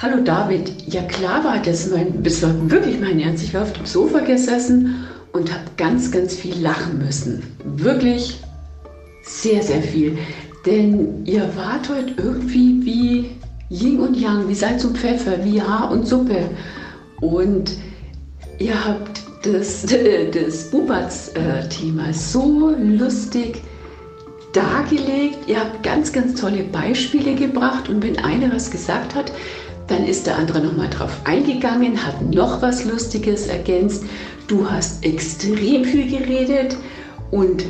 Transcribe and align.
Hallo 0.00 0.22
David, 0.22 0.70
ja 0.86 1.02
klar 1.02 1.42
war 1.42 1.58
das 1.58 1.90
mein, 1.90 2.22
das 2.22 2.40
war 2.40 2.70
wirklich 2.70 3.00
mein 3.00 3.18
Ernst. 3.18 3.42
Ich 3.42 3.52
war 3.52 3.64
auf 3.64 3.72
dem 3.72 3.84
Sofa 3.84 4.20
gesessen 4.20 5.08
und 5.32 5.52
habe 5.52 5.64
ganz, 5.76 6.12
ganz 6.12 6.36
viel 6.36 6.56
lachen 6.62 6.98
müssen. 6.98 7.42
Wirklich 7.64 8.38
sehr, 9.24 9.60
sehr 9.60 9.82
viel. 9.82 10.16
Denn 10.64 11.26
ihr 11.26 11.50
wart 11.56 11.88
heute 11.88 12.14
irgendwie 12.16 12.80
wie 12.84 13.30
Yin 13.70 13.98
und 13.98 14.16
Yang, 14.16 14.48
wie 14.48 14.54
Salz 14.54 14.84
und 14.84 14.96
Pfeffer, 14.96 15.44
wie 15.44 15.60
Haar 15.60 15.90
und 15.90 16.06
Suppe. 16.06 16.48
Und 17.20 17.72
ihr 18.60 18.84
habt 18.84 19.20
das, 19.42 19.84
das 20.32 20.70
Bubatz-Thema 20.70 22.12
so 22.12 22.72
lustig 22.78 23.62
dargelegt. 24.52 25.38
Ihr 25.48 25.58
habt 25.58 25.82
ganz, 25.82 26.12
ganz 26.12 26.40
tolle 26.40 26.62
Beispiele 26.62 27.34
gebracht. 27.34 27.88
Und 27.88 28.04
wenn 28.04 28.16
einer 28.20 28.54
was 28.54 28.70
gesagt 28.70 29.16
hat, 29.16 29.32
dann 29.88 30.04
ist 30.04 30.26
der 30.26 30.36
andere 30.36 30.60
nochmal 30.60 30.90
drauf 30.90 31.16
eingegangen, 31.24 32.06
hat 32.06 32.20
noch 32.22 32.62
was 32.62 32.84
Lustiges 32.84 33.46
ergänzt. 33.46 34.04
Du 34.46 34.70
hast 34.70 35.04
extrem 35.04 35.84
viel 35.84 36.08
geredet 36.08 36.76
und 37.30 37.64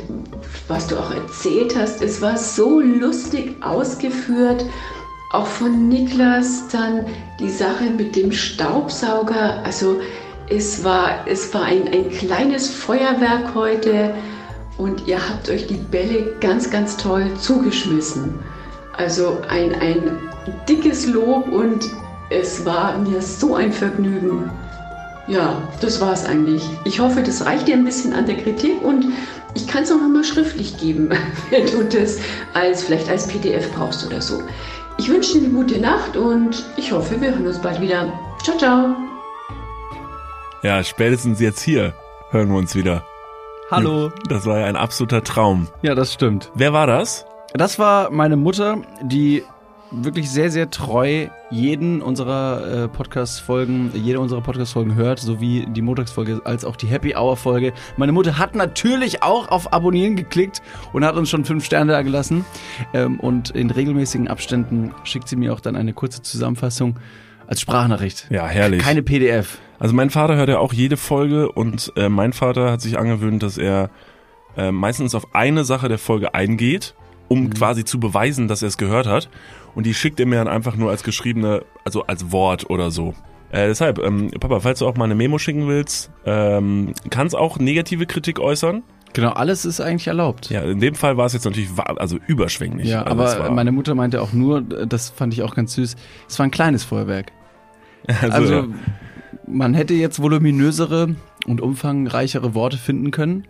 was 0.67 0.87
du 0.87 0.97
auch 0.97 1.11
erzählt 1.11 1.75
hast, 1.75 2.01
es 2.01 2.21
war 2.21 2.37
so 2.37 2.79
lustig 2.79 3.55
ausgeführt. 3.63 4.65
Auch 5.31 5.45
von 5.45 5.89
Niklas 5.89 6.67
dann 6.71 7.05
die 7.39 7.49
Sache 7.49 7.85
mit 7.95 8.15
dem 8.15 8.31
Staubsauger. 8.31 9.63
Also 9.63 9.99
es 10.49 10.83
war, 10.83 11.27
es 11.27 11.53
war 11.53 11.63
ein, 11.63 11.87
ein 11.87 12.09
kleines 12.09 12.69
Feuerwerk 12.69 13.53
heute 13.53 14.13
und 14.77 15.07
ihr 15.07 15.17
habt 15.17 15.49
euch 15.49 15.67
die 15.67 15.75
Bälle 15.75 16.35
ganz, 16.39 16.71
ganz 16.71 16.97
toll 16.97 17.31
zugeschmissen. 17.39 18.39
Also 18.97 19.37
ein, 19.49 19.75
ein 19.75 20.17
dickes 20.67 21.05
Lob 21.05 21.47
und 21.47 21.89
es 22.29 22.65
war 22.65 22.97
mir 22.97 23.21
so 23.21 23.55
ein 23.55 23.71
Vergnügen. 23.71 24.49
Ja, 25.27 25.61
das 25.81 26.01
war 26.01 26.13
es 26.13 26.25
eigentlich. 26.25 26.63
Ich 26.85 26.99
hoffe, 26.99 27.21
das 27.21 27.45
reicht 27.45 27.67
dir 27.67 27.75
ein 27.75 27.85
bisschen 27.85 28.13
an 28.13 28.25
der 28.25 28.37
Kritik 28.37 28.81
und 28.81 29.05
ich 29.55 29.67
kann 29.67 29.83
es 29.83 29.91
auch 29.91 29.97
nochmal 29.97 30.23
schriftlich 30.23 30.77
geben, 30.77 31.09
wenn 31.49 31.65
du 31.65 31.83
das 31.83 32.19
als, 32.53 32.83
vielleicht 32.83 33.09
als 33.09 33.27
PDF 33.27 33.71
brauchst 33.73 34.05
oder 34.05 34.21
so. 34.21 34.41
Ich 34.97 35.09
wünsche 35.09 35.33
dir 35.33 35.45
eine 35.45 35.53
gute 35.53 35.79
Nacht 35.79 36.17
und 36.17 36.65
ich 36.77 36.91
hoffe, 36.91 37.19
wir 37.21 37.31
hören 37.31 37.47
uns 37.47 37.59
bald 37.59 37.79
wieder. 37.79 38.11
Ciao, 38.43 38.57
ciao. 38.57 38.95
Ja, 40.61 40.83
spätestens 40.83 41.39
jetzt 41.39 41.61
hier 41.61 41.93
hören 42.31 42.49
wir 42.49 42.57
uns 42.57 42.75
wieder. 42.75 43.05
Hallo. 43.71 44.11
Das 44.27 44.45
war 44.45 44.59
ja 44.59 44.65
ein 44.65 44.75
absoluter 44.75 45.23
Traum. 45.23 45.67
Ja, 45.83 45.95
das 45.95 46.11
stimmt. 46.11 46.51
Wer 46.55 46.73
war 46.73 46.87
das? 46.87 47.25
Das 47.53 47.79
war 47.79 48.09
meine 48.11 48.35
Mutter, 48.35 48.77
die 49.01 49.43
wirklich 49.91 50.29
sehr, 50.29 50.51
sehr 50.51 50.69
treu 50.69 51.27
jeden 51.49 52.01
unserer 52.01 52.83
äh, 52.83 52.87
Podcast-Folgen, 52.87 53.91
jede 53.95 54.19
unserer 54.19 54.41
Podcast-Folgen 54.41 54.95
hört, 54.95 55.19
sowie 55.19 55.65
die 55.67 55.81
Montagsfolge 55.81 56.41
als 56.45 56.63
auch 56.65 56.75
die 56.75 56.87
Happy 56.87 57.15
Hour-Folge. 57.15 57.73
Meine 57.97 58.11
Mutter 58.11 58.37
hat 58.37 58.55
natürlich 58.55 59.23
auch 59.23 59.49
auf 59.49 59.73
Abonnieren 59.73 60.15
geklickt 60.15 60.61
und 60.93 61.03
hat 61.03 61.15
uns 61.15 61.29
schon 61.29 61.45
fünf 61.45 61.65
Sterne 61.65 61.91
da 61.91 62.01
gelassen. 62.01 62.45
Ähm, 62.93 63.19
und 63.19 63.51
in 63.51 63.71
regelmäßigen 63.71 64.27
Abständen 64.27 64.93
schickt 65.03 65.27
sie 65.27 65.35
mir 65.35 65.53
auch 65.53 65.59
dann 65.59 65.75
eine 65.75 65.93
kurze 65.93 66.21
Zusammenfassung 66.21 66.97
als 67.47 67.61
Sprachnachricht. 67.61 68.27
Ja, 68.29 68.45
herrlich. 68.47 68.81
Keine 68.81 69.01
PDF. 69.01 69.57
Also 69.79 69.95
mein 69.95 70.09
Vater 70.09 70.35
hört 70.35 70.49
ja 70.49 70.59
auch 70.59 70.73
jede 70.73 70.97
Folge 70.97 71.51
und 71.51 71.91
äh, 71.95 72.09
mein 72.09 72.33
Vater 72.33 72.71
hat 72.71 72.81
sich 72.81 72.99
angewöhnt, 72.99 73.41
dass 73.41 73.57
er 73.57 73.89
äh, 74.55 74.71
meistens 74.71 75.15
auf 75.15 75.33
eine 75.33 75.63
Sache 75.63 75.87
der 75.87 75.97
Folge 75.97 76.33
eingeht, 76.35 76.93
um 77.27 77.43
mhm. 77.43 77.53
quasi 77.53 77.85
zu 77.85 77.99
beweisen, 77.99 78.47
dass 78.47 78.61
er 78.61 78.67
es 78.67 78.77
gehört 78.77 79.07
hat. 79.07 79.29
Und 79.75 79.85
die 79.85 79.93
schickt 79.93 80.19
er 80.19 80.25
mir 80.25 80.35
dann 80.35 80.47
einfach 80.47 80.75
nur 80.75 80.89
als 80.89 81.03
geschriebene, 81.03 81.63
also 81.85 82.03
als 82.03 82.31
Wort 82.31 82.69
oder 82.69 82.91
so. 82.91 83.13
Äh, 83.51 83.67
deshalb, 83.67 83.99
ähm, 83.99 84.29
Papa, 84.39 84.59
falls 84.59 84.79
du 84.79 84.87
auch 84.87 84.95
mal 84.95 85.05
eine 85.05 85.15
Memo 85.15 85.37
schicken 85.39 85.67
willst, 85.67 86.11
ähm, 86.25 86.93
kannst 87.09 87.35
auch 87.35 87.57
negative 87.57 88.05
Kritik 88.05 88.39
äußern. 88.39 88.83
Genau, 89.13 89.31
alles 89.31 89.65
ist 89.65 89.81
eigentlich 89.81 90.07
erlaubt. 90.07 90.51
Ja, 90.51 90.61
in 90.61 90.79
dem 90.79 90.93
Fall 90.93 91.17
war 91.17 91.25
es 91.25 91.33
jetzt 91.33 91.45
natürlich 91.45 91.69
also 91.77 92.19
überschwänglich. 92.27 92.87
Ja, 92.87 93.03
also 93.03 93.23
aber 93.23 93.51
meine 93.51 93.71
Mutter 93.71 93.95
meinte 93.95 94.21
auch 94.21 94.33
nur, 94.33 94.61
das 94.61 95.09
fand 95.09 95.33
ich 95.33 95.41
auch 95.41 95.55
ganz 95.55 95.73
süß, 95.73 95.95
es 96.27 96.39
war 96.39 96.45
ein 96.45 96.51
kleines 96.51 96.83
Feuerwerk. 96.83 97.31
Also, 98.21 98.33
Also 98.33 98.53
ja. 98.53 98.67
man 99.47 99.73
hätte 99.73 99.93
jetzt 99.93 100.21
voluminösere 100.21 101.15
und 101.45 101.59
umfangreichere 101.61 102.53
Worte 102.53 102.77
finden 102.77 103.11
können, 103.11 103.45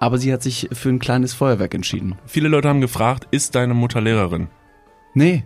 aber 0.00 0.18
sie 0.18 0.32
hat 0.32 0.42
sich 0.42 0.68
für 0.72 0.88
ein 0.88 0.98
kleines 0.98 1.32
Feuerwerk 1.32 1.74
entschieden. 1.74 2.16
viele 2.26 2.48
Leute 2.48 2.68
haben 2.68 2.80
gefragt, 2.80 3.28
ist 3.30 3.54
deine 3.54 3.74
Mutter 3.74 4.00
Lehrerin? 4.00 4.48
Nee, 5.14 5.44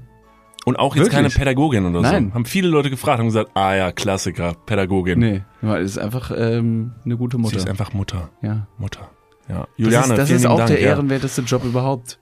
Und 0.65 0.78
auch 0.78 0.95
jetzt 0.95 1.06
Wirklich? 1.06 1.17
keine 1.17 1.28
Pädagogin 1.31 1.87
oder 1.87 2.00
Nein. 2.03 2.28
so. 2.28 2.34
Haben 2.34 2.45
viele 2.45 2.69
Leute 2.69 2.89
gefragt 2.91 3.19
und 3.21 3.27
gesagt, 3.27 3.50
ah 3.55 3.75
ja, 3.75 3.91
Klassiker, 3.93 4.55
Pädagogin. 4.67 5.19
nee, 5.19 5.43
weil 5.61 5.83
es 5.83 5.93
ist 5.93 5.99
einfach 5.99 6.31
ähm, 6.37 6.93
eine 7.05 7.17
gute 7.17 7.37
Sie 7.37 7.43
Mutter. 7.43 7.56
ist 7.56 7.69
einfach 7.69 7.93
Mutter. 7.93 8.31
ja. 8.43 8.67
Mutter. 8.78 9.11
Ja. 9.49 9.61
Das 9.61 9.69
Juliane, 9.77 10.12
ist, 10.15 10.19
das 10.19 10.31
ist 10.31 10.47
auch 10.47 10.59
Dank. 10.59 10.69
der 10.69 10.81
ja. 10.81 10.89
ehrenwerteste 10.91 11.43
Job 11.43 11.65
überhaupt, 11.65 12.21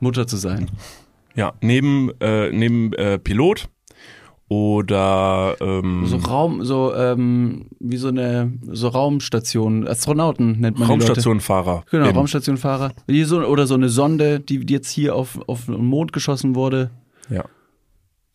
Mutter 0.00 0.26
zu 0.26 0.36
sein. 0.36 0.68
Ja, 1.36 1.52
neben, 1.60 2.10
äh, 2.20 2.50
neben 2.50 2.92
äh, 2.94 3.18
Pilot 3.20 3.68
oder 4.50 5.56
ähm, 5.60 6.06
So 6.06 6.16
Raum, 6.16 6.64
so 6.64 6.92
ähm, 6.92 7.66
wie 7.78 7.96
so 7.96 8.08
eine 8.08 8.52
so 8.66 8.88
Raumstation, 8.88 9.86
Astronauten 9.86 10.58
nennt 10.58 10.76
man. 10.76 10.88
Raumstationfahrer. 10.88 11.84
Genau, 11.88 12.06
Eben. 12.08 12.16
Raumstationfahrer. 12.16 12.92
Oder 13.48 13.66
so 13.68 13.74
eine 13.74 13.88
Sonde, 13.88 14.40
die 14.40 14.66
jetzt 14.68 14.90
hier 14.90 15.14
auf, 15.14 15.38
auf 15.46 15.66
den 15.66 15.84
Mond 15.84 16.12
geschossen 16.12 16.56
wurde, 16.56 16.90
Ja. 17.28 17.44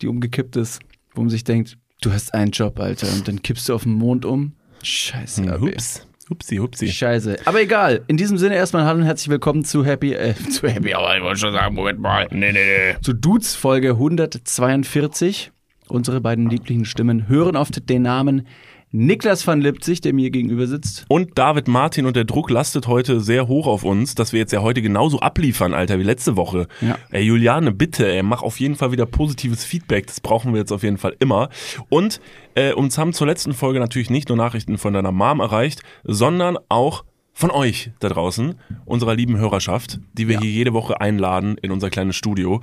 die 0.00 0.08
umgekippt 0.08 0.56
ist, 0.56 0.80
wo 1.14 1.20
man 1.20 1.28
sich 1.28 1.44
denkt, 1.44 1.76
du 2.00 2.10
hast 2.10 2.32
einen 2.32 2.50
Job, 2.50 2.80
Alter, 2.80 3.08
und 3.12 3.28
dann 3.28 3.42
kippst 3.42 3.68
du 3.68 3.74
auf 3.74 3.82
den 3.82 3.92
Mond 3.92 4.24
um. 4.24 4.52
Scheiße, 4.82 5.42
Hm, 5.42 5.50
AB. 5.50 5.60
Hups. 5.60 6.06
Hupsi, 6.30 6.56
hupsi. 6.56 6.88
Scheiße. 6.88 7.36
Aber 7.44 7.60
egal. 7.60 8.02
In 8.08 8.16
diesem 8.16 8.38
Sinne 8.38 8.56
erstmal 8.56 8.84
hallo 8.86 9.00
und 9.00 9.04
herzlich 9.04 9.28
willkommen 9.28 9.64
zu 9.66 9.84
Happy, 9.84 10.14
äh, 10.14 10.34
zu 10.50 10.66
Happy 10.66 10.94
Hour, 10.94 11.14
ich 11.14 11.22
wollte 11.22 11.40
schon 11.40 11.52
sagen, 11.52 11.74
Moment 11.74 12.00
mal. 12.00 12.26
Nee, 12.30 12.52
nee, 12.52 12.64
nee. 12.94 12.96
Zu 13.02 13.12
Dudes 13.12 13.54
Folge 13.54 13.90
142. 13.90 15.52
Unsere 15.88 16.20
beiden 16.20 16.50
lieblichen 16.50 16.84
Stimmen 16.84 17.28
hören 17.28 17.56
oft 17.56 17.88
den 17.88 18.02
Namen 18.02 18.46
Niklas 18.92 19.46
van 19.46 19.60
Lipzig, 19.60 20.00
der 20.00 20.14
mir 20.14 20.30
gegenüber 20.30 20.66
sitzt. 20.66 21.04
Und 21.08 21.36
David 21.36 21.68
Martin 21.68 22.06
und 22.06 22.16
der 22.16 22.24
Druck 22.24 22.50
lastet 22.50 22.86
heute 22.86 23.20
sehr 23.20 23.48
hoch 23.48 23.66
auf 23.66 23.84
uns, 23.84 24.14
dass 24.14 24.32
wir 24.32 24.40
jetzt 24.40 24.52
ja 24.52 24.62
heute 24.62 24.80
genauso 24.80 25.20
abliefern, 25.20 25.74
Alter, 25.74 25.98
wie 25.98 26.04
letzte 26.04 26.36
Woche. 26.36 26.66
Ja. 26.80 26.96
Ey, 27.10 27.24
Juliane, 27.24 27.72
bitte, 27.72 28.10
ey, 28.10 28.22
mach 28.22 28.42
auf 28.42 28.58
jeden 28.60 28.76
Fall 28.76 28.92
wieder 28.92 29.04
positives 29.04 29.64
Feedback. 29.64 30.06
Das 30.06 30.20
brauchen 30.20 30.52
wir 30.52 30.60
jetzt 30.60 30.72
auf 30.72 30.82
jeden 30.82 30.98
Fall 30.98 31.16
immer. 31.18 31.50
Und 31.88 32.20
äh, 32.54 32.72
uns 32.72 32.96
haben 32.96 33.12
zur 33.12 33.26
letzten 33.26 33.52
Folge 33.52 33.80
natürlich 33.80 34.08
nicht 34.08 34.28
nur 34.28 34.38
Nachrichten 34.38 34.78
von 34.78 34.94
deiner 34.94 35.12
Mom 35.12 35.40
erreicht, 35.40 35.82
sondern 36.04 36.56
auch 36.68 37.04
von 37.38 37.50
euch 37.50 37.90
da 38.00 38.08
draußen, 38.08 38.54
unserer 38.86 39.14
lieben 39.14 39.36
Hörerschaft, 39.36 40.00
die 40.14 40.26
wir 40.26 40.36
Ja. 40.36 40.40
hier 40.40 40.50
jede 40.50 40.72
Woche 40.72 41.02
einladen 41.02 41.58
in 41.60 41.70
unser 41.70 41.90
kleines 41.90 42.16
Studio. 42.16 42.62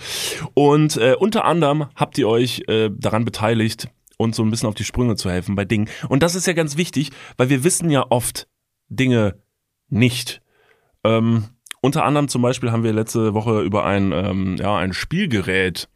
Und 0.55 0.97
äh, 0.97 1.13
unter 1.17 1.45
anderem 1.45 1.85
habt 1.95 2.17
ihr 2.17 2.27
euch 2.27 2.63
äh, 2.67 2.89
daran 2.91 3.23
beteiligt, 3.23 3.87
uns 4.17 4.35
so 4.35 4.41
ein 4.43 4.49
bisschen 4.49 4.67
auf 4.67 4.73
die 4.73 4.83
Sprünge 4.83 5.15
zu 5.15 5.29
helfen 5.29 5.53
bei 5.53 5.63
Dingen. 5.63 5.89
Und 6.09 6.23
das 6.23 6.33
ist 6.33 6.47
ja 6.47 6.53
ganz 6.53 6.75
wichtig, 6.75 7.11
weil 7.37 7.49
wir 7.49 7.63
wissen 7.63 7.91
ja 7.91 8.03
oft 8.09 8.47
Dinge 8.89 9.35
nicht. 9.89 10.41
Ähm, 11.03 11.43
unter 11.81 12.03
anderem 12.03 12.27
zum 12.27 12.41
Beispiel 12.41 12.71
haben 12.71 12.83
wir 12.83 12.93
letzte 12.93 13.35
Woche 13.35 13.61
über 13.61 13.85
ein, 13.85 14.11
ähm, 14.11 14.55
ja, 14.57 14.75
ein 14.75 14.93
Spielgerät 14.93 15.87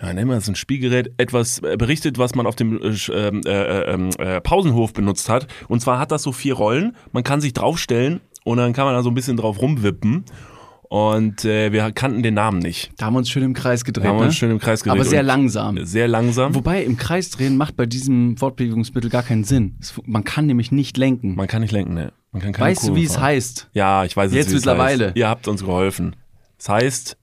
ja, 0.00 0.12
nennen 0.12 0.28
wir 0.28 0.36
es 0.36 0.48
ein 0.48 0.56
Spielgerät, 0.56 1.12
etwas 1.16 1.60
äh, 1.60 1.76
berichtet, 1.78 2.18
was 2.18 2.34
man 2.34 2.46
auf 2.46 2.56
dem 2.56 2.80
äh, 2.82 2.94
ähm, 3.12 3.40
äh, 3.46 3.94
äh, 3.94 4.36
äh, 4.36 4.40
Pausenhof 4.40 4.92
benutzt 4.92 5.28
hat. 5.28 5.46
Und 5.68 5.80
zwar 5.80 5.98
hat 5.98 6.12
das 6.12 6.22
so 6.22 6.32
vier 6.32 6.54
Rollen. 6.54 6.96
Man 7.12 7.24
kann 7.24 7.40
sich 7.40 7.54
draufstellen 7.54 8.20
und 8.44 8.58
dann 8.58 8.72
kann 8.74 8.84
man 8.84 8.94
da 8.94 9.02
so 9.02 9.10
ein 9.10 9.14
bisschen 9.14 9.36
drauf 9.36 9.60
rumwippen. 9.60 10.24
Und 10.88 11.44
äh, 11.44 11.72
wir 11.72 11.90
kannten 11.90 12.22
den 12.22 12.34
Namen 12.34 12.60
nicht. 12.60 12.92
Da 12.96 13.06
haben 13.06 13.14
wir 13.14 13.18
uns 13.18 13.30
schön 13.30 13.42
im 13.42 13.54
Kreis 13.54 13.84
gedreht. 13.84 14.04
Da 14.04 14.10
haben 14.10 14.16
wir 14.16 14.20
ne? 14.20 14.26
uns 14.26 14.36
schön 14.36 14.50
im 14.50 14.60
Kreis 14.60 14.84
gedreht. 14.84 15.00
Aber 15.00 15.08
sehr 15.08 15.22
langsam. 15.22 15.84
Sehr 15.84 16.06
langsam. 16.06 16.54
Wobei 16.54 16.84
im 16.84 16.96
Kreis 16.96 17.30
drehen 17.30 17.56
macht 17.56 17.76
bei 17.76 17.86
diesem 17.86 18.36
Fortbewegungsmittel 18.36 19.10
gar 19.10 19.24
keinen 19.24 19.42
Sinn. 19.42 19.76
Es, 19.80 19.94
man 20.04 20.22
kann 20.22 20.46
nämlich 20.46 20.70
nicht 20.70 20.96
lenken. 20.96 21.34
Man 21.34 21.48
kann 21.48 21.62
nicht 21.62 21.72
lenken, 21.72 21.94
ne? 21.94 22.12
Man 22.30 22.40
kann 22.42 22.52
keine 22.52 22.70
weißt 22.70 22.82
du, 22.82 22.86
Kurven 22.88 23.02
wie 23.02 23.06
es 23.06 23.14
fahren. 23.14 23.24
heißt? 23.24 23.68
Ja, 23.72 24.04
ich 24.04 24.16
weiß 24.16 24.30
es, 24.30 24.36
Jetzt 24.36 24.48
es 24.48 24.54
mittlerweile. 24.54 25.06
Heißt. 25.06 25.16
Ihr 25.16 25.28
habt 25.28 25.48
uns 25.48 25.64
geholfen. 25.64 26.14
Es 26.58 26.68
heißt, 26.68 27.16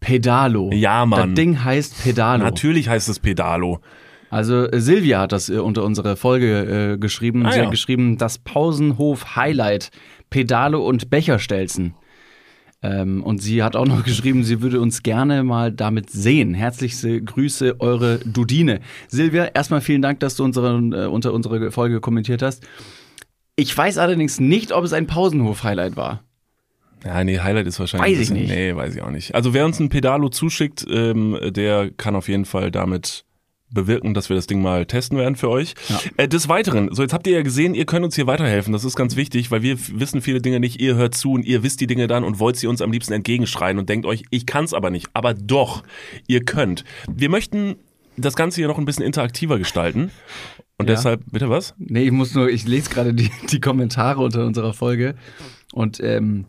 Pedalo. 0.00 0.70
Ja, 0.72 1.06
Mann. 1.06 1.30
Das 1.30 1.34
Ding 1.36 1.62
heißt 1.62 2.02
Pedalo. 2.02 2.42
natürlich 2.42 2.88
heißt 2.88 3.08
es 3.08 3.18
Pedalo. 3.20 3.80
Also 4.30 4.70
äh, 4.70 4.80
Silvia 4.80 5.20
hat 5.20 5.32
das 5.32 5.48
äh, 5.48 5.58
unter 5.58 5.84
unsere 5.84 6.16
Folge 6.16 6.92
äh, 6.94 6.98
geschrieben. 6.98 7.44
Ah, 7.44 7.52
Sie 7.52 7.58
ja. 7.58 7.64
hat 7.64 7.70
geschrieben, 7.70 8.16
das 8.16 8.38
Pausenhof 8.38 9.36
Highlight, 9.36 9.90
Pedalo 10.30 10.86
und 10.86 11.10
Becherstelzen. 11.10 11.94
Ähm, 12.82 13.22
und 13.22 13.42
sie 13.42 13.62
hat 13.62 13.76
auch 13.76 13.86
noch 13.86 14.04
geschrieben, 14.04 14.42
sie 14.44 14.62
würde 14.62 14.80
uns 14.80 15.02
gerne 15.02 15.42
mal 15.42 15.72
damit 15.72 16.10
sehen. 16.10 16.54
Herzlichste 16.54 17.20
Grüße, 17.20 17.80
eure 17.80 18.18
Dudine. 18.20 18.80
Silvia, 19.08 19.46
erstmal 19.46 19.80
vielen 19.80 20.00
Dank, 20.00 20.20
dass 20.20 20.36
du 20.36 20.44
unseren, 20.44 20.92
äh, 20.92 21.06
unter 21.06 21.34
unsere 21.34 21.70
Folge 21.72 22.00
kommentiert 22.00 22.40
hast. 22.40 22.66
Ich 23.56 23.76
weiß 23.76 23.98
allerdings 23.98 24.40
nicht, 24.40 24.72
ob 24.72 24.84
es 24.84 24.94
ein 24.94 25.06
Pausenhof-Highlight 25.06 25.96
war. 25.96 26.22
Ja, 27.04 27.24
nee, 27.24 27.38
Highlight 27.38 27.66
ist 27.66 27.80
wahrscheinlich. 27.80 28.10
Weiß 28.12 28.12
ich 28.22 28.28
bisschen- 28.30 28.36
nicht. 28.36 28.50
Nee, 28.50 28.76
weiß 28.76 28.94
ich 28.94 29.02
auch 29.02 29.10
nicht. 29.10 29.34
Also 29.34 29.54
wer 29.54 29.64
uns 29.64 29.80
ein 29.80 29.88
Pedalo 29.88 30.28
zuschickt, 30.28 30.86
ähm, 30.90 31.38
der 31.50 31.90
kann 31.96 32.14
auf 32.16 32.28
jeden 32.28 32.44
Fall 32.44 32.70
damit 32.70 33.24
bewirken, 33.72 34.14
dass 34.14 34.28
wir 34.28 34.34
das 34.34 34.48
Ding 34.48 34.60
mal 34.62 34.84
testen 34.84 35.16
werden 35.16 35.36
für 35.36 35.48
euch. 35.48 35.74
Ja. 35.88 36.00
Äh, 36.16 36.28
des 36.28 36.48
Weiteren, 36.48 36.92
so 36.92 37.02
jetzt 37.02 37.12
habt 37.12 37.26
ihr 37.28 37.34
ja 37.34 37.42
gesehen, 37.42 37.74
ihr 37.74 37.86
könnt 37.86 38.04
uns 38.04 38.16
hier 38.16 38.26
weiterhelfen. 38.26 38.72
Das 38.72 38.84
ist 38.84 38.96
ganz 38.96 39.14
wichtig, 39.14 39.52
weil 39.52 39.62
wir 39.62 39.78
wissen 39.92 40.20
viele 40.22 40.40
Dinge 40.40 40.58
nicht. 40.58 40.80
Ihr 40.80 40.96
hört 40.96 41.14
zu 41.14 41.32
und 41.32 41.44
ihr 41.44 41.62
wisst 41.62 41.80
die 41.80 41.86
Dinge 41.86 42.08
dann 42.08 42.24
und 42.24 42.40
wollt 42.40 42.56
sie 42.56 42.66
uns 42.66 42.82
am 42.82 42.90
liebsten 42.90 43.12
entgegenschreien 43.12 43.78
und 43.78 43.88
denkt 43.88 44.06
euch, 44.06 44.24
ich 44.30 44.44
kann's 44.44 44.74
aber 44.74 44.90
nicht. 44.90 45.06
Aber 45.14 45.34
doch, 45.34 45.84
ihr 46.26 46.44
könnt. 46.44 46.84
Wir 47.08 47.28
möchten 47.30 47.76
das 48.16 48.34
Ganze 48.34 48.56
hier 48.56 48.66
noch 48.66 48.76
ein 48.78 48.84
bisschen 48.84 49.04
interaktiver 49.04 49.56
gestalten. 49.56 50.10
Und 50.76 50.88
Ja. 50.88 50.96
deshalb, 50.96 51.22
bitte 51.30 51.48
was? 51.48 51.74
Nee, 51.78 52.02
ich 52.02 52.10
muss 52.10 52.34
nur, 52.34 52.50
ich 52.50 52.66
lese 52.66 52.90
gerade 52.90 53.14
die, 53.14 53.30
die 53.52 53.60
Kommentare 53.60 54.20
unter 54.20 54.44
unserer 54.46 54.74
Folge 54.74 55.14
und 55.72 56.00
ähm, 56.02 56.46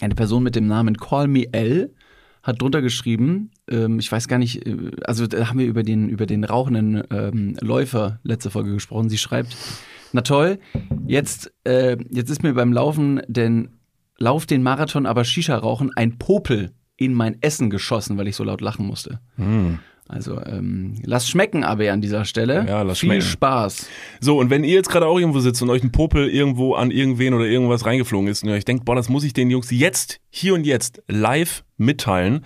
eine 0.00 0.14
Person 0.14 0.42
mit 0.42 0.56
dem 0.56 0.66
Namen 0.66 0.96
Call 0.96 1.28
Me 1.28 1.52
L 1.52 1.94
hat 2.42 2.60
drunter 2.60 2.82
geschrieben, 2.82 3.50
ähm, 3.68 3.98
ich 3.98 4.10
weiß 4.10 4.26
gar 4.26 4.38
nicht, 4.38 4.66
äh, 4.66 4.90
also 5.04 5.26
da 5.26 5.48
haben 5.48 5.58
wir 5.58 5.66
über 5.66 5.82
den, 5.82 6.08
über 6.08 6.26
den 6.26 6.44
rauchenden 6.44 7.02
ähm, 7.10 7.56
Läufer 7.60 8.18
letzte 8.24 8.50
Folge 8.50 8.72
gesprochen. 8.72 9.08
Sie 9.08 9.18
schreibt, 9.18 9.56
na 10.12 10.22
toll, 10.22 10.58
jetzt, 11.06 11.52
äh, 11.64 11.96
jetzt 12.10 12.30
ist 12.30 12.42
mir 12.42 12.54
beim 12.54 12.72
Laufen 12.72 13.22
den 13.28 13.76
Lauf 14.18 14.46
den 14.46 14.62
Marathon, 14.62 15.06
aber 15.06 15.24
Shisha 15.24 15.56
rauchen, 15.56 15.90
ein 15.96 16.18
Popel 16.18 16.72
in 16.96 17.14
mein 17.14 17.40
Essen 17.42 17.70
geschossen, 17.70 18.18
weil 18.18 18.28
ich 18.28 18.36
so 18.36 18.44
laut 18.44 18.60
lachen 18.60 18.86
musste. 18.86 19.20
Also 20.12 20.38
ähm, 20.44 20.94
lasst 21.04 21.30
schmecken, 21.30 21.64
aber 21.64 21.90
an 21.90 22.02
dieser 22.02 22.26
Stelle. 22.26 22.66
Ja, 22.68 22.82
lasst 22.82 23.00
Viel 23.00 23.08
schmecken. 23.08 23.22
Spaß. 23.22 23.88
So, 24.20 24.38
und 24.38 24.50
wenn 24.50 24.62
ihr 24.62 24.74
jetzt 24.74 24.90
gerade 24.90 25.06
auch 25.06 25.18
irgendwo 25.18 25.40
sitzt 25.40 25.62
und 25.62 25.70
euch 25.70 25.82
ein 25.82 25.90
Popel 25.90 26.28
irgendwo 26.28 26.74
an 26.74 26.90
irgendwen 26.90 27.32
oder 27.32 27.46
irgendwas 27.46 27.86
reingeflogen 27.86 28.28
ist 28.28 28.42
und 28.42 28.50
ihr 28.50 28.54
euch 28.54 28.66
denkt, 28.66 28.84
boah, 28.84 28.94
das 28.94 29.08
muss 29.08 29.24
ich 29.24 29.32
den 29.32 29.50
Jungs 29.50 29.70
jetzt, 29.70 30.20
hier 30.28 30.52
und 30.52 30.66
jetzt 30.66 31.02
live 31.08 31.64
mitteilen, 31.84 32.44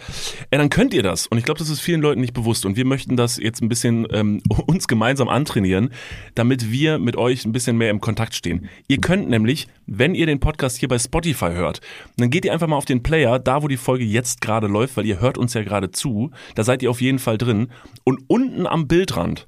äh, 0.51 0.59
dann 0.59 0.71
könnt 0.71 0.95
ihr 0.95 1.03
das. 1.03 1.27
Und 1.27 1.39
ich 1.39 1.45
glaube, 1.45 1.59
das 1.59 1.69
ist 1.69 1.81
vielen 1.81 2.01
Leuten 2.01 2.21
nicht 2.21 2.35
bewusst. 2.35 2.67
Und 2.67 2.77
wir 2.77 2.85
möchten 2.85 3.17
das 3.17 3.37
jetzt 3.37 3.63
ein 3.63 3.69
bisschen 3.69 4.07
ähm, 4.11 4.43
uns 4.67 4.89
gemeinsam 4.89 5.29
antrainieren, 5.29 5.91
damit 6.35 6.71
wir 6.71 6.99
mit 6.99 7.17
euch 7.17 7.45
ein 7.45 7.53
bisschen 7.53 7.77
mehr 7.77 7.91
im 7.91 8.01
Kontakt 8.01 8.35
stehen. 8.35 8.69
Ihr 8.89 8.99
könnt 8.99 9.29
nämlich, 9.29 9.69
wenn 9.87 10.15
ihr 10.15 10.27
den 10.27 10.41
Podcast 10.41 10.79
hier 10.79 10.89
bei 10.89 10.99
Spotify 10.99 11.51
hört, 11.53 11.81
dann 12.17 12.31
geht 12.31 12.45
ihr 12.45 12.53
einfach 12.53 12.67
mal 12.67 12.77
auf 12.77 12.85
den 12.85 13.03
Player, 13.03 13.39
da 13.39 13.63
wo 13.63 13.69
die 13.69 13.77
Folge 13.77 14.05
jetzt 14.05 14.41
gerade 14.41 14.67
läuft, 14.67 14.97
weil 14.97 15.07
ihr 15.07 15.21
hört 15.21 15.39
uns 15.39 15.55
ja 15.55 15.63
gerade 15.63 15.91
zu, 15.91 16.31
da 16.55 16.65
seid 16.65 16.83
ihr 16.83 16.91
auf 16.91 17.01
jeden 17.01 17.19
Fall 17.19 17.39
drin. 17.39 17.69
Und 18.05 18.25
unten 18.29 18.67
am 18.67 18.89
Bildrand, 18.89 19.47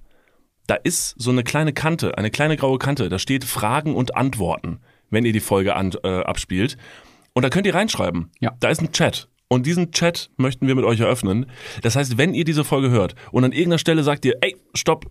da 0.66 0.74
ist 0.74 1.14
so 1.18 1.30
eine 1.30 1.42
kleine 1.42 1.72
Kante, 1.72 2.18
eine 2.18 2.30
kleine 2.30 2.56
graue 2.56 2.78
Kante, 2.78 3.08
da 3.08 3.18
steht 3.18 3.44
Fragen 3.44 3.94
und 3.94 4.16
Antworten, 4.16 4.80
wenn 5.10 5.24
ihr 5.24 5.32
die 5.32 5.40
Folge 5.40 5.74
an, 5.74 5.92
äh, 6.04 6.20
abspielt. 6.20 6.76
Und 7.32 7.42
da 7.42 7.50
könnt 7.50 7.66
ihr 7.66 7.74
reinschreiben. 7.74 8.30
Ja. 8.40 8.54
Da 8.60 8.68
ist 8.68 8.82
ein 8.82 8.92
Chat. 8.92 9.28
Und 9.48 9.64
diesen 9.66 9.92
Chat 9.92 10.30
möchten 10.36 10.66
wir 10.66 10.74
mit 10.74 10.84
euch 10.84 11.00
eröffnen. 11.00 11.46
Das 11.82 11.96
heißt, 11.96 12.18
wenn 12.18 12.34
ihr 12.34 12.44
diese 12.44 12.64
Folge 12.64 12.90
hört 12.90 13.14
und 13.32 13.44
an 13.44 13.52
irgendeiner 13.52 13.78
Stelle 13.78 14.02
sagt 14.02 14.24
ihr, 14.26 14.36
ey, 14.42 14.56
stopp, 14.74 15.06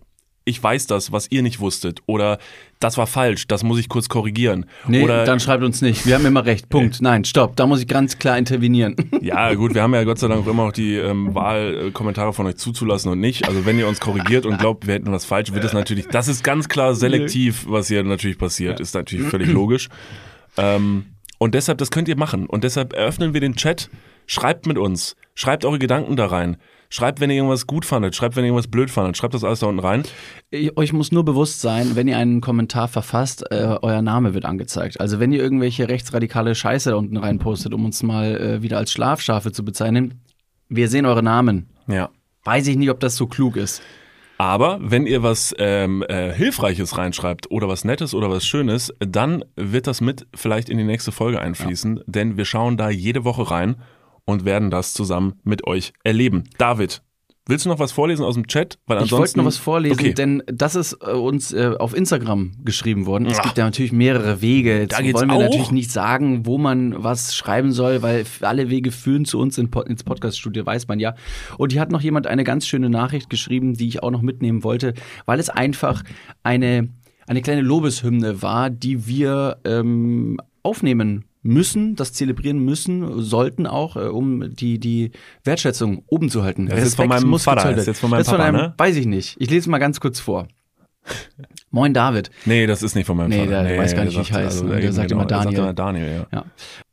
ich 0.48 0.62
weiß 0.62 0.86
das, 0.86 1.12
was 1.12 1.30
ihr 1.30 1.42
nicht 1.42 1.60
wusstet. 1.60 2.00
Oder 2.06 2.38
das 2.80 2.96
war 2.96 3.06
falsch, 3.06 3.46
das 3.48 3.62
muss 3.62 3.78
ich 3.78 3.88
kurz 3.88 4.08
korrigieren. 4.08 4.64
Nee, 4.86 5.02
oder 5.02 5.24
dann 5.24 5.40
schreibt 5.40 5.62
uns 5.62 5.82
nicht. 5.82 6.06
Wir 6.06 6.14
haben 6.14 6.24
immer 6.24 6.46
recht. 6.46 6.70
Punkt. 6.70 7.02
Nein, 7.02 7.24
stopp. 7.24 7.54
Da 7.56 7.66
muss 7.66 7.80
ich 7.80 7.86
ganz 7.86 8.18
klar 8.18 8.38
intervenieren. 8.38 8.96
Ja, 9.20 9.52
gut, 9.54 9.74
wir 9.74 9.82
haben 9.82 9.92
ja 9.94 10.04
Gott 10.04 10.18
sei 10.20 10.28
Dank 10.28 10.42
auch 10.46 10.50
immer 10.50 10.66
noch 10.66 10.72
die 10.72 10.94
ähm, 10.94 11.34
Wahl, 11.34 11.88
äh, 11.88 11.90
Kommentare 11.90 12.32
von 12.32 12.46
euch 12.46 12.56
zuzulassen 12.56 13.10
und 13.10 13.20
nicht. 13.20 13.46
Also 13.46 13.66
wenn 13.66 13.78
ihr 13.78 13.88
uns 13.88 14.00
korrigiert 14.00 14.46
und 14.46 14.58
glaubt, 14.58 14.86
wir 14.86 14.94
hätten 14.94 15.10
was 15.10 15.24
falsch, 15.24 15.52
wird 15.52 15.64
es 15.64 15.72
natürlich, 15.72 16.06
das 16.06 16.28
ist 16.28 16.44
ganz 16.44 16.68
klar 16.68 16.94
selektiv, 16.94 17.64
was 17.68 17.88
hier 17.88 18.02
natürlich 18.04 18.38
passiert, 18.38 18.78
ist 18.80 18.94
natürlich 18.94 19.26
völlig 19.26 19.48
logisch. 19.48 19.88
Ähm, 20.56 21.06
und 21.38 21.54
deshalb, 21.54 21.78
das 21.78 21.90
könnt 21.90 22.08
ihr 22.08 22.16
machen. 22.16 22.46
Und 22.46 22.64
deshalb 22.64 22.92
eröffnen 22.92 23.34
wir 23.34 23.40
den 23.40 23.56
Chat, 23.56 23.90
schreibt 24.28 24.66
mit 24.66 24.78
uns, 24.78 25.16
schreibt 25.34 25.64
eure 25.64 25.80
Gedanken 25.80 26.14
da 26.14 26.26
rein. 26.26 26.58
Schreibt, 26.90 27.20
wenn 27.20 27.28
ihr 27.28 27.36
irgendwas 27.36 27.66
gut 27.66 27.84
fandet, 27.84 28.14
schreibt, 28.16 28.34
wenn 28.36 28.44
ihr 28.44 28.48
irgendwas 28.48 28.68
blöd 28.70 28.90
fandet, 28.90 29.16
schreibt 29.18 29.34
das 29.34 29.44
alles 29.44 29.60
da 29.60 29.66
unten 29.66 29.80
rein. 29.80 30.04
Ich- 30.50 30.74
Euch 30.78 30.94
muss 30.94 31.12
nur 31.12 31.22
bewusst 31.22 31.60
sein, 31.60 31.96
wenn 31.96 32.08
ihr 32.08 32.16
einen 32.16 32.40
Kommentar 32.40 32.88
verfasst, 32.88 33.44
äh, 33.50 33.76
euer 33.82 34.00
Name 34.00 34.32
wird 34.32 34.46
angezeigt. 34.46 34.98
Also 34.98 35.20
wenn 35.20 35.30
ihr 35.32 35.40
irgendwelche 35.42 35.88
rechtsradikale 35.90 36.54
Scheiße 36.54 36.90
da 36.90 36.96
unten 36.96 37.18
reinpostet, 37.18 37.74
um 37.74 37.84
uns 37.84 38.02
mal 38.02 38.36
äh, 38.40 38.62
wieder 38.62 38.78
als 38.78 38.90
Schlafschafe 38.92 39.52
zu 39.52 39.66
bezeichnen, 39.66 40.22
wir 40.70 40.88
sehen 40.88 41.04
eure 41.04 41.22
Namen. 41.22 41.68
Ja. 41.88 42.08
Weiß 42.44 42.66
ich 42.68 42.76
nicht, 42.76 42.88
ob 42.90 43.00
das 43.00 43.16
so 43.16 43.26
klug 43.26 43.56
ist. 43.56 43.82
Aber 44.38 44.78
wenn 44.80 45.06
ihr 45.06 45.22
was 45.22 45.54
ähm, 45.58 46.02
äh, 46.08 46.32
Hilfreiches 46.32 46.96
reinschreibt 46.96 47.50
oder 47.50 47.68
was 47.68 47.84
Nettes 47.84 48.14
oder 48.14 48.30
was 48.30 48.46
Schönes, 48.46 48.94
dann 49.00 49.44
wird 49.56 49.86
das 49.88 50.00
mit 50.00 50.26
vielleicht 50.34 50.70
in 50.70 50.78
die 50.78 50.84
nächste 50.84 51.12
Folge 51.12 51.40
einfließen, 51.42 52.00
denn 52.06 52.36
wir 52.38 52.44
schauen 52.46 52.76
da 52.78 52.88
jede 52.88 53.24
Woche 53.24 53.50
rein 53.50 53.76
und 54.28 54.44
werden 54.44 54.70
das 54.70 54.92
zusammen 54.92 55.40
mit 55.42 55.66
euch 55.66 55.94
erleben. 56.04 56.44
David, 56.58 57.00
willst 57.46 57.64
du 57.64 57.70
noch 57.70 57.78
was 57.78 57.92
vorlesen 57.92 58.26
aus 58.26 58.34
dem 58.34 58.46
Chat? 58.46 58.78
Weil 58.86 58.98
Ich 58.98 59.02
ansonsten, 59.04 59.18
wollte 59.20 59.38
noch 59.38 59.44
was 59.46 59.56
vorlesen, 59.56 59.98
Okay. 59.98 60.12
denn 60.12 60.42
das 60.46 60.74
ist 60.74 60.98
äh, 61.02 61.12
uns 61.12 61.50
äh, 61.54 61.72
auf 61.78 61.96
Instagram 61.96 62.52
geschrieben 62.62 63.06
worden. 63.06 63.24
Es 63.24 63.38
Ach. 63.38 63.44
gibt 63.44 63.56
ja 63.56 63.64
natürlich 63.64 63.90
mehrere 63.90 64.42
Wege. 64.42 64.80
Jetzt 64.80 64.92
Da 64.92 65.00
geht's 65.00 65.14
wollen 65.18 65.30
wir 65.30 65.36
auch. 65.36 65.40
natürlich 65.40 65.70
nicht 65.70 65.90
sagen, 65.90 66.44
wo 66.44 66.58
man 66.58 67.02
was 67.02 67.34
schreiben 67.34 67.72
soll, 67.72 68.02
weil 68.02 68.26
alle 68.42 68.68
Wege 68.68 68.92
führen 68.92 69.24
zu 69.24 69.38
uns 69.38 69.56
in, 69.56 69.70
ins 69.86 70.04
Podcaststudio, 70.04 70.66
weiß 70.66 70.88
man 70.88 71.00
ja. 71.00 71.14
Und 71.56 71.72
hier 71.72 71.80
hat 71.80 71.90
noch 71.90 72.02
jemand 72.02 72.26
eine 72.26 72.44
ganz 72.44 72.66
schöne 72.66 72.90
Nachricht 72.90 73.30
geschrieben, 73.30 73.72
die 73.78 73.88
ich 73.88 74.02
auch 74.02 74.10
noch 74.10 74.20
mitnehmen 74.20 74.62
wollte, 74.62 74.92
weil 75.24 75.40
es 75.40 75.48
einfach 75.48 76.02
eine, 76.42 76.90
eine 77.26 77.40
kleine 77.40 77.62
Lobeshymne 77.62 78.42
war, 78.42 78.68
die 78.68 79.06
wir 79.06 79.56
ähm, 79.64 80.38
aufnehmen 80.62 81.24
müssen, 81.42 81.94
das 81.96 82.12
zelebrieren 82.12 82.58
müssen, 82.58 83.20
sollten 83.22 83.66
auch, 83.66 83.96
äh, 83.96 84.00
um 84.08 84.54
die, 84.54 84.78
die 84.78 85.12
Wertschätzung 85.44 86.02
oben 86.06 86.30
zu 86.30 86.42
halten. 86.42 86.66
Das 86.66 86.82
ist 86.82 86.94
von 86.96 87.08
meinem 87.08 87.28
muss 87.28 87.44
Vater, 87.44 87.70
das 87.70 87.80
ist 87.82 87.86
jetzt 87.86 88.00
von 88.00 88.10
meinem 88.10 88.18
Das 88.20 88.28
Papa, 88.28 88.44
einem, 88.44 88.56
ne? 88.56 88.74
Weiß 88.76 88.96
ich 88.96 89.06
nicht. 89.06 89.36
Ich 89.38 89.50
lese 89.50 89.70
mal 89.70 89.78
ganz 89.78 90.00
kurz 90.00 90.20
vor. 90.20 90.48
Moin 91.70 91.94
David. 91.94 92.30
Nee, 92.44 92.66
das 92.66 92.82
ist 92.82 92.94
nicht 92.94 93.06
von 93.06 93.16
meinem 93.16 93.30
Nee, 93.30 93.46
Vater. 93.46 93.62
der 93.64 93.78
weiß 93.78 93.94
gar 93.94 94.04
nicht, 94.04 94.16
wie 94.16 94.20
ich 94.22 94.32
heiße. 94.32 94.64
also, 94.64 94.68
Der 94.68 94.92
sagt 94.92 95.08
genau, 95.08 95.22
immer 95.22 95.30
er 95.30 95.36
sagt 95.36 95.44
Daniel. 95.46 95.62
immer 95.62 95.72
Daniel, 95.74 96.26
ja. 96.32 96.38
Ja. 96.38 96.44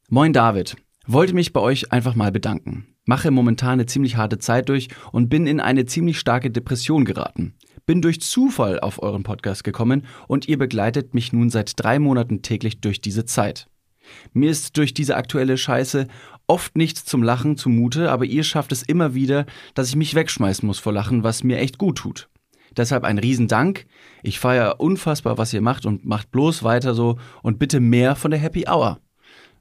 Moin 0.09 0.33
David. 0.33 0.75
Wollte 1.07 1.33
mich 1.33 1.53
bei 1.53 1.59
euch 1.59 1.91
einfach 1.91 2.15
mal 2.15 2.31
bedanken. 2.31 2.87
Mache 3.05 3.29
momentan 3.29 3.73
eine 3.73 3.85
ziemlich 3.85 4.15
harte 4.17 4.39
Zeit 4.39 4.69
durch 4.69 4.87
und 5.11 5.29
bin 5.29 5.45
in 5.47 5.59
eine 5.59 5.85
ziemlich 5.85 6.17
starke 6.17 6.49
Depression 6.49 7.05
geraten. 7.05 7.53
Bin 7.85 8.01
durch 8.01 8.19
Zufall 8.21 8.79
auf 8.79 9.01
euren 9.03 9.21
Podcast 9.21 9.63
gekommen 9.63 10.05
und 10.27 10.47
ihr 10.47 10.57
begleitet 10.57 11.13
mich 11.13 11.31
nun 11.31 11.51
seit 11.51 11.73
drei 11.79 11.99
Monaten 11.99 12.41
täglich 12.41 12.81
durch 12.81 13.01
diese 13.01 13.25
Zeit. 13.25 13.67
Mir 14.33 14.51
ist 14.51 14.77
durch 14.77 14.93
diese 14.93 15.15
aktuelle 15.15 15.57
Scheiße 15.57 16.07
oft 16.47 16.77
nichts 16.77 17.05
zum 17.05 17.23
Lachen 17.23 17.57
zumute, 17.57 18.11
aber 18.11 18.25
ihr 18.25 18.43
schafft 18.43 18.71
es 18.71 18.83
immer 18.83 19.13
wieder, 19.13 19.45
dass 19.73 19.89
ich 19.89 19.95
mich 19.95 20.15
wegschmeißen 20.15 20.65
muss 20.65 20.79
vor 20.79 20.93
Lachen, 20.93 21.23
was 21.23 21.43
mir 21.43 21.57
echt 21.57 21.77
gut 21.77 21.97
tut. 21.97 22.29
Deshalb 22.77 23.03
ein 23.03 23.19
Riesendank. 23.19 23.85
Ich 24.21 24.39
feiere 24.39 24.79
unfassbar, 24.79 25.37
was 25.37 25.53
ihr 25.53 25.61
macht 25.61 25.85
und 25.85 26.05
macht 26.05 26.31
bloß 26.31 26.63
weiter 26.63 26.93
so 26.93 27.17
und 27.41 27.57
bitte 27.59 27.79
mehr 27.79 28.15
von 28.15 28.31
der 28.31 28.39
Happy 28.39 28.65
Hour. 28.67 28.99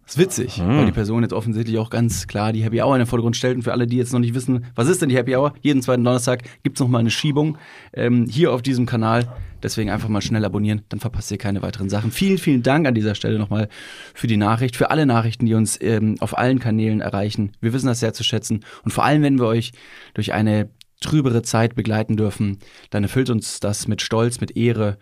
Das 0.05 0.17
ist 0.17 0.19
witzig, 0.19 0.61
weil 0.61 0.85
die 0.85 0.93
Person 0.93 1.23
jetzt 1.23 1.33
offensichtlich 1.33 1.79
auch 1.79 1.89
ganz 1.89 2.27
klar 2.27 2.53
die 2.53 2.63
Happy 2.63 2.83
Hour 2.83 2.95
in 2.95 3.01
den 3.01 3.07
Vordergrund 3.07 3.37
stellt. 3.37 3.57
Und 3.57 3.63
für 3.63 3.73
alle, 3.73 3.87
die 3.87 3.97
jetzt 3.97 4.13
noch 4.13 4.21
nicht 4.21 4.35
wissen, 4.35 4.67
was 4.75 4.89
ist 4.89 5.01
denn 5.01 5.09
die 5.09 5.17
Happy 5.17 5.35
Hour? 5.35 5.55
Jeden 5.63 5.81
zweiten 5.81 6.05
Donnerstag 6.05 6.43
gibt's 6.63 6.81
noch 6.81 6.89
mal 6.89 6.99
eine 6.99 7.11
Schiebung 7.11 7.57
ähm, 7.95 8.27
hier 8.29 8.53
auf 8.53 8.61
diesem 8.61 8.85
Kanal. 8.85 9.35
Deswegen 9.63 9.89
einfach 9.89 10.11
mal 10.11 10.21
schnell 10.21 10.45
abonnieren, 10.45 10.83
dann 10.91 11.01
verpasst 11.01 11.31
ihr 11.31 11.39
keine 11.39 11.63
weiteren 11.63 11.89
Sachen. 11.89 12.11
Vielen, 12.11 12.37
vielen 12.37 12.63
Dank 12.63 12.87
an 12.87 12.95
dieser 12.95 13.15
Stelle 13.15 13.39
nochmal 13.39 13.69
für 14.13 14.27
die 14.27 14.37
Nachricht, 14.37 14.77
für 14.77 14.91
alle 14.91 15.07
Nachrichten, 15.07 15.47
die 15.47 15.55
uns 15.55 15.79
ähm, 15.81 16.17
auf 16.21 16.37
allen 16.37 16.59
Kanälen 16.59 17.01
erreichen. 17.01 17.53
Wir 17.63 17.73
wissen 17.73 17.87
das 17.87 18.01
sehr 18.01 18.13
zu 18.13 18.25
schätzen. 18.25 18.63
Und 18.85 18.91
vor 18.91 19.07
allem, 19.07 19.23
wenn 19.23 19.39
wir 19.39 19.47
euch 19.47 19.73
durch 20.13 20.35
eine 20.35 20.69
trübere 21.01 21.41
Zeit 21.41 21.75
begleiten 21.75 22.19
dürfen, 22.19 22.59
dann 22.91 23.05
erfüllt 23.05 23.31
uns 23.31 23.59
das 23.59 23.89
mit 23.89 24.03
Stolz, 24.03 24.39
mit 24.39 24.55
Ehre 24.55 24.99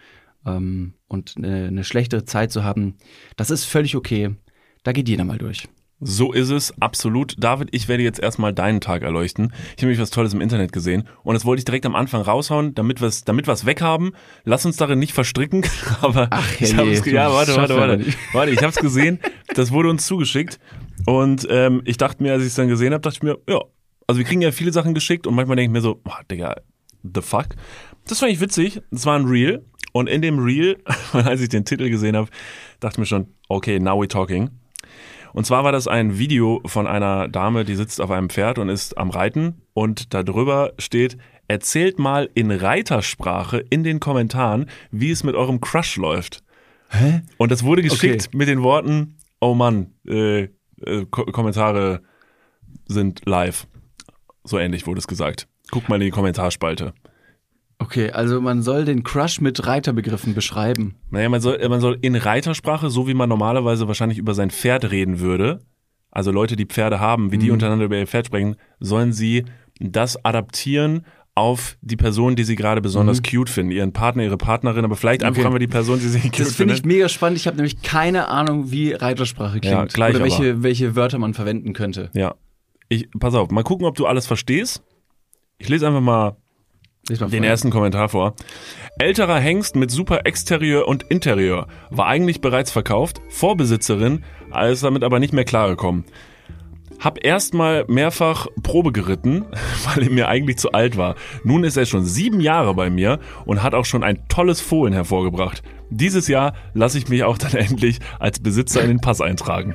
ähm, 0.46 0.94
und 1.08 1.34
eine, 1.36 1.66
eine 1.66 1.84
schlechtere 1.84 2.24
Zeit 2.24 2.52
zu 2.52 2.62
haben. 2.62 2.98
Das 3.36 3.50
ist 3.50 3.64
völlig 3.64 3.96
okay. 3.96 4.36
Da 4.82 4.92
geht 4.92 5.08
jeder 5.08 5.24
mal 5.24 5.38
durch. 5.38 5.68
So 6.04 6.32
ist 6.32 6.50
es, 6.50 6.74
absolut. 6.80 7.36
David, 7.38 7.68
ich 7.70 7.86
werde 7.86 8.02
jetzt 8.02 8.18
erstmal 8.18 8.52
deinen 8.52 8.80
Tag 8.80 9.02
erleuchten. 9.02 9.52
Ich 9.54 9.70
habe 9.78 9.82
nämlich 9.86 10.00
was 10.00 10.10
Tolles 10.10 10.34
im 10.34 10.40
Internet 10.40 10.72
gesehen 10.72 11.04
und 11.22 11.34
das 11.34 11.44
wollte 11.44 11.60
ich 11.60 11.64
direkt 11.64 11.86
am 11.86 11.94
Anfang 11.94 12.22
raushauen, 12.22 12.74
damit 12.74 13.00
wir 13.00 13.06
es 13.06 13.22
damit 13.22 13.46
wir's 13.46 13.66
weghaben. 13.66 14.10
Lass 14.42 14.66
uns 14.66 14.76
darin 14.76 14.98
nicht 14.98 15.12
verstricken, 15.12 15.64
aber 16.00 16.26
Ach, 16.30 16.60
ich 16.60 16.76
habe 16.76 16.90
es 16.90 17.06
ja, 17.06 17.32
warte, 17.32 17.54
warte, 17.54 17.76
warte. 17.76 18.04
Warte, 18.32 18.50
ich 18.50 18.58
habe 18.58 18.70
es 18.70 18.76
gesehen. 18.76 19.20
Das 19.54 19.70
wurde 19.70 19.90
uns 19.90 20.06
zugeschickt 20.06 20.58
und 21.04 21.46
ähm, 21.50 21.82
ich 21.84 21.98
dachte 21.98 22.22
mir, 22.22 22.32
als 22.32 22.40
ich 22.40 22.48
es 22.48 22.54
dann 22.54 22.68
gesehen 22.68 22.94
habe, 22.94 23.02
dachte 23.02 23.16
ich 23.18 23.22
mir, 23.22 23.36
ja, 23.46 23.60
also 24.06 24.18
wir 24.18 24.24
kriegen 24.24 24.40
ja 24.40 24.50
viele 24.50 24.72
Sachen 24.72 24.94
geschickt 24.94 25.26
und 25.26 25.34
manchmal 25.34 25.56
denke 25.56 25.68
ich 25.68 25.72
mir 25.74 25.82
so, 25.82 26.00
oh, 26.06 26.22
Digga, 26.30 26.56
the 27.02 27.20
fuck. 27.20 27.48
Das 28.08 28.20
fand 28.20 28.32
ich 28.32 28.40
witzig. 28.40 28.80
Das 28.90 29.04
war 29.04 29.18
ein 29.18 29.26
Reel 29.26 29.62
und 29.92 30.08
in 30.08 30.22
dem 30.22 30.38
Reel, 30.38 30.78
als 31.12 31.42
ich 31.42 31.50
den 31.50 31.66
Titel 31.66 31.90
gesehen 31.90 32.16
habe, 32.16 32.28
dachte 32.80 32.94
ich 32.94 32.98
mir 33.00 33.06
schon, 33.06 33.26
okay, 33.48 33.78
now 33.78 34.00
we 34.00 34.08
talking. 34.08 34.50
Und 35.32 35.46
zwar 35.46 35.64
war 35.64 35.72
das 35.72 35.88
ein 35.88 36.18
Video 36.18 36.60
von 36.66 36.86
einer 36.86 37.28
Dame, 37.28 37.64
die 37.64 37.74
sitzt 37.74 38.00
auf 38.00 38.10
einem 38.10 38.28
Pferd 38.28 38.58
und 38.58 38.68
ist 38.68 38.98
am 38.98 39.10
Reiten 39.10 39.62
und 39.72 40.12
da 40.14 40.22
drüber 40.22 40.72
steht, 40.78 41.16
erzählt 41.48 41.98
mal 41.98 42.28
in 42.34 42.50
Reitersprache 42.50 43.58
in 43.70 43.82
den 43.84 44.00
Kommentaren, 44.00 44.66
wie 44.90 45.10
es 45.10 45.24
mit 45.24 45.34
eurem 45.34 45.60
Crush 45.60 45.96
läuft. 45.96 46.42
Hä? 46.90 47.22
Und 47.38 47.50
das 47.50 47.64
wurde 47.64 47.82
geschickt 47.82 48.26
Okay. 48.28 48.36
mit 48.36 48.48
den 48.48 48.62
Worten, 48.62 49.16
oh 49.40 49.54
Mann, 49.54 49.92
äh, 50.06 50.48
äh, 50.84 51.06
Ko 51.10 51.24
Kommentare 51.26 52.02
sind 52.86 53.22
live. 53.26 53.66
So 54.44 54.58
ähnlich 54.58 54.86
wurde 54.86 54.98
es 54.98 55.06
gesagt. 55.06 55.48
Guck 55.70 55.88
mal 55.88 55.96
in 55.96 56.02
die 56.02 56.10
Kommentarspalte. 56.10 56.92
Okay, 57.82 58.10
also 58.10 58.40
man 58.40 58.62
soll 58.62 58.84
den 58.84 59.02
Crush 59.02 59.40
mit 59.40 59.66
Reiterbegriffen 59.66 60.34
beschreiben. 60.34 60.94
Naja, 61.10 61.28
man 61.28 61.40
soll, 61.40 61.58
man 61.68 61.80
soll 61.80 61.98
in 62.00 62.14
Reitersprache, 62.14 62.90
so 62.90 63.08
wie 63.08 63.14
man 63.14 63.28
normalerweise 63.28 63.88
wahrscheinlich 63.88 64.18
über 64.18 64.34
sein 64.34 64.50
Pferd 64.50 64.90
reden 64.90 65.18
würde, 65.20 65.60
also 66.10 66.30
Leute, 66.30 66.56
die 66.56 66.66
Pferde 66.66 67.00
haben, 67.00 67.32
wie 67.32 67.38
die 67.38 67.50
untereinander 67.50 67.86
über 67.86 67.96
ihr 67.96 68.06
Pferd 68.06 68.26
sprechen, 68.26 68.56
sollen 68.80 69.12
sie 69.12 69.44
das 69.80 70.22
adaptieren 70.24 71.04
auf 71.34 71.78
die 71.80 71.96
Person, 71.96 72.36
die 72.36 72.44
sie 72.44 72.56
gerade 72.56 72.82
besonders 72.82 73.22
cute 73.22 73.48
finden, 73.48 73.72
ihren 73.72 73.92
Partner, 73.94 74.22
ihre 74.22 74.36
Partnerin, 74.36 74.84
aber 74.84 74.96
vielleicht 74.96 75.22
einfach 75.24 75.38
Okay. 75.40 75.46
einmal 75.46 75.58
die 75.60 75.66
Person, 75.66 75.98
die 75.98 76.06
sie 76.08 76.20
cute 76.20 76.40
Das 76.40 76.54
finde 76.54 76.74
ich 76.74 76.84
mega 76.84 77.08
spannend. 77.08 77.38
Ich 77.38 77.46
habe 77.46 77.56
nämlich 77.56 77.80
keine 77.80 78.28
Ahnung, 78.28 78.70
wie 78.70 78.92
Reitersprache 78.92 79.60
klingt. 79.60 79.74
Ja, 79.74 79.84
gleich 79.86 80.14
oder 80.14 80.24
aber. 80.24 80.30
welche, 80.30 80.62
welche 80.62 80.94
Wörter 80.94 81.18
man 81.18 81.32
verwenden 81.32 81.72
könnte. 81.72 82.10
Ja. 82.12 82.34
Ich, 82.90 83.08
pass 83.18 83.34
auf, 83.34 83.50
mal 83.50 83.62
gucken, 83.64 83.86
ob 83.86 83.96
du 83.96 84.04
alles 84.06 84.26
verstehst. 84.26 84.82
Ich 85.56 85.70
lese 85.70 85.86
einfach 85.86 86.02
mal 86.02 86.36
den 87.08 87.44
ersten 87.44 87.70
Kommentar 87.70 88.08
vor. 88.08 88.34
Älterer 88.98 89.38
Hengst 89.38 89.76
mit 89.76 89.90
super 89.90 90.20
Exterieur 90.24 90.86
und 90.86 91.04
Interieur. 91.04 91.66
War 91.90 92.06
eigentlich 92.06 92.40
bereits 92.40 92.70
verkauft, 92.70 93.20
Vorbesitzerin, 93.28 94.24
ist 94.70 94.84
damit 94.84 95.02
aber 95.02 95.18
nicht 95.18 95.32
mehr 95.32 95.44
klargekommen. 95.44 96.04
Hab 97.00 97.24
erstmal 97.24 97.84
mehrfach 97.88 98.46
Probe 98.62 98.92
geritten, 98.92 99.46
weil 99.86 100.04
er 100.04 100.10
mir 100.10 100.28
eigentlich 100.28 100.58
zu 100.58 100.70
alt 100.70 100.96
war. 100.96 101.16
Nun 101.42 101.64
ist 101.64 101.76
er 101.76 101.86
schon 101.86 102.04
sieben 102.04 102.40
Jahre 102.40 102.74
bei 102.74 102.90
mir 102.90 103.18
und 103.44 103.62
hat 103.64 103.74
auch 103.74 103.86
schon 103.86 104.04
ein 104.04 104.28
tolles 104.28 104.60
Fohlen 104.60 104.92
hervorgebracht. 104.92 105.64
Dieses 105.90 106.28
Jahr 106.28 106.54
lasse 106.74 106.98
ich 106.98 107.08
mich 107.08 107.24
auch 107.24 107.38
dann 107.38 107.54
endlich 107.54 107.98
als 108.20 108.38
Besitzer 108.38 108.82
in 108.82 108.88
den 108.88 109.00
Pass 109.00 109.20
eintragen. 109.20 109.74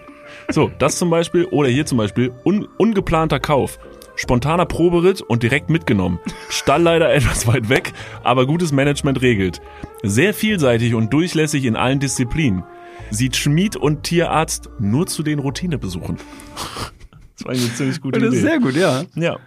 So, 0.50 0.72
das 0.80 0.98
zum 0.98 1.10
Beispiel, 1.10 1.46
oder 1.46 1.68
hier 1.68 1.86
zum 1.86 1.98
Beispiel, 1.98 2.32
un 2.46 2.68
ungeplanter 2.78 3.40
Kauf. 3.40 3.80
Spontaner 4.18 4.66
Proberitt 4.66 5.22
und 5.22 5.44
direkt 5.44 5.70
mitgenommen. 5.70 6.20
Stall 6.50 6.82
leider 6.82 7.14
etwas 7.14 7.48
weit 7.48 7.70
weg, 7.70 7.94
aber 8.24 8.46
gutes 8.46 8.74
Management 8.74 9.22
regelt. 9.22 9.62
Sehr 10.04 10.34
vielseitig 10.34 10.94
und 10.94 11.14
durchlässig 11.14 11.64
in 11.64 11.78
allen 11.78 12.00
Disziplinen. 12.00 12.64
Sieht 13.10 13.38
Schmied 13.38 13.78
und 13.78 14.04
Tierarzt 14.04 14.70
nur 14.80 15.08
zu 15.08 15.24
den 15.24 15.40
Routinebesuchen. 15.40 16.18
Das 17.38 17.46
war 17.46 17.52
eine 17.52 17.74
ziemlich 17.74 18.02
gute 18.02 18.20
Das 18.20 18.34
ist 18.34 18.40
Idee. 18.40 18.48
sehr 18.48 18.60
gut, 18.60 18.76
ja. 18.76 19.04
Ja. 19.16 19.38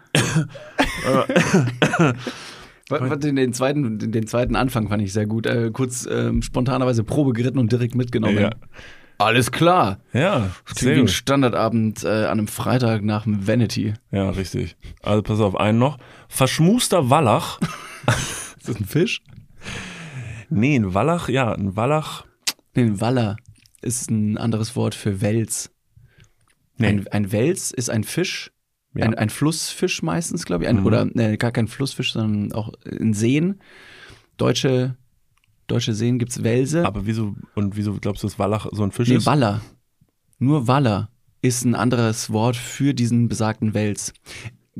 Den, 2.89 3.53
zweiten, 3.53 3.99
den, 3.99 4.27
zweiten 4.27 4.57
Anfang 4.57 4.89
fand 4.89 5.03
ich 5.03 5.13
sehr 5.13 5.27
gut. 5.27 5.47
Äh, 5.47 5.71
kurz 5.73 6.09
ähm, 6.11 6.43
spontanerweise 6.43 7.05
Probe 7.05 7.33
geritten 7.33 7.59
und 7.59 7.71
direkt 7.71 7.95
mitgenommen. 7.95 8.39
Ja. 8.39 8.51
Alles 9.21 9.53
klar. 9.53 10.01
Ja, 10.13 10.51
klingt 10.65 10.97
wie 10.97 11.01
ein. 11.03 11.09
Standardabend 11.09 12.05
äh, 12.05 12.09
an 12.09 12.39
einem 12.39 12.49
Freitag 12.49 13.03
nach 13.03 13.25
dem 13.25 13.47
Vanity. 13.47 13.95
Ja, 14.11 14.31
richtig. 14.31 14.77
Also 15.03 15.23
pass 15.23 15.41
auf, 15.41 15.57
einen 15.57 15.79
noch. 15.79 15.99
Verschmuster 16.29 17.11
Wallach. 17.11 17.61
Ist 18.59 18.69
das 18.69 18.77
ein 18.77 18.87
Fisch? 18.87 19.23
Nee, 20.49 20.75
ein 20.77 20.95
Wallach, 20.95 21.29
ja, 21.29 21.53
ein 21.53 21.77
Wallach. 21.77 22.25
Nee, 22.75 22.83
ein 22.85 23.01
Waller 23.01 23.37
ist 23.83 24.11
ein 24.11 24.37
anderes 24.37 24.75
Wort 24.77 24.95
für 24.95 25.21
Wels. 25.21 25.71
Nee. 26.77 26.87
Ein, 26.89 27.09
ein 27.09 27.33
Wels 27.33 27.71
ist 27.73 27.89
ein 27.91 28.05
Fisch, 28.05 28.53
Ja. 28.95 29.05
ein, 29.07 29.15
ein 29.15 29.31
Flussfisch 29.31 30.03
meistens, 30.03 30.45
glaube 30.45 30.65
ich. 30.65 30.71
Ein, 30.71 30.81
Mhm. 30.81 30.87
Oder 30.87 31.05
nee, 31.07 31.37
gar 31.37 31.51
kein 31.53 31.69
Flussfisch, 31.69 32.13
sondern 32.13 32.53
auch 32.53 32.73
in 32.85 33.15
Seen. 33.15 33.61
Deutsche, 34.39 34.97
deutsche 35.71 35.95
Seen 35.95 36.19
gibt's 36.19 36.43
Welse. 36.43 36.85
Aber 36.87 37.07
wieso, 37.07 37.35
und 37.55 37.77
wieso 37.77 37.95
glaubst 37.95 38.23
du, 38.23 38.27
dass 38.27 38.39
Wallach 38.39 38.67
so 38.73 38.83
ein 38.83 38.93
Fisch 38.93 39.09
nee, 39.09 39.17
ist? 39.17 39.27
Waller. 39.27 39.61
Nur 40.39 40.67
Waller 40.67 41.11
ist 41.43 41.65
ein 41.65 41.75
anderes 41.75 42.31
Wort 42.33 42.57
für 42.57 42.95
diesen 42.95 43.29
besagten 43.29 43.75
Wels. 43.75 44.13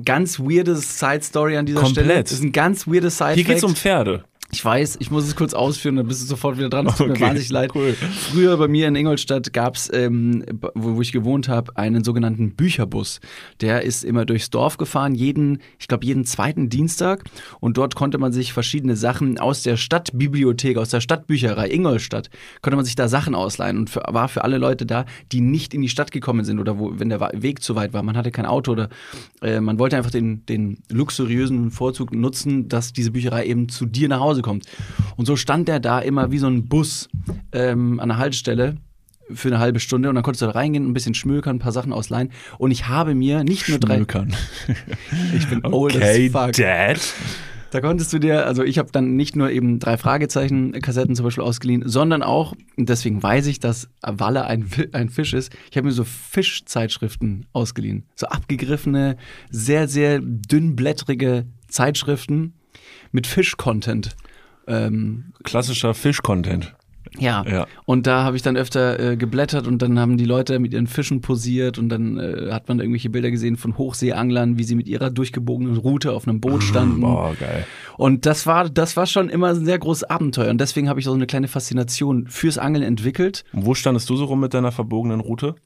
Ganz 0.05 0.39
weirdes 0.39 0.99
Side-Story 0.99 1.57
an 1.57 1.67
dieser 1.67 1.81
Komplett. 1.81 2.07
Stelle. 2.07 2.23
Das 2.23 2.33
ist 2.33 2.43
ein 2.43 2.53
ganz 2.53 2.87
weirdes 2.87 3.19
side 3.19 3.35
Hier 3.35 3.45
geht's 3.45 3.65
um 3.65 3.75
Pferde. 3.75 4.25
Ich 4.53 4.65
weiß, 4.65 4.97
ich 5.01 5.11
muss 5.11 5.25
es 5.25 5.37
kurz 5.37 5.55
ausführen, 5.55 5.97
dann 5.97 6.09
bist 6.09 6.23
du 6.23 6.27
sofort 6.27 6.59
wieder 6.59 6.69
dran. 6.69 6.87
Das 6.87 6.97
tut 6.97 7.11
Okay, 7.11 7.21
mir 7.21 7.27
wahnsinnig 7.27 7.51
leid. 7.51 7.71
cool. 7.75 7.93
Früher 7.95 8.57
bei 8.57 8.67
mir 8.69 8.89
in 8.89 8.97
Ingolstadt 8.97 9.53
gab's, 9.53 9.89
ähm, 9.93 10.45
wo, 10.75 10.97
wo 10.97 11.01
ich 11.03 11.13
gewohnt 11.13 11.49
habe, 11.49 11.77
einen 11.77 12.03
sogenannten 12.03 12.57
Bücherbus. 12.57 13.21
Der 13.61 13.83
ist 13.83 14.05
immer 14.05 14.25
durchs 14.25 14.51
Dorf 14.51 14.77
gefahren, 14.77 15.15
jeden, 15.15 15.59
ich 15.79 15.87
glaube, 15.87 16.05
jeden 16.05 16.25
zweiten 16.25 16.69
Dienstag. 16.69 17.25
Und 17.61 17.77
dort 17.77 17.95
konnte 17.95 18.19
man 18.19 18.33
sich 18.33 18.53
verschiedene 18.53 18.97
Sachen 18.97 19.39
aus 19.39 19.63
der 19.63 19.77
Stadtbibliothek, 19.77 20.79
aus 20.79 20.89
der 20.91 21.01
Stadtbücherei 21.01 21.69
Ingolstadt, 21.71 22.29
konnte 22.61 22.77
man 22.77 22.85
sich 22.85 22.97
da 22.97 23.09
Sachen 23.09 23.35
ausleihen 23.35 23.79
und 23.79 23.91
für, 23.91 24.03
war 24.09 24.29
für 24.29 24.43
alle 24.43 24.59
Leute 24.59 24.85
da, 24.85 25.05
die 25.31 25.41
nicht 25.41 25.75
in 25.75 25.83
die 25.83 25.89
Stadt 25.89 26.11
gekommen 26.11 26.45
sind 26.45 26.59
oder 26.59 26.79
wo, 26.79 26.93
wenn 26.99 27.09
der 27.09 27.21
Weg 27.35 27.63
zu 27.63 27.77
weit 27.77 27.93
war. 27.93 28.03
Man 28.03 28.17
hatte 28.17 28.31
kein 28.33 28.47
Auto 28.47 28.73
oder 28.73 28.89
äh, 29.43 29.61
man 29.61 29.79
wollte 29.79 29.97
einfach 29.97 30.11
den, 30.11 30.45
den 30.47 30.79
luxuriösen 30.91 31.71
Vorzug 31.71 32.13
nutzen, 32.13 32.69
dass 32.69 32.93
diese 32.93 33.13
Bücherei 33.13 33.47
eben 33.47 33.69
zu 33.69 33.87
dir 33.87 34.09
nach 34.09 34.21
Hause 34.21 34.40
kommt. 34.43 34.67
Und 35.17 35.27
so 35.27 35.37
stand 35.37 35.69
der 35.69 35.81
da 35.81 36.01
immer 36.01 36.31
wie 36.31 36.39
so 36.39 36.47
ein 36.47 36.69
Bus 36.69 37.09
ähm, 37.53 38.01
an 38.01 38.09
der 38.09 38.19
Haltestelle 38.19 38.77
für 39.33 39.49
eine 39.49 39.59
halbe 39.59 39.81
Stunde 39.81 40.09
und 40.09 40.15
dann 40.15 40.25
konntest 40.25 40.43
du 40.43 40.47
da 40.47 40.53
reingehen, 40.53 40.89
ein 40.89 40.93
bisschen 40.93 41.15
schmökern, 41.15 41.57
ein 41.57 41.61
paar 41.61 41.73
Sachen 41.73 41.93
ausleihen. 41.93 42.31
Und 42.59 42.71
ich 42.71 42.89
habe 42.89 43.15
mir 43.15 43.45
nicht 43.45 43.69
nur 43.69 43.79
drei. 43.79 43.97
Schmökern. 43.97 44.35
Ich 45.37 45.49
bin 45.49 45.65
old 45.65 45.97
Okay, 45.97 46.27
as 46.27 46.33
fuck. 46.33 46.53
Dad. 46.53 47.01
Da 47.71 47.81
konntest 47.81 48.13
du 48.13 48.19
dir, 48.19 48.47
also 48.47 48.65
ich 48.65 48.79
habe 48.79 48.91
dann 48.91 49.15
nicht 49.15 49.37
nur 49.37 49.51
eben 49.51 49.79
drei 49.79 49.97
Fragezeichen-Kassetten 49.97 51.15
zum 51.15 51.25
Beispiel 51.25 51.45
ausgeliehen, 51.45 51.85
sondern 51.87 52.25
auch, 52.25 52.55
und 52.77 52.89
deswegen 52.89 53.23
weiß 53.23 53.47
ich, 53.47 53.61
dass 53.61 53.89
Walle 54.03 54.45
ein, 54.45 54.69
ein 54.93 55.09
Fisch 55.09 55.35
ist, 55.35 55.53
ich 55.71 55.77
habe 55.77 55.87
mir 55.87 55.93
so 55.93 56.03
Fischzeitschriften 56.05 57.47
ausgeliehen. 57.53 58.07
So 58.17 58.27
abgegriffene, 58.27 59.17
sehr, 59.51 59.87
sehr 59.87 60.21
dünnblättrige 60.21 61.47
Zeitschriften 61.69 62.55
mit 63.13 63.29
Fisch-Content. 63.29 64.17
Ähm, 64.71 65.33
Klassischer 65.43 65.95
Fisch-Content. 65.95 66.75
ja. 67.19 67.45
Ja. 67.47 67.67
Und 67.87 68.07
da 68.07 68.23
habe 68.23 68.37
ich 68.37 68.43
dann 68.43 68.57
öfter 68.57 69.01
äh, 69.01 69.17
geblättert 69.17 69.67
und 69.67 69.83
dann 69.83 69.99
haben 69.99 70.17
die 70.17 70.25
Leute 70.25 70.59
mit 70.61 70.73
ihren 70.73 70.87
Fischen 70.87 71.21
posiert 71.21 71.77
und 71.79 71.89
dann 71.89 72.19
äh, 72.19 72.53
hat 72.53 72.69
man 72.69 72.79
irgendwelche 72.79 73.11
Bilder 73.11 73.31
gesehen 73.31 73.57
von 73.57 73.77
Hochseeanglern, 73.77 74.59
wie 74.59 74.65
sie 74.65 74.77
mit 74.77 74.87
ihrer 74.87 75.11
durchgebogenen 75.11 75.77
Route 75.77 76.13
auf 76.13 76.29
einem 76.29 76.41
Boot 76.41 76.63
standen. 76.63 77.01
Boah, 77.01 77.35
geil. 77.39 77.67
Und 77.97 78.27
das 78.27 78.47
war, 78.47 78.71
das 78.71 78.97
war 78.97 79.07
schon 79.07 79.29
immer 79.29 79.49
ein 79.49 79.65
sehr 79.65 79.79
großes 79.79 80.05
Abenteuer. 80.05 80.51
Und 80.51 80.61
deswegen 80.61 80.89
habe 80.89 81.01
ich 81.01 81.07
so 81.07 81.13
eine 81.13 81.27
kleine 81.27 81.49
Faszination 81.49 82.29
fürs 82.29 82.59
Angeln 82.59 82.85
entwickelt. 82.85 83.45
Und 83.53 83.67
wo 83.67 83.75
standest 83.75 84.09
du 84.09 84.17
so 84.17 84.27
rum 84.27 84.41
mit 84.41 84.55
deiner 84.55 84.73
verbogenen 84.73 85.21
Route? 85.21 85.57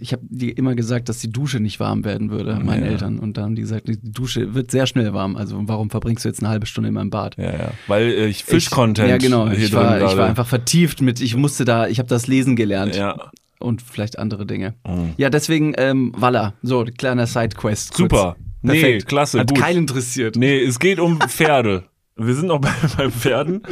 Ich 0.00 0.12
habe 0.12 0.22
dir 0.28 0.56
immer 0.56 0.74
gesagt, 0.74 1.08
dass 1.08 1.18
die 1.18 1.30
Dusche 1.30 1.60
nicht 1.60 1.80
warm 1.80 2.04
werden 2.04 2.30
würde, 2.30 2.54
meinen 2.62 2.84
Ja. 2.84 2.90
Eltern. 2.90 3.18
Und 3.18 3.36
dann 3.36 3.44
haben 3.44 3.54
die 3.54 3.62
gesagt, 3.62 3.88
die 3.88 3.98
Dusche 4.00 4.54
wird 4.54 4.70
sehr 4.70 4.86
schnell 4.86 5.12
warm. 5.14 5.36
Also 5.36 5.58
warum 5.66 5.90
verbringst 5.90 6.24
du 6.24 6.28
jetzt 6.28 6.40
eine 6.40 6.48
halbe 6.48 6.66
Stunde 6.66 6.88
in 6.88 6.94
meinem 6.94 7.10
Bad? 7.10 7.36
Ja, 7.36 7.52
ja. 7.52 7.70
Weil 7.86 8.04
äh, 8.08 8.26
ich 8.26 8.44
Fisch-Content 8.44 9.08
ja, 9.08 9.16
genau. 9.18 9.48
Ich 9.48 9.72
war, 9.72 9.96
ich 10.00 10.16
war 10.16 10.26
einfach 10.26 10.46
vertieft 10.46 11.00
mit, 11.00 11.20
ich 11.20 11.34
musste 11.36 11.64
da, 11.64 11.88
ich 11.88 11.98
habe 11.98 12.08
das 12.08 12.26
Lesen 12.26 12.56
gelernt. 12.56 12.94
Ja. 12.96 13.30
Und 13.58 13.82
vielleicht 13.82 14.18
andere 14.18 14.46
Dinge. 14.46 14.74
Mhm. 14.86 15.14
Ja, 15.16 15.30
deswegen, 15.30 15.74
ähm, 15.76 16.12
Walla. 16.16 16.54
So, 16.62 16.84
kleiner 16.84 17.26
Sidequest. 17.26 17.96
Super. 17.96 18.36
Nee, 18.62 18.72
Perfekt. 18.80 19.06
klasse, 19.06 19.40
Hat 19.40 19.48
gut. 19.50 19.58
keinen 19.60 19.78
interessiert. 19.78 20.36
Nee, 20.36 20.60
es 20.62 20.78
geht 20.78 21.00
um 21.00 21.18
Pferde. 21.20 21.84
Wir 22.16 22.34
sind 22.34 22.46
noch 22.48 22.60
bei, 22.60 22.70
bei 22.96 23.10
Pferden. 23.10 23.62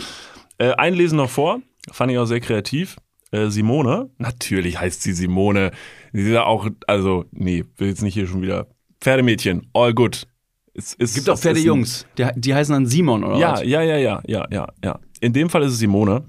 Äh, 0.58 0.72
ein 0.72 0.94
Lesen 0.94 1.16
noch 1.16 1.30
vor, 1.30 1.60
fand 1.92 2.10
ich 2.12 2.18
auch 2.18 2.24
sehr 2.26 2.40
kreativ. 2.40 2.96
Äh, 3.36 3.50
Simone, 3.50 4.10
natürlich 4.18 4.80
heißt 4.80 5.02
sie 5.02 5.12
Simone. 5.12 5.70
Sie 6.12 6.22
ist 6.22 6.28
ja 6.30 6.44
auch, 6.44 6.68
also, 6.86 7.24
nee, 7.32 7.64
will 7.76 7.88
jetzt 7.88 8.02
nicht 8.02 8.14
hier 8.14 8.26
schon 8.26 8.42
wieder. 8.42 8.66
Pferdemädchen, 9.00 9.68
all 9.74 9.92
good. 9.92 10.26
Es, 10.74 10.94
es 10.98 11.14
Gibt 11.14 11.28
auch 11.28 11.34
ist 11.34 11.42
Pferdejungs. 11.42 12.06
Die, 12.18 12.26
die 12.36 12.54
heißen 12.54 12.72
dann 12.72 12.86
Simon 12.86 13.24
oder 13.24 13.38
Ja, 13.38 13.52
was? 13.52 13.64
ja, 13.64 13.82
ja, 13.82 13.96
ja, 13.96 14.22
ja, 14.26 14.46
ja, 14.50 14.66
ja. 14.84 14.98
In 15.20 15.32
dem 15.32 15.48
Fall 15.50 15.62
ist 15.62 15.72
es 15.72 15.78
Simone. 15.78 16.24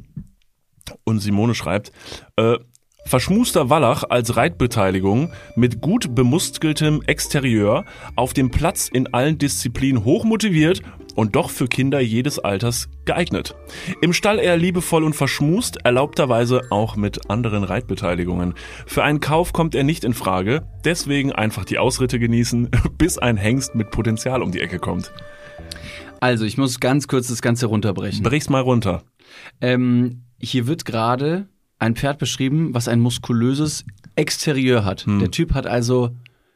Und 1.04 1.20
Simone 1.20 1.54
schreibt, 1.54 1.92
äh, 2.38 2.58
Verschmuster 3.08 3.70
Wallach 3.70 4.04
als 4.10 4.36
Reitbeteiligung 4.36 5.32
mit 5.56 5.80
gut 5.80 6.14
bemuskeltem 6.14 7.02
Exterieur 7.04 7.86
auf 8.18 8.34
dem 8.34 8.52
Platz 8.52 8.90
in 8.92 9.14
allen 9.14 9.38
Disziplinen 9.38 10.04
hochmotiviert 10.04 10.82
und 11.16 11.38
doch 11.38 11.50
für 11.50 11.70
Kinder 11.70 12.02
jedes 12.02 12.38
Alters 12.38 12.90
geeignet. 13.06 13.56
Im 14.02 14.12
Stall 14.12 14.40
eher 14.40 14.58
liebevoll 14.58 15.06
und 15.06 15.16
verschmust, 15.16 15.78
erlaubterweise 15.86 16.64
auch 16.70 16.98
mit 16.98 17.30
anderen 17.30 17.64
Reitbeteiligungen. 17.64 18.56
Für 18.86 19.06
einen 19.06 19.22
Kauf 19.22 19.54
kommt 19.54 19.74
er 19.74 19.86
nicht 19.86 20.04
in 20.04 20.14
Frage, 20.14 20.68
deswegen 20.84 21.32
einfach 21.32 21.64
die 21.64 21.80
Ausritte 21.80 22.20
genießen, 22.20 22.70
bis 22.98 23.18
ein 23.18 23.38
Hengst 23.38 23.74
mit 23.74 23.90
Potenzial 23.90 24.42
um 24.42 24.52
die 24.52 24.60
Ecke 24.60 24.80
kommt. 24.80 25.14
Also, 26.20 26.44
ich 26.44 26.58
muss 26.58 26.82
ganz 26.82 27.08
kurz 27.08 27.28
das 27.28 27.42
Ganze 27.42 27.68
runterbrechen. 27.68 28.24
Brich's 28.24 28.50
mal 28.50 28.62
runter. 28.62 29.04
Ähm, 29.62 30.24
hier 30.40 30.68
wird 30.68 30.84
gerade 30.84 31.48
ein 31.80 31.96
Pferd 31.96 32.20
beschrieben, 32.20 32.74
was 32.74 32.88
ein 32.88 33.00
muskulöses 33.00 33.86
Exterieur 34.16 34.84
hat. 34.86 35.02
Hm. 35.06 35.20
Der 35.20 35.32
Typ 35.32 35.54
hat 35.54 35.68
also, 35.68 36.12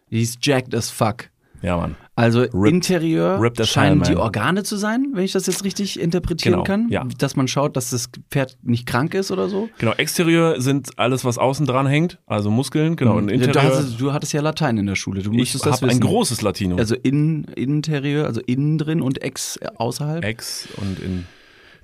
he's 0.09 0.37
jacked 0.41 0.73
as 0.73 0.89
fuck. 0.89 1.29
Ja, 1.61 1.77
Mann. 1.77 1.95
Also 2.15 2.41
Interieur 2.41 3.39
ripped 3.39 3.65
scheinen 3.67 4.01
die. 4.01 4.15
Organe 4.15 4.63
zu 4.63 4.77
sein, 4.77 5.11
wenn 5.13 5.23
ich 5.23 5.31
das 5.31 5.45
jetzt 5.45 5.63
richtig 5.63 5.99
interpretieren 5.99 6.53
Genau, 6.53 6.63
kann. 6.63 6.89
ja. 6.89 7.05
Dass 7.19 7.35
man 7.35 7.47
schaut, 7.47 7.77
dass 7.77 7.91
das 7.91 8.09
Pferd 8.31 8.57
nicht 8.63 8.87
krank 8.87 9.13
ist 9.13 9.31
oder 9.31 9.47
so. 9.47 9.69
Genau, 9.77 9.93
Exterieur 9.93 10.59
sind 10.59 10.97
alles, 10.97 11.23
was 11.23 11.37
außen 11.37 11.67
dran 11.67 11.85
hängt, 11.85 12.19
also 12.25 12.49
Muskeln, 12.49 12.95
genau. 12.95 13.17
Und 13.17 13.27
du, 13.27 13.33
Interieur, 13.33 13.63
hattest, 13.63 14.01
du 14.01 14.11
hattest 14.11 14.33
ja 14.33 14.41
Latein 14.41 14.77
in 14.77 14.87
der 14.87 14.95
Schule. 14.95 15.21
Du 15.21 15.31
ich 15.31 15.37
müsstest 15.37 15.65
das 15.65 15.81
habe 15.81 15.91
ein 15.91 15.99
großes 15.99 16.41
Latinum. 16.41 16.79
Also 16.79 16.95
in, 16.95 17.43
Interieur, 17.55 18.25
also 18.25 18.41
innen 18.41 18.79
drin 18.79 19.01
und 19.01 19.21
ex 19.21 19.59
außerhalb. 19.75 20.23
Ex 20.23 20.67
und 20.77 20.97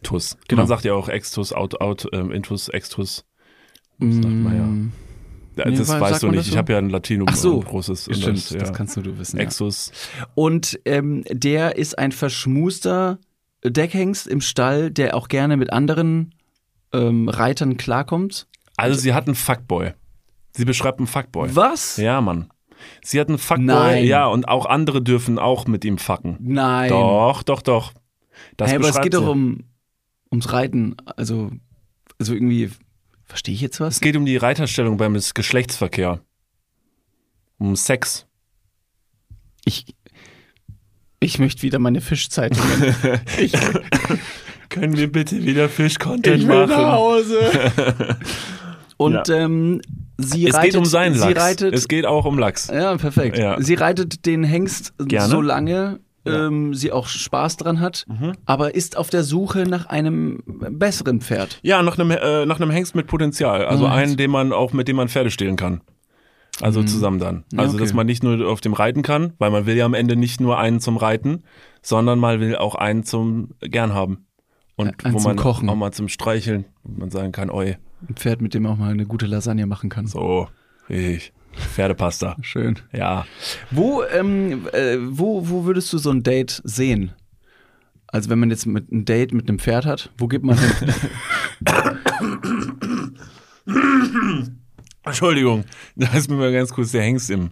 Intus. 0.08 0.38
Genau. 0.48 0.62
Man 0.62 0.68
sagt 0.68 0.86
ja 0.86 0.94
auch 0.94 1.10
Extus, 1.10 1.54
Out, 1.54 1.82
Out, 1.82 2.08
ähm, 2.14 2.32
Intus, 2.32 2.70
Extus. 2.70 3.26
Das 4.00 4.16
sagt 4.16 4.26
man 4.28 4.56
ja. 4.56 4.64
Mm, 4.64 4.92
Ja, 5.58 5.70
Nee, 5.70 5.76
das 5.78 5.88
sagt 5.88 6.02
weißt 6.02 6.24
du 6.24 6.28
nicht. 6.28 6.40
das 6.40 6.48
ich 6.48 6.58
habe 6.58 6.72
ja 6.74 6.78
ein 6.80 6.90
Latinum, 6.90 7.28
Ach 7.30 7.36
so. 7.36 7.60
großes. 7.60 8.04
Stimmt, 8.04 8.38
das, 8.38 8.50
das, 8.50 8.68
ja. 8.70 8.72
kannst 8.72 8.96
nur 8.96 9.04
du 9.04 9.18
wissen. 9.18 9.38
Ja. 9.38 9.44
Exus. 9.44 9.92
Und 10.36 10.80
ähm, 10.86 11.24
der 11.30 11.78
ist 11.78 11.98
ein 11.98 12.12
verschmuster 12.12 13.20
Deckhengst 13.66 14.28
im 14.28 14.40
Stall, 14.42 14.92
der 14.92 15.16
auch 15.16 15.28
gerne 15.28 15.58
mit 15.58 15.74
anderen 15.74 16.36
ähm, 16.94 17.28
Reitern 17.28 17.78
klarkommt. 17.78 18.48
Also 18.78 19.00
sie 19.00 19.14
hat 19.14 19.26
einen 19.26 19.36
Fuckboy. 19.36 19.94
Sie 20.52 20.66
beschreibt 20.66 21.00
einen 21.00 21.08
Fuckboy. 21.08 21.50
Was? 21.56 21.98
Ja, 21.98 22.22
Mann. 22.22 22.50
Sie 23.04 23.20
hat 23.20 23.28
einen 23.30 23.40
Fuckboy, 23.40 23.66
Nein. 23.66 24.06
ja, 24.06 24.28
und 24.28 24.48
auch 24.48 24.68
andere 24.68 25.02
dürfen 25.02 25.40
auch 25.40 25.66
mit 25.66 25.84
ihm 25.84 25.98
fucken. 25.98 26.38
Nein. 26.40 26.90
Doch, 26.90 27.42
doch, 27.42 27.64
doch. 27.64 27.94
Das 28.56 28.70
hey, 28.70 28.78
aber 28.78 28.90
es 28.90 29.02
geht 29.02 29.16
doch 29.16 29.28
um 29.28 29.64
ums 30.32 30.52
Reiten. 30.52 30.96
Also, 31.16 31.52
also 32.20 32.34
irgendwie, 32.34 32.72
verstehe 33.26 33.54
ich 33.56 33.62
jetzt 33.62 33.80
was? 33.80 33.96
Es 33.96 34.02
geht 34.02 34.16
um 34.16 34.26
die 34.26 34.38
Reiterstellung 34.38 34.98
beim 34.98 35.14
Geschlechtsverkehr. 35.34 36.22
Um 37.58 37.76
Sex. 37.76 38.26
Ich, 39.66 39.86
ich 41.20 41.40
möchte 41.40 41.64
wieder 41.64 41.80
meine 41.80 42.02
Fischzeitungen. 42.02 42.96
ich, 43.40 43.54
Können 44.70 44.98
wir 44.98 45.12
bitte 45.12 45.44
wieder 45.44 45.70
Fisch-Content 45.70 46.42
ich 46.44 46.48
will 46.48 46.68
nach 46.68 46.92
Hause. 46.94 47.40
Und 48.98 49.30
ähm, 49.30 49.82
sie 50.18 50.48
Es 50.48 50.56
reitet, 50.56 50.72
geht 50.72 50.80
um 50.80 50.86
seinen 50.86 51.14
sie 51.14 51.20
Lachs. 51.20 51.40
reitet, 51.40 51.74
es 51.74 51.88
geht 51.88 52.06
auch 52.06 52.26
um 52.26 52.38
Lachs. 52.40 52.68
Ja, 52.68 52.96
perfekt. 52.98 53.38
Ja. 53.38 53.62
Sie 53.62 53.76
reitet 53.76 54.26
den 54.26 54.44
Hengst 54.44 54.94
Gerne. 54.98 55.30
so 55.30 55.42
lange, 55.42 56.00
Ja. 56.28 56.48
ähm, 56.48 56.74
sie 56.74 56.92
auch 56.92 57.08
Spaß 57.08 57.58
dran 57.58 57.80
hat, 57.80 58.06
Mhm. 58.08 58.34
aber 58.46 58.76
ist 58.76 58.98
auf 58.98 59.10
der 59.10 59.24
Suche 59.24 59.64
nach 59.64 59.86
einem 59.88 60.44
besseren 60.46 61.22
Pferd. 61.22 61.60
Ja, 61.64 61.82
nach 61.84 61.98
einem, 61.98 62.12
äh, 62.12 62.46
nach 62.46 62.60
einem 62.60 62.70
Hengst 62.72 62.96
mit 62.96 63.08
Potenzial. 63.08 63.66
Also 63.66 63.86
Mhm. 63.86 63.92
einen, 63.92 64.18
den 64.18 64.32
man 64.32 64.54
auch, 64.54 64.74
mit 64.74 64.88
dem 64.88 64.96
man 64.98 65.08
Pferde 65.10 65.32
stehlen 65.32 65.56
kann. 65.56 65.82
Also 66.60 66.82
zusammen 66.84 67.20
dann. 67.20 67.44
Also, 67.56 67.76
okay. 67.76 67.84
dass 67.84 67.94
man 67.94 68.08
nicht 68.08 68.24
nur 68.24 68.50
auf 68.50 68.62
dem 68.62 68.74
Reiten 68.74 69.04
kann, 69.04 69.34
weil 69.38 69.52
man 69.52 69.68
will 69.68 69.76
ja 69.76 69.86
am 69.86 69.94
Ende 69.94 70.16
nicht 70.16 70.42
nur 70.42 70.58
einen 70.58 70.80
zum 70.80 70.98
Reiten, 70.98 71.44
sondern 71.84 72.18
man 72.18 72.40
will 72.40 72.56
auch 72.56 72.74
einen 72.74 73.04
zum 73.04 73.50
gern 73.62 73.94
haben. 73.94 74.26
Und 74.76 75.04
Einen 75.06 75.14
wo 75.16 75.20
zum 75.20 75.30
man 75.32 75.38
Kochen. 75.38 75.70
auch 75.70 75.76
mal 75.76 75.92
zum 75.92 76.08
Streicheln, 76.08 76.66
wo 76.84 77.00
man 77.00 77.10
sagen 77.12 77.32
kann, 77.32 77.50
oi, 77.52 77.78
Ein 78.08 78.16
Pferd, 78.16 78.42
mit 78.42 78.54
dem 78.54 78.64
man 78.64 78.72
auch 78.74 78.78
mal 78.78 78.92
eine 78.92 79.06
gute 79.06 79.26
Lasagne 79.28 79.66
machen 79.68 79.90
kann. 79.90 80.06
so, 80.08 80.48
ich, 80.90 81.32
Pferdepasta. 81.58 82.36
Schön. 82.42 82.80
Ja. 82.92 83.26
Wo, 83.72 84.04
ähm, 84.04 84.68
äh, 84.74 84.98
wo, 85.00 85.50
wo 85.50 85.66
würdest 85.66 85.92
du 85.94 85.98
so 85.98 86.12
ein 86.12 86.24
Date 86.24 86.62
sehen? 86.64 87.14
Also 88.08 88.30
wenn 88.30 88.40
man 88.40 88.50
jetzt 88.50 88.66
mit 88.66 88.92
ein 88.92 89.06
Date 89.06 89.34
mit 89.34 89.50
einem 89.50 89.60
Pferd 89.60 89.86
hat, 89.86 90.12
wo 90.18 90.28
gibt 90.28 90.46
man 90.46 90.58
hin? 90.58 90.94
Entschuldigung, 95.08 95.64
da 95.96 96.08
ist 96.14 96.30
mir 96.30 96.36
mal 96.36 96.52
ganz 96.52 96.74
kurz 96.74 96.92
der 96.92 97.02
Hengst 97.02 97.30
im 97.30 97.50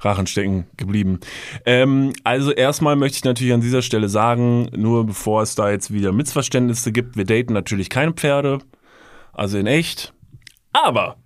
Rachen 0.00 0.26
stecken 0.26 0.66
geblieben. 0.76 1.20
Ähm, 1.64 2.12
also 2.24 2.52
erstmal 2.52 2.96
möchte 2.96 3.16
ich 3.16 3.24
natürlich 3.24 3.52
an 3.52 3.60
dieser 3.60 3.82
Stelle 3.82 4.08
sagen, 4.08 4.68
nur 4.76 5.06
bevor 5.06 5.42
es 5.42 5.54
da 5.54 5.70
jetzt 5.70 5.92
wieder 5.92 6.12
Missverständnisse 6.12 6.92
gibt, 6.92 7.16
wir 7.16 7.24
daten 7.24 7.52
natürlich 7.52 7.88
keine 7.90 8.12
Pferde, 8.12 8.58
also 9.32 9.58
in 9.58 9.66
echt. 9.66 10.12
Aber 10.72 11.16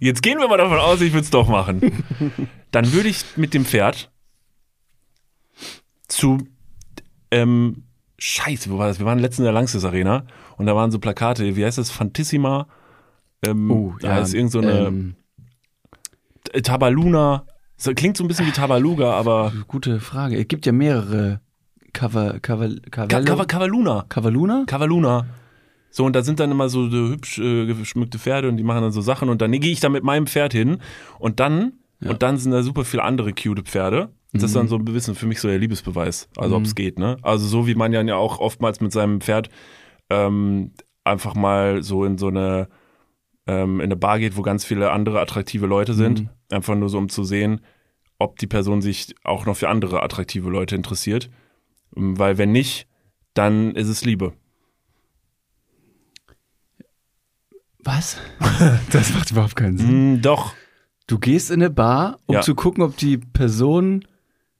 jetzt 0.00 0.22
gehen 0.22 0.38
wir 0.38 0.48
mal 0.48 0.56
davon 0.58 0.78
aus, 0.78 1.00
ich 1.00 1.12
würde 1.12 1.24
es 1.24 1.30
doch 1.30 1.48
machen. 1.48 2.04
Dann 2.70 2.92
würde 2.92 3.08
ich 3.08 3.24
mit 3.36 3.54
dem 3.54 3.64
Pferd 3.64 4.10
zu 6.08 6.38
ähm, 7.30 7.84
Scheiße, 8.18 8.70
wo 8.70 8.78
war 8.78 8.88
das? 8.88 8.98
Wir 8.98 9.06
waren 9.06 9.18
letztens 9.18 9.40
in 9.40 9.44
der 9.44 9.52
Langsys 9.52 9.84
Arena 9.84 10.24
und 10.56 10.66
da 10.66 10.74
waren 10.74 10.90
so 10.90 10.98
Plakate, 10.98 11.56
wie 11.56 11.64
heißt 11.64 11.78
das? 11.78 11.90
Fantissima. 11.90 12.66
Ähm, 13.46 13.94
da 14.00 14.18
ist 14.18 14.34
irgend 14.34 14.50
so 14.50 14.58
eine 14.60 14.86
ähm, 14.86 15.14
äh, 16.52 16.62
Tabaluna. 16.62 17.46
So, 17.76 17.92
klingt 17.94 18.16
so 18.16 18.24
ein 18.24 18.28
bisschen 18.28 18.46
wie 18.46 18.50
Tabaluga, 18.50 19.12
aber 19.12 19.52
gute 19.68 20.00
Frage. 20.00 20.36
Es 20.36 20.48
gibt 20.48 20.66
ja 20.66 20.72
mehrere 20.72 21.40
Cover, 21.92 22.40
Cover, 22.40 22.70
Cavallo- 22.90 23.24
Kava 23.24 23.44
Kavaluna. 23.44 24.04
Cavaluna? 24.08 25.26
So, 25.90 26.04
und 26.04 26.14
da 26.14 26.22
sind 26.22 26.38
dann 26.40 26.50
immer 26.50 26.68
so, 26.68 26.88
so 26.88 27.08
hübsch 27.08 27.38
äh, 27.38 27.66
geschmückte 27.66 28.18
Pferde 28.18 28.48
und 28.48 28.56
die 28.56 28.62
machen 28.62 28.82
dann 28.82 28.92
so 28.92 29.00
Sachen 29.00 29.28
und 29.28 29.40
dann 29.40 29.52
gehe 29.52 29.72
ich 29.72 29.80
da 29.80 29.88
mit 29.88 30.04
meinem 30.04 30.26
Pferd 30.26 30.52
hin 30.52 30.78
und 31.18 31.40
dann, 31.40 31.72
Ja. 32.00 32.10
und 32.10 32.22
dann 32.22 32.36
sind 32.36 32.52
da 32.52 32.62
super 32.62 32.84
viele 32.84 33.02
andere 33.04 33.32
cute 33.32 33.62
Pferde. 33.66 34.10
Das 34.34 34.42
ist 34.42 34.54
dann 34.56 34.68
so 34.68 34.76
ein 34.76 34.84
bisschen 34.84 35.14
für 35.14 35.26
mich 35.26 35.40
so 35.40 35.48
der 35.48 35.58
Liebesbeweis, 35.58 36.28
also 36.36 36.56
ob 36.56 36.64
es 36.64 36.74
geht, 36.74 36.98
ne? 36.98 37.16
Also 37.22 37.46
so 37.46 37.66
wie 37.66 37.74
man 37.74 37.94
ja 37.94 38.14
auch 38.14 38.40
oftmals 38.40 38.80
mit 38.82 38.92
seinem 38.92 39.22
Pferd 39.22 39.48
ähm, 40.10 40.72
einfach 41.02 41.34
mal 41.34 41.82
so 41.82 42.04
in 42.04 42.18
so 42.18 42.28
eine 42.28 42.68
ähm, 43.46 43.76
in 43.80 43.84
eine 43.86 43.96
Bar 43.96 44.18
geht, 44.18 44.36
wo 44.36 44.42
ganz 44.42 44.66
viele 44.66 44.90
andere 44.92 45.20
attraktive 45.20 45.66
Leute 45.66 45.94
sind, 45.94 46.28
einfach 46.50 46.74
nur 46.74 46.90
so 46.90 46.98
um 46.98 47.08
zu 47.08 47.24
sehen, 47.24 47.62
ob 48.18 48.38
die 48.38 48.46
Person 48.46 48.82
sich 48.82 49.14
auch 49.24 49.46
noch 49.46 49.56
für 49.56 49.70
andere 49.70 50.02
attraktive 50.02 50.50
Leute 50.50 50.76
interessiert. 50.76 51.30
Ähm, 51.96 52.18
Weil 52.18 52.36
wenn 52.36 52.52
nicht, 52.52 52.86
dann 53.32 53.74
ist 53.74 53.88
es 53.88 54.04
Liebe. 54.04 54.34
Was? 57.88 58.18
das 58.92 59.14
macht 59.14 59.30
überhaupt 59.30 59.56
keinen 59.56 59.78
Sinn. 59.78 60.14
Mm, 60.16 60.20
doch. 60.22 60.52
Du 61.06 61.18
gehst 61.18 61.50
in 61.50 61.62
eine 61.62 61.70
Bar, 61.70 62.18
um 62.26 62.34
Ja. 62.34 62.40
zu 62.42 62.54
gucken, 62.54 62.82
ob 62.82 62.96
die 62.98 63.16
Person. 63.16 64.04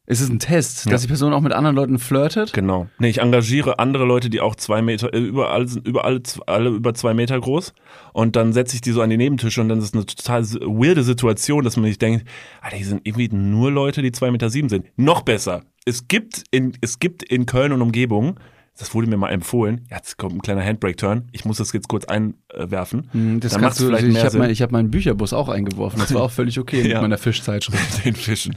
Es 0.07 0.23
ist 0.23 0.31
ein 0.31 0.39
Test, 0.39 0.87
Ja. 0.87 0.93
dass 0.93 1.03
die 1.03 1.09
Person 1.09 1.35
auch 1.35 1.43
mit 1.43 1.53
anderen 1.53 1.77
Leuten 1.77 1.99
flirtet. 1.99 2.55
Genau. 2.55 2.87
Nee, 2.99 3.11
ich 3.11 3.19
engagiere 3.21 3.79
andere 3.79 4.07
Leute, 4.07 4.31
die 4.31 4.41
auch 4.41 4.57
zwei 4.57 4.81
Meter, 4.81 5.13
äh, 5.13 5.19
überall 5.19 5.69
sind, 5.69 5.87
überall, 5.87 6.23
z- 6.23 6.41
alle 6.47 6.71
über 6.71 6.95
zwei 6.95 7.13
Meter 7.13 7.39
groß. 7.39 7.75
Und 8.15 8.35
dann 8.35 8.55
setze 8.55 8.77
ich 8.77 8.81
die 8.81 8.93
so 8.93 9.03
an 9.03 9.11
die 9.11 9.19
Nebentische 9.19 9.61
und 9.61 9.69
dann 9.69 9.77
ist 9.81 9.85
es 9.85 9.93
eine 9.93 10.07
total 10.07 10.41
s- 10.41 10.55
weirde 10.63 11.03
Situation, 11.03 11.63
dass 11.65 11.77
man 11.77 11.85
sich 11.85 11.99
denkt, 11.99 12.25
ah, 12.63 12.71
die 12.75 12.83
sind 12.85 13.03
irgendwie 13.05 13.29
nur 13.29 13.71
Leute, 13.71 14.01
die 14.01 14.11
zwei 14.13 14.31
Meter 14.31 14.49
sieben 14.49 14.71
sind. 14.71 14.87
Noch 14.97 15.21
besser. 15.21 15.61
Es 15.85 16.09
gibt 16.09 16.45
in, 16.51 16.73
es 16.81 16.99
gibt 16.99 17.23
in 17.23 17.45
Köln 17.45 17.73
und 17.73 17.83
Umgebung, 17.83 18.41
das 18.79 18.95
wurde 18.95 19.09
mir 19.09 19.17
mal 19.17 19.31
empfohlen, 19.31 19.87
jetzt 19.91 20.17
kommt 20.19 20.35
ein 20.37 20.43
kleiner 20.43 20.65
Handbrake-Turn, 20.65 21.29
ich 21.33 21.45
muss 21.45 21.59
das 21.59 21.73
jetzt 21.73 21.89
kurz 21.89 22.05
einwerfen. 22.07 23.09
Hm, 23.13 23.41
Das 23.41 23.53
Dann 23.53 23.61
kannst 23.63 23.81
du, 23.81 23.87
vielleicht 23.87 24.07
ich 24.07 24.25
habe 24.25 24.39
mein, 24.39 24.51
ich 24.51 24.63
hab 24.63 24.71
meinen 24.73 24.91
Bücherbus 24.91 25.33
auch 25.33 25.49
eingeworfen. 25.49 25.99
Das 25.99 26.15
war 26.15 26.23
auch 26.23 26.31
völlig 26.31 26.59
okay 26.59 26.83
mit 26.83 26.93
Ja. 26.93 27.01
meiner 27.03 27.19
Fischzeitschrift. 27.19 28.05
den 28.05 28.15
Fischen. 28.15 28.55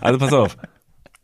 Also 0.00 0.18
pass 0.18 0.32
auf. 0.32 0.56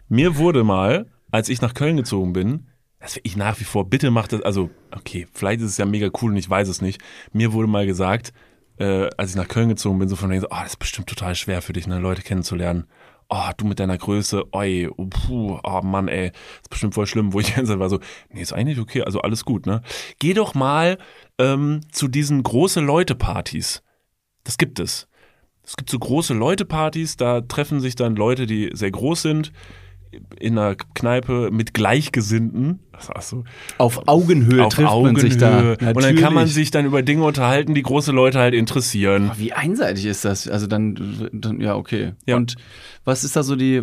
Mir 0.08 0.36
wurde 0.36 0.62
mal, 0.64 1.06
als 1.30 1.48
ich 1.48 1.60
nach 1.60 1.74
Köln 1.74 1.96
gezogen 1.96 2.32
bin, 2.32 2.66
das 3.00 3.18
ich 3.22 3.36
nach 3.36 3.58
wie 3.60 3.64
vor, 3.64 3.88
bitte 3.90 4.10
macht 4.10 4.32
das, 4.32 4.42
also, 4.42 4.70
okay, 4.90 5.26
vielleicht 5.32 5.60
ist 5.60 5.70
es 5.70 5.76
ja 5.76 5.84
mega 5.84 6.08
cool 6.22 6.30
und 6.30 6.36
ich 6.36 6.48
weiß 6.48 6.68
es 6.68 6.80
nicht. 6.80 7.00
Mir 7.32 7.52
wurde 7.52 7.68
mal 7.68 7.86
gesagt, 7.86 8.32
äh, 8.78 9.08
als 9.16 9.30
ich 9.30 9.36
nach 9.36 9.48
Köln 9.48 9.68
gezogen 9.68 9.98
bin, 9.98 10.08
so 10.08 10.16
von 10.16 10.30
wegen 10.30 10.40
so, 10.40 10.48
oh, 10.50 10.56
das 10.62 10.72
ist 10.72 10.78
bestimmt 10.78 11.08
total 11.08 11.34
schwer 11.34 11.62
für 11.62 11.72
dich, 11.72 11.86
ne, 11.86 11.98
Leute 11.98 12.22
kennenzulernen. 12.22 12.84
Oh, 13.28 13.50
du 13.56 13.66
mit 13.66 13.80
deiner 13.80 13.98
Größe, 13.98 14.44
oi, 14.52 14.88
oh, 14.96 15.06
puh, 15.06 15.58
oh 15.62 15.80
Mann, 15.82 16.06
ey, 16.06 16.28
ist 16.62 16.70
bestimmt 16.70 16.94
voll 16.94 17.06
schlimm, 17.06 17.32
wo 17.32 17.40
ich 17.40 17.56
war 17.78 17.88
so, 17.88 17.98
nee, 18.30 18.40
ist 18.40 18.52
eigentlich 18.52 18.78
okay, 18.78 19.02
also 19.02 19.20
alles 19.20 19.44
gut, 19.44 19.66
ne? 19.66 19.82
Geh 20.20 20.32
doch 20.32 20.54
mal 20.54 20.98
ähm, 21.38 21.80
zu 21.90 22.06
diesen 22.06 22.42
große 22.42 22.80
Leute-Partys. 22.80 23.82
Das 24.44 24.58
gibt 24.58 24.78
es. 24.78 25.08
Es 25.64 25.76
gibt 25.76 25.90
so 25.90 25.98
große 25.98 26.34
Leute-Partys, 26.34 27.16
da 27.16 27.40
treffen 27.40 27.80
sich 27.80 27.96
dann 27.96 28.14
Leute, 28.14 28.46
die 28.46 28.70
sehr 28.72 28.92
groß 28.92 29.22
sind, 29.22 29.52
in 30.38 30.58
einer 30.58 30.74
Kneipe 30.94 31.50
mit 31.50 31.74
Gleichgesinnten. 31.74 32.80
Achso, 32.92 33.44
Auf 33.78 34.08
Augenhöhe 34.08 34.64
auf 34.64 34.74
trifft 34.74 34.90
man 34.90 35.16
sich 35.16 35.36
da. 35.36 35.58
Augenhöhe. 35.58 35.94
Und 35.94 36.02
dann 36.02 36.16
kann 36.16 36.32
man 36.32 36.44
Natürlich. 36.44 36.54
sich 36.54 36.70
dann 36.70 36.86
über 36.86 37.02
Dinge 37.02 37.24
unterhalten, 37.24 37.74
die 37.74 37.82
große 37.82 38.12
Leute 38.12 38.38
halt 38.38 38.54
interessieren. 38.54 39.30
Wie 39.36 39.52
einseitig 39.52 40.06
ist 40.06 40.24
das? 40.24 40.48
Also 40.48 40.66
dann, 40.66 41.28
dann 41.32 41.60
ja, 41.60 41.76
okay. 41.76 42.12
Ja. 42.24 42.36
Und 42.36 42.56
was 43.04 43.22
ist 43.22 43.36
da 43.36 43.42
so 43.42 43.54
die, 43.54 43.82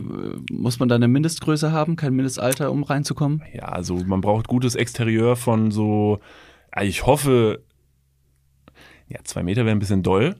muss 0.51 0.79
man 0.79 0.89
da 0.89 0.95
eine 0.95 1.07
Mindestgröße 1.07 1.71
haben, 1.71 1.95
kein 1.95 2.13
Mindestalter, 2.13 2.71
um 2.71 2.83
reinzukommen? 2.83 3.43
Ja, 3.53 3.65
also 3.65 3.95
man 3.95 4.21
braucht 4.21 4.47
gutes 4.47 4.75
Exterieur 4.75 5.35
von 5.35 5.71
so, 5.71 6.19
ich 6.81 7.05
hoffe, 7.05 7.63
ja, 9.07 9.19
zwei 9.23 9.43
Meter 9.43 9.65
wäre 9.65 9.75
ein 9.75 9.79
bisschen 9.79 10.03
doll. 10.03 10.35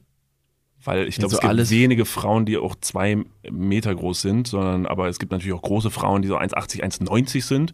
Weil 0.86 1.08
ich 1.08 1.16
glaube, 1.16 1.30
so 1.32 1.38
es 1.38 1.42
gibt 1.42 1.50
alles- 1.50 1.72
wenige 1.72 2.06
Frauen, 2.06 2.46
die 2.46 2.58
auch 2.58 2.76
zwei 2.82 3.18
Meter 3.50 3.96
groß 3.96 4.22
sind, 4.22 4.48
sondern 4.48 4.86
aber 4.86 5.08
es 5.08 5.18
gibt 5.20 5.32
natürlich 5.32 5.54
auch 5.54 5.62
große 5.62 5.90
Frauen, 5.92 6.22
die 6.22 6.28
so 6.28 6.38
1,80, 6.38 6.82
1,90 6.84 7.42
sind. 7.46 7.72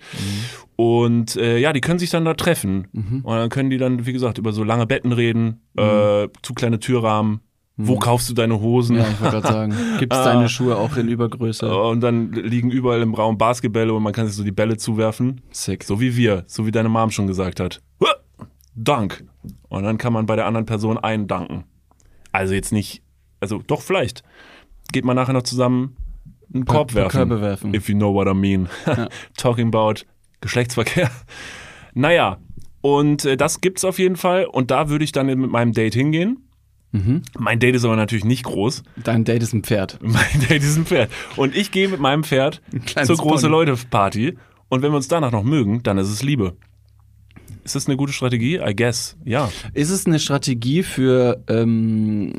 Und 0.76 1.36
äh, 1.36 1.58
ja, 1.58 1.74
die 1.74 1.82
können 1.82 2.00
sich 2.00 2.10
dann 2.10 2.26
da 2.26 2.34
treffen. 2.36 2.88
Und 3.24 3.26
dann 3.36 3.50
können 3.50 3.70
die 3.70 3.78
dann, 3.78 4.06
wie 4.06 4.14
gesagt, 4.14 4.38
über 4.38 4.52
so 4.54 4.64
lange 4.64 4.86
Betten 4.86 5.12
reden, 5.12 5.62
äh, 5.76 6.28
zu 6.42 6.54
kleine 6.56 6.80
Türrahmen, 6.80 7.42
Wo 7.82 7.98
kaufst 7.98 8.30
du 8.30 8.34
deine 8.34 8.60
Hosen? 8.60 8.98
Ja, 8.98 9.08
ich 9.10 9.22
wollte 9.22 9.40
gerade 9.42 9.54
sagen. 9.54 9.74
Gibt 10.00 10.14
es 10.14 10.20
deine 10.24 10.50
Schuhe 10.50 10.76
auch 10.78 10.98
in 10.98 11.08
Übergröße? 11.08 11.74
Und 11.74 12.02
dann 12.02 12.32
liegen 12.34 12.72
überall 12.72 13.02
im 13.02 13.14
Raum 13.14 13.38
Basketbälle 13.38 13.94
und 13.94 14.04
man 14.04 14.12
kann 14.14 14.28
sich 14.28 14.36
so 14.36 14.44
die 14.44 14.52
Bälle 14.52 14.76
zuwerfen. 14.78 15.42
Sick. 15.52 15.84
So 15.86 16.00
wie 16.02 16.16
wir, 16.18 16.44
so 16.48 16.66
wie 16.66 16.72
deine 16.72 16.90
Mom 16.90 17.10
schon 17.10 17.28
gesagt 17.28 17.60
hat. 17.62 17.82
Dank. 18.76 19.24
Und 19.68 19.84
dann 19.84 19.98
kann 19.98 20.14
man 20.14 20.26
bei 20.26 20.36
der 20.36 20.46
anderen 20.46 20.66
Person 20.66 20.98
eindanken. 20.98 21.64
Also 22.32 22.54
jetzt 22.54 22.72
nicht, 22.72 23.02
also 23.40 23.62
doch 23.66 23.82
vielleicht. 23.82 24.24
Geht 24.92 25.06
man 25.06 25.16
nachher 25.16 25.34
noch 25.34 25.44
zusammen 25.44 25.96
einen 26.54 26.66
Korb 26.66 26.94
werfen. 26.94 27.12
Körbe 27.12 27.42
werfen. 27.42 27.74
If 27.74 27.90
you 27.90 27.96
know 27.96 28.14
what 28.14 28.28
I 28.28 28.34
mean. 28.34 28.70
Talking 29.38 29.68
about 29.68 30.02
Geschlechtsverkehr. 30.42 31.12
Naja, 31.94 32.38
und 32.82 33.26
äh, 33.26 33.38
das 33.38 33.62
gibt's 33.62 33.84
auf 33.84 34.00
jeden 34.00 34.16
Fall. 34.16 34.46
Und 34.46 34.72
da 34.72 34.90
würde 34.90 35.04
ich 35.04 35.12
dann 35.12 35.28
mit 35.28 35.38
meinem 35.38 35.74
Date 35.74 35.94
hingehen. 35.94 36.46
Mhm. 36.92 37.22
Mein 37.38 37.60
Date 37.60 37.76
ist 37.76 37.86
aber 37.86 37.96
natürlich 37.96 38.26
nicht 38.26 38.44
groß. 38.44 38.84
Dein 39.04 39.24
Date 39.24 39.44
ist 39.44 39.54
ein 39.54 39.64
Pferd. 39.64 40.00
Mein 40.02 40.48
Date 40.50 40.64
ist 40.64 40.78
ein 40.78 40.86
Pferd. 40.86 41.12
Und 41.36 41.56
ich 41.56 41.72
gehe 41.72 41.88
mit 41.88 42.00
meinem 42.00 42.24
Pferd 42.24 42.62
zur 43.04 43.18
große. 43.18 43.48
Leute 43.48 43.76
Party. 43.90 44.38
Und 44.70 44.82
wenn 44.82 44.92
wir 44.92 44.98
uns 44.98 45.08
danach 45.08 45.32
noch 45.32 45.44
mögen, 45.44 45.84
dann 45.84 45.98
ist 45.98 46.10
es 46.10 46.24
Liebe. 46.24 46.56
Ist 47.70 47.76
das 47.76 47.86
eine 47.86 47.98
gute 47.98 48.14
Strategie? 48.14 48.56
I 48.58 48.76
guess. 48.76 49.16
Ja. 49.26 49.52
Ist 49.76 49.92
es 49.92 50.08
eine 50.08 50.18
Strategie 50.18 50.82
für, 50.82 51.44
ähm, 51.48 52.34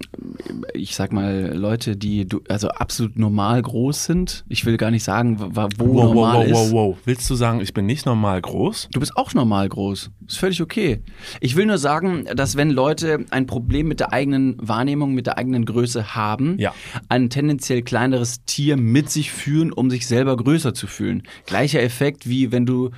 ich 0.75 0.97
sag 0.97 1.13
mal, 1.13 1.53
Leute, 1.55 1.97
die 1.97 2.27
du, 2.27 2.41
also 2.49 2.67
absolut 2.71 3.17
normal 3.17 3.63
groß 3.63 4.07
sind? 4.07 4.45
Ich 4.49 4.67
will 4.67 4.77
gar 4.77 4.91
nicht 4.91 5.05
sagen, 5.05 5.39
wo 5.39 5.47
Wow, 5.55 5.71
wow, 5.79 5.87
normal 6.05 6.37
wow, 6.39 6.51
wow, 6.51 6.67
ist. 6.67 6.73
wow. 6.73 6.99
Willst 7.05 7.31
du 7.31 7.37
sagen, 7.37 7.61
ich 7.61 7.73
bin 7.73 7.87
nicht 7.87 8.07
normal 8.07 8.41
groß? 8.43 8.89
Du 8.91 8.99
bist 8.99 9.17
auch 9.17 9.33
normal 9.33 9.69
groß. 9.69 10.11
Ist 10.27 10.39
völlig 10.39 10.61
okay. 10.63 11.01
Ich 11.41 11.55
will 11.55 11.67
nur 11.67 11.79
sagen, 11.79 12.25
dass 12.35 12.57
wenn 12.57 12.71
Leute 12.71 13.25
ein 13.31 13.47
Problem 13.47 13.87
mit 13.87 14.01
der 14.01 14.13
eigenen 14.13 14.57
Wahrnehmung, 14.61 15.15
mit 15.15 15.29
der 15.29 15.39
eigenen 15.39 15.65
Größe 15.65 16.17
haben, 16.17 16.59
Ja. 16.59 16.75
ein 17.09 17.31
tendenziell 17.31 17.83
kleineres 17.83 18.45
Tier 18.47 18.77
mit 18.77 19.11
sich 19.11 19.31
führen, 19.31 19.73
um 19.73 19.91
sich 19.91 20.09
selber 20.09 20.37
größer 20.37 20.75
zu 20.75 20.89
fühlen. 20.89 21.23
Gleicher 21.47 21.81
Effekt 21.81 22.29
wie 22.29 22.51
wenn 22.51 22.67
du 22.67 22.91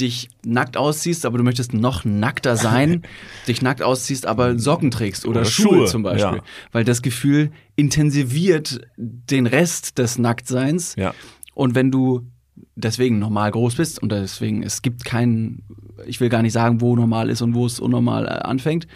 dich 0.00 0.28
nackt 0.44 0.76
ausziehst, 0.76 1.26
aber 1.26 1.38
du 1.38 1.44
möchtest 1.44 1.72
noch 1.74 2.04
nackter 2.04 2.56
sein, 2.56 3.02
dich 3.48 3.62
nackt 3.62 3.82
ausziehst, 3.82 4.26
aber 4.26 4.58
Socken 4.58 4.90
trägst 4.90 5.26
oder, 5.26 5.40
Oder 5.40 5.50
Schuhe, 5.50 5.68
Schuhe, 5.68 5.86
zum 5.86 6.02
Beispiel. 6.02 6.38
ja. 6.38 6.44
Weil 6.72 6.84
das 6.84 7.02
Gefühl 7.02 7.50
intensiviert 7.76 8.80
den 8.96 9.46
Rest 9.46 9.98
des 9.98 10.18
Nacktseins. 10.18 10.96
Ja. 10.96 11.14
Und 11.54 11.74
wenn 11.74 11.90
du 11.90 12.26
deswegen 12.74 13.18
normal 13.18 13.50
groß 13.50 13.76
bist 13.76 14.02
und 14.02 14.10
deswegen, 14.12 14.62
es 14.62 14.82
gibt 14.82 15.04
keinen, 15.04 15.62
ich 16.06 16.20
will 16.20 16.28
gar 16.28 16.42
nicht 16.42 16.52
sagen, 16.52 16.80
wo 16.80 16.96
normal 16.96 17.30
ist 17.30 17.42
und 17.42 17.54
wo 17.54 17.66
es 17.66 17.80
unnormal 17.80 18.26
äh, 18.26 18.28
anfängt. 18.28 18.86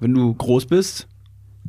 Wenn 0.00 0.14
du 0.14 0.34
groß 0.34 0.66
bist, 0.66 1.08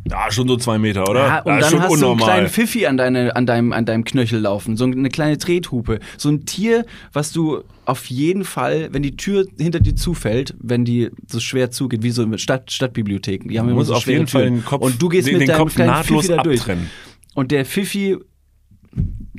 Ja, 0.10 0.30
schon 0.32 0.48
so 0.48 0.58
zwei 0.58 0.78
Meter, 0.78 1.10
oder? 1.10 1.28
ja, 1.28 1.40
und 1.40 1.54
ja, 1.54 1.60
dann 1.60 1.70
schon 1.70 1.80
hast 1.80 1.90
du 1.90 1.94
einen 1.94 2.04
unnormal. 2.04 2.28
kleinen 2.28 2.48
Pfiffi 2.50 2.86
an, 2.88 2.98
deine, 2.98 3.36
an, 3.36 3.46
deinem, 3.46 3.72
an 3.72 3.86
deinem 3.86 4.04
Knöchel 4.04 4.40
laufen, 4.40 4.76
so 4.76 4.84
eine 4.84 5.10
kleine 5.10 5.38
Trethupe. 5.38 6.00
So 6.18 6.30
ein 6.30 6.46
Tier, 6.46 6.86
was 7.14 7.32
du 7.32 7.64
auf 7.86 8.06
jeden 8.08 8.44
Fall, 8.44 8.90
wenn 8.92 9.02
die 9.02 9.16
Tür 9.16 9.46
hinter 9.58 9.80
dir 9.80 9.96
zufällt, 9.96 10.56
wenn 10.60 10.84
die 10.84 11.10
so 11.28 11.40
schwer 11.40 11.72
zugeht, 11.72 12.04
wie 12.04 12.10
so 12.10 12.28
mit 12.28 12.42
Stadt, 12.42 12.72
Stadtbibliotheken, 12.72 13.48
die 13.48 13.60
haben 13.60 13.70
immer 13.70 13.86
so 13.86 13.96
auf 13.96 14.06
jeden 14.08 14.28
Fall 14.28 14.46
den 14.46 14.66
Kopf, 14.66 14.82
und 14.82 15.02
du 15.02 15.08
gehst 15.08 15.28
den, 15.28 15.38
mit 15.38 15.48
deinem 15.48 15.60
Kopf 15.60 15.76
kleinen 15.76 16.04
Pfiffi 16.04 16.28
da 16.28 16.44
durch. 16.44 16.60
abtrennen. 16.60 16.90
Und 17.34 17.52
der 17.52 17.66
Pfiffi, 17.66 18.18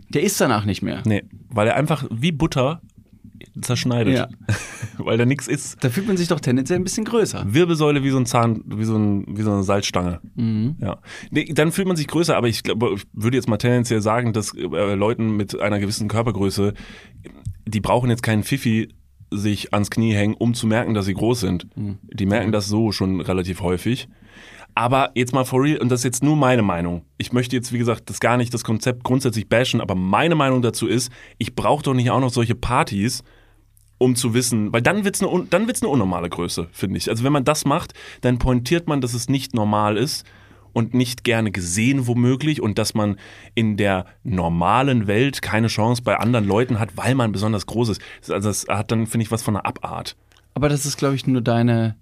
der 0.08 0.22
ist 0.22 0.40
danach 0.40 0.64
nicht 0.64 0.82
mehr. 0.82 1.02
Nee, 1.04 1.24
weil 1.50 1.68
er 1.68 1.76
einfach 1.76 2.04
wie 2.10 2.32
Butter 2.32 2.80
zerschneidet. 3.60 4.14
Ja. 4.14 4.28
weil 4.98 5.18
da 5.18 5.26
nichts 5.26 5.48
ist. 5.48 5.82
Da 5.82 5.90
fühlt 5.90 6.06
man 6.06 6.16
sich 6.16 6.28
doch 6.28 6.40
tendenziell 6.40 6.78
ein 6.78 6.84
bisschen 6.84 7.04
größer. 7.04 7.44
Wirbelsäule 7.46 8.02
wie 8.02 8.10
so 8.10 8.18
ein 8.18 8.26
Zahn, 8.26 8.62
wie 8.66 8.84
so, 8.84 8.96
ein, 8.96 9.24
wie 9.36 9.42
so 9.42 9.52
eine 9.52 9.62
Salzstange. 9.62 10.20
Mhm. 10.34 10.76
Ja. 10.80 10.98
Nee, 11.30 11.52
dann 11.52 11.72
fühlt 11.72 11.88
man 11.88 11.96
sich 11.96 12.06
größer, 12.06 12.36
aber 12.36 12.48
ich 12.48 12.62
glaube, 12.62 12.94
ich 12.94 13.04
würde 13.12 13.36
jetzt 13.36 13.48
mal 13.48 13.56
tendenziell 13.56 14.00
sagen, 14.00 14.32
dass 14.32 14.54
äh, 14.56 14.94
Leuten 14.94 15.36
mit 15.36 15.58
einer 15.58 15.78
gewissen 15.78 16.08
Körpergröße, 16.08 16.74
die 17.66 17.80
brauchen 17.80 18.10
jetzt 18.10 18.22
keinen 18.22 18.42
Pfiffi 18.42 18.88
sich 19.30 19.72
ans 19.72 19.90
Knie 19.90 20.14
hängen, 20.14 20.34
um 20.34 20.54
zu 20.54 20.66
merken, 20.66 20.94
dass 20.94 21.06
sie 21.06 21.14
groß 21.14 21.40
sind. 21.40 21.66
Mhm. 21.76 21.98
Die 22.02 22.26
merken 22.26 22.52
das 22.52 22.68
so 22.68 22.92
schon 22.92 23.20
relativ 23.20 23.60
häufig. 23.62 24.08
Aber 24.76 25.12
jetzt 25.14 25.32
mal 25.32 25.44
for 25.44 25.62
real, 25.62 25.78
und 25.78 25.88
das 25.88 26.00
ist 26.00 26.04
jetzt 26.04 26.24
nur 26.24 26.36
meine 26.36 26.62
Meinung. 26.62 27.04
Ich 27.16 27.32
möchte 27.32 27.54
jetzt, 27.54 27.72
wie 27.72 27.78
gesagt, 27.78 28.10
das 28.10 28.18
gar 28.18 28.36
nicht 28.36 28.52
das 28.52 28.64
Konzept 28.64 29.04
grundsätzlich 29.04 29.48
bashen, 29.48 29.80
aber 29.80 29.94
meine 29.94 30.34
Meinung 30.34 30.62
dazu 30.62 30.88
ist, 30.88 31.12
ich 31.38 31.54
brauche 31.54 31.84
doch 31.84 31.94
nicht 31.94 32.10
auch 32.10 32.20
noch 32.20 32.30
solche 32.30 32.56
Partys, 32.56 33.22
um 34.04 34.14
zu 34.16 34.34
wissen, 34.34 34.72
weil 34.72 34.82
dann 34.82 35.04
wird's 35.04 35.20
eine 35.22 35.30
un- 35.30 35.48
dann 35.50 35.66
wird's 35.66 35.82
eine 35.82 35.88
unnormale 35.90 36.28
Größe, 36.28 36.68
finde 36.72 36.98
ich. 36.98 37.08
Also 37.10 37.24
wenn 37.24 37.32
man 37.32 37.44
das 37.44 37.64
macht, 37.64 37.94
dann 38.20 38.38
pointiert 38.38 38.86
man, 38.88 39.00
dass 39.00 39.14
es 39.14 39.28
nicht 39.28 39.54
normal 39.54 39.96
ist 39.96 40.24
und 40.72 40.92
nicht 40.94 41.24
gerne 41.24 41.50
gesehen 41.52 42.06
womöglich 42.06 42.60
und 42.60 42.78
dass 42.78 42.94
man 42.94 43.16
in 43.54 43.76
der 43.76 44.06
normalen 44.24 45.06
Welt 45.06 45.40
keine 45.42 45.68
Chance 45.68 46.02
bei 46.02 46.16
anderen 46.18 46.46
Leuten 46.46 46.78
hat, 46.80 46.96
weil 46.96 47.14
man 47.14 47.32
besonders 47.32 47.66
groß 47.66 47.90
ist. 47.90 48.00
Also 48.28 48.48
das 48.48 48.66
hat 48.68 48.90
dann 48.90 49.06
finde 49.06 49.24
ich 49.24 49.30
was 49.30 49.42
von 49.42 49.56
einer 49.56 49.66
Abart. 49.66 50.16
Aber 50.54 50.68
das 50.68 50.84
ist, 50.86 50.96
glaube 50.98 51.14
ich, 51.14 51.26
nur 51.26 51.42
deine 51.42 51.96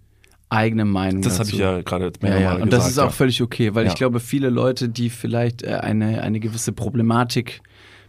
eigene 0.50 0.84
Meinung. 0.84 1.22
Das 1.22 1.38
habe 1.38 1.48
ich 1.50 1.56
ja 1.56 1.80
gerade 1.82 2.12
Ja, 2.22 2.28
ja, 2.28 2.34
mehrmals 2.38 2.62
und 2.62 2.68
gesagt. 2.70 2.82
das 2.84 2.90
ist 2.90 2.98
auch 2.98 3.04
ja. 3.04 3.10
völlig 3.10 3.40
okay, 3.42 3.74
weil 3.74 3.84
Ja. 3.86 3.90
ich 3.92 3.96
glaube, 3.96 4.20
viele 4.20 4.50
Leute, 4.50 4.88
die 4.90 5.08
vielleicht 5.08 5.62
äh, 5.62 5.68
eine, 5.76 6.22
eine 6.22 6.40
gewisse 6.40 6.72
Problematik 6.72 7.62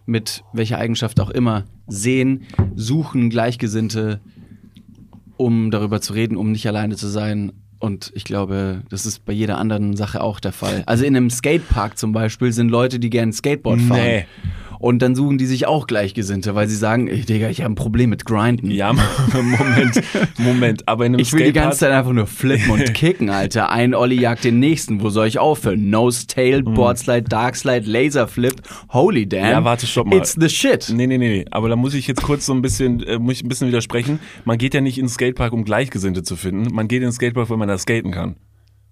mit 0.05 0.43
welcher 0.53 0.77
Eigenschaft 0.77 1.19
auch 1.19 1.29
immer 1.29 1.65
sehen, 1.87 2.43
suchen 2.75 3.29
Gleichgesinnte, 3.29 4.19
um 5.37 5.71
darüber 5.71 6.01
zu 6.01 6.13
reden, 6.13 6.37
um 6.37 6.51
nicht 6.51 6.67
alleine 6.67 6.95
zu 6.95 7.07
sein. 7.07 7.53
Und 7.79 8.11
ich 8.15 8.23
glaube, 8.23 8.83
das 8.89 9.05
ist 9.05 9.25
bei 9.25 9.33
jeder 9.33 9.57
anderen 9.57 9.95
Sache 9.95 10.21
auch 10.21 10.39
der 10.39 10.53
Fall. 10.53 10.83
Also 10.85 11.03
in 11.03 11.15
einem 11.15 11.29
Skatepark 11.29 11.97
zum 11.97 12.13
Beispiel 12.13 12.53
sind 12.53 12.69
Leute, 12.69 12.99
die 12.99 13.09
gerne 13.09 13.33
Skateboard 13.33 13.81
fahren. 13.81 13.99
Nee. 13.99 14.25
Und 14.79 15.01
dann 15.01 15.15
suchen 15.15 15.37
die 15.37 15.45
sich 15.45 15.65
auch 15.67 15.87
Gleichgesinnte, 15.87 16.55
weil 16.55 16.67
sie 16.67 16.75
sagen, 16.75 17.07
ey, 17.07 17.21
Digga, 17.21 17.49
ich 17.49 17.61
habe 17.61 17.71
ein 17.71 17.75
Problem 17.75 18.09
mit 18.09 18.25
Grinden. 18.25 18.69
Ja, 18.71 18.93
Moment, 19.33 20.01
Moment. 20.37 20.87
Aber 20.87 21.05
in 21.05 21.13
einem 21.13 21.19
Ich 21.19 21.31
will 21.33 21.39
die 21.45 21.51
Skatepark- 21.51 21.53
ganze 21.63 21.79
Zeit 21.79 21.91
einfach 21.91 22.13
nur 22.13 22.27
flippen 22.27 22.69
und 22.71 22.93
kicken, 22.93 23.29
Alter. 23.29 23.69
Ein 23.71 23.93
Olli 23.95 24.19
jagt 24.19 24.43
den 24.43 24.59
nächsten. 24.59 25.01
Wo 25.01 25.09
soll 25.09 25.27
ich 25.27 25.39
aufhören? 25.39 25.89
Nose, 25.89 26.27
Tail, 26.27 26.63
Boardslide, 26.63 27.23
Darkslide, 27.23 27.89
Laserflip. 27.89 28.61
Holy 28.89 29.27
damn. 29.27 29.43
Mhm. 29.45 29.49
Ja, 29.51 29.63
warte, 29.63 29.87
stopp 29.87 30.07
mal. 30.07 30.17
It's 30.17 30.35
the 30.39 30.49
shit. 30.49 30.91
Nee, 30.93 31.07
nee, 31.07 31.17
nee, 31.17 31.29
nee. 31.29 31.45
Aber 31.51 31.69
da 31.69 31.75
muss 31.75 31.93
ich 31.93 32.07
jetzt 32.07 32.21
kurz 32.23 32.45
so 32.45 32.53
ein 32.53 32.61
bisschen, 32.61 33.01
äh, 33.03 33.19
muss 33.19 33.35
ich 33.35 33.43
ein 33.43 33.49
bisschen 33.49 33.67
widersprechen. 33.67 34.19
Man 34.45 34.57
geht 34.57 34.73
ja 34.73 34.81
nicht 34.81 34.97
ins 34.97 35.13
Skatepark, 35.15 35.53
um 35.53 35.63
Gleichgesinnte 35.65 36.23
zu 36.23 36.35
finden. 36.35 36.73
Man 36.73 36.87
geht 36.87 37.03
ins 37.03 37.15
Skatepark, 37.15 37.49
weil 37.49 37.57
man 37.57 37.67
da 37.67 37.77
skaten 37.77 38.11
kann. 38.11 38.35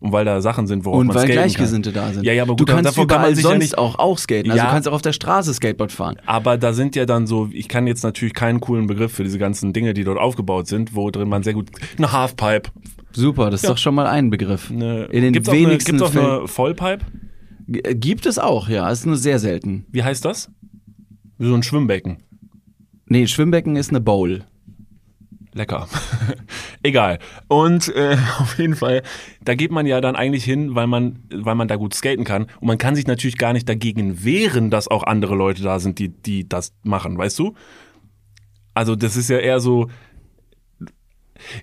Und 0.01 0.11
weil 0.11 0.25
da 0.25 0.41
Sachen 0.41 0.65
sind, 0.65 0.83
worauf 0.83 0.99
Und 0.99 1.07
man 1.07 1.15
weil 1.15 1.21
skaten 1.27 1.35
Gleichgesinnte 1.43 1.91
kann. 1.93 2.07
da 2.07 2.13
sind. 2.13 2.23
Ja, 2.25 2.33
ja, 2.33 2.41
aber 2.43 2.55
du 2.55 2.65
gut, 2.65 2.67
kannst 2.69 2.85
davor 2.85 3.05
kann 3.07 3.21
man 3.21 3.35
sich 3.35 3.43
ja 3.43 3.51
sonst 3.51 3.61
nicht, 3.61 3.77
auch, 3.77 3.99
auch 3.99 4.17
skaten. 4.17 4.49
Also 4.49 4.57
Ja. 4.57 4.65
du 4.65 4.71
kannst 4.73 4.87
auch 4.89 4.93
auf 4.93 5.03
der 5.03 5.13
Straße 5.13 5.53
Skateboard 5.53 5.91
fahren. 5.91 6.15
Aber 6.25 6.57
da 6.57 6.73
sind 6.73 6.95
ja 6.95 7.05
dann 7.05 7.27
so, 7.27 7.49
ich 7.53 7.67
kann 7.67 7.85
jetzt 7.85 8.03
natürlich 8.03 8.33
keinen 8.33 8.59
coolen 8.59 8.87
Begriff 8.87 9.13
für 9.13 9.23
diese 9.23 9.37
ganzen 9.37 9.73
Dinge, 9.73 9.93
die 9.93 10.03
dort 10.03 10.17
aufgebaut 10.17 10.67
sind, 10.67 10.95
wo 10.95 11.09
drin 11.11 11.29
man 11.29 11.43
sehr 11.43 11.53
gut, 11.53 11.69
eine 11.97 12.11
Halfpipe. 12.11 12.71
Super, 13.13 13.51
das 13.51 13.61
ist 13.61 13.63
Ja. 13.63 13.69
doch 13.69 13.77
schon 13.77 13.93
mal 13.93 14.07
ein 14.07 14.29
Begriff. 14.31 14.71
Eine, 14.71 15.03
In 15.05 15.21
den 15.21 15.33
gibt's 15.33 15.47
auch 15.49 15.53
eine, 15.53 15.61
wenigsten 15.67 15.97
gibt's 15.97 16.15
auch 16.17 16.39
eine 16.39 16.47
Vollpipe? 16.47 17.05
Äh, 17.71 17.93
Gibt 17.95 18.25
es 18.25 18.39
auch, 18.39 18.69
ja. 18.69 18.89
Ist 18.89 19.05
nur 19.05 19.17
sehr 19.17 19.37
selten. 19.37 19.85
Wie 19.91 20.03
heißt 20.03 20.25
das? 20.25 20.49
So 21.37 21.53
ein 21.53 21.61
Schwimmbecken. 21.61 22.17
Nee, 23.05 23.27
Schwimmbecken 23.27 23.75
ist 23.75 23.89
eine 23.91 24.01
Bowl. 24.01 24.45
Lecker. 25.53 25.87
Egal. 26.83 27.19
Und 27.47 27.93
äh, 27.95 28.17
auf 28.39 28.57
jeden 28.57 28.75
Fall, 28.75 29.03
da 29.43 29.55
geht 29.55 29.71
man 29.71 29.85
ja 29.85 30.01
dann 30.01 30.15
eigentlich 30.15 30.43
hin, 30.43 30.75
weil 30.75 30.87
man, 30.87 31.19
weil 31.33 31.55
man 31.55 31.67
da 31.67 31.75
gut 31.75 31.93
skaten 31.93 32.23
kann. 32.23 32.43
Und 32.59 32.67
man 32.67 32.77
kann 32.77 32.95
sich 32.95 33.07
natürlich 33.07 33.37
gar 33.37 33.53
nicht 33.53 33.67
dagegen 33.67 34.23
wehren, 34.23 34.69
dass 34.69 34.87
auch 34.87 35.03
andere 35.03 35.35
Leute 35.35 35.63
da 35.63 35.79
sind, 35.79 35.99
die, 35.99 36.09
die 36.09 36.47
das 36.47 36.73
machen, 36.83 37.17
weißt 37.17 37.37
du? 37.39 37.53
Also 38.73 38.95
das 38.95 39.17
ist 39.17 39.29
ja 39.29 39.37
eher 39.37 39.59
so. 39.59 39.87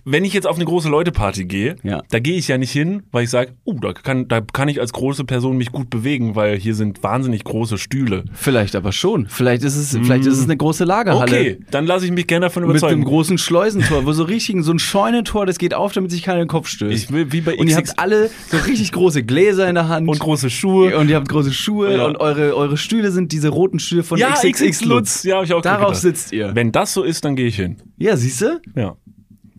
Wenn 0.04 0.24
ich 0.24 0.32
jetzt 0.32 0.46
auf 0.46 0.56
eine 0.56 0.64
große 0.64 0.88
Leute-Party 0.88 1.44
gehe, 1.44 1.76
Ja. 1.82 2.02
da 2.10 2.18
gehe 2.18 2.36
ich 2.36 2.48
ja 2.48 2.58
nicht 2.58 2.70
hin, 2.72 3.02
weil 3.12 3.24
ich 3.24 3.30
sage, 3.30 3.52
oh, 3.64 3.74
da 3.80 3.92
kann, 3.92 4.28
da 4.28 4.40
kann 4.40 4.68
ich 4.68 4.80
als 4.80 4.92
große 4.92 5.24
Person 5.24 5.56
mich 5.56 5.72
gut 5.72 5.90
bewegen, 5.90 6.34
weil 6.36 6.56
hier 6.58 6.74
sind 6.74 7.02
wahnsinnig 7.02 7.44
große 7.44 7.78
Stühle. 7.78 8.24
Vielleicht 8.32 8.76
aber 8.76 8.92
schon. 8.92 9.26
Vielleicht 9.28 9.62
ist 9.62 9.76
es, 9.76 9.90
vielleicht 9.96 10.26
ist 10.26 10.38
es 10.38 10.44
eine 10.44 10.56
große 10.56 10.84
Lagerhalle. 10.84 11.22
Okay, 11.30 11.58
dann 11.70 11.86
lasse 11.86 12.04
ich 12.06 12.12
mich 12.12 12.26
gerne 12.26 12.46
davon 12.46 12.62
Mit 12.62 12.70
überzeugen. 12.70 12.94
einem 12.94 13.04
großen 13.04 13.38
Schleusentor, 13.38 14.04
wo 14.06 14.12
so 14.12 14.24
richtig 14.24 14.56
so 14.64 14.72
ein 14.72 14.78
Scheunentor, 14.78 15.46
das 15.46 15.58
geht 15.58 15.74
auf, 15.74 15.92
damit 15.92 16.10
sich 16.10 16.22
keiner 16.22 16.38
in 16.40 16.44
den 16.44 16.48
Kopf 16.50 16.68
stößt. 16.68 16.92
ich 17.04 17.12
will 17.12 17.32
wie 17.32 17.40
bei 17.40 17.56
und 17.56 17.68
ihr 17.68 17.76
habt 17.76 17.98
alle 17.98 18.30
so 18.50 18.56
richtig 18.58 18.92
große 18.92 19.22
Gläser 19.22 19.68
in 19.68 19.74
der 19.74 19.88
Hand. 19.88 20.08
und 20.08 20.18
große 20.18 20.50
Schuhe. 20.50 20.96
und 20.98 21.08
ihr 21.10 21.16
habt 21.16 21.28
große 21.28 21.52
Schuhe 21.52 21.96
Ja. 21.96 22.06
und 22.06 22.16
eure, 22.16 22.56
eure 22.56 22.76
Stühle 22.76 23.10
sind 23.10 23.32
diese 23.32 23.48
roten 23.48 23.78
Stühle 23.78 24.02
von 24.02 24.18
Ja, 24.18 24.30
XXX 24.32 24.58
XX 24.60 24.84
Lutz. 24.84 25.22
Ja, 25.24 25.36
hab 25.36 25.44
ich 25.44 25.52
auch 25.52 25.62
Darauf 25.62 25.88
gedacht. 25.88 26.00
sitzt 26.02 26.32
ihr. 26.32 26.54
Wenn 26.54 26.72
das 26.72 26.94
so 26.94 27.02
ist, 27.02 27.24
dann 27.24 27.36
gehe 27.36 27.46
ich 27.46 27.56
hin. 27.56 27.76
Ja, 27.98 28.16
siehst 28.16 28.40
du? 28.40 28.60
Ja. 28.74 28.96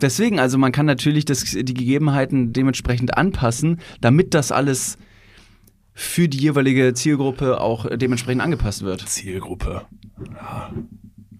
Deswegen, 0.01 0.39
also 0.39 0.57
man 0.57 0.71
kann 0.71 0.85
natürlich 0.85 1.25
das, 1.25 1.43
die 1.43 1.73
Gegebenheiten 1.73 2.53
dementsprechend 2.53 3.17
anpassen, 3.17 3.79
damit 4.01 4.33
das 4.33 4.51
alles 4.51 4.97
für 5.93 6.29
die 6.29 6.37
jeweilige 6.37 6.93
Zielgruppe 6.93 7.59
auch 7.59 7.85
dementsprechend 7.91 8.41
angepasst 8.41 8.83
wird. 8.83 9.07
Zielgruppe. 9.07 9.85
Ja. 10.33 10.71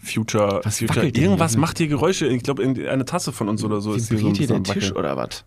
Future, 0.02 0.62
Was 0.63 0.80
Future. 0.80 1.08
Irgendwas 1.08 1.58
macht 1.58 1.78
hier 1.78 1.88
Geräusche. 1.88 2.28
Ich 2.28 2.43
glaube, 2.43 2.63
eine 2.63 3.06
Tasse 3.06 3.32
von 3.34 3.50
uns 3.50 3.63
oder 3.63 3.82
so 3.82 3.93
ist 3.93 4.10
hier 4.10 4.17
so 4.17 4.28
ein 4.28 4.36
hier 4.36 4.48
der 4.48 4.63
Tisch 4.63 4.93
oder 4.93 5.17
was? 5.17 5.43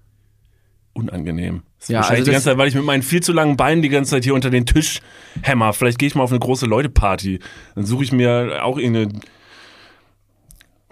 unangenehm. 0.94 1.62
Ja, 1.88 1.98
wahrscheinlich 1.98 2.20
also 2.20 2.24
die 2.24 2.30
ganze 2.32 2.44
Zeit, 2.44 2.58
weil 2.58 2.68
ich 2.68 2.74
mit 2.74 2.84
meinen 2.84 3.02
viel 3.02 3.22
zu 3.22 3.32
langen 3.32 3.56
Beinen 3.56 3.82
die 3.82 3.88
ganze 3.88 4.12
Zeit 4.12 4.24
hier 4.24 4.34
unter 4.34 4.50
den 4.50 4.66
Tisch 4.66 5.00
hämmer. 5.42 5.72
Vielleicht 5.72 5.98
gehe 5.98 6.06
ich 6.06 6.14
mal 6.14 6.22
auf 6.22 6.30
eine 6.30 6.38
große 6.38 6.66
Leute-Party. 6.66 7.40
Dann 7.74 7.86
suche 7.86 8.04
ich 8.04 8.12
mir 8.12 8.60
auch 8.62 8.78
irgendeine 8.78 9.20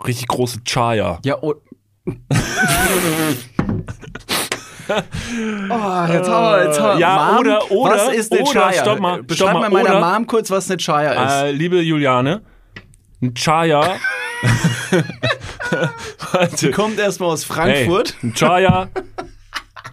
richtig 0.05 0.27
große 0.29 0.61
Chaya. 0.65 1.21
Ja, 1.25 1.37
oh. 4.89 6.07
Jetzt 6.13 6.29
haben 6.29 6.45
wir, 6.45 6.65
jetzt 6.65 6.81
haben 6.81 6.95
wir. 6.95 7.01
Ja, 7.01 7.31
Mom, 7.33 7.39
oder- 7.41 7.71
oder- 7.71 7.93
was 8.09 8.13
ist 8.15 8.33
eine 8.33 8.43
oder, 8.43 8.53
Chaya? 8.53 8.81
stopp 8.83 9.01
mal, 9.01 9.23
Beschreib 9.23 9.49
stopp 9.51 9.61
mal, 9.61 9.71
mal 9.71 9.83
meiner 9.85 9.99
oder- 9.99 10.13
Mom 10.15 10.27
kurz, 10.27 10.51
was 10.51 10.69
eine 10.71 10.79
Chaya 10.79 11.13
ist. 11.25 11.33
Äh, 11.45 11.51
liebe 11.53 11.81
Juliane, 11.81 12.43
ein 13.23 13.35
Chaya. 13.35 13.97
Warte. 16.33 16.71
Kommt 16.71 16.99
erstmal 16.99 17.31
aus 17.31 17.45
Frankfurt. 17.45 18.17
Hey, 18.21 18.31
ein 18.31 18.35
Chaya 18.35 18.89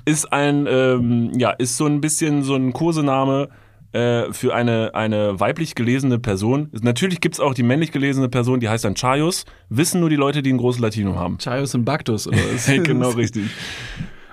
ist 0.06 0.32
ein, 0.32 0.66
ähm, 0.68 1.32
ja, 1.38 1.52
ist 1.52 1.76
so 1.78 1.86
ein 1.86 2.00
bisschen 2.02 2.44
so 2.44 2.56
ein 2.56 2.72
Kosename 2.74 3.50
äh, 3.98 4.34
für 4.34 4.54
eine, 4.54 4.94
eine 4.96 5.40
weiblich 5.40 5.76
gelesene 5.76 6.20
Person. 6.20 6.70
Natürlich 6.82 7.20
gibt's 7.22 7.40
auch 7.40 7.54
die 7.54 7.64
männlich 7.64 7.92
gelesene 7.92 8.30
Person, 8.30 8.60
die 8.60 8.70
heißt 8.70 8.86
dann 8.86 8.94
Chayos. 8.96 9.46
Wissen 9.70 10.00
nur 10.00 10.10
die 10.10 10.16
Leute, 10.16 10.42
die 10.44 10.52
ein 10.54 10.58
großes 10.58 10.80
Latinum 10.82 11.18
haben. 11.18 11.38
Chayos 11.38 11.74
und 11.76 11.86
Baktus, 11.86 12.28
oder 12.28 12.38
was? 12.54 12.66
genau 12.84 13.10
richtig. 13.24 13.46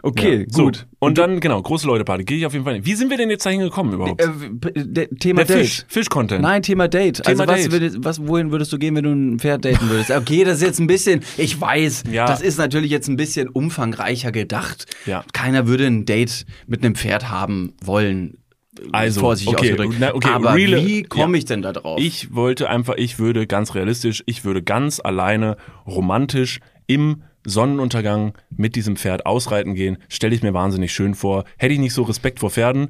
Okay, 0.07 0.40
Ja, 0.40 0.44
so. 0.50 0.64
gut. 0.64 0.87
Und 0.98 1.16
dann, 1.16 1.40
genau, 1.40 1.62
große 1.62 1.87
Leute-Party. 1.87 2.24
Gehe 2.24 2.37
ich 2.37 2.44
auf 2.44 2.53
jeden 2.53 2.66
Fall 2.66 2.74
hin. 2.74 2.85
Wie 2.85 2.94
sind 2.94 3.09
wir 3.09 3.16
denn 3.16 3.31
jetzt 3.31 3.46
dahin 3.46 3.61
gekommen 3.61 3.94
überhaupt? 3.94 4.20
Äh, 4.20 4.29
de- 4.85 5.09
Thema 5.18 5.44
Der 5.44 5.57
Date. 5.57 5.66
Fisch, 5.66 5.85
Fisch-Content. 5.88 6.42
Nein, 6.42 6.61
Thema 6.62 6.88
Date. 6.88 7.22
Thema 7.22 7.40
also 7.40 7.46
was, 7.53 7.62
Date. 7.62 7.72
Würdest, 7.72 7.96
was, 8.00 8.27
wohin 8.27 8.50
würdest 8.50 8.70
du 8.70 8.79
gehen, 8.79 8.94
wenn 8.96 9.05
du 9.05 9.12
ein 9.12 9.38
Pferd 9.38 9.64
daten 9.64 9.88
würdest? 9.88 10.11
Okay, 10.11 10.44
das 10.44 10.57
ist 10.59 10.62
jetzt 10.62 10.79
ein 10.79 10.87
bisschen, 10.88 11.22
ich 11.38 11.59
weiß, 11.59 12.05
Ja. 12.12 12.27
das 12.27 12.42
ist 12.42 12.59
natürlich 12.59 12.90
jetzt 12.90 13.09
ein 13.09 13.16
bisschen 13.16 13.48
umfangreicher 13.48 14.31
gedacht. 14.31 14.85
Ja. 15.07 15.24
Keiner 15.33 15.66
würde 15.66 15.87
ein 15.87 16.05
Date 16.05 16.44
mit 16.66 16.85
einem 16.85 16.96
Pferd 16.96 17.31
haben 17.31 17.72
wollen. 17.83 18.37
Also, 18.92 19.20
vorsichtig 19.20 19.54
okay, 19.56 19.72
ausgedrückt. 19.72 19.96
na, 20.00 20.14
okay, 20.14 20.28
Aber 20.32 20.54
reale- 20.54 20.84
wie 20.84 21.02
komme 21.04 21.34
ja. 21.34 21.38
ich 21.38 21.44
denn 21.44 21.62
da 21.62 21.72
drauf? 21.72 21.98
Ich 22.00 22.34
wollte 22.34 22.68
einfach, 22.68 22.94
ich 22.96 23.18
würde 23.18 23.46
ganz 23.46 23.74
realistisch, 23.74 24.22
ich 24.26 24.44
würde 24.44 24.62
ganz 24.62 25.00
alleine 25.02 25.56
romantisch 25.87 26.60
im 26.87 27.22
Sonnenuntergang 27.46 28.34
mit 28.56 28.74
diesem 28.76 28.96
Pferd 28.96 29.26
ausreiten 29.26 29.74
gehen. 29.74 29.98
Stelle 30.08 30.34
ich 30.34 30.42
mir 30.42 30.54
wahnsinnig 30.54 30.92
schön 30.92 31.14
vor. 31.14 31.44
Hätte 31.58 31.74
ich 31.74 31.80
nicht 31.80 31.94
so 31.94 32.02
Respekt 32.02 32.40
vor 32.40 32.50
Pferden 32.50 32.88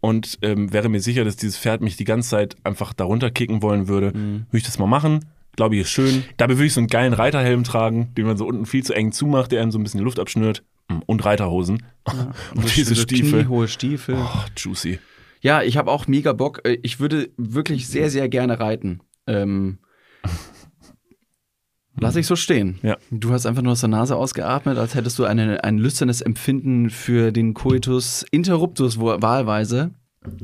und 0.00 0.38
ähm, 0.42 0.72
wäre 0.72 0.88
mir 0.88 1.00
sicher, 1.00 1.24
dass 1.24 1.36
dieses 1.36 1.58
Pferd 1.58 1.80
mich 1.82 1.96
die 1.96 2.04
ganze 2.04 2.30
Zeit 2.30 2.56
einfach 2.64 2.92
darunter 2.92 3.30
kicken 3.30 3.62
wollen 3.62 3.88
würde, 3.88 4.12
Mhm. 4.16 4.46
würde 4.48 4.58
ich 4.58 4.62
das 4.64 4.78
mal 4.78 4.86
machen. 4.86 5.24
Glaube 5.56 5.74
ich, 5.74 5.82
ist 5.82 5.90
schön. 5.90 6.22
Dabei 6.36 6.54
würde 6.54 6.66
ich 6.66 6.74
so 6.74 6.80
einen 6.80 6.86
geilen 6.88 7.14
Reiterhelm 7.14 7.64
tragen, 7.64 8.12
den 8.16 8.26
man 8.26 8.36
so 8.36 8.46
unten 8.46 8.66
viel 8.66 8.84
zu 8.84 8.92
eng 8.92 9.10
zumacht, 9.12 9.52
der 9.52 9.62
einem 9.62 9.70
so 9.72 9.78
ein 9.78 9.82
bisschen 9.82 9.98
die 9.98 10.04
Luft 10.04 10.18
abschnürt. 10.20 10.62
Mm, 10.88 10.98
Und 11.06 11.24
Reiterhosen. 11.24 11.82
und 12.54 12.76
diese 12.76 12.94
Stiefel. 12.94 13.40
Kniehohe 13.44 13.66
Stiefel. 13.68 14.16
Oh, 14.18 14.38
juicy. 14.56 14.98
Ja, 15.46 15.62
ich 15.62 15.76
habe 15.76 15.90
auch 15.92 16.06
mega 16.08 16.32
Bock. 16.32 16.60
Äh, 16.64 16.78
Ich 16.82 16.98
würde 16.98 17.30
wirklich 17.36 17.86
sehr, 17.86 18.10
sehr 18.10 18.28
gerne 18.28 18.58
reiten. 18.58 19.00
Ähm, 19.28 19.78
lass 21.98 22.16
ich 22.16 22.26
so 22.26 22.36
stehen. 22.36 22.78
Ja. 22.82 22.96
Du 23.10 23.32
hast 23.32 23.46
einfach 23.46 23.62
nur 23.62 23.72
aus 23.72 23.80
der 23.80 23.88
Nase 23.88 24.16
ausgeatmet, 24.16 24.76
als 24.78 24.94
hättest 24.94 25.18
du 25.18 25.24
eine, 25.24 25.62
ein 25.64 25.78
lüsternes 25.78 26.20
Empfinden 26.20 26.90
für 26.90 27.32
den 27.32 27.54
Coitus 27.54 28.24
interruptus 28.30 28.98
wo- 29.00 29.20
wahlweise 29.22 29.92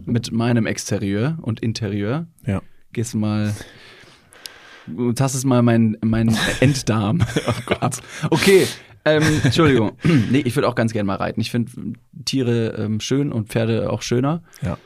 mit 0.06 0.30
meinem 0.32 0.66
Exterieur 0.66 1.38
und 1.42 1.60
Interieur. 1.60 2.26
Ja. 2.46 2.62
Gehst 2.92 3.14
du 3.14 3.18
mal. 3.18 3.52
Du 4.86 5.12
tastest 5.12 5.44
mal 5.44 5.62
meinen 5.62 5.96
mein 6.04 6.36
Enddarm 6.60 7.20
Oh 7.68 7.72
ab. 7.80 7.96
Okay, 8.30 8.66
ähm, 9.04 9.22
Entschuldigung. 9.44 9.92
nee, 10.30 10.42
ich 10.44 10.54
würde 10.56 10.68
auch 10.68 10.74
ganz 10.74 10.92
gerne 10.92 11.06
mal 11.06 11.16
reiten. 11.16 11.40
Ich 11.40 11.50
finde 11.50 11.72
Tiere 12.24 12.74
ähm, 12.78 13.00
schön 13.00 13.32
und 13.32 13.48
Pferde 13.48 13.90
auch 13.90 14.02
schöner. 14.02 14.42
Ja. 14.62 14.78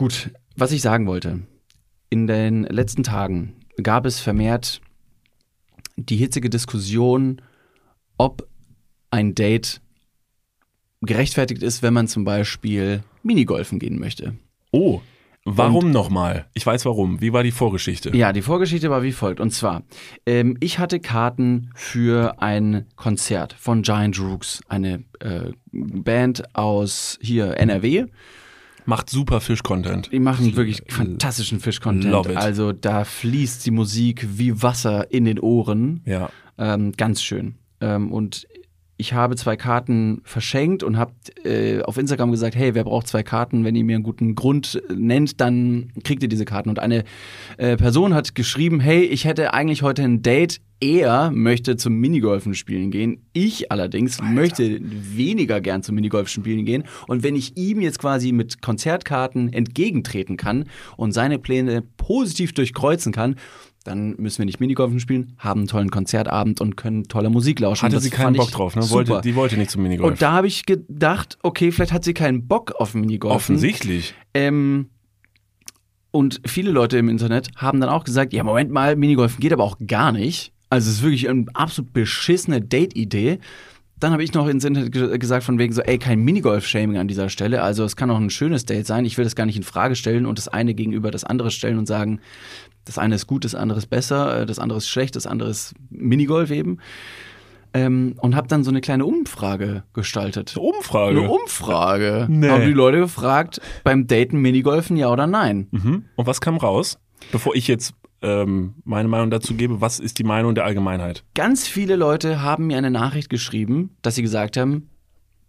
Gut, 0.00 0.30
was 0.56 0.72
ich 0.72 0.80
sagen 0.80 1.06
wollte. 1.06 1.40
In 2.08 2.26
den 2.26 2.62
letzten 2.62 3.02
Tagen 3.02 3.56
gab 3.82 4.06
es 4.06 4.18
vermehrt 4.18 4.80
die 5.96 6.16
hitzige 6.16 6.48
Diskussion, 6.48 7.42
ob 8.16 8.48
ein 9.10 9.34
Date 9.34 9.82
gerechtfertigt 11.02 11.62
ist, 11.62 11.82
wenn 11.82 11.92
man 11.92 12.08
zum 12.08 12.24
Beispiel 12.24 13.02
Minigolfen 13.22 13.78
gehen 13.78 13.98
möchte. 13.98 14.36
Oh, 14.70 15.02
warum 15.44 15.90
nochmal? 15.90 16.46
Ich 16.54 16.64
weiß 16.64 16.86
warum. 16.86 17.20
Wie 17.20 17.34
war 17.34 17.42
die 17.42 17.50
Vorgeschichte? 17.50 18.16
Ja, 18.16 18.32
die 18.32 18.40
Vorgeschichte 18.40 18.88
war 18.88 19.02
wie 19.02 19.12
folgt. 19.12 19.38
Und 19.38 19.50
zwar, 19.50 19.82
ähm, 20.24 20.56
ich 20.60 20.78
hatte 20.78 21.00
Karten 21.00 21.72
für 21.74 22.40
ein 22.40 22.86
Konzert 22.96 23.52
von 23.52 23.82
Giant 23.82 24.18
Rooks, 24.18 24.62
eine 24.66 25.04
äh, 25.18 25.52
Band 25.70 26.56
aus 26.56 27.18
hier 27.20 27.58
NRW. 27.58 28.06
Macht 28.90 29.08
super 29.08 29.40
Fisch-Content. 29.40 30.10
Die 30.10 30.18
machen 30.18 30.56
wirklich 30.56 30.82
fantastischen 30.88 31.60
Fisch-Content. 31.60 32.36
Also 32.36 32.72
da 32.72 33.04
fließt 33.04 33.64
die 33.64 33.70
Musik 33.70 34.26
wie 34.36 34.64
Wasser 34.64 35.12
in 35.12 35.26
den 35.26 35.38
Ohren. 35.38 36.02
Ja. 36.06 36.28
Ähm, 36.58 36.90
ganz 36.96 37.22
schön. 37.22 37.54
Ähm, 37.80 38.10
und 38.10 38.48
ich 39.00 39.14
habe 39.14 39.34
zwei 39.34 39.56
Karten 39.56 40.20
verschenkt 40.24 40.82
und 40.82 40.98
habe 40.98 41.12
äh, 41.42 41.80
auf 41.82 41.96
Instagram 41.96 42.30
gesagt, 42.30 42.54
hey, 42.54 42.74
wer 42.74 42.84
braucht 42.84 43.08
zwei 43.08 43.22
Karten? 43.22 43.64
Wenn 43.64 43.74
ihr 43.74 43.82
mir 43.82 43.96
einen 43.96 44.04
guten 44.04 44.34
Grund 44.34 44.80
äh, 44.90 44.92
nennt, 44.94 45.40
dann 45.40 45.90
kriegt 46.04 46.22
ihr 46.22 46.28
diese 46.28 46.44
Karten. 46.44 46.68
Und 46.68 46.78
eine 46.78 47.04
äh, 47.56 47.78
Person 47.78 48.12
hat 48.12 48.34
geschrieben, 48.34 48.78
hey, 48.78 49.02
ich 49.02 49.24
hätte 49.24 49.54
eigentlich 49.54 49.82
heute 49.82 50.02
ein 50.02 50.20
Date. 50.20 50.60
Er 50.82 51.30
möchte 51.30 51.76
zum 51.76 51.94
Minigolfen 51.94 52.54
spielen 52.54 52.90
gehen. 52.90 53.22
Ich 53.32 53.72
allerdings 53.72 54.20
möchte 54.22 54.78
weniger 54.80 55.60
gern 55.60 55.82
zum 55.82 55.94
Minigolfen 55.94 56.42
spielen 56.42 56.64
gehen. 56.64 56.84
Und 57.06 57.22
wenn 57.22 57.36
ich 57.36 57.56
ihm 57.56 57.80
jetzt 57.80 57.98
quasi 57.98 58.32
mit 58.32 58.62
Konzertkarten 58.62 59.52
entgegentreten 59.52 60.36
kann 60.36 60.64
und 60.96 61.12
seine 61.12 61.38
Pläne 61.38 61.82
positiv 61.98 62.52
durchkreuzen 62.52 63.12
kann, 63.12 63.36
dann 63.84 64.14
müssen 64.18 64.38
wir 64.38 64.44
nicht 64.46 64.60
Minigolfen 64.60 65.00
spielen, 65.00 65.34
haben 65.38 65.60
einen 65.60 65.68
tollen 65.68 65.90
Konzertabend 65.90 66.60
und 66.60 66.76
können 66.76 67.04
tolle 67.04 67.30
Musik 67.30 67.60
lauschen. 67.60 67.84
Hatte 67.84 67.96
Das 67.96 68.04
sie 68.04 68.10
keinen 68.10 68.36
Bock 68.36 68.50
drauf, 68.50 68.76
ne? 68.76 68.88
Wollte, 68.90 69.20
die 69.22 69.34
wollte 69.34 69.56
nicht 69.56 69.70
zum 69.70 69.82
Minigolf. 69.82 70.10
und 70.12 70.22
da 70.22 70.32
habe 70.32 70.46
ich 70.46 70.66
gedacht, 70.66 71.38
okay, 71.42 71.72
vielleicht 71.72 71.92
hat 71.92 72.04
sie 72.04 72.14
keinen 72.14 72.46
Bock 72.46 72.72
auf 72.72 72.94
Minigolfen. 72.94 73.36
Offensichtlich. 73.36 74.14
Ähm, 74.34 74.90
und 76.10 76.40
viele 76.44 76.70
Leute 76.72 76.98
im 76.98 77.08
Internet 77.08 77.48
haben 77.56 77.80
dann 77.80 77.88
auch 77.88 78.04
gesagt, 78.04 78.32
ja, 78.32 78.42
Moment 78.44 78.70
mal, 78.70 78.96
Minigolfen 78.96 79.40
geht 79.40 79.52
aber 79.52 79.64
auch 79.64 79.78
gar 79.86 80.12
nicht. 80.12 80.52
Also 80.68 80.88
es 80.90 80.96
ist 80.96 81.02
wirklich 81.02 81.28
eine 81.28 81.46
absolut 81.54 81.92
beschissene 81.92 82.60
Date-Idee. 82.60 83.38
Dann 84.00 84.12
habe 84.12 84.24
ich 84.24 84.32
noch 84.32 84.48
ins 84.48 84.64
Internet 84.64 84.92
ge 84.92 85.18
gesagt 85.18 85.44
von 85.44 85.58
wegen 85.58 85.72
so, 85.72 85.82
ey, 85.82 85.98
kein 85.98 86.20
Minigolf-Shaming 86.20 86.96
an 86.96 87.06
dieser 87.06 87.28
Stelle. 87.28 87.62
Also 87.62 87.84
es 87.84 87.96
kann 87.96 88.10
auch 88.10 88.18
ein 88.18 88.30
schönes 88.30 88.64
Date 88.64 88.86
sein. 88.86 89.04
Ich 89.04 89.18
will 89.18 89.24
das 89.24 89.36
gar 89.36 89.44
nicht 89.46 89.56
in 89.56 89.62
Frage 89.62 89.94
stellen 89.94 90.26
und 90.26 90.38
das 90.38 90.48
eine 90.48 90.74
gegenüber 90.74 91.10
das 91.10 91.24
andere 91.24 91.50
stellen 91.50 91.78
und 91.78 91.86
sagen, 91.86 92.20
das 92.86 92.98
eine 92.98 93.14
ist 93.14 93.26
gut, 93.26 93.44
das 93.44 93.54
andere 93.54 93.78
ist 93.78 93.88
besser, 93.88 94.40
äh, 94.40 94.46
das 94.46 94.58
andere 94.58 94.78
ist 94.78 94.88
schlecht, 94.88 95.16
das 95.16 95.26
andere 95.26 95.50
ist 95.50 95.74
Minigolf 95.90 96.50
eben. 96.50 96.78
Ähm, 97.72 98.14
und 98.20 98.34
habe 98.34 98.48
dann 98.48 98.64
so 98.64 98.70
eine 98.70 98.80
kleine 98.80 99.06
Umfrage 99.06 99.84
gestaltet. 99.92 100.54
Eine 100.56 100.66
Umfrage. 100.66 101.18
Eine 101.20 101.30
Umfrage. 101.30 102.26
Nee. 102.28 102.48
Haben 102.48 102.66
die 102.66 102.72
Leute 102.72 102.98
gefragt, 102.98 103.60
beim 103.84 104.08
Daten 104.08 104.38
Minigolfen 104.38 104.96
ja 104.96 105.08
oder 105.08 105.26
nein? 105.28 105.68
mhm. 105.70 106.04
Und 106.16 106.26
was 106.26 106.40
kam 106.40 106.56
raus? 106.56 106.98
Bevor 107.30 107.54
ich 107.54 107.68
jetzt 107.68 107.94
ähm, 108.22 108.74
meine 108.84 109.08
Meinung 109.08 109.30
dazu 109.30 109.54
gebe, 109.54 109.80
was 109.80 109.98
ist 109.98 110.18
die 110.18 110.24
Meinung 110.24 110.54
der 110.54 110.64
Allgemeinheit? 110.64 111.24
Ganz 111.34 111.66
viele 111.66 111.96
Leute 111.96 112.42
haben 112.42 112.66
mir 112.66 112.78
eine 112.78 112.90
Nachricht 112.90 113.30
geschrieben, 113.30 113.96
dass 114.02 114.14
sie 114.14 114.22
gesagt 114.22 114.56
haben, 114.56 114.90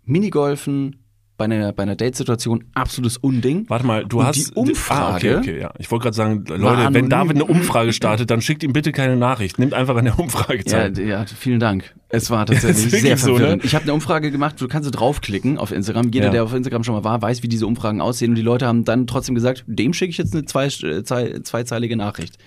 Minigolfen 0.04 1.01
bei 1.42 1.56
einer, 1.56 1.74
bei 1.74 1.82
einer 1.84 1.96
Date-Situation 1.96 2.64
absolutes 2.76 3.18
Unding. 3.18 3.66
Warte 3.68 3.86
mal, 3.86 4.06
du 4.06 4.20
Und 4.20 4.26
hast. 4.28 4.36
die 4.50 4.54
Umfrage 4.54 5.02
Ah, 5.02 5.16
okay, 5.16 5.36
okay, 5.54 5.60
ja. 5.62 5.72
Ich 5.80 5.90
wollte 5.90 6.04
gerade 6.04 6.16
sagen, 6.16 6.46
Leute, 6.48 6.94
wenn 6.94 7.10
David 7.10 7.38
eine 7.38 7.46
Umfrage 7.52 7.94
startet, 7.94 8.30
dann 8.30 8.42
schickt 8.42 8.62
ihm 8.64 8.74
bitte 8.74 8.92
keine 8.92 9.16
Nachricht. 9.16 9.58
Nimmt 9.58 9.74
einfach 9.74 9.96
an 9.96 10.06
der 10.06 10.20
Umfrage 10.20 10.58
Ja, 10.60 10.64
teil. 10.64 10.92
d- 10.92 11.08
ja, 11.08 11.26
vielen 11.26 11.60
Dank. 11.60 11.96
Es 12.10 12.30
war 12.30 12.46
tatsächlich 12.48 12.92
sehr 12.92 13.18
so, 13.18 13.32
ne? 13.32 13.38
verwirrend. 13.38 13.66
Ich 13.66 13.74
habe 13.74 13.84
eine 13.84 13.94
Umfrage 13.94 14.30
gemacht, 14.32 14.62
du 14.62 14.68
kannst 14.68 14.90
draufklicken 14.92 15.58
auf 15.58 15.72
Instagram. 15.72 16.10
Jeder, 16.12 16.28
Ja. 16.28 16.32
der 16.32 16.44
auf 16.44 16.54
Instagram 16.54 16.84
schon 16.84 16.94
mal 16.94 17.04
war, 17.04 17.22
weiß, 17.22 17.42
wie 17.42 17.48
diese 17.48 17.66
Umfragen 17.66 18.02
aussehen. 18.02 18.30
Und 18.32 18.36
die 18.36 18.42
Leute 18.44 18.68
haben 18.68 18.86
dann 18.86 19.08
trotzdem 19.08 19.34
gesagt, 19.34 19.64
dem 19.66 19.94
schicke 19.94 20.12
ich 20.12 20.18
jetzt 20.18 20.34
eine 20.36 20.46
zwei, 20.46 20.66
äh, 20.68 21.04
zwei, 21.04 21.40
zweizeilige 21.42 21.96
Nachricht. 21.96 22.38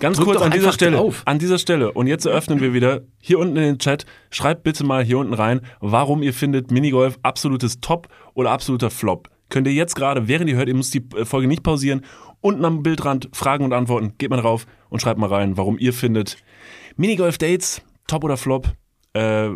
Ganz 0.00 0.16
Drück 0.16 0.26
kurz 0.26 0.42
an 0.42 0.50
dieser 0.50 0.72
Stelle. 0.72 0.96
drauf. 0.96 1.22
An 1.24 1.38
dieser 1.38 1.58
Stelle. 1.58 1.92
Und 1.92 2.06
jetzt 2.06 2.26
eröffnen 2.26 2.60
wir 2.60 2.72
wieder 2.72 3.02
hier 3.20 3.38
unten 3.38 3.56
in 3.56 3.62
den 3.62 3.78
Chat. 3.78 4.06
Schreibt 4.30 4.62
bitte 4.62 4.84
mal 4.84 5.04
hier 5.04 5.18
unten 5.18 5.34
rein, 5.34 5.60
warum 5.80 6.22
ihr 6.22 6.34
findet 6.34 6.70
Minigolf 6.70 7.18
absolutes 7.22 7.80
Top 7.80 8.08
oder 8.34 8.50
absoluter 8.50 8.90
Flop. 8.90 9.30
Könnt 9.48 9.66
ihr 9.66 9.72
jetzt 9.72 9.94
gerade, 9.94 10.26
während 10.26 10.50
ihr 10.50 10.56
hört, 10.56 10.68
ihr 10.68 10.74
müsst 10.74 10.94
die 10.94 11.04
äh, 11.16 11.24
Folge 11.24 11.46
nicht 11.46 11.62
pausieren, 11.62 12.02
unten 12.40 12.64
am 12.64 12.82
Bildrand 12.82 13.28
Fragen 13.32 13.64
und 13.64 13.72
Antworten, 13.72 14.14
geht 14.18 14.30
mal 14.30 14.40
drauf 14.40 14.66
und 14.90 15.00
schreibt 15.00 15.18
mal 15.18 15.28
rein, 15.28 15.56
warum 15.56 15.78
ihr 15.78 15.92
findet 15.92 16.36
Minigolf-Dates, 16.96 17.82
Top 18.06 18.24
oder 18.24 18.36
Flop. 18.36 18.68
Äh, 19.12 19.50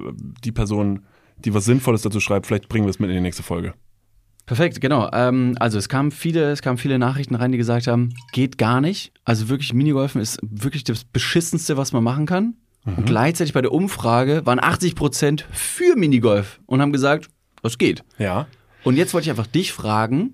die 0.45 0.53
Person, 0.53 1.05
die 1.39 1.53
was 1.53 1.65
Sinnvolles 1.65 2.03
dazu 2.03 2.21
schreibt, 2.21 2.47
vielleicht 2.47 2.69
bringen 2.69 2.87
wir 2.87 2.91
es 2.91 2.99
mit 2.99 3.11
in 3.11 3.17
die 3.17 3.23
nächste 3.23 3.43
Folge. 3.43 3.75
Perfekt, 4.49 4.81
genau. 4.81 5.11
Ähm, 5.13 5.57
also 5.61 5.77
es 5.77 5.91
kamen 5.91 6.11
viele, 6.11 6.51
es 6.51 6.63
kamen 6.63 6.79
viele 6.79 6.99
Nachrichten 6.99 7.35
rein, 7.35 7.53
die 7.53 7.59
gesagt 7.59 7.87
haben, 7.87 8.15
geht 8.33 8.57
gar 8.57 8.81
nicht. 8.81 9.13
Also 9.27 9.51
wirklich 9.51 9.75
Minigolfen 9.75 10.23
ist 10.23 10.39
wirklich 10.43 10.85
das 10.85 11.05
beschissenste, 11.05 11.77
was 11.77 11.93
man 11.93 12.03
machen 12.03 12.25
kann. 12.25 12.55
Und 12.87 13.05
gleichzeitig 13.05 13.53
bei 13.53 13.61
der 13.61 13.73
Umfrage 13.73 14.47
waren 14.47 14.59
80 14.59 14.95
Prozent 14.95 15.47
für 15.53 15.97
Minigolf 15.97 16.61
und 16.65 16.81
haben 16.81 16.93
gesagt, 16.93 17.29
das 17.63 17.77
geht. 17.77 18.03
Ja. 18.17 18.47
Und 18.85 18.97
jetzt 18.97 19.13
wollte 19.13 19.27
ich 19.27 19.31
einfach 19.31 19.47
dich 19.47 19.73
fragen, 19.73 20.33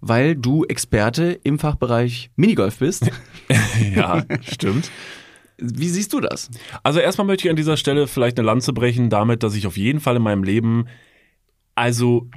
weil 0.00 0.36
du 0.36 0.64
Experte 0.66 1.40
im 1.42 1.58
Fachbereich 1.58 2.30
Minigolf 2.36 2.78
bist. 2.78 3.10
Ja, 3.96 4.22
stimmt. 4.42 4.92
Wie 5.58 5.88
siehst 5.88 6.12
du 6.12 6.20
das? 6.20 6.50
Also 6.84 7.00
erstmal 7.00 7.26
möchte 7.26 7.48
ich 7.48 7.50
an 7.50 7.56
dieser 7.56 7.76
Stelle 7.76 8.06
vielleicht 8.06 8.38
eine 8.38 8.46
Lanze 8.46 8.72
brechen 8.72 9.10
damit, 9.10 9.42
dass 9.42 9.56
ich 9.56 9.66
auf 9.66 9.76
jeden 9.76 9.98
Fall 9.98 10.14
in 10.14 10.22
meinem 10.22 10.44
Leben 10.44 10.86
also 11.74 12.28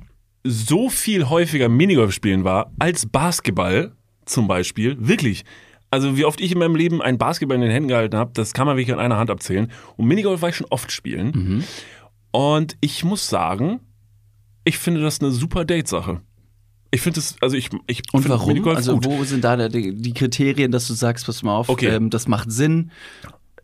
so 0.43 0.89
viel 0.89 1.29
häufiger 1.29 1.69
Minigolf 1.69 2.12
spielen 2.13 2.43
war 2.43 2.71
als 2.79 3.06
Basketball 3.06 3.93
zum 4.25 4.47
Beispiel. 4.47 4.97
Wirklich. 4.99 5.45
Also 5.89 6.17
wie 6.17 6.25
oft 6.25 6.41
ich 6.41 6.51
in 6.51 6.58
meinem 6.60 6.75
Leben 6.75 7.01
einen 7.01 7.17
Basketball 7.17 7.56
in 7.56 7.62
den 7.62 7.71
Händen 7.71 7.88
gehalten 7.89 8.17
habe, 8.17 8.32
das 8.34 8.53
kann 8.53 8.65
man 8.65 8.77
wirklich 8.77 8.93
an 8.93 8.99
einer 8.99 9.17
Hand 9.17 9.29
abzählen. 9.29 9.71
Und 9.95 10.08
Minigolf 10.08 10.41
war 10.41 10.49
ich 10.49 10.56
schon 10.56 10.67
oft 10.69 10.91
spielen. 10.91 11.63
Und 12.32 12.77
ich 12.82 13.03
muss 13.03 13.29
sagen, 13.29 13.79
ich 14.63 14.77
finde 14.79 15.01
das 15.01 15.21
eine 15.21 15.32
super 15.32 15.65
Date-Sache. 15.65 16.21
Ich 16.89 17.01
finde 17.01 17.19
das, 17.19 17.36
also 17.41 17.56
ich, 17.56 17.69
ich 17.88 18.01
Und 18.12 18.27
warum? 18.29 18.49
Minigolf 18.49 18.77
Also 18.77 18.95
gut. 18.95 19.06
wo 19.06 19.23
sind 19.23 19.43
da 19.43 19.67
die, 19.69 19.95
die 19.95 20.13
Kriterien, 20.13 20.71
dass 20.71 20.88
du 20.88 20.93
sagst, 20.93 21.25
pass 21.25 21.43
mal 21.43 21.56
auf, 21.56 21.69
Okay. 21.69 21.88
ähm, 21.89 22.10
das 22.10 22.27
macht 22.27 22.51
Sinn. 22.51 22.91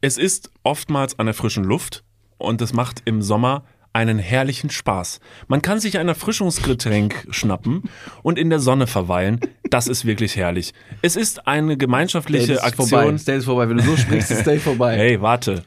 Es 0.01 0.17
ist 0.17 0.51
oftmals 0.63 1.17
an 1.19 1.25
der 1.25 1.35
frischen 1.35 1.63
Luft 1.63 2.03
und 2.37 2.61
es 2.61 2.73
macht 2.73 3.01
im 3.05 3.21
Sommer 3.21 3.63
einen 3.93 4.19
herrlichen 4.19 4.69
Spaß. 4.69 5.19
Man 5.47 5.61
kann 5.61 5.79
sich 5.79 5.97
ein 5.97 6.07
Erfrischungsgetränk 6.07 7.27
schnappen 7.31 7.83
und 8.23 8.37
in 8.37 8.49
der 8.49 8.59
Sonne 8.59 8.87
verweilen. 8.87 9.39
Das 9.69 9.87
ist 9.87 10.05
wirklich 10.05 10.35
herrlich. 10.35 10.73
Es 11.01 11.15
ist 11.15 11.47
eine 11.47 11.77
gemeinschaftliche 11.77 12.55
vorbei. 12.55 12.67
Aktion. 12.67 13.11
Das 13.13 13.25
Date 13.25 13.37
ist 13.39 13.45
vorbei. 13.45 13.69
Wenn 13.69 13.77
du 13.77 13.83
so 13.83 13.97
sprichst, 13.97 14.31
ist 14.31 14.45
Date 14.45 14.61
vorbei. 14.61 14.95
Hey, 14.95 15.21
warte. 15.21 15.63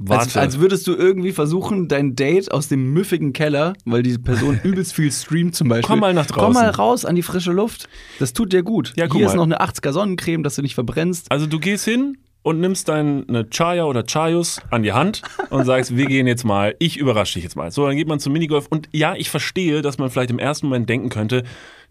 Warte. 0.00 0.22
Als, 0.22 0.36
als 0.36 0.58
würdest 0.60 0.86
du 0.86 0.94
irgendwie 0.94 1.32
versuchen, 1.32 1.88
dein 1.88 2.14
Date 2.14 2.52
aus 2.52 2.68
dem 2.68 2.92
müffigen 2.92 3.32
Keller, 3.32 3.72
weil 3.84 4.04
die 4.04 4.16
Person 4.16 4.60
übelst 4.62 4.94
viel 4.94 5.10
streamt 5.10 5.56
zum 5.56 5.68
Beispiel. 5.68 5.88
Komm 5.88 6.00
mal 6.00 6.14
nach 6.14 6.28
Komm 6.28 6.52
mal 6.52 6.66
draußen. 6.66 6.74
raus 6.80 7.04
an 7.04 7.16
die 7.16 7.22
frische 7.22 7.50
Luft. 7.52 7.88
Das 8.20 8.32
tut 8.32 8.52
dir 8.52 8.62
gut. 8.62 8.92
Ja, 8.96 9.12
Hier 9.12 9.26
ist 9.26 9.34
noch 9.34 9.42
eine 9.44 9.60
80er 9.60 9.90
Sonnencreme, 9.92 10.44
dass 10.44 10.54
du 10.54 10.62
nicht 10.62 10.76
verbrennst. 10.76 11.30
also 11.32 11.46
du 11.46 11.58
gehst 11.58 11.84
hin 11.84 12.16
und 12.48 12.60
nimmst 12.60 12.88
deine 12.88 13.46
Chaya 13.50 13.84
oder 13.84 14.04
Chayus 14.04 14.62
an 14.70 14.82
die 14.82 14.94
Hand 14.94 15.20
und 15.50 15.66
sagst, 15.66 15.94
wir 15.98 16.06
gehen 16.06 16.26
jetzt 16.26 16.44
mal, 16.44 16.74
ich 16.78 16.96
überrasche 16.96 17.34
dich 17.34 17.44
jetzt 17.44 17.56
mal. 17.56 17.70
So, 17.70 17.86
dann 17.86 17.94
geht 17.94 18.08
man 18.08 18.20
zum 18.20 18.32
Minigolf 18.32 18.68
und 18.70 18.88
ja, 18.90 19.14
ich 19.14 19.28
verstehe, 19.28 19.82
dass 19.82 19.98
man 19.98 20.08
vielleicht 20.08 20.30
im 20.30 20.38
ersten 20.38 20.68
Moment 20.68 20.88
denken 20.88 21.10
könnte, 21.10 21.42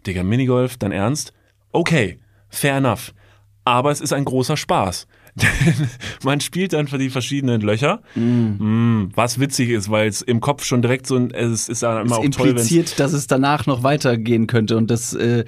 Digga, 0.04 0.24
Minigolf, 0.24 0.76
dein 0.76 0.90
Ernst? 0.90 1.32
Okay, 1.70 2.18
fair 2.48 2.76
enough. 2.78 3.14
Aber 3.64 3.92
es 3.92 4.00
ist 4.00 4.12
ein 4.12 4.24
großer 4.24 4.56
Spaß. 4.56 5.06
Denn 5.36 5.88
man 6.24 6.40
spielt 6.40 6.72
dann 6.72 6.88
für 6.88 6.98
die 6.98 7.10
verschiedenen 7.10 7.60
Löcher, 7.60 8.00
Mm, 8.16 9.10
was 9.14 9.38
witzig 9.38 9.70
ist, 9.70 9.92
weil 9.92 10.08
es 10.08 10.22
im 10.22 10.40
Kopf 10.40 10.64
schon 10.64 10.82
direkt 10.82 11.06
so 11.06 11.14
ein, 11.14 11.30
es 11.30 11.68
ist 11.68 11.84
dann 11.84 12.04
immer 12.04 12.18
Es 12.18 12.18
auch 12.18 12.30
toll, 12.30 12.48
impliziert, 12.48 12.98
dass 12.98 13.12
es 13.12 13.28
danach 13.28 13.66
noch 13.66 13.84
weitergehen 13.84 14.48
könnte 14.48 14.76
und 14.76 14.90
das, 14.90 15.14
äh, 15.14 15.44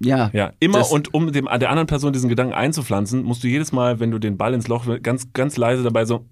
ja. 0.00 0.30
Ja, 0.32 0.52
immer 0.60 0.90
und 0.90 1.14
um 1.14 1.32
dem, 1.32 1.46
der 1.46 1.70
anderen 1.70 1.86
Person 1.86 2.12
diesen 2.12 2.28
Gedanken 2.28 2.54
einzupflanzen, 2.54 3.22
musst 3.22 3.42
du 3.42 3.48
jedes 3.48 3.72
Mal, 3.72 4.00
wenn 4.00 4.10
du 4.10 4.18
den 4.18 4.36
Ball 4.36 4.54
ins 4.54 4.68
Loch 4.68 4.86
ganz, 5.02 5.32
ganz 5.32 5.56
leise 5.56 5.82
dabei 5.82 6.04
so 6.04 6.26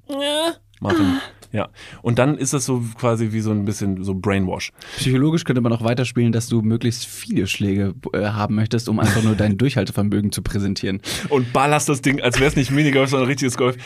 machen. 0.80 1.20
Ja. 1.56 1.70
Und 2.02 2.18
dann 2.18 2.36
ist 2.36 2.52
das 2.52 2.66
so 2.66 2.82
quasi 2.98 3.32
wie 3.32 3.40
so 3.40 3.50
ein 3.50 3.64
bisschen 3.64 4.04
so 4.04 4.14
Brainwash. 4.14 4.72
Psychologisch 4.98 5.44
könnte 5.44 5.62
man 5.62 5.72
auch 5.72 5.82
weiterspielen, 5.82 6.30
dass 6.32 6.48
du 6.48 6.60
möglichst 6.60 7.06
viele 7.06 7.46
Schläge 7.46 7.94
äh, 8.12 8.26
haben 8.26 8.56
möchtest, 8.56 8.90
um 8.90 9.00
einfach 9.00 9.22
nur 9.22 9.36
dein 9.36 9.56
Durchhaltevermögen 9.56 10.32
zu 10.32 10.42
präsentieren. 10.42 11.00
Und 11.30 11.54
ballerst 11.54 11.88
das 11.88 12.02
Ding, 12.02 12.20
als 12.20 12.38
wäre 12.38 12.50
es 12.50 12.56
nicht 12.56 12.70
Minigolf, 12.70 13.08
sondern 13.08 13.26
richtiges 13.28 13.56
Golf, 13.56 13.76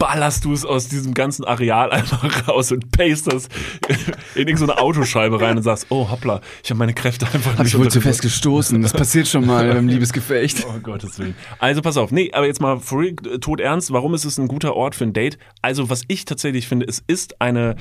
ballerst 0.00 0.44
du 0.44 0.52
es 0.52 0.64
aus 0.64 0.88
diesem 0.88 1.14
ganzen 1.14 1.44
Areal 1.44 1.92
einfach 1.92 2.48
raus 2.48 2.72
und 2.72 2.90
paste 2.90 3.30
das 3.30 3.48
in 4.34 4.48
irgendeine 4.48 4.78
Autoscheibe 4.78 5.40
rein 5.40 5.58
und 5.58 5.62
sagst, 5.62 5.86
oh 5.90 6.10
hoppla, 6.10 6.40
ich 6.64 6.70
habe 6.70 6.78
meine 6.78 6.92
Kräfte 6.92 7.26
einfach 7.32 7.56
nicht 7.62 7.76
unter 7.76 7.88
Kontrolle. 8.00 8.16
gestoßen. 8.16 8.82
Das 8.82 8.92
passiert 8.92 9.28
schon 9.28 9.46
mal 9.46 9.72
beim 9.72 9.86
Liebesgefecht. 9.86 10.66
Oh 10.72 10.78
Gottes 10.80 11.18
Willen. 11.18 11.34
Also 11.58 11.82
pass 11.82 11.96
auf, 11.96 12.12
nee, 12.12 12.30
aber 12.32 12.46
jetzt 12.46 12.60
mal 12.60 12.78
for 12.78 13.00
real, 13.00 13.14
äh, 13.30 13.38
tot 13.38 13.60
ernst, 13.60 13.92
warum 13.92 14.14
ist 14.14 14.24
es 14.24 14.38
ein 14.38 14.48
guter 14.48 14.74
Ort 14.74 14.94
für 14.94 15.04
ein 15.04 15.12
Date? 15.12 15.38
Also 15.60 15.90
was 15.90 16.02
ich 16.08 16.24
tatsächlich 16.24 16.66
finde, 16.66 16.86
es 16.86 17.02
ist 17.12 17.40
eine, 17.40 17.76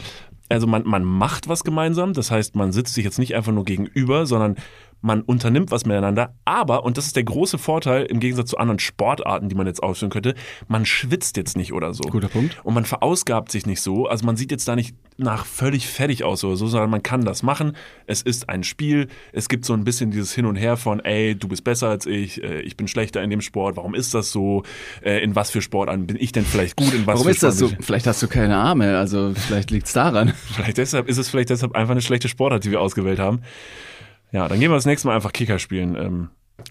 also 0.50 0.68
man, 0.68 0.86
man 0.86 1.04
macht 1.04 1.48
was 1.48 1.64
gemeinsam, 1.64 2.14
das 2.14 2.30
heißt, 2.30 2.56
man 2.56 2.72
sitzt 2.72 2.94
sich 2.94 3.06
jetzt 3.06 3.20
nicht 3.20 3.36
einfach 3.36 3.54
nur 3.54 3.64
gegenüber, 3.64 4.26
sondern 4.26 4.58
man 5.02 5.22
unternimmt 5.22 5.72
was 5.72 5.86
miteinander, 5.86 6.36
aber, 6.46 6.84
und 6.84 6.98
das 6.98 7.08
ist 7.08 7.16
der 7.16 7.24
große 7.24 7.58
Vorteil 7.58 8.06
im 8.06 8.20
Gegensatz 8.20 8.50
zu 8.52 8.58
anderen 8.58 8.80
Sportarten, 8.80 9.50
die 9.50 9.56
man 9.56 9.68
jetzt 9.68 9.82
ausführen 9.82 10.12
könnte, 10.12 10.36
man 10.68 10.86
schwitzt 10.86 11.38
jetzt 11.38 11.58
nicht 11.58 11.74
oder 11.74 11.94
so. 11.94 12.04
Guter 12.04 12.28
Punkt. 12.30 12.58
Und 12.64 12.74
man 12.74 12.86
verausgabt 12.86 13.52
sich 13.52 13.66
nicht 13.66 13.82
so, 13.82 14.08
also 14.08 14.26
man 14.26 14.36
sieht 14.38 14.52
jetzt 14.52 14.68
da 14.68 14.76
nicht 14.76 14.96
nach 15.18 15.46
völlig 15.46 15.88
fertig 15.88 16.24
aus 16.24 16.44
oder 16.44 16.56
so, 16.56 16.68
sondern 16.68 16.90
man 16.90 17.04
kann 17.04 17.26
das 17.26 17.44
machen. 17.44 17.76
Es 18.08 18.22
ist 18.22 18.50
ein 18.50 18.64
Spiel, 18.64 19.08
es 19.34 19.50
gibt 19.50 19.66
so 19.66 19.74
ein 19.74 19.84
bisschen 19.84 20.10
dieses 20.12 20.34
Hin 20.34 20.46
und 20.46 20.56
Her 20.56 20.78
von, 20.78 21.00
ey, 21.00 21.36
du 21.36 21.48
bist 21.48 21.64
besser 21.64 21.90
als 21.90 22.06
ich, 22.06 22.44
äh, 22.44 22.62
ich 22.62 22.78
bin 22.78 22.88
schlechter 22.88 23.22
in 23.22 23.30
dem 23.30 23.42
Sport, 23.42 23.78
warum 23.78 23.94
ist 23.94 24.14
das 24.14 24.32
so, 24.32 24.64
äh, 25.04 25.24
in 25.24 25.36
was 25.36 25.52
für 25.52 25.62
Sportarten 25.62 26.08
bin 26.08 26.18
ich 26.20 26.32
denn 26.32 26.46
vielleicht 26.46 26.76
gut, 26.76 26.94
in 26.94 27.06
was 27.06 27.16
Warum 27.16 27.26
für 27.26 27.32
ist 27.32 27.44
das 27.44 27.58
so? 27.58 27.70
Vielleicht 27.82 28.08
hast 28.08 28.22
du 28.24 28.28
keine 28.28 28.56
Arme, 28.58 28.98
also 28.98 29.34
vielleicht 29.36 29.70
liegt's 29.72 29.94
daran. 29.94 30.30
ich- 30.30 30.56
Vielleicht 30.56 30.78
deshalb, 30.78 31.08
ist 31.08 31.18
es 31.18 31.30
vielleicht 31.30 31.50
deshalb 31.50 31.76
einfach 31.76 31.92
eine 31.92 32.02
schlechte 32.02 32.28
Sportart, 32.28 32.64
die 32.64 32.72
wir 32.72 32.82
ausgewählt 32.82 33.20
haben. 33.20 33.42
Ja, 34.32 34.48
dann 34.48 34.60
gehen 34.60 34.72
wir 34.72 34.76
das 34.76 34.86
nächste 34.86 35.08
Mal 35.08 35.16
einfach 35.16 35.34
Kicker 35.34 35.60
spielen. 35.60 35.96
Ähm, 35.96 36.30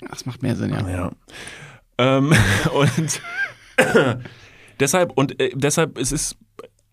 Das 0.08 0.26
macht 0.26 0.42
mehr 0.42 0.56
Sinn, 0.56 0.70
ja. 0.70 0.88
Ja. 0.88 1.12
Ähm, 1.98 2.32
und 2.72 3.20
deshalb, 4.80 5.12
und 5.16 5.40
äh, 5.40 5.50
deshalb, 5.54 5.98
es 5.98 6.12
ist, 6.12 6.36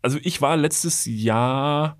also 0.01 0.17
ich 0.21 0.41
war 0.41 0.57
letztes 0.57 1.05
Jahr 1.05 1.97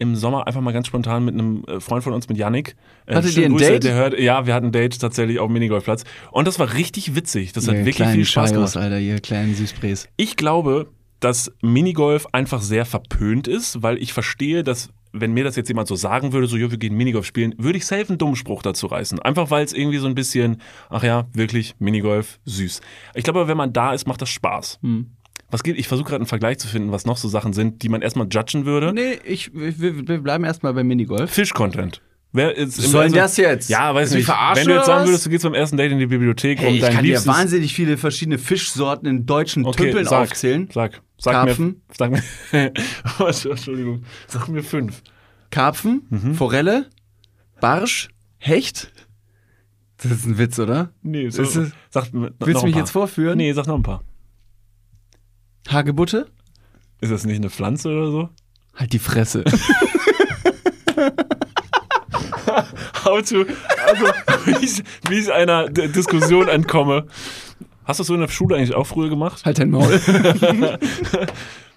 im 0.00 0.14
Sommer 0.14 0.46
einfach 0.46 0.60
mal 0.60 0.72
ganz 0.72 0.86
spontan 0.86 1.24
mit 1.24 1.34
einem 1.34 1.64
äh, 1.66 1.80
Freund 1.80 2.04
von 2.04 2.12
uns, 2.12 2.28
mit 2.28 2.38
Yannick. 2.38 2.76
Äh, 3.06 3.16
Hattet 3.16 3.36
ihr 3.36 3.46
ein 3.46 3.52
Grüße, 3.52 3.72
Date? 3.72 3.84
Der 3.84 3.94
hört, 3.94 4.18
ja, 4.18 4.46
wir 4.46 4.54
hatten 4.54 4.66
ein 4.66 4.72
Date 4.72 5.00
tatsächlich 5.00 5.40
auf 5.40 5.48
dem 5.48 5.54
Minigolfplatz. 5.54 6.04
Und 6.30 6.46
das 6.46 6.58
war 6.58 6.72
richtig 6.74 7.16
witzig. 7.16 7.52
Das 7.52 7.66
hat 7.66 7.74
Ihr 7.74 7.84
wirklich 7.84 8.08
viel 8.08 8.24
Spaß 8.24 8.50
Chayos, 8.50 8.72
gemacht. 8.72 8.84
Alter, 8.84 9.00
ihr 9.00 9.20
kleinen 9.20 9.54
Süßbräs. 9.54 10.08
Ich 10.16 10.36
glaube, 10.36 10.88
dass 11.18 11.52
Minigolf 11.62 12.26
einfach 12.30 12.62
sehr 12.62 12.84
verpönt 12.84 13.48
ist, 13.48 13.82
weil 13.82 13.98
ich 13.98 14.12
verstehe, 14.12 14.62
dass 14.62 14.90
wenn 15.12 15.32
mir 15.32 15.44
das 15.44 15.56
jetzt 15.56 15.68
jemand 15.68 15.88
so 15.88 15.94
sagen 15.94 16.32
würde, 16.32 16.46
so, 16.46 16.56
jo, 16.56 16.70
wir 16.70 16.78
gehen 16.78 16.94
Minigolf 16.94 17.26
spielen, 17.26 17.54
würde 17.58 17.78
ich 17.78 17.86
safe 17.86 18.08
einen 18.08 18.18
dummen 18.18 18.36
Spruch 18.36 18.62
dazu 18.62 18.86
reißen. 18.86 19.20
Einfach 19.20 19.50
weil 19.50 19.64
es 19.64 19.72
irgendwie 19.72 19.98
so 19.98 20.06
ein 20.06 20.14
bisschen, 20.14 20.60
ach 20.90 21.02
ja, 21.02 21.26
wirklich, 21.32 21.74
Minigolf, 21.78 22.38
süß. 22.44 22.80
Ich 23.14 23.24
glaube, 23.24 23.40
aber 23.40 23.48
wenn 23.48 23.56
man 23.56 23.72
da 23.72 23.92
ist, 23.92 24.06
macht 24.06 24.22
das 24.22 24.30
Spaß. 24.30 24.80
Hm. 24.82 25.12
Was 25.50 25.62
geht? 25.62 25.78
Ich 25.78 25.88
versuche 25.88 26.08
gerade 26.08 26.20
einen 26.20 26.26
Vergleich 26.26 26.58
zu 26.58 26.68
finden, 26.68 26.92
was 26.92 27.06
noch 27.06 27.16
so 27.16 27.28
Sachen 27.28 27.54
sind, 27.54 27.82
die 27.82 27.88
man 27.88 28.02
erstmal 28.02 28.26
judgen 28.30 28.66
würde. 28.66 28.92
Nee, 28.92 29.18
ich, 29.24 29.54
wir, 29.54 30.06
wir 30.06 30.18
bleiben 30.18 30.44
erstmal 30.44 30.74
beim 30.74 30.86
Minigolf. 30.86 31.30
Fisch-Content. 31.30 32.02
Wer 32.32 32.54
ist, 32.54 32.76
Was 32.76 32.90
soll 32.90 33.04
denn 33.04 33.14
das 33.14 33.38
jetzt? 33.38 33.70
Ja, 33.70 33.94
weiß 33.94 34.12
nicht. 34.12 34.26
verarschen 34.26 34.66
Wenn 34.66 34.72
du 34.72 34.76
jetzt 34.76 34.86
sagen 34.86 35.08
würdest, 35.08 35.24
du 35.24 35.30
gehst 35.30 35.44
beim 35.44 35.54
ersten 35.54 35.78
Date 35.78 35.92
in 35.92 35.98
die 35.98 36.06
Bibliothek 36.06 36.58
Hey, 36.58 36.68
und 36.68 36.74
ich 36.74 36.80
dein 36.82 36.94
kann 36.94 37.04
dir 37.04 37.24
wahnsinnig 37.24 37.72
viele 37.72 37.96
verschiedene 37.96 38.36
Fischsorten 38.36 39.08
in 39.08 39.24
deutschen 39.24 39.64
Okay, 39.64 39.84
Tümpeln 39.84 40.04
sag, 40.04 40.24
aufzählen. 40.24 40.68
Sag, 40.72 41.00
sag 41.18 41.32
Karpfen. 41.32 41.66
mir, 41.66 41.94
sag 41.96 42.10
mir, 42.10 42.22
Entschuldigung, 43.50 44.04
sag 44.26 44.48
mir 44.48 44.62
fünf. 44.62 45.02
Karpfen, 45.50 46.06
Mhm. 46.10 46.34
Forelle, 46.34 46.88
Barsch, 47.60 48.08
Hecht. 48.38 48.92
Das 49.98 50.12
ist 50.12 50.26
ein 50.26 50.38
Witz, 50.38 50.58
oder? 50.58 50.92
Nee, 51.02 51.28
so, 51.30 51.42
Ist 51.42 51.54
sag 51.90 52.08
Willst 52.12 52.62
du 52.62 52.66
mich 52.66 52.76
jetzt 52.76 52.90
vorführen? 52.92 53.36
Nee, 53.36 53.52
sag 53.52 53.66
noch 53.66 53.74
ein 53.74 53.82
paar. 53.82 54.04
Hagebutte? 55.68 56.28
Ist 57.00 57.10
das 57.12 57.24
nicht 57.24 57.36
eine 57.36 57.50
Pflanze 57.50 57.88
oder 57.90 58.10
so? 58.10 58.28
Halt 58.74 58.92
die 58.92 58.98
Fresse. 59.00 59.44
How 63.04 63.22
to, 63.22 63.44
also, 63.86 64.06
wie 64.46 64.64
ich, 64.64 64.82
wie 65.08 65.18
ich 65.18 65.32
einer 65.32 65.68
Diskussion 65.68 66.48
entkomme. 66.48 67.06
Hast 67.88 67.98
du 67.98 68.02
das 68.02 68.06
so 68.08 68.14
in 68.14 68.20
der 68.20 68.28
Schule 68.28 68.54
eigentlich 68.56 68.74
auch 68.74 68.86
früher 68.86 69.08
gemacht? 69.08 69.44
halt 69.44 69.58
dein 69.58 69.70
Maul. 69.70 70.00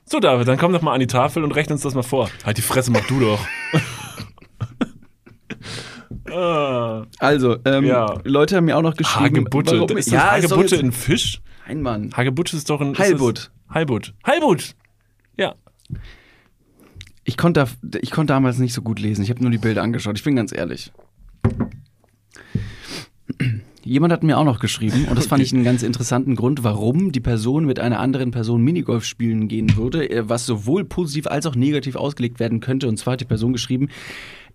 So, 0.04 0.20
David, 0.20 0.46
dann 0.48 0.58
komm 0.58 0.74
doch 0.74 0.82
mal 0.82 0.94
an 0.94 1.00
die 1.00 1.08
Tafel 1.08 1.42
und 1.42 1.54
rechne 1.56 1.74
uns 1.76 1.84
das 1.84 1.94
mal 1.96 2.02
vor. 2.04 2.30
Halt 2.44 2.58
die 2.58 2.62
Fresse, 2.62 2.92
mach 2.92 3.06
du 3.08 3.20
doch. 3.22 3.40
ah, 6.32 7.06
Also, 7.20 7.58
ähm, 7.64 7.86
Ja. 7.86 8.16
Leute 8.26 8.58
haben 8.58 8.66
mir 8.66 8.76
auch 8.78 8.82
noch 8.82 8.96
geschrieben. 8.98 9.38
Hagebutte. 9.38 9.80
warum- 9.80 9.98
ist 9.98 10.08
das 10.08 10.14
ja, 10.14 10.32
Hagebutte 10.32 10.78
ein 10.80 10.92
Fisch? 10.92 11.42
Nein, 11.66 11.82
Mann. 11.82 12.12
Hagebutte 12.18 12.58
ist 12.58 12.70
doch 12.70 12.82
ein. 12.82 12.98
Heilbutt. 12.98 13.52
Heilbutt. 13.74 14.14
Heilbutt. 14.26 14.76
Ja. 15.38 15.56
Ich 17.24 17.38
konnte, 17.38 17.68
ich 18.02 18.12
konnte 18.12 18.34
damals 18.34 18.58
nicht 18.58 18.74
so 18.74 18.82
gut 18.82 19.00
lesen. 19.00 19.22
Ich 19.24 19.30
habe 19.30 19.42
nur 19.42 19.52
die 19.52 19.60
Bilder 19.60 19.82
angeschaut. 19.82 20.18
Ich 20.18 20.24
bin 20.26 20.36
ganz 20.36 20.52
ehrlich. 20.52 20.92
Jemand 23.84 24.14
hat 24.14 24.22
mir 24.22 24.38
auch 24.38 24.44
noch 24.44 24.60
geschrieben, 24.60 25.08
und 25.10 25.18
das 25.18 25.26
fand 25.26 25.42
ich 25.42 25.54
einen 25.54 25.64
ganz 25.64 25.82
interessanten 25.82 26.36
Grund, 26.36 26.64
warum 26.64 27.12
die 27.12 27.20
Person 27.20 27.66
mit 27.66 27.80
einer 27.80 28.00
anderen 28.00 28.30
Person 28.30 28.62
Minigolf 28.62 29.06
spielen 29.06 29.48
gehen 29.48 29.76
würde, 29.76 30.08
äh, 30.08 30.30
was 30.30 30.46
sowohl 30.46 30.86
positiv 30.86 31.26
als 31.26 31.48
auch 31.48 31.56
negativ 31.56 31.96
ausgelegt 31.96 32.40
werden 32.40 32.60
könnte. 32.60 32.88
Und 32.88 32.98
zwar 32.98 33.14
hat 33.14 33.22
die 33.22 33.26
Person 33.26 33.54
geschrieben, 33.54 33.90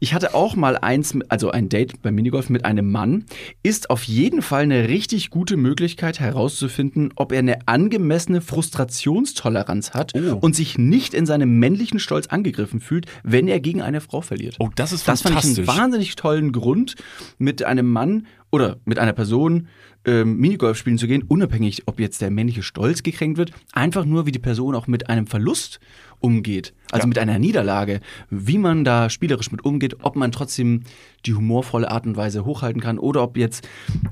ich 0.00 0.14
hatte 0.14 0.34
auch 0.34 0.56
mal 0.56 0.76
eins, 0.76 1.16
also 1.28 1.50
ein 1.50 1.68
Date 1.68 2.02
beim 2.02 2.14
Minigolf 2.14 2.50
mit 2.50 2.64
einem 2.64 2.90
Mann, 2.90 3.24
ist 3.62 3.90
auf 3.90 4.02
jeden 4.04 4.42
Fall 4.42 4.62
eine 4.62 4.88
richtig 4.88 5.30
gute 5.30 5.56
Möglichkeit 5.56 6.20
herauszufinden, 6.20 7.12
ob 7.16 7.32
er 7.32 7.38
eine 7.40 7.66
angemessene 7.66 8.40
Frustrationstoleranz 8.40 9.92
hat 9.92 10.12
Oh. 10.14 10.38
und 10.40 10.54
sich 10.56 10.78
nicht 10.78 11.14
in 11.14 11.26
seinem 11.26 11.58
männlichen 11.58 11.98
Stolz 11.98 12.26
angegriffen 12.28 12.80
fühlt, 12.80 13.06
wenn 13.22 13.48
er 13.48 13.60
gegen 13.60 13.82
eine 13.82 14.00
Frau 14.00 14.20
verliert. 14.20 14.56
Oh, 14.58 14.70
das 14.74 14.92
ist 14.92 15.06
Das 15.08 15.22
fand 15.22 15.36
ich 15.38 15.44
einen 15.44 15.54
fantastisch. 15.56 15.80
wahnsinnig 15.82 16.16
tollen 16.16 16.52
Grund, 16.52 16.94
mit 17.38 17.62
einem 17.64 17.90
Mann 17.90 18.26
oder 18.50 18.78
mit 18.84 18.98
einer 18.98 19.12
Person 19.12 19.68
ähm, 20.04 20.36
Minigolf 20.38 20.78
spielen 20.78 20.98
zu 20.98 21.08
gehen, 21.08 21.24
unabhängig, 21.26 21.82
ob 21.86 21.98
jetzt 21.98 22.20
der 22.20 22.30
männliche 22.30 22.62
Stolz 22.62 23.02
gekränkt 23.02 23.38
wird, 23.38 23.50
einfach 23.72 24.04
nur, 24.04 24.24
wie 24.26 24.32
die 24.32 24.38
Person 24.38 24.74
auch 24.76 24.86
mit 24.86 25.08
einem 25.08 25.26
Verlust 25.26 25.80
umgeht, 26.20 26.74
also 26.90 27.04
Ja. 27.04 27.08
mit 27.08 27.18
einer 27.18 27.38
Niederlage, 27.38 28.00
wie 28.30 28.58
man 28.58 28.84
da 28.84 29.10
spielerisch 29.10 29.50
mit 29.52 29.64
umgeht, 29.64 29.96
ob 30.02 30.16
man 30.16 30.32
trotzdem 30.32 30.82
die 31.24 31.34
humorvolle 31.34 31.90
Art 31.90 32.06
und 32.06 32.16
Weise 32.16 32.44
hochhalten 32.44 32.80
kann 32.80 32.98
oder 32.98 33.22
ob 33.22 33.36
jetzt, 33.36 33.68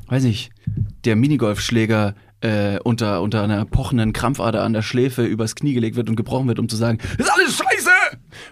weiß 0.08 0.24
nicht, 0.24 0.50
der 1.04 1.16
Minigolfschläger 1.16 2.14
äh, 2.40 2.78
unter, 2.84 3.22
unter 3.22 3.42
einer 3.42 3.64
pochenden 3.64 4.12
Krampfader 4.12 4.62
an 4.62 4.74
der 4.74 4.82
Schläfe 4.82 5.24
übers 5.24 5.54
Knie 5.54 5.72
gelegt 5.72 5.96
wird 5.96 6.10
und 6.10 6.16
gebrochen 6.16 6.46
wird, 6.46 6.58
um 6.58 6.68
zu 6.68 6.76
sagen, 6.76 6.98
das 7.16 7.26
ist 7.26 7.32
alles 7.32 7.56
scheiße! 7.56 7.90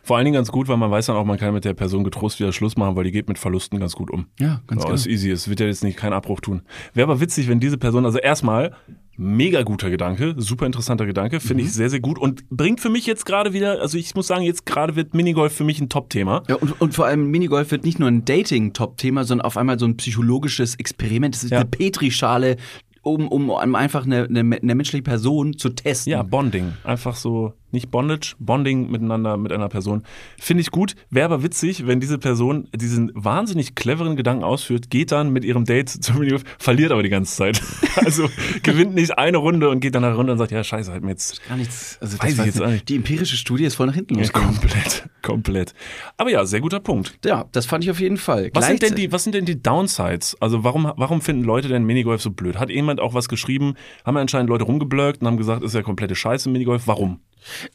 Vor 0.02 0.16
allen 0.16 0.24
Dingen 0.24 0.34
ganz 0.34 0.50
gut, 0.50 0.68
weil 0.68 0.78
man 0.78 0.90
weiß 0.90 1.06
dann 1.06 1.16
auch, 1.16 1.26
man 1.26 1.38
kann 1.38 1.52
mit 1.52 1.64
der 1.66 1.74
Person 1.74 2.02
getrost 2.02 2.40
wieder 2.40 2.52
Schluss 2.52 2.76
machen, 2.76 2.96
weil 2.96 3.04
die 3.04 3.10
geht 3.12 3.28
mit 3.28 3.38
Verlusten 3.38 3.78
ganz 3.80 3.94
gut 3.94 4.10
um. 4.10 4.26
Ja, 4.38 4.62
ganz 4.66 4.82
ja, 4.82 4.86
genau. 4.86 4.94
ist 4.94 5.06
easy. 5.06 5.30
Es 5.30 5.48
wird 5.48 5.60
ja 5.60 5.66
jetzt 5.66 5.84
nicht 5.84 5.98
keinen 5.98 6.14
Abbruch 6.14 6.40
tun. 6.40 6.62
Wäre 6.94 7.10
aber 7.10 7.20
witzig, 7.20 7.48
wenn 7.48 7.60
diese 7.60 7.76
Person, 7.76 8.06
also 8.06 8.18
erstmal, 8.18 8.72
mega 9.16 9.62
guter 9.62 9.90
Gedanke, 9.90 10.34
super 10.38 10.66
interessanter 10.66 11.06
Gedanke, 11.06 11.38
finde 11.40 11.62
Mhm. 11.62 11.68
ich 11.68 11.74
sehr, 11.74 11.90
sehr 11.90 12.00
gut 12.00 12.18
und 12.18 12.48
bringt 12.50 12.80
für 12.80 12.88
mich 12.88 13.06
jetzt 13.06 13.26
gerade 13.26 13.52
wieder, 13.52 13.80
also 13.80 13.98
ich 13.98 14.14
muss 14.14 14.26
sagen, 14.26 14.42
jetzt 14.42 14.64
gerade 14.66 14.96
wird 14.96 15.14
Minigolf 15.14 15.52
für 15.54 15.64
mich 15.64 15.80
ein 15.80 15.88
Top-Thema. 15.88 16.42
Ja, 16.48 16.56
und, 16.56 16.80
und 16.80 16.94
vor 16.94 17.06
allem 17.06 17.30
Minigolf 17.30 17.70
wird 17.70 17.84
nicht 17.84 17.98
nur 17.98 18.08
ein 18.08 18.24
Dating-Top-Thema, 18.24 19.24
sondern 19.24 19.44
auf 19.46 19.56
einmal 19.56 19.78
so 19.78 19.86
ein 19.86 19.96
psychologisches 19.96 20.74
Experiment. 20.76 21.34
Es 21.36 21.44
ist 21.44 21.50
Ja. 21.50 21.58
eine 21.60 21.68
Petrischale, 21.68 22.56
um, 23.02 23.28
um, 23.28 23.50
um 23.50 23.74
einfach 23.74 24.04
eine, 24.06 24.24
eine, 24.24 24.40
eine 24.40 24.74
menschliche 24.74 25.02
Person 25.02 25.58
zu 25.58 25.70
testen. 25.70 26.12
Ja, 26.12 26.22
Bonding. 26.22 26.72
Einfach 26.84 27.16
so, 27.16 27.52
nicht 27.72 27.90
Bondage, 27.90 28.34
Bonding 28.38 28.90
miteinander 28.90 29.36
mit 29.36 29.52
einer 29.52 29.68
Person. 29.68 30.02
Finde 30.38 30.60
ich 30.62 30.70
gut. 30.70 30.94
Wäre 31.10 31.26
aber 31.26 31.42
witzig, 31.42 31.86
wenn 31.86 32.00
diese 32.00 32.18
Person 32.18 32.68
diesen 32.74 33.10
wahnsinnig 33.14 33.74
cleveren 33.74 34.16
Gedanken 34.16 34.44
ausführt, 34.44 34.90
geht 34.90 35.12
dann 35.12 35.32
mit 35.32 35.44
ihrem 35.44 35.64
Date 35.64 35.88
zum 36.04 36.18
Minigolf, 36.18 36.44
verliert 36.58 36.92
aber 36.92 37.02
die 37.02 37.08
ganze 37.08 37.34
Zeit. 37.36 37.60
Also 38.04 38.28
gewinnt 38.62 38.94
nicht 38.94 39.18
eine 39.18 39.36
Runde 39.36 39.68
und 39.68 39.80
geht 39.80 39.94
dann 39.94 40.00
nach 40.02 40.08
einer 40.08 40.16
Runde 40.16 40.32
und 40.32 40.38
sagt, 40.38 40.50
ja, 40.50 40.64
scheiße, 40.64 40.92
hat 40.92 41.02
mir 41.02 41.10
jetzt 41.10 41.46
Gar 41.46 41.58
nichts. 41.58 41.98
Also 42.00 42.18
Weiß 42.18 42.38
ich 42.38 42.44
jetzt 42.46 42.60
eine- 42.60 42.72
nicht. 42.74 42.88
Die 42.88 42.96
empirische 42.96 43.36
Studie 43.36 43.64
ist 43.64 43.74
voll 43.74 43.86
nach 43.86 43.94
hinten 43.94 44.14
ja, 44.14 44.20
losgegangen. 44.22 44.56
komplett, 44.58 45.08
komplett. 45.20 45.74
Aber 46.16 46.30
ja, 46.30 46.44
sehr 46.46 46.60
guter 46.60 46.80
Punkt. 46.80 47.18
Ja, 47.24 47.44
das 47.52 47.66
fand 47.66 47.84
ich 47.84 47.90
auf 47.90 48.00
jeden 48.00 48.16
Fall. 48.16 48.50
Was 48.54 48.66
sind, 48.66 48.82
denn 48.82 48.94
die, 48.94 49.12
was 49.12 49.24
sind 49.24 49.34
denn 49.34 49.44
die 49.44 49.62
Downsides? 49.62 50.36
Also 50.40 50.64
warum, 50.64 50.90
warum 50.96 51.20
finden 51.20 51.44
Leute 51.44 51.68
denn 51.68 51.84
Minigolf 51.84 52.22
so 52.22 52.30
blöd? 52.30 52.58
Hat 52.58 52.70
jemand 52.70 52.98
auch 53.00 53.12
was 53.14 53.28
geschrieben? 53.28 53.74
Haben 54.06 54.16
anscheinend 54.16 54.48
Leute 54.48 54.64
rumgeblöckt 54.64 55.20
und 55.20 55.26
haben 55.26 55.36
gesagt, 55.36 55.62
ist 55.62 55.74
ja 55.74 55.82
komplette 55.82 56.14
Scheiße 56.14 56.48
Minigolf. 56.48 56.86
Warum? 56.86 57.20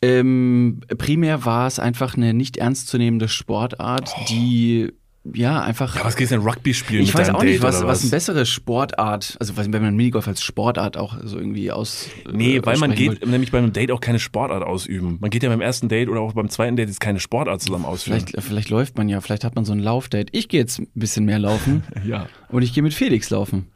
Ähm, 0.01 0.81
primär 0.97 1.45
war 1.45 1.67
es 1.67 1.79
einfach 1.79 2.15
eine 2.15 2.33
nicht 2.33 2.57
ernstzunehmende 2.57 3.27
Sportart, 3.27 4.11
die 4.29 4.91
ja 5.33 5.61
einfach. 5.61 5.93
Oh. 5.95 5.99
Ja, 5.99 6.05
was 6.05 6.15
geht's 6.15 6.29
denn 6.29 6.39
Rugby 6.39 6.73
spielen 6.73 7.03
ich 7.03 7.13
weiß 7.13 7.31
auch 7.31 7.39
Date 7.41 7.49
nicht, 7.49 7.61
was, 7.61 7.79
oder 7.79 7.87
was 7.89 8.01
eine 8.01 8.11
bessere 8.11 8.45
Sportart, 8.45 9.35
also 9.41 9.57
was- 9.57 9.69
wenn 9.73 9.81
man 9.81 9.93
Minigolf 9.93 10.25
als 10.25 10.41
Sportart 10.41 10.95
auch 10.95 11.17
so 11.21 11.37
irgendwie 11.37 11.69
aus. 11.69 12.07
Nee, 12.31 12.55
äh, 12.57 12.65
weil 12.65 12.77
man 12.77 12.95
geht 12.95 13.07
wollte. 13.09 13.27
nämlich 13.29 13.51
bei 13.51 13.57
einem 13.57 13.73
Date 13.73 13.91
auch 13.91 13.99
keine 13.99 14.19
Sportart 14.19 14.63
ausüben. 14.63 15.17
Man 15.19 15.29
geht 15.29 15.43
ja 15.43 15.49
beim 15.49 15.59
ersten 15.59 15.89
Date 15.89 16.07
oder 16.07 16.21
auch 16.21 16.31
beim 16.31 16.47
zweiten 16.49 16.77
Date 16.77 16.87
jetzt 16.87 17.01
keine 17.01 17.19
Sportart 17.19 17.61
zusammen 17.61 17.83
ausüben. 17.83 18.21
Vielleicht, 18.25 18.41
vielleicht 18.41 18.69
läuft 18.69 18.97
man 18.97 19.09
ja, 19.09 19.19
vielleicht 19.19 19.43
hat 19.43 19.55
man 19.55 19.65
so 19.65 19.73
ein 19.73 19.79
Laufdate. 19.79 20.29
Ich 20.31 20.47
gehe 20.47 20.61
jetzt 20.61 20.79
ein 20.79 20.87
bisschen 20.95 21.25
mehr 21.25 21.39
laufen 21.39 21.83
Ja. 22.05 22.27
und 22.47 22.61
ich 22.61 22.73
gehe 22.73 22.81
mit 22.83 22.93
Felix 22.93 23.29
laufen. 23.29 23.67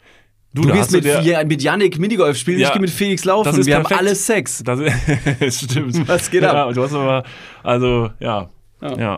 Du, 0.53 0.63
Du, 0.63 0.73
gehst 0.73 0.91
mit, 0.91 1.05
ja, 1.05 1.43
mit 1.45 1.61
Yannick 1.61 1.97
Minigolf 1.97 2.37
spielen, 2.37 2.59
Ja, 2.59 2.67
ich 2.67 2.73
gehe 2.73 2.81
mit 2.81 2.89
Felix 2.89 3.23
laufen. 3.23 3.45
das 3.45 3.57
ist 3.57 3.67
Wir 3.67 3.75
perfekt. 3.75 3.91
haben 3.99 4.05
alle 4.05 4.15
Sex. 4.15 4.63
Das 4.65 5.61
stimmt. 5.63 6.07
Was 6.07 6.29
geht 6.29 6.43
ja, 6.43 6.53
ab? 6.63 6.67
und 6.69 6.77
Du 6.77 6.83
hast 6.83 6.93
aber, 6.93 7.23
also, 7.63 8.09
ja. 8.19 8.49
Ja. 8.81 8.91
Ähm, 8.91 8.99
ja, 8.99 9.15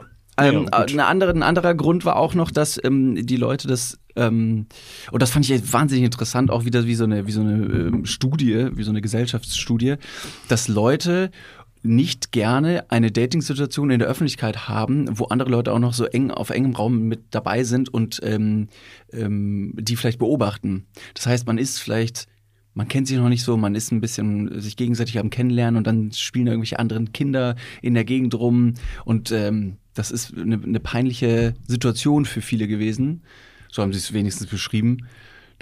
äh, 0.48 0.52
gut. 0.52 0.92
eine 0.94 1.06
andere, 1.06 1.32
ein 1.32 1.44
anderer 1.44 1.74
Grund 1.76 2.06
war 2.06 2.16
auch 2.18 2.34
noch, 2.36 2.52
dass 2.52 2.80
ähm, 2.84 3.26
die 3.26 3.36
Leute 3.38 3.68
das, 3.68 4.00
ähm, 4.16 4.66
und 5.12 5.22
das 5.22 5.30
fand 5.32 5.50
ich 5.50 5.74
wahnsinnig 5.74 6.04
interessant, 6.06 6.50
auch 6.52 6.66
wieder 6.66 6.86
wie 6.86 6.96
so 6.96 7.04
eine, 7.04 7.26
wie 7.28 7.32
so 7.32 7.42
eine 7.42 7.54
ähm, 7.54 8.06
Studie, 8.06 8.70
wie 8.74 8.84
so 8.84 8.90
eine 8.92 9.02
Gesellschaftsstudie, 9.02 9.96
dass 10.48 10.68
Leute 10.68 11.32
nicht 11.84 12.32
gerne 12.32 12.90
eine 12.90 13.12
Dating-Situation 13.12 13.92
in 13.92 14.00
der 14.00 14.08
Öffentlichkeit 14.08 14.68
haben, 14.68 15.08
wo 15.20 15.26
andere 15.26 15.50
Leute 15.50 15.72
auch 15.74 15.80
noch 15.80 15.94
so 15.94 16.06
eng 16.06 16.32
auf 16.32 16.50
engem 16.50 16.74
Raum 16.74 17.08
mit 17.08 17.26
dabei 17.32 17.64
sind 17.64 17.94
und 17.94 18.22
ähm, 18.24 18.70
ähm, 19.12 19.74
die 19.78 19.96
vielleicht 19.96 20.20
beobachten. 20.20 20.88
Das 21.14 21.28
heißt, 21.28 21.46
man 21.46 21.58
ist 21.58 21.80
vielleicht 21.80 22.28
man 22.76 22.88
kennt 22.88 23.08
sich 23.08 23.18
noch 23.18 23.30
nicht 23.30 23.44
so, 23.44 23.56
man 23.56 23.76
ist 23.76 23.92
ein 23.92 24.02
bisschen 24.02 24.60
sich 24.60 24.76
gegenseitig 24.76 25.20
am 25.20 25.30
Kennenlernen 25.30 25.78
und 25.78 25.86
dann 25.86 26.12
spielen 26.12 26.48
irgendwelche 26.48 26.80
anderen 26.80 27.12
Kinder 27.12 27.56
in 27.82 27.94
der 27.94 28.04
Gegend 28.04 28.34
rum 28.34 28.74
und 29.06 29.32
ähm, 29.32 29.78
das 29.94 30.10
ist 30.10 30.36
eine, 30.36 30.56
eine 30.56 30.80
peinliche 30.80 31.54
Situation 31.68 32.26
für 32.26 32.42
viele 32.42 32.68
gewesen. 32.68 33.22
So 33.72 33.82
haben 33.82 33.94
sie 33.94 34.00
es 34.00 34.14
wenigstens 34.14 34.48
beschrieben, 34.48 35.06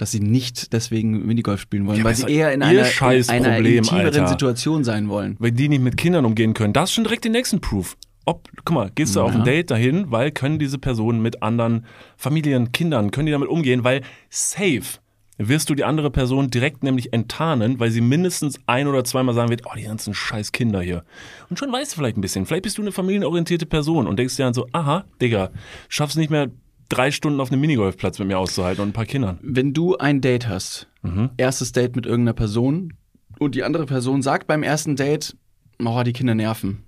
dass 0.02 0.10
sie 0.10 0.18
nicht 0.18 0.72
deswegen 0.72 1.24
Minigolf 1.24 1.60
spielen 1.60 1.86
wollen, 1.86 1.98
Ja, 1.98 2.02
weil 2.04 2.16
sie 2.16 2.26
eher 2.28 2.52
in 2.52 2.60
einer, 2.60 2.84
in 2.84 3.30
einer 3.30 3.58
intimeren 3.58 4.06
Alter? 4.06 4.26
Situation 4.26 4.82
sein 4.82 5.08
wollen. 5.08 5.36
Wenn 5.38 5.54
die 5.54 5.68
nicht 5.68 5.80
mit 5.80 5.96
Kindern 5.96 6.24
umgehen 6.24 6.54
können, 6.54 6.72
das 6.72 6.90
ist 6.90 6.94
schon 6.96 7.04
direkt 7.04 7.24
den 7.24 7.30
nächsten 7.30 7.60
Proof. 7.60 7.96
Ob, 8.24 8.48
guck 8.64 8.74
mal, 8.74 8.90
gehst 8.96 9.14
du 9.14 9.20
auf 9.20 9.30
ein 9.30 9.38
Ja. 9.38 9.44
Date 9.44 9.70
dahin, 9.70 10.10
weil 10.10 10.32
können 10.32 10.58
diese 10.58 10.78
Personen 10.78 11.22
mit 11.22 11.40
anderen 11.44 11.86
Familien, 12.16 12.72
Kindern, 12.72 13.12
können 13.12 13.26
die 13.26 13.32
damit 13.32 13.48
umgehen, 13.48 13.84
weil 13.84 14.02
safe 14.28 14.98
wirst 15.38 15.70
du 15.70 15.76
die 15.76 15.84
andere 15.84 16.10
Person 16.10 16.50
direkt 16.50 16.82
nämlich 16.82 17.12
enttarnen, 17.12 17.78
weil 17.78 17.92
sie 17.92 18.00
mindestens 18.00 18.58
ein 18.66 18.88
oder 18.88 19.04
zweimal 19.04 19.36
sagen 19.36 19.50
wird, 19.50 19.62
oh, 19.66 19.74
die 19.76 19.84
ganzen 19.84 20.14
scheiß 20.14 20.50
Kinder 20.50 20.82
hier. 20.82 21.04
Und 21.48 21.60
schon 21.60 21.70
weißt 21.72 21.92
du 21.92 21.96
vielleicht 21.96 22.16
ein 22.16 22.20
bisschen, 22.20 22.44
vielleicht 22.44 22.64
bist 22.64 22.76
du 22.76 22.82
eine 22.82 22.90
familienorientierte 22.92 23.66
Person 23.66 24.08
und 24.08 24.18
denkst 24.18 24.36
dir 24.36 24.44
dann 24.44 24.54
so, 24.54 24.66
aha, 24.72 25.04
Digga, 25.20 25.50
schaffst 25.88 26.16
nicht 26.16 26.30
mehr 26.30 26.48
drei 26.92 27.10
Stunden 27.10 27.40
auf 27.40 27.50
einem 27.50 27.60
Minigolfplatz 27.60 28.18
mit 28.18 28.28
mir 28.28 28.38
auszuhalten 28.38 28.82
und 28.82 28.90
ein 28.90 28.92
paar 28.92 29.06
Kindern. 29.06 29.38
Wenn 29.42 29.72
du 29.72 29.96
ein 29.96 30.20
Date 30.20 30.48
hast, 30.48 30.88
erstes 31.36 31.72
Date 31.72 31.96
mit 31.96 32.06
irgendeiner 32.06 32.34
Person 32.34 32.92
und 33.38 33.54
die 33.54 33.64
andere 33.64 33.86
Person 33.86 34.22
sagt 34.22 34.46
beim 34.46 34.62
ersten 34.62 34.94
Date, 34.96 35.36
oh, 35.84 36.02
die 36.04 36.12
Kinder 36.12 36.34
nerven. 36.34 36.84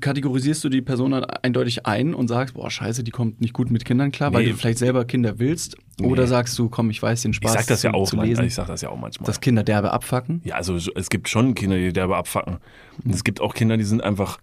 Kategorisierst 0.00 0.62
du 0.62 0.68
die 0.68 0.82
Person 0.82 1.12
dann 1.12 1.24
eindeutig 1.24 1.86
ein 1.86 2.12
und 2.14 2.28
sagst, 2.28 2.54
boah, 2.54 2.70
scheiße, 2.70 3.02
die 3.02 3.10
kommt 3.10 3.40
nicht 3.40 3.54
gut 3.54 3.70
mit 3.70 3.86
Kindern 3.86 4.12
klar, 4.12 4.30
weil 4.34 4.44
Nee. 4.44 4.50
du 4.50 4.56
vielleicht 4.56 4.78
selber 4.78 5.06
Kinder 5.06 5.38
willst? 5.38 5.76
Oder 6.02 6.26
sagst 6.26 6.58
du, 6.58 6.68
komm, 6.68 6.90
ich 6.90 7.02
weiß 7.02 7.22
den 7.22 7.30
Ich 7.30 7.36
Spaß 7.38 7.52
sag 7.54 7.66
das 7.68 7.82
ja 7.82 7.94
auch, 7.94 8.06
zu 8.06 8.16
man, 8.16 8.26
lesen, 8.26 8.44
ich 8.44 8.54
sag 8.54 8.66
das 8.66 8.82
ja 8.82 8.90
auch 8.90 8.98
manchmal. 8.98 9.26
dass 9.26 9.40
Kinder 9.40 9.62
derbe 9.62 9.90
abfacken? 9.92 10.42
Ja, 10.44 10.56
also 10.56 10.76
so- 10.78 10.92
es 10.94 11.08
gibt 11.08 11.30
schon 11.30 11.54
Kinder, 11.54 11.76
die 11.78 11.92
derbe 11.94 12.16
abfacken. 12.16 12.58
Und 13.04 13.14
es 13.14 13.24
gibt 13.24 13.40
auch 13.40 13.54
Kinder, 13.54 13.78
die 13.78 13.84
sind 13.84 14.02
einfach 14.02 14.38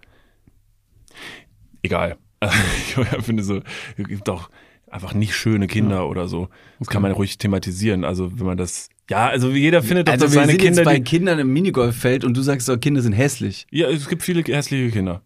egal. 1.83 2.17
Ich 2.87 3.23
finde 3.25 3.43
so, 3.43 3.61
es 3.97 4.07
gibt 4.07 4.29
auch 4.29 4.49
einfach 4.89 5.13
nicht 5.13 5.35
schöne 5.35 5.67
Kinder 5.67 6.09
oder 6.09 6.27
so. 6.27 6.49
Das 6.79 6.87
kann 6.87 7.01
man 7.01 7.11
ruhig 7.11 7.37
thematisieren. 7.37 8.03
Also 8.03 8.37
wenn 8.39 8.45
man 8.45 8.57
das, 8.57 8.89
ja, 9.09 9.27
also 9.27 9.49
jeder 9.51 9.81
findet 9.83 10.07
doch, 10.07 10.13
Also 10.13 10.25
wir 10.25 10.31
seine 10.31 10.51
sind 10.51 10.61
Kinder, 10.61 10.81
jetzt 10.81 10.85
bei 10.85 10.97
die, 10.97 11.03
Kindern 11.03 11.39
im 11.39 11.53
Minigolffeld 11.53 12.23
und 12.23 12.35
du 12.35 12.41
sagst, 12.41 12.67
so, 12.67 12.77
Kinder 12.77 13.01
sind 13.01 13.13
hässlich. 13.13 13.67
ja, 13.71 13.87
es 13.89 14.09
gibt 14.09 14.23
viele 14.23 14.41
hässliche 14.43 14.91
Kinder. 14.91 15.21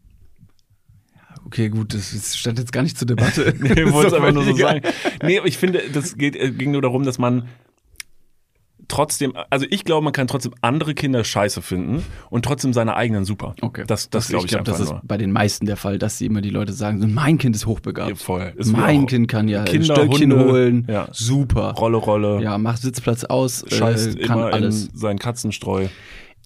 Okay, 1.46 1.70
gut, 1.70 1.94
das, 1.94 2.36
stand 2.36 2.58
jetzt 2.58 2.74
gar 2.74 2.82
nicht 2.82 2.98
zur 2.98 3.08
Debatte. 3.08 3.54
Nee, 3.60 3.70
ich 3.84 3.92
wollte 3.92 4.08
es 4.08 4.14
doch 4.14 4.22
einfach 4.22 4.34
nur 4.34 4.44
so 4.44 4.56
sagen. 4.56 4.82
Nee, 5.24 5.38
aber 5.38 5.48
ich 5.48 5.58
finde, 5.58 5.84
das 5.94 6.18
geht, 6.18 6.36
äh, 6.36 6.52
ging 6.52 6.72
nur 6.72 6.82
darum, 6.82 7.04
dass 7.04 7.20
man 7.20 7.48
trotzdem, 8.88 9.34
also 9.50 9.66
ich 9.70 9.84
glaube, 9.84 10.04
man 10.04 10.14
kann 10.14 10.28
trotzdem 10.28 10.54
andere 10.62 10.94
Kinder 10.94 11.24
scheiße 11.24 11.62
finden 11.62 12.04
und 12.30 12.46
trotzdem 12.46 12.74
seine 12.74 12.96
eigenen 12.96 13.26
super. 13.26 13.56
Okay. 13.62 13.84
Das, 13.88 14.10
das 14.10 14.30
glaube 14.30 14.46
ich, 14.46 14.52
glaub, 14.52 14.62
einfach 14.62 14.74
das 14.74 14.82
ist 14.82 14.92
nur. 14.92 15.02
bei 15.04 15.18
den 15.18 15.32
meisten 15.32 15.66
der 15.66 15.78
Fall, 15.78 15.98
dass 15.98 16.18
sie 16.18 16.26
immer 16.26 16.42
die 16.42 16.50
Leute 16.50 16.74
sagen, 16.74 17.02
so, 17.02 17.08
mein 17.08 17.38
Kind 17.38 17.56
ist 17.56 17.66
hochbegabt. 17.66 18.10
Ja, 18.10 18.16
voll. 18.16 18.54
Ist 18.56 18.72
mein 18.72 19.06
Kind 19.06 19.28
kann 19.28 19.48
ja 19.48 19.64
Kinder, 19.64 19.96
Stöckchen 19.96 20.32
Hunde, 20.32 20.46
holen. 20.46 20.88
ja. 20.90 21.08
Super. 21.12 21.72
Rolle, 21.74 21.98
Rolle. 21.98 22.42
Ja, 22.42 22.58
macht 22.58 22.82
Sitzplatz 22.82 23.24
aus, 23.24 23.66
scheißt 23.68 24.18
äh, 24.18 24.22
kann 24.22 24.40
immer 24.40 24.54
alles. 24.54 24.88
in 24.88 24.98
seinen 24.98 25.20
Katzenstreu. 25.20 25.88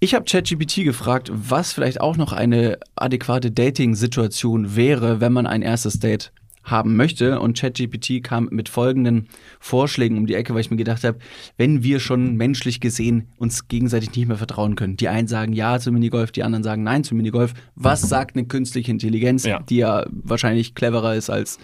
Ich 0.02 0.14
habe 0.14 0.24
ChatGPT 0.24 0.86
gefragt, 0.86 1.30
was 1.34 1.74
vielleicht 1.74 2.00
auch 2.00 2.16
noch 2.16 2.32
eine 2.32 2.80
adäquate 2.96 3.52
Dating-Situation 3.52 4.76
wäre, 4.78 5.20
wenn 5.20 5.34
man 5.34 5.46
ein 5.46 5.62
erstes 5.62 6.00
Date 6.00 6.32
haben 6.64 6.96
möchte. 6.96 7.40
Und 7.40 7.58
ChatGPT 7.58 8.24
kam 8.24 8.48
mit 8.52 8.70
folgenden 8.70 9.28
Vorschlägen 9.60 10.18
um 10.18 10.26
die 10.28 10.36
Ecke, 10.36 10.54
weil 10.54 10.62
ich 10.62 10.72
mir 10.72 10.78
gedacht 10.78 11.04
habe, 11.04 11.20
wenn 11.58 11.84
wir 11.84 12.00
schon 12.00 12.36
menschlich 12.36 12.80
gesehen 12.80 13.30
uns 13.38 13.68
gegenseitig 13.68 14.14
nicht 14.16 14.28
mehr 14.28 14.38
vertrauen 14.38 14.76
können. 14.76 14.98
Die 14.98 15.08
einen 15.08 15.28
sagen 15.28 15.54
ja 15.54 15.80
zum 15.80 15.94
Minigolf, 15.94 16.32
die 16.32 16.44
anderen 16.44 16.64
sagen 16.64 16.84
nein 16.84 17.04
zum 17.04 17.18
Minigolf. 17.18 17.54
Was 17.76 18.02
sagt 18.02 18.36
eine 18.36 18.46
künstliche 18.46 18.92
Intelligenz, 18.92 19.46
Ja. 19.46 19.60
die 19.62 19.78
ja 19.78 20.06
wahrscheinlich 20.10 20.76
cleverer 20.76 21.16
ist 21.16 21.30
als 21.30 21.58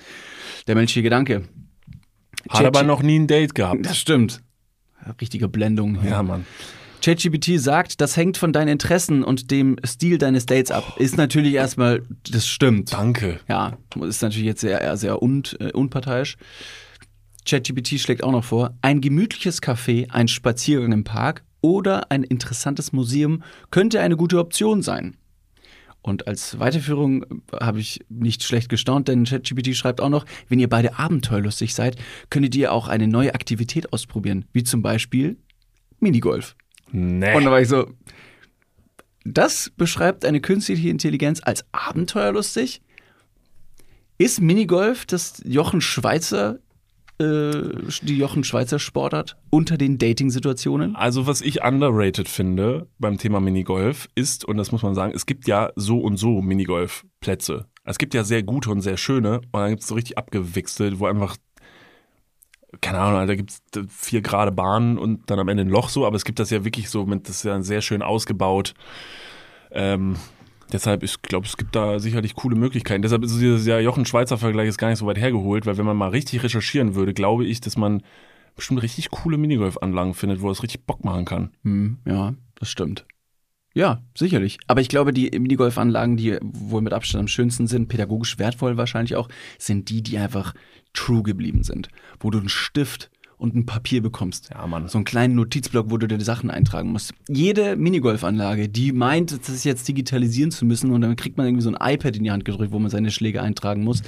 der 0.67 0.75
menschliche 0.75 1.03
Gedanke? 1.03 1.43
Hat 2.49 2.65
aber 2.65 2.83
noch 2.83 3.01
nie 3.01 3.19
ein 3.19 3.27
Date 3.27 3.55
gehabt. 3.55 3.85
Das 3.85 3.97
stimmt. 3.97 4.41
Richtige 5.21 5.47
Blendung 5.47 6.01
hier. 6.01 6.11
Ja, 6.11 6.23
Mann. 6.23 6.45
ChatGPT 7.05 7.59
sagt, 7.59 8.01
das 8.01 8.17
hängt 8.17 8.35
von 8.35 8.51
deinen 8.51 8.69
Interessen 8.69 9.23
und 9.23 9.51
dem 9.51 9.75
Stil 9.85 10.17
deines 10.17 10.47
Dates 10.47 10.71
ab. 10.71 10.95
Ist 10.97 11.17
natürlich 11.17 11.53
erstmal, 11.53 12.01
das 12.31 12.47
stimmt. 12.47 12.93
Danke. 12.93 13.39
Ja, 13.47 13.77
ist 14.01 14.23
natürlich 14.23 14.47
jetzt 14.47 14.61
sehr, 14.61 14.97
sehr 14.97 15.21
un, 15.21 15.43
äh, 15.59 15.71
unparteiisch. 15.71 16.35
ChatGPT 17.47 17.99
schlägt 17.99 18.23
auch 18.23 18.31
noch 18.31 18.43
vor, 18.43 18.75
ein 18.81 19.01
gemütliches 19.01 19.61
Café, 19.61 20.09
ein 20.09 20.27
Spaziergang 20.27 20.93
im 20.93 21.03
Park 21.03 21.43
oder 21.61 22.09
ein 22.11 22.23
interessantes 22.23 22.91
Museum 22.91 23.43
könnte 23.69 24.01
eine 24.01 24.17
gute 24.17 24.39
Option 24.39 24.81
sein. 24.81 25.15
Und 26.01 26.27
als 26.27 26.57
Weiterführung 26.57 27.23
habe 27.53 27.81
ich 27.81 28.03
nicht 28.09 28.41
schlecht 28.41 28.67
gestaunt, 28.67 29.09
denn 29.09 29.25
ChatGPT 29.25 29.75
schreibt 29.75 30.01
auch 30.01 30.09
noch, 30.09 30.25
wenn 30.49 30.57
ihr 30.57 30.69
beide 30.69 30.97
abenteuerlustig 30.97 31.75
seid, 31.75 31.97
könntet 32.31 32.55
ihr 32.55 32.73
auch 32.73 32.87
eine 32.87 33.07
neue 33.07 33.35
Aktivität 33.35 33.93
ausprobieren, 33.93 34.45
wie 34.53 34.63
zum 34.63 34.81
Beispiel 34.81 35.37
Minigolf. 35.99 36.55
Nee. 36.95 37.35
Und 37.35 37.43
da 37.43 37.51
war 37.51 37.59
ich 37.59 37.67
so, 37.67 37.87
das 39.25 39.69
beschreibt 39.75 40.23
eine 40.23 40.39
künstliche 40.39 40.87
Intelligenz 40.87 41.41
als 41.43 41.65
abenteuerlustig? 41.73 42.81
Ist 44.17 44.39
Minigolf 44.39 45.05
das 45.05 45.41
Jochen 45.43 45.81
Schweizer, 45.81 46.59
äh, 47.19 47.51
die 48.01 48.17
Jochen 48.17 48.45
Schweizer 48.45 48.79
Sportart 48.79 49.35
unter 49.49 49.77
den 49.77 49.97
Dating-Situationen? 49.97 50.95
Also 50.95 51.27
was 51.27 51.41
ich 51.41 51.63
underrated 51.65 52.29
finde 52.29 52.87
beim 52.97 53.17
Thema 53.17 53.41
Minigolf 53.41 54.07
ist, 54.15 54.45
und 54.45 54.55
das 54.55 54.71
muss 54.71 54.83
man 54.83 54.95
sagen, 54.95 55.11
es 55.13 55.25
gibt 55.25 55.49
ja 55.49 55.73
so 55.75 55.99
und 55.99 56.15
so 56.15 56.41
Minigolfplätze. 56.41 57.65
Es 57.83 57.97
gibt 57.97 58.13
ja 58.13 58.23
sehr 58.23 58.41
gute 58.41 58.71
und 58.71 58.79
sehr 58.79 58.95
schöne 58.95 59.41
und 59.51 59.59
dann 59.59 59.71
gibt 59.71 59.81
es 59.81 59.89
so 59.89 59.95
richtig 59.95 60.17
abgewichste, 60.17 60.97
wo 60.97 61.07
einfach, 61.07 61.35
keine 62.81 62.99
Ahnung, 62.99 63.27
da 63.27 63.35
gibt 63.35 63.51
es 63.51 63.61
vier 63.89 64.21
gerade 64.21 64.51
Bahnen 64.51 64.97
und 64.97 65.29
dann 65.29 65.39
am 65.39 65.47
Ende 65.47 65.63
ein 65.63 65.69
Loch 65.69 65.89
so, 65.89 66.05
aber 66.05 66.15
es 66.15 66.25
gibt 66.25 66.39
das 66.39 66.49
ja 66.49 66.63
wirklich 66.63 66.89
so, 66.89 67.05
mit, 67.05 67.27
das 67.27 67.37
ist 67.37 67.43
ja 67.43 67.61
sehr 67.61 67.81
schön 67.81 68.01
ausgebaut. 68.01 68.73
Ähm, 69.71 70.15
deshalb, 70.71 71.03
ich 71.03 71.21
glaube, 71.21 71.45
es 71.45 71.57
gibt 71.57 71.75
da 71.75 71.99
sicherlich 71.99 72.35
coole 72.35 72.55
Möglichkeiten. 72.55 73.01
Deshalb 73.01 73.23
ist 73.23 73.39
dieses 73.39 73.65
ja 73.65 73.79
Jochen 73.79 74.05
Schweizer 74.05 74.37
Vergleich 74.37 74.67
ist 74.67 74.77
gar 74.77 74.89
nicht 74.89 74.99
so 74.99 75.05
weit 75.05 75.17
hergeholt, 75.17 75.65
weil 75.65 75.77
wenn 75.77 75.85
man 75.85 75.97
mal 75.97 76.09
richtig 76.09 76.43
recherchieren 76.43 76.95
würde, 76.95 77.13
glaube 77.13 77.45
ich, 77.45 77.61
dass 77.61 77.77
man 77.77 78.03
bestimmt 78.55 78.81
richtig 78.81 79.11
coole 79.11 79.37
Minigolfanlagen 79.37 80.13
findet, 80.13 80.41
wo 80.41 80.49
es 80.49 80.63
richtig 80.63 80.85
Bock 80.85 81.03
machen 81.03 81.25
kann. 81.25 81.51
Hm, 81.63 81.97
ja, 82.05 82.33
das 82.55 82.69
stimmt. 82.69 83.05
Ja, 83.75 84.01
sicherlich. 84.15 84.57
Aber 84.67 84.79
ich 84.79 84.87
glaube, 84.87 85.11
die 85.11 85.29
Minigolfanlagen, 85.29 86.15
die 86.15 86.37
wohl 86.41 86.81
mit 86.81 86.93
Abstand 86.93 87.23
am 87.23 87.27
schönsten 87.27 87.67
sind, 87.67 87.89
pädagogisch 87.89 88.39
wertvoll 88.39 88.77
wahrscheinlich 88.77 89.17
auch, 89.17 89.27
sind 89.59 89.89
die, 89.89 90.01
die 90.01 90.17
einfach 90.17 90.53
true 90.93 91.23
geblieben 91.23 91.63
sind. 91.63 91.89
Wo 92.21 92.29
du 92.29 92.39
einen 92.39 92.47
Stift 92.47 93.11
und 93.37 93.53
ein 93.53 93.65
Papier 93.65 94.01
bekommst. 94.01 94.49
Ja, 94.53 94.65
Mann. 94.65 94.87
So 94.87 94.97
einen 94.97 95.03
kleinen 95.03 95.35
Notizblock, 95.35 95.91
wo 95.91 95.97
du 95.97 96.07
dir 96.07 96.17
die 96.17 96.23
Sachen 96.23 96.49
eintragen 96.49 96.89
musst. 96.89 97.13
Jede 97.27 97.75
Minigolfanlage, 97.75 98.69
die 98.69 98.93
meint, 98.93 99.47
das 99.47 99.63
jetzt 99.65 99.85
digitalisieren 99.89 100.51
zu 100.51 100.65
müssen 100.65 100.91
und 100.91 101.01
dann 101.01 101.17
kriegt 101.17 101.35
man 101.35 101.45
irgendwie 101.45 101.63
so 101.63 101.73
ein 101.73 101.93
iPad 101.95 102.15
in 102.15 102.23
die 102.23 102.31
Hand 102.31 102.45
gedrückt, 102.45 102.71
wo 102.71 102.79
man 102.79 102.89
seine 102.89 103.11
Schläge 103.11 103.41
eintragen 103.41 103.83
muss, 103.83 104.03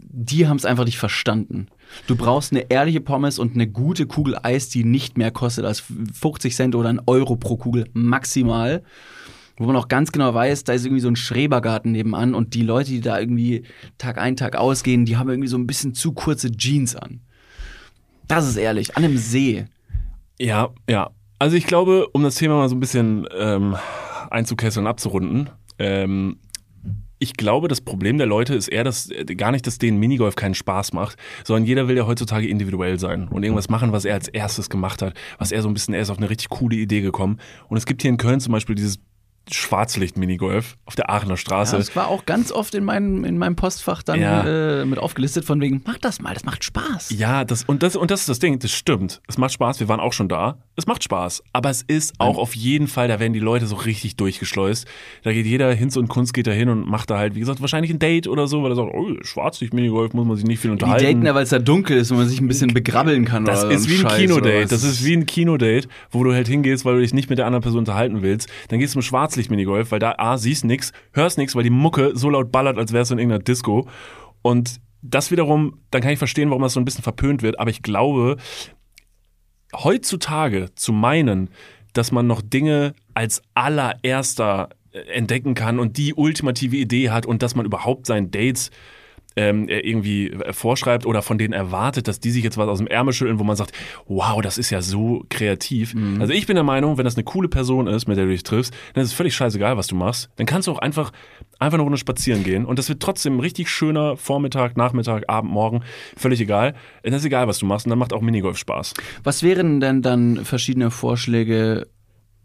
die 0.00 0.48
haben 0.48 0.56
es 0.56 0.64
einfach 0.64 0.84
nicht 0.84 0.98
verstanden. 0.98 1.68
Du 2.06 2.16
brauchst 2.16 2.52
eine 2.52 2.70
ehrliche 2.70 3.00
Pommes 3.00 3.38
und 3.38 3.54
eine 3.54 3.66
gute 3.66 4.06
Kugel 4.06 4.36
Eis, 4.42 4.68
die 4.68 4.84
nicht 4.84 5.18
mehr 5.18 5.30
kostet 5.30 5.64
als 5.64 5.80
50 5.80 6.54
Cent 6.54 6.74
oder 6.74 6.88
ein 6.88 7.00
Euro 7.06 7.36
pro 7.36 7.56
Kugel 7.56 7.88
maximal. 7.92 8.82
Wo 9.58 9.66
man 9.66 9.76
auch 9.76 9.88
ganz 9.88 10.12
genau 10.12 10.32
weiß, 10.32 10.64
da 10.64 10.72
ist 10.72 10.84
irgendwie 10.84 11.02
so 11.02 11.08
ein 11.08 11.16
Schrebergarten 11.16 11.92
nebenan 11.92 12.34
und 12.34 12.54
die 12.54 12.62
Leute, 12.62 12.90
die 12.90 13.00
da 13.00 13.20
irgendwie 13.20 13.64
Tag 13.98 14.18
ein, 14.18 14.36
Tag 14.36 14.56
ausgehen, 14.56 15.04
die 15.04 15.16
haben 15.16 15.28
irgendwie 15.28 15.48
so 15.48 15.58
ein 15.58 15.66
bisschen 15.66 15.94
zu 15.94 16.12
kurze 16.12 16.50
Jeans 16.50 16.96
an. 16.96 17.20
Das 18.28 18.48
ist 18.48 18.56
ehrlich, 18.56 18.96
an 18.96 19.04
einem 19.04 19.18
See. 19.18 19.66
Ja, 20.38 20.70
ja. 20.88 21.10
Also 21.38 21.56
ich 21.56 21.66
glaube, 21.66 22.08
um 22.12 22.22
das 22.22 22.36
Thema 22.36 22.56
mal 22.56 22.68
so 22.68 22.74
ein 22.74 22.80
bisschen 22.80 23.26
ähm, 23.36 23.76
einzukesseln, 24.30 24.86
abzurunden, 24.86 25.50
ähm, 25.78 26.38
ich 27.22 27.34
glaube, 27.34 27.68
das 27.68 27.80
Problem 27.80 28.18
der 28.18 28.26
Leute 28.26 28.52
ist 28.52 28.66
eher, 28.66 28.82
dass 28.82 29.08
äh, 29.08 29.24
gar 29.36 29.52
nicht, 29.52 29.64
dass 29.68 29.78
denen 29.78 29.98
Minigolf 29.98 30.34
keinen 30.34 30.54
Spaß 30.54 30.92
macht, 30.92 31.16
sondern 31.44 31.64
jeder 31.64 31.86
will 31.86 31.96
ja 31.96 32.04
heutzutage 32.04 32.48
individuell 32.48 32.98
sein 32.98 33.28
und 33.28 33.44
irgendwas 33.44 33.68
machen, 33.68 33.92
was 33.92 34.04
er 34.04 34.14
als 34.14 34.26
erstes 34.26 34.68
gemacht 34.68 35.02
hat, 35.02 35.14
was 35.38 35.52
er 35.52 35.62
so 35.62 35.68
ein 35.68 35.74
bisschen, 35.74 35.94
er 35.94 36.02
ist 36.02 36.10
auf 36.10 36.18
eine 36.18 36.28
richtig 36.28 36.48
coole 36.48 36.74
Idee 36.74 37.00
gekommen. 37.00 37.38
Und 37.68 37.76
es 37.76 37.86
gibt 37.86 38.02
hier 38.02 38.10
in 38.10 38.16
Köln 38.16 38.40
zum 38.40 38.52
Beispiel 38.52 38.74
dieses 38.74 38.98
Schwarzlicht-Minigolf 39.50 40.76
auf 40.86 40.94
der 40.94 41.10
Aachener 41.10 41.36
Straße. 41.36 41.72
Ja, 41.72 41.78
das 41.78 41.94
war 41.96 42.08
auch 42.08 42.24
ganz 42.26 42.52
oft 42.52 42.74
in 42.74 42.84
meinem, 42.84 43.24
in 43.24 43.38
meinem 43.38 43.56
Postfach 43.56 44.02
dann 44.02 44.20
Ja. 44.20 44.80
äh, 44.82 44.84
mit 44.84 44.98
aufgelistet, 44.98 45.44
von 45.44 45.60
wegen, 45.60 45.82
mach 45.86 45.98
das 45.98 46.20
mal, 46.20 46.34
das 46.34 46.44
macht 46.44 46.64
Spaß. 46.64 47.10
Ja, 47.16 47.44
das 47.44 47.64
und 47.64 47.82
das 47.82 47.96
und 47.96 48.10
das 48.10 48.20
ist 48.20 48.28
das 48.28 48.38
Ding, 48.38 48.58
das 48.58 48.72
stimmt. 48.72 49.20
Es 49.28 49.38
macht 49.38 49.52
Spaß, 49.52 49.80
wir 49.80 49.88
waren 49.88 50.00
auch 50.00 50.12
schon 50.12 50.28
da. 50.28 50.58
Es 50.76 50.86
macht 50.86 51.04
Spaß, 51.04 51.42
aber 51.52 51.70
es 51.70 51.82
ist 51.82 52.14
auch 52.18 52.38
auf 52.38 52.54
jeden 52.56 52.86
Fall, 52.88 53.08
da 53.08 53.20
werden 53.20 53.32
die 53.32 53.40
Leute 53.40 53.66
so 53.66 53.76
richtig 53.76 54.16
durchgeschleust. 54.16 54.86
Da 55.22 55.32
geht 55.32 55.46
jeder 55.46 55.72
Hinz 55.74 55.96
und 55.96 56.08
Kunst 56.08 56.32
geht 56.34 56.46
da 56.46 56.50
hin 56.52 56.68
und 56.68 56.86
macht 56.88 57.10
da 57.10 57.18
halt, 57.18 57.34
wie 57.34 57.40
gesagt, 57.40 57.60
wahrscheinlich 57.60 57.90
ein 57.92 57.98
Date 57.98 58.26
oder 58.26 58.46
so, 58.46 58.62
weil 58.62 58.72
er 58.72 58.76
sagt, 58.76 58.90
oh, 58.94 59.10
Schwarzlicht 59.22 59.74
Minigolf 59.74 60.14
muss 60.14 60.26
man 60.26 60.36
sich 60.36 60.46
nicht 60.46 60.60
viel 60.60 60.70
Die 60.70 60.72
unterhalten. 60.72 61.04
daten 61.04 61.26
ja, 61.26 61.34
weil 61.34 61.42
es 61.44 61.50
da 61.50 61.58
dunkel 61.58 61.98
ist 61.98 62.10
und 62.10 62.16
man 62.18 62.28
sich 62.28 62.40
ein 62.40 62.48
bisschen 62.48 62.72
begrabbeln 62.72 63.24
kann. 63.24 63.44
Das 63.44 63.64
oder 63.64 63.74
ist 63.74 63.88
wie 63.88 63.94
ein 63.96 64.00
Scheiß 64.00 64.18
Kinodate. 64.18 64.66
Das 64.66 64.82
ist 64.82 65.04
wie 65.04 65.14
ein 65.14 65.26
Kinodate, 65.26 65.88
wo 66.10 66.24
du 66.24 66.32
halt 66.32 66.48
hingehst, 66.48 66.84
weil 66.84 66.94
du 66.94 67.00
dich 67.00 67.12
nicht 67.12 67.28
mit 67.28 67.38
der 67.38 67.46
anderen 67.46 67.62
Person 67.62 67.80
unterhalten 67.80 68.22
willst. 68.22 68.48
Dann 68.68 68.78
gehst 68.78 68.92
du 68.94 69.00
zum 69.00 69.02
Schwarzlicht-Minigolf, 69.32 69.90
weil 69.90 69.98
da 69.98 70.14
A, 70.18 70.36
siehst 70.38 70.64
nix, 70.64 70.92
hörst 71.12 71.38
nix, 71.38 71.54
weil 71.54 71.62
die 71.64 71.70
Mucke 71.70 72.12
so 72.14 72.30
laut 72.30 72.52
ballert, 72.52 72.78
als 72.78 72.92
wärst 72.92 73.10
du 73.10 73.14
in 73.14 73.18
irgendeiner 73.18 73.42
Disco. 73.42 73.88
Und 74.42 74.80
das 75.02 75.30
wiederum, 75.30 75.78
dann 75.90 76.02
kann 76.02 76.12
ich 76.12 76.18
verstehen, 76.18 76.50
warum 76.50 76.62
das 76.62 76.74
so 76.74 76.80
ein 76.80 76.84
bisschen 76.84 77.02
verpönt 77.02 77.42
wird. 77.42 77.58
Aber 77.58 77.70
ich 77.70 77.82
glaube, 77.82 78.36
heutzutage 79.74 80.74
zu 80.74 80.92
meinen, 80.92 81.50
dass 81.92 82.12
man 82.12 82.26
noch 82.26 82.42
Dinge 82.42 82.94
als 83.14 83.42
allererster 83.54 84.70
äh, 84.92 84.98
entdecken 85.12 85.54
kann 85.54 85.78
und 85.78 85.96
die 85.96 86.14
ultimative 86.14 86.76
Idee 86.76 87.10
hat 87.10 87.26
und 87.26 87.42
dass 87.42 87.54
man 87.54 87.66
überhaupt 87.66 88.06
seinen 88.06 88.30
Dates 88.30 88.70
ähm, 89.36 89.68
äh, 89.68 89.80
irgendwie 89.80 90.30
äh, 90.30 90.52
vorschreibt 90.52 91.06
oder 91.06 91.22
von 91.22 91.38
denen 91.38 91.52
erwartet, 91.52 92.08
dass 92.08 92.20
die 92.20 92.30
sich 92.30 92.44
jetzt 92.44 92.58
was 92.58 92.68
aus 92.68 92.78
dem 92.78 92.86
Ärmel 92.86 93.12
schütteln, 93.12 93.38
wo 93.38 93.44
man 93.44 93.56
sagt, 93.56 93.72
wow, 94.06 94.40
das 94.42 94.58
ist 94.58 94.70
ja 94.70 94.82
so 94.82 95.24
kreativ. 95.28 95.94
Also 96.20 96.32
ich 96.32 96.46
bin 96.46 96.56
der 96.56 96.64
Meinung, 96.64 96.98
wenn 96.98 97.04
das 97.04 97.16
eine 97.16 97.24
coole 97.24 97.48
Person 97.48 97.86
ist, 97.86 98.06
mit 98.08 98.16
der 98.16 98.24
du 98.24 98.30
dich 98.30 98.42
triffst, 98.42 98.74
dann 98.94 99.02
ist 99.02 99.10
es 99.10 99.14
völlig 99.14 99.34
scheißegal, 99.34 99.76
was 99.76 99.86
du 99.86 99.94
machst. 99.94 100.30
Dann 100.36 100.46
kannst 100.46 100.68
du 100.68 100.72
auch 100.72 100.78
einfach, 100.78 101.12
einfach 101.58 101.76
eine 101.76 101.82
Runde 101.82 101.98
spazieren 101.98 102.44
gehen 102.44 102.64
und 102.64 102.78
das 102.78 102.88
wird 102.88 103.00
trotzdem 103.00 103.36
ein 103.36 103.40
richtig 103.40 103.68
schöner 103.68 104.16
Vormittag, 104.16 104.76
Nachmittag, 104.76 105.28
Abend, 105.28 105.52
Morgen, 105.52 105.82
völlig 106.16 106.40
egal. 106.40 106.74
Das 107.02 107.16
ist 107.16 107.24
egal, 107.24 107.48
was 107.48 107.58
du 107.58 107.66
machst 107.66 107.86
und 107.86 107.90
dann 107.90 107.98
macht 107.98 108.12
auch 108.12 108.20
Minigolf 108.20 108.58
Spaß. 108.58 108.94
Was 109.22 109.42
wären 109.42 109.80
denn 109.80 110.02
dann 110.02 110.44
verschiedene 110.44 110.90
Vorschläge, 110.90 111.86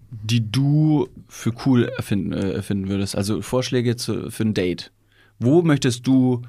die 0.09 0.51
du 0.51 1.09
für 1.27 1.53
cool 1.65 1.85
erfinden, 1.85 2.33
äh, 2.33 2.51
erfinden 2.51 2.89
würdest? 2.89 3.15
Also 3.15 3.41
Vorschläge 3.41 3.95
zu, 3.95 4.31
für 4.31 4.43
ein 4.43 4.53
Date. 4.53 4.91
Wo 5.39 5.61
möchtest 5.61 6.07
du 6.07 6.41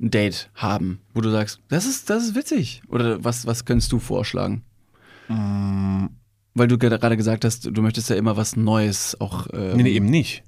ein 0.00 0.10
Date 0.10 0.50
haben, 0.54 1.00
wo 1.14 1.20
du 1.20 1.30
sagst, 1.30 1.60
das 1.68 1.86
ist, 1.86 2.10
das 2.10 2.24
ist 2.24 2.34
witzig? 2.34 2.82
Oder 2.88 3.24
was, 3.24 3.46
was 3.46 3.64
könntest 3.64 3.90
du 3.92 3.98
vorschlagen? 3.98 4.62
Weil 5.28 6.68
du 6.68 6.78
gerade 6.78 7.16
gesagt 7.16 7.44
hast, 7.44 7.66
du 7.70 7.82
möchtest 7.82 8.10
ja 8.10 8.16
immer 8.16 8.36
was 8.36 8.56
Neues 8.56 9.20
auch. 9.20 9.46
Ähm, 9.52 9.76
Nee, 9.76 9.82
nee, 9.84 9.90
eben 9.90 10.06
nicht. 10.06 10.42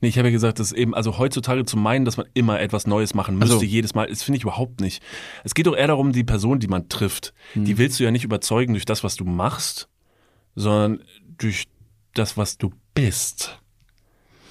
Nee, 0.00 0.08
ich 0.08 0.18
habe 0.18 0.28
ja 0.28 0.32
gesagt, 0.32 0.58
dass 0.58 0.72
eben, 0.72 0.94
also 0.94 1.16
heutzutage 1.18 1.64
zu 1.64 1.76
meinen, 1.76 2.04
dass 2.04 2.16
man 2.16 2.26
immer 2.34 2.60
etwas 2.60 2.86
Neues 2.88 3.14
machen 3.14 3.38
müsste, 3.38 3.54
Also- 3.54 3.64
jedes 3.64 3.94
Mal, 3.94 4.08
das 4.08 4.22
finde 4.24 4.36
ich 4.38 4.42
überhaupt 4.42 4.80
nicht. 4.80 5.00
Es 5.44 5.54
geht 5.54 5.66
doch 5.66 5.76
eher 5.76 5.86
darum, 5.86 6.12
die 6.12 6.24
Person, 6.24 6.58
die 6.58 6.66
man 6.68 6.88
trifft, 6.88 7.32
Hm. 7.52 7.64
die 7.64 7.78
willst 7.78 8.00
du 8.00 8.04
ja 8.04 8.10
nicht 8.10 8.24
überzeugen 8.24 8.74
durch 8.74 8.84
das, 8.84 9.04
was 9.04 9.14
du 9.16 9.24
machst, 9.24 9.88
sondern 10.56 11.02
durch 11.38 11.66
das, 12.14 12.36
was 12.36 12.58
du 12.58 12.72
bist. 12.94 13.60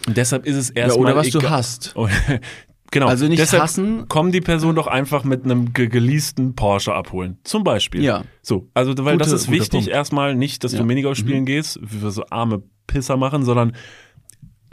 Und 0.07 0.15
deshalb 0.17 0.45
ist 0.45 0.55
es 0.55 0.69
ja, 0.69 0.83
erstmal. 0.83 1.05
oder 1.05 1.15
was 1.17 1.29
du 1.29 1.47
hast. 1.49 1.93
Genau. 2.91 3.07
Also 3.07 3.27
nicht 3.27 3.39
deshalb 3.39 3.63
hassen. 3.63 4.07
Kommen 4.09 4.31
die 4.33 4.41
Person 4.41 4.75
doch 4.75 4.87
einfach 4.87 5.23
mit 5.23 5.45
einem 5.45 5.73
ge 5.73 5.87
geleasten 5.87 6.55
Porsche 6.55 6.93
abholen. 6.93 7.37
Zum 7.43 7.63
Beispiel. 7.63 8.03
Ja. 8.03 8.23
So, 8.41 8.67
also 8.73 8.93
weil 9.05 9.17
das 9.17 9.27
Gute- 9.27 9.35
ist 9.37 9.45
guter 9.45 9.57
wichtig 9.59 9.71
Punkt. 9.71 9.87
erstmal 9.87 10.35
nicht, 10.35 10.63
dass 10.63 10.73
Ja. 10.73 10.79
Mhm. 10.79 10.83
du 10.83 10.87
Minigolf 10.87 11.17
spielen 11.17 11.45
gehst, 11.45 11.79
wie 11.81 12.01
wir 12.01 12.11
so 12.11 12.25
arme 12.29 12.61
Pisser 12.87 13.15
machen, 13.15 13.45
sondern 13.45 13.73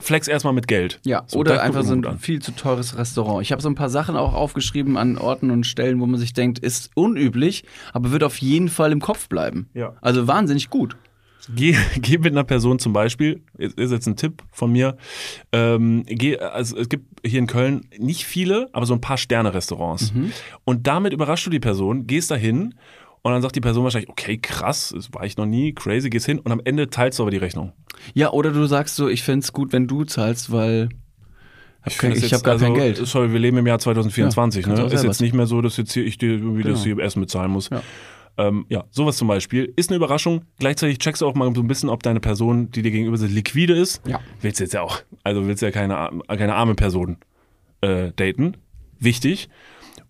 flex 0.00 0.28
erstmal 0.28 0.52
mit 0.52 0.68
Geld. 0.68 1.00
Ja, 1.04 1.24
So, 1.26 1.38
oder 1.40 1.54
das 1.54 1.62
einfach 1.62 1.82
so 1.82 1.92
ein 1.92 2.04
an. 2.06 2.18
viel 2.18 2.40
zu 2.40 2.52
teures 2.52 2.96
Restaurant. 2.96 3.42
Ich 3.42 3.50
habe 3.50 3.60
so 3.62 3.68
ein 3.68 3.74
paar 3.74 3.88
Sachen 3.90 4.16
auch 4.16 4.32
aufgeschrieben 4.32 4.96
an 4.96 5.18
Orten 5.18 5.50
und 5.50 5.64
Stellen, 5.66 6.00
wo 6.00 6.06
man 6.06 6.20
sich 6.20 6.32
denkt, 6.32 6.60
ist 6.60 6.90
unüblich, 6.94 7.64
aber 7.92 8.12
wird 8.12 8.22
auf 8.22 8.38
jeden 8.38 8.68
Fall 8.68 8.92
im 8.92 9.00
Kopf 9.00 9.28
bleiben. 9.28 9.68
Ja. 9.74 9.94
Also 10.00 10.28
wahnsinnig 10.28 10.70
gut. 10.70 10.96
Geh, 11.54 11.74
geh 11.96 12.18
mit 12.18 12.32
einer 12.32 12.44
Person 12.44 12.78
zum 12.78 12.92
Beispiel, 12.92 13.42
ist 13.56 13.78
ist 13.78 13.90
jetzt 13.90 14.06
ein 14.06 14.16
Tipp 14.16 14.42
von 14.52 14.70
mir, 14.72 14.96
ähm, 15.52 16.04
geh, 16.06 16.38
also 16.38 16.76
es 16.76 16.88
gibt 16.88 17.06
hier 17.26 17.38
in 17.38 17.46
Köln 17.46 17.86
nicht 17.98 18.24
viele, 18.24 18.68
aber 18.72 18.86
so 18.86 18.94
ein 18.94 19.00
paar 19.00 19.16
Sterne-Restaurants. 19.16 20.12
Mhm. 20.12 20.32
Und 20.64 20.86
damit 20.86 21.12
überraschst 21.12 21.46
du 21.46 21.50
die 21.50 21.60
Person, 21.60 22.06
gehst 22.06 22.30
dahin 22.30 22.74
und 23.22 23.32
dann 23.32 23.42
sagt 23.42 23.56
die 23.56 23.60
Person 23.60 23.84
wahrscheinlich, 23.84 24.10
okay, 24.10 24.38
krass, 24.38 24.92
das 24.94 25.12
war 25.12 25.24
ich 25.24 25.36
noch 25.36 25.46
nie, 25.46 25.72
crazy, 25.72 26.10
gehst 26.10 26.26
hin 26.26 26.38
und 26.38 26.52
am 26.52 26.60
Ende 26.64 26.88
teilst 26.90 27.18
du 27.18 27.22
aber 27.24 27.30
die 27.30 27.36
Rechnung. 27.38 27.72
Ja, 28.14 28.30
oder 28.32 28.50
du 28.52 28.64
sagst 28.66 28.96
so, 28.96 29.08
ich 29.08 29.22
fänd's 29.22 29.52
gut, 29.52 29.72
wenn 29.72 29.86
du 29.86 30.04
zahlst, 30.04 30.52
weil 30.52 30.88
ich, 31.86 31.96
das 31.96 32.16
ich 32.16 32.22
jetzt- 32.24 32.32
habe 32.34 32.42
gar 32.44 32.52
also, 32.54 32.66
kein 32.66 32.74
Geld. 32.74 32.96
Sorry, 33.06 33.32
wir 33.32 33.38
leben 33.40 33.56
im 33.56 33.66
Jahr 33.66 33.78
2024, 33.78 34.66
Ja, 34.66 34.74
ne? 34.74 34.84
Ist 34.92 35.02
jetzt 35.04 35.20
nicht 35.20 35.34
mehr 35.34 35.46
so, 35.46 35.62
dass 35.62 35.76
jetzt 35.78 35.92
hier 35.92 36.04
ich 36.04 36.18
dir 36.18 36.32
irgendwie 36.32 36.62
das 36.62 36.82
Genau. 36.84 36.96
hier 36.96 37.04
Essen 37.04 37.20
bezahlen 37.20 37.50
muss. 37.50 37.70
Ja. 37.70 37.82
Ähm, 38.38 38.66
ja, 38.68 38.84
sowas 38.90 39.16
zum 39.16 39.28
Beispiel. 39.28 39.72
Ist 39.76 39.90
eine 39.90 39.96
Überraschung. 39.96 40.42
Gleichzeitig 40.58 40.98
checkst 40.98 41.22
du 41.22 41.26
auch 41.26 41.34
mal 41.34 41.52
so 41.54 41.60
ein 41.60 41.68
bisschen, 41.68 41.88
ob 41.88 42.04
deine 42.04 42.20
Person, 42.20 42.70
die 42.70 42.82
dir 42.82 42.92
gegenüber 42.92 43.16
sitzt, 43.16 43.34
liquide 43.34 43.74
ist. 43.74 44.00
Ja. 44.06 44.20
Willst 44.40 44.60
jetzt 44.60 44.74
ja 44.74 44.82
auch, 44.82 45.00
also 45.24 45.46
willst 45.46 45.60
ja 45.60 45.72
keine, 45.72 46.10
keine 46.28 46.54
arme 46.54 46.76
Person 46.76 47.16
äh, 47.80 48.12
daten. 48.14 48.56
Wichtig. 49.00 49.48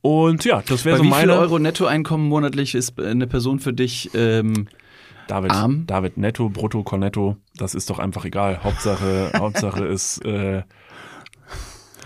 Und 0.03 0.45
ja, 0.45 0.63
das 0.67 0.85
wäre 0.85 0.99
so 0.99 1.03
wie 1.03 1.09
viel 1.09 1.17
meine. 1.17 1.39
Euro 1.39 1.59
Nettoeinkommen 1.59 2.29
monatlich 2.29 2.75
ist 2.75 3.01
eine 3.01 3.27
Person 3.27 3.59
für 3.59 3.73
dich? 3.73 4.11
Ähm, 4.15 4.69
David, 5.27 5.51
Arm? 5.53 5.87
David, 5.87 6.17
netto, 6.17 6.49
brutto, 6.49 6.83
cornetto, 6.83 7.37
das 7.57 7.75
ist 7.75 7.91
doch 7.91 7.99
einfach 7.99 8.25
egal. 8.25 8.63
Hauptsache, 8.65 9.33
Hauptsache 9.39 9.85
ist, 9.85 10.25
äh, 10.25 10.63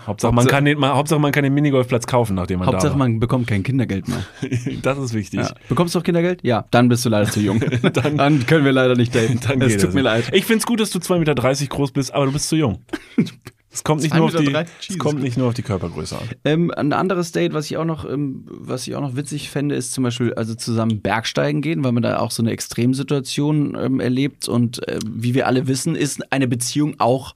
Hauptsache, 0.05 0.31
man 0.33 0.43
Hauptsache- 0.45 0.49
kann 0.55 0.65
den, 0.65 0.79
man, 0.79 0.93
Hauptsache 0.93 1.19
man 1.19 1.31
kann 1.31 1.43
den 1.43 1.53
Minigolfplatz 1.53 2.05
kaufen, 2.07 2.35
nachdem 2.35 2.59
man 2.59 2.67
Hauptsache, 2.67 2.93
da 2.93 2.99
war. 2.99 3.07
man 3.07 3.19
bekommt 3.19 3.47
kein 3.47 3.63
Kindergeld 3.63 4.07
mehr. 4.07 4.23
das 4.81 4.97
ist 4.97 5.13
wichtig. 5.13 5.39
Ja. 5.41 5.51
Bekommst 5.69 5.95
du 5.95 5.99
auch 5.99 6.03
Kindergeld? 6.03 6.41
Ja, 6.43 6.65
dann 6.71 6.89
bist 6.89 7.05
du 7.05 7.09
leider 7.09 7.29
zu 7.29 7.39
jung. 7.39 7.59
Dann- 7.93 8.17
dann, 8.17 8.45
können 8.45 8.65
wir 8.65 8.71
leider 8.71 8.95
nicht 8.95 9.13
daten. 9.15 9.39
Es 9.61 9.77
tut 9.77 9.93
mir 9.93 10.01
leid. 10.01 10.29
Ich 10.33 10.45
find's 10.45 10.65
gut, 10.65 10.79
dass 10.79 10.89
du 10.91 10.99
2,30 10.99 11.19
Meter 11.19 11.35
groß 11.67 11.91
bist, 11.91 12.13
aber 12.13 12.25
du 12.25 12.31
bist 12.33 12.49
zu 12.49 12.55
jung. 12.55 12.79
Es 13.73 13.83
kommt 13.83 14.03
nicht, 14.03 14.13
nur 14.13 14.25
auf 14.25 14.35
2,30 14.35 14.65
die, 14.87 14.93
es 14.93 14.99
kommt 14.99 15.23
nicht 15.23 15.35
nur 15.35 15.47
auf 15.47 15.55
die 15.55 15.63
Körpergröße 15.63 16.15
an. 16.15 16.29
Ähm, 16.45 16.71
ein 16.71 16.93
anderes 16.93 17.31
Date, 17.31 17.53
was 17.53 17.65
ich 17.65 17.77
auch 17.77 17.85
noch, 17.85 18.07
ähm, 18.07 18.45
was 18.47 18.87
ich 18.87 18.95
auch 18.95 19.01
noch 19.01 19.15
witzig 19.15 19.49
fände, 19.49 19.73
ist 19.73 19.93
zum 19.93 20.03
Beispiel 20.03 20.31
also 20.35 20.53
zusammen 20.53 21.01
Bergsteigen 21.01 21.61
gehen, 21.61 21.83
weil 21.83 21.91
man 21.91 22.03
da 22.03 22.19
auch 22.19 22.29
so 22.29 22.43
eine 22.43 22.51
Extremsituation 22.51 23.75
ähm, 23.75 23.99
erlebt. 23.99 24.47
Und 24.47 24.87
äh, 24.87 24.99
wie 25.09 25.33
wir 25.33 25.47
alle 25.47 25.67
wissen, 25.67 25.95
ist 25.95 26.31
eine 26.31 26.47
Beziehung 26.47 26.99
auch 26.99 27.35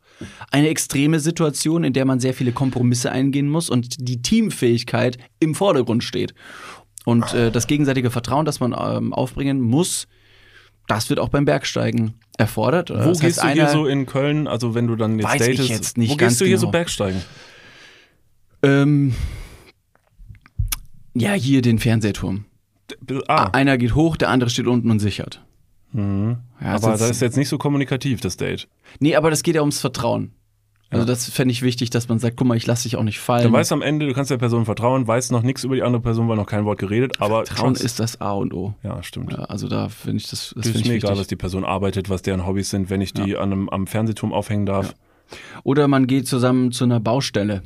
eine 0.51 0.69
extreme 0.69 1.19
Situation, 1.19 1.83
in 1.83 1.93
der 1.93 2.05
man 2.05 2.19
sehr 2.19 2.35
viele 2.35 2.51
Kompromisse 2.51 3.11
eingehen 3.11 3.49
muss 3.49 3.69
und 3.69 3.95
die 3.99 4.21
Teamfähigkeit 4.21 5.17
im 5.39 5.55
Vordergrund 5.55 6.03
steht. 6.03 6.35
Und 7.03 7.33
äh, 7.33 7.51
das 7.51 7.65
gegenseitige 7.65 8.11
Vertrauen, 8.11 8.45
das 8.45 8.59
man 8.59 8.75
ähm, 8.77 9.11
aufbringen 9.11 9.59
muss, 9.59 10.07
das 10.87 11.09
wird 11.09 11.19
auch 11.19 11.29
beim 11.29 11.45
Bergsteigen 11.45 12.15
erfordert. 12.37 12.89
Wo 12.89 12.95
Das 12.95 13.07
heißt, 13.07 13.21
gehst 13.21 13.43
du 13.43 13.47
hier 13.49 13.67
so 13.69 13.85
in 13.87 14.05
Köln, 14.05 14.47
also 14.47 14.73
wenn 14.73 14.87
du 14.87 14.95
dann 14.95 15.19
jetzt 15.19 15.27
Weiß 15.27 15.47
ich 15.47 15.57
datest, 15.57 15.69
jetzt 15.69 15.97
nicht 15.97 16.11
wo 16.11 16.15
gehst 16.15 16.41
du 16.41 16.45
hier 16.45 16.57
so 16.57 16.67
genau. 16.67 16.71
Bergsteigen? 16.71 17.21
Ähm, 18.63 19.13
ja, 21.13 21.33
hier 21.33 21.61
den 21.61 21.79
Fernsehturm. 21.79 22.45
Ah, 23.27 23.49
Einer 23.51 23.77
geht 23.77 23.95
hoch, 23.95 24.17
der 24.17 24.29
andere 24.29 24.49
steht 24.49 24.67
unten 24.67 24.89
und 24.91 24.99
sichert. 24.99 25.43
mhm. 25.91 26.37
Ja, 26.61 26.75
aber 26.75 26.91
das 26.91 27.01
das 27.01 27.09
ist 27.11 27.21
jetzt 27.21 27.37
nicht 27.37 27.49
so 27.49 27.57
kommunikativ, 27.57 28.19
das 28.21 28.37
Date. 28.37 28.67
Nee, 28.99 29.15
aber 29.15 29.29
das 29.29 29.43
geht 29.43 29.55
ja 29.55 29.61
ums 29.61 29.79
Vertrauen. 29.79 30.31
Also 30.89 31.01
Ja. 31.03 31.05
das 31.05 31.29
fände 31.29 31.51
ich 31.51 31.61
wichtig, 31.63 31.89
dass 31.89 32.07
man 32.07 32.17
sagt, 32.17 32.37
guck 32.37 32.47
mal, 32.47 32.55
ich 32.55 32.65
lasse 32.65 32.83
dich 32.83 32.95
auch 32.95 33.03
nicht 33.03 33.19
fallen. 33.19 33.43
Du 33.43 33.51
weißt 33.51 33.71
am 33.73 33.81
Ende, 33.81 34.07
du 34.07 34.13
kannst 34.13 34.31
der 34.31 34.37
Person 34.37 34.63
vertrauen, 34.65 35.05
weißt 35.05 35.31
noch 35.33 35.41
nichts 35.41 35.63
über 35.65 35.75
die 35.75 35.83
andere 35.83 36.01
Person, 36.01 36.29
weil 36.29 36.37
noch 36.37 36.45
kein 36.45 36.63
Wort 36.65 36.79
geredet, 36.79 37.19
aber 37.19 37.45
Vertrauen 37.45 37.75
ist 37.75 37.99
das 37.99 38.21
A 38.21 38.31
und 38.31 38.53
O. 38.53 38.73
Ja, 38.83 39.03
stimmt. 39.03 39.33
Ja, 39.33 39.39
also 39.39 39.67
da 39.67 39.89
finde 39.89 40.17
ich 40.17 40.29
das, 40.29 40.53
das 40.55 40.65
ist 40.67 40.75
ich 40.75 40.85
mir 40.87 40.93
wichtig. 40.93 41.03
egal, 41.03 41.17
was 41.19 41.27
die 41.27 41.35
Person 41.35 41.65
arbeitet, 41.65 42.09
was 42.09 42.21
deren 42.21 42.45
Hobbys 42.47 42.69
sind, 42.69 42.89
wenn 42.89 43.01
ich 43.01 43.13
die 43.13 43.35
an 43.35 43.51
einem, 43.51 43.69
am 43.69 43.85
Fernsehturm 43.87 44.31
aufhängen 44.31 44.65
darf. 44.65 44.95
Oder 45.63 45.89
man 45.89 46.07
geht 46.07 46.25
zusammen 46.27 46.71
zu 46.71 46.85
einer 46.85 47.01
Baustelle 47.01 47.63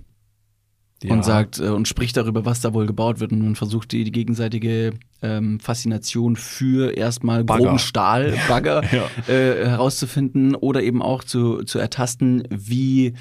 Ja. 1.04 1.14
und 1.14 1.26
sagt 1.26 1.60
äh, 1.60 1.64
und 1.70 1.88
spricht 1.88 2.16
darüber, 2.18 2.46
was 2.46 2.62
da 2.62 2.74
wohl 2.74 2.86
gebaut 2.86 3.20
wird 3.20 3.32
und 3.32 3.42
man 3.42 3.56
versucht 3.56 3.92
die, 3.92 4.04
die 4.04 4.12
gegenseitige 4.12 4.94
ähm, 5.24 5.60
Faszination 5.60 6.36
für 6.36 6.96
erstmal 6.96 7.44
Bagger. 7.44 7.64
groben 7.66 7.80
Stahl, 7.80 8.36
Bagger 8.48 8.84
Ja. 8.94 9.34
äh, 9.34 9.68
herauszufinden 9.68 10.56
oder 10.56 10.84
eben 10.84 11.02
auch 11.02 11.24
zu, 11.24 11.64
zu 11.64 11.80
ertasten, 11.80 12.44
wie 12.52 13.14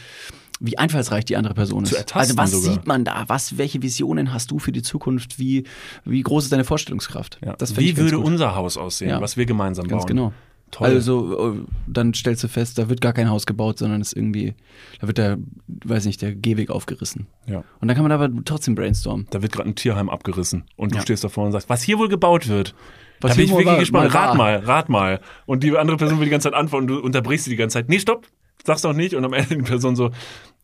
wie 0.62 0.76
einfallsreich 0.76 1.24
die 1.24 1.38
andere 1.38 1.54
Person 1.54 1.84
ist. 1.84 2.14
Also 2.14 2.36
was 2.36 2.50
sogar. 2.50 2.74
sieht 2.74 2.86
man 2.86 3.02
da? 3.06 3.24
Was, 3.28 3.56
welche 3.56 3.80
Visionen 3.80 4.34
hast 4.34 4.50
du 4.50 4.58
für 4.58 4.72
die 4.72 4.82
Zukunft? 4.82 5.38
Wie, 5.38 5.64
wie 6.04 6.20
groß 6.20 6.44
ist 6.44 6.52
deine 6.52 6.64
Vorstellungskraft? 6.64 7.38
Ja. 7.42 7.56
Wie 7.76 7.96
würde 7.96 8.16
gut. 8.16 8.26
unser 8.26 8.54
Haus 8.54 8.76
aussehen, 8.76 9.08
Ja. 9.08 9.20
was 9.22 9.38
wir 9.38 9.46
gemeinsam 9.46 9.88
Ganz 9.88 10.02
bauen? 10.02 10.08
genau. 10.08 10.32
Toll. 10.70 10.86
Also, 10.88 11.52
äh, 11.54 11.58
dann 11.88 12.14
stellst 12.14 12.44
du 12.44 12.48
fest, 12.48 12.78
da 12.78 12.88
wird 12.88 13.00
gar 13.00 13.12
kein 13.12 13.28
Haus 13.28 13.44
gebaut, 13.46 13.78
sondern 13.78 14.00
ist 14.00 14.12
irgendwie, 14.16 14.54
da 15.00 15.06
wird 15.08 15.18
der, 15.18 15.36
weiß 15.84 16.04
nicht, 16.06 16.22
der 16.22 16.34
Gehweg 16.34 16.70
aufgerissen. 16.70 17.26
ja. 17.46 17.64
Und 17.80 17.88
dann 17.88 17.96
kann 17.96 18.04
man 18.04 18.12
aber 18.12 18.28
trotzdem 18.44 18.74
brainstormen. 18.76 19.26
Da 19.30 19.42
wird 19.42 19.52
gerade 19.52 19.68
ein 19.68 19.74
Tierheim 19.74 20.08
abgerissen 20.08 20.64
und 20.76 20.92
du 20.92 20.96
Ja. 20.96 21.02
stehst 21.02 21.24
davor 21.24 21.46
und 21.46 21.52
sagst, 21.52 21.68
was 21.68 21.82
hier 21.82 21.98
wohl 21.98 22.08
gebaut 22.08 22.46
wird. 22.48 22.74
Was 23.20 23.32
da 23.32 23.36
bin 23.36 23.44
ich 23.46 23.50
wirklich 23.50 23.78
gespannt. 23.80 24.12
mal 24.14 24.18
rat 24.26 24.36
mal, 24.36 24.56
rat 24.58 24.88
mal. 24.88 25.20
Und 25.44 25.62
die 25.62 25.76
andere 25.76 25.96
Person 25.96 26.18
will 26.18 26.24
die 26.26 26.30
ganze 26.30 26.50
Zeit 26.50 26.54
antworten 26.58 26.88
und 26.90 26.96
du 26.96 27.04
unterbrichst 27.04 27.44
sie 27.44 27.50
die 27.50 27.56
ganze 27.56 27.74
Zeit. 27.74 27.88
Nee, 27.88 27.98
stopp, 27.98 28.26
sag's 28.64 28.82
doch 28.82 28.94
nicht. 28.94 29.14
Und 29.14 29.24
am 29.24 29.32
Ende 29.34 29.56
die 29.56 29.62
Person 29.62 29.94
so, 29.96 30.10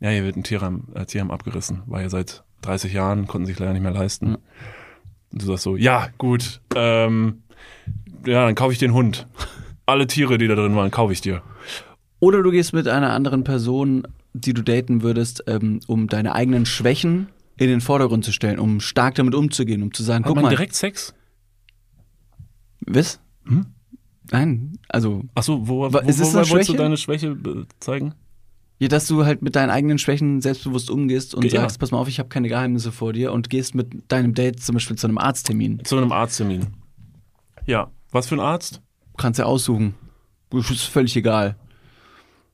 ja, 0.00 0.10
hier 0.10 0.24
wird 0.24 0.36
ein 0.36 0.44
Tierheim, 0.44 0.84
äh, 0.94 1.04
Tierheim 1.04 1.30
abgerissen. 1.30 1.82
War 1.86 2.00
ja 2.00 2.08
seit 2.08 2.44
30 2.62 2.92
Jahren, 2.92 3.26
konnten 3.26 3.46
sich 3.46 3.58
leider 3.58 3.72
nicht 3.72 3.82
mehr 3.82 3.90
leisten. 3.92 4.28
Ja. 4.30 4.38
Und 5.32 5.42
du 5.42 5.46
sagst 5.46 5.64
so, 5.64 5.76
ja, 5.76 6.08
gut, 6.16 6.60
ähm, 6.74 7.42
ja, 8.24 8.46
dann 8.46 8.54
kaufe 8.54 8.72
ich 8.72 8.78
den 8.78 8.94
Hund. 8.94 9.26
Alle 9.86 10.06
Tiere, 10.06 10.36
die 10.38 10.48
da 10.48 10.54
drin 10.56 10.74
waren, 10.76 10.90
kaufe 10.90 11.12
ich 11.12 11.20
dir. 11.20 11.42
Oder 12.18 12.42
du 12.42 12.50
gehst 12.50 12.72
mit 12.72 12.88
einer 12.88 13.12
anderen 13.12 13.44
Person, 13.44 14.06
die 14.34 14.52
du 14.52 14.62
daten 14.62 15.02
würdest, 15.02 15.44
ähm, 15.46 15.80
um 15.86 16.08
deine 16.08 16.34
eigenen 16.34 16.66
Schwächen 16.66 17.28
in 17.56 17.68
den 17.68 17.80
Vordergrund 17.80 18.24
zu 18.24 18.32
stellen, 18.32 18.58
um 18.58 18.80
stark 18.80 19.14
damit 19.14 19.34
umzugehen, 19.34 19.82
um 19.82 19.92
zu 19.94 20.02
sagen, 20.02 20.24
Hat 20.24 20.28
guck 20.28 20.34
man 20.36 20.44
mal, 20.44 20.50
direkt 20.50 20.74
Sex? 20.74 21.14
was? 22.80 23.20
Hm? 23.46 23.66
Nein, 24.30 24.78
also, 24.88 25.22
Ach 25.34 25.42
so, 25.42 25.68
wo, 25.68 25.92
wo, 25.92 25.98
ist 25.98 26.18
es 26.20 26.34
wolltest 26.34 26.68
du 26.70 26.74
deine 26.74 26.96
Schwäche 26.96 27.34
be- 27.36 27.66
zeigen? 27.78 28.14
ja, 28.78 28.88
dass 28.88 29.06
du 29.06 29.24
halt 29.24 29.40
mit 29.42 29.54
deinen 29.56 29.70
eigenen 29.70 29.98
Schwächen 29.98 30.40
selbstbewusst 30.40 30.90
umgehst 30.90 31.34
und 31.34 31.44
Ja. 31.44 31.60
sagst, 31.60 31.78
pass 31.78 31.92
mal 31.92 31.98
auf, 31.98 32.08
ich 32.08 32.18
habe 32.18 32.28
keine 32.28 32.48
Geheimnisse 32.48 32.90
vor 32.92 33.12
dir 33.12 33.32
und 33.32 33.50
gehst 33.50 33.74
mit 33.74 34.10
deinem 34.10 34.34
Date 34.34 34.60
zum 34.60 34.74
Beispiel 34.74 34.96
zu 34.96 35.06
einem 35.06 35.18
Arzttermin. 35.18 35.82
Zu 35.84 35.96
einem 35.96 36.10
Arzttermin. 36.12 36.66
Ja. 37.66 37.90
Was 38.10 38.26
für 38.28 38.34
ein 38.36 38.40
Arzt? 38.40 38.82
Kannst 39.16 39.38
ja 39.38 39.46
aussuchen. 39.46 39.94
Ist 40.52 40.84
völlig 40.84 41.16
egal. 41.16 41.56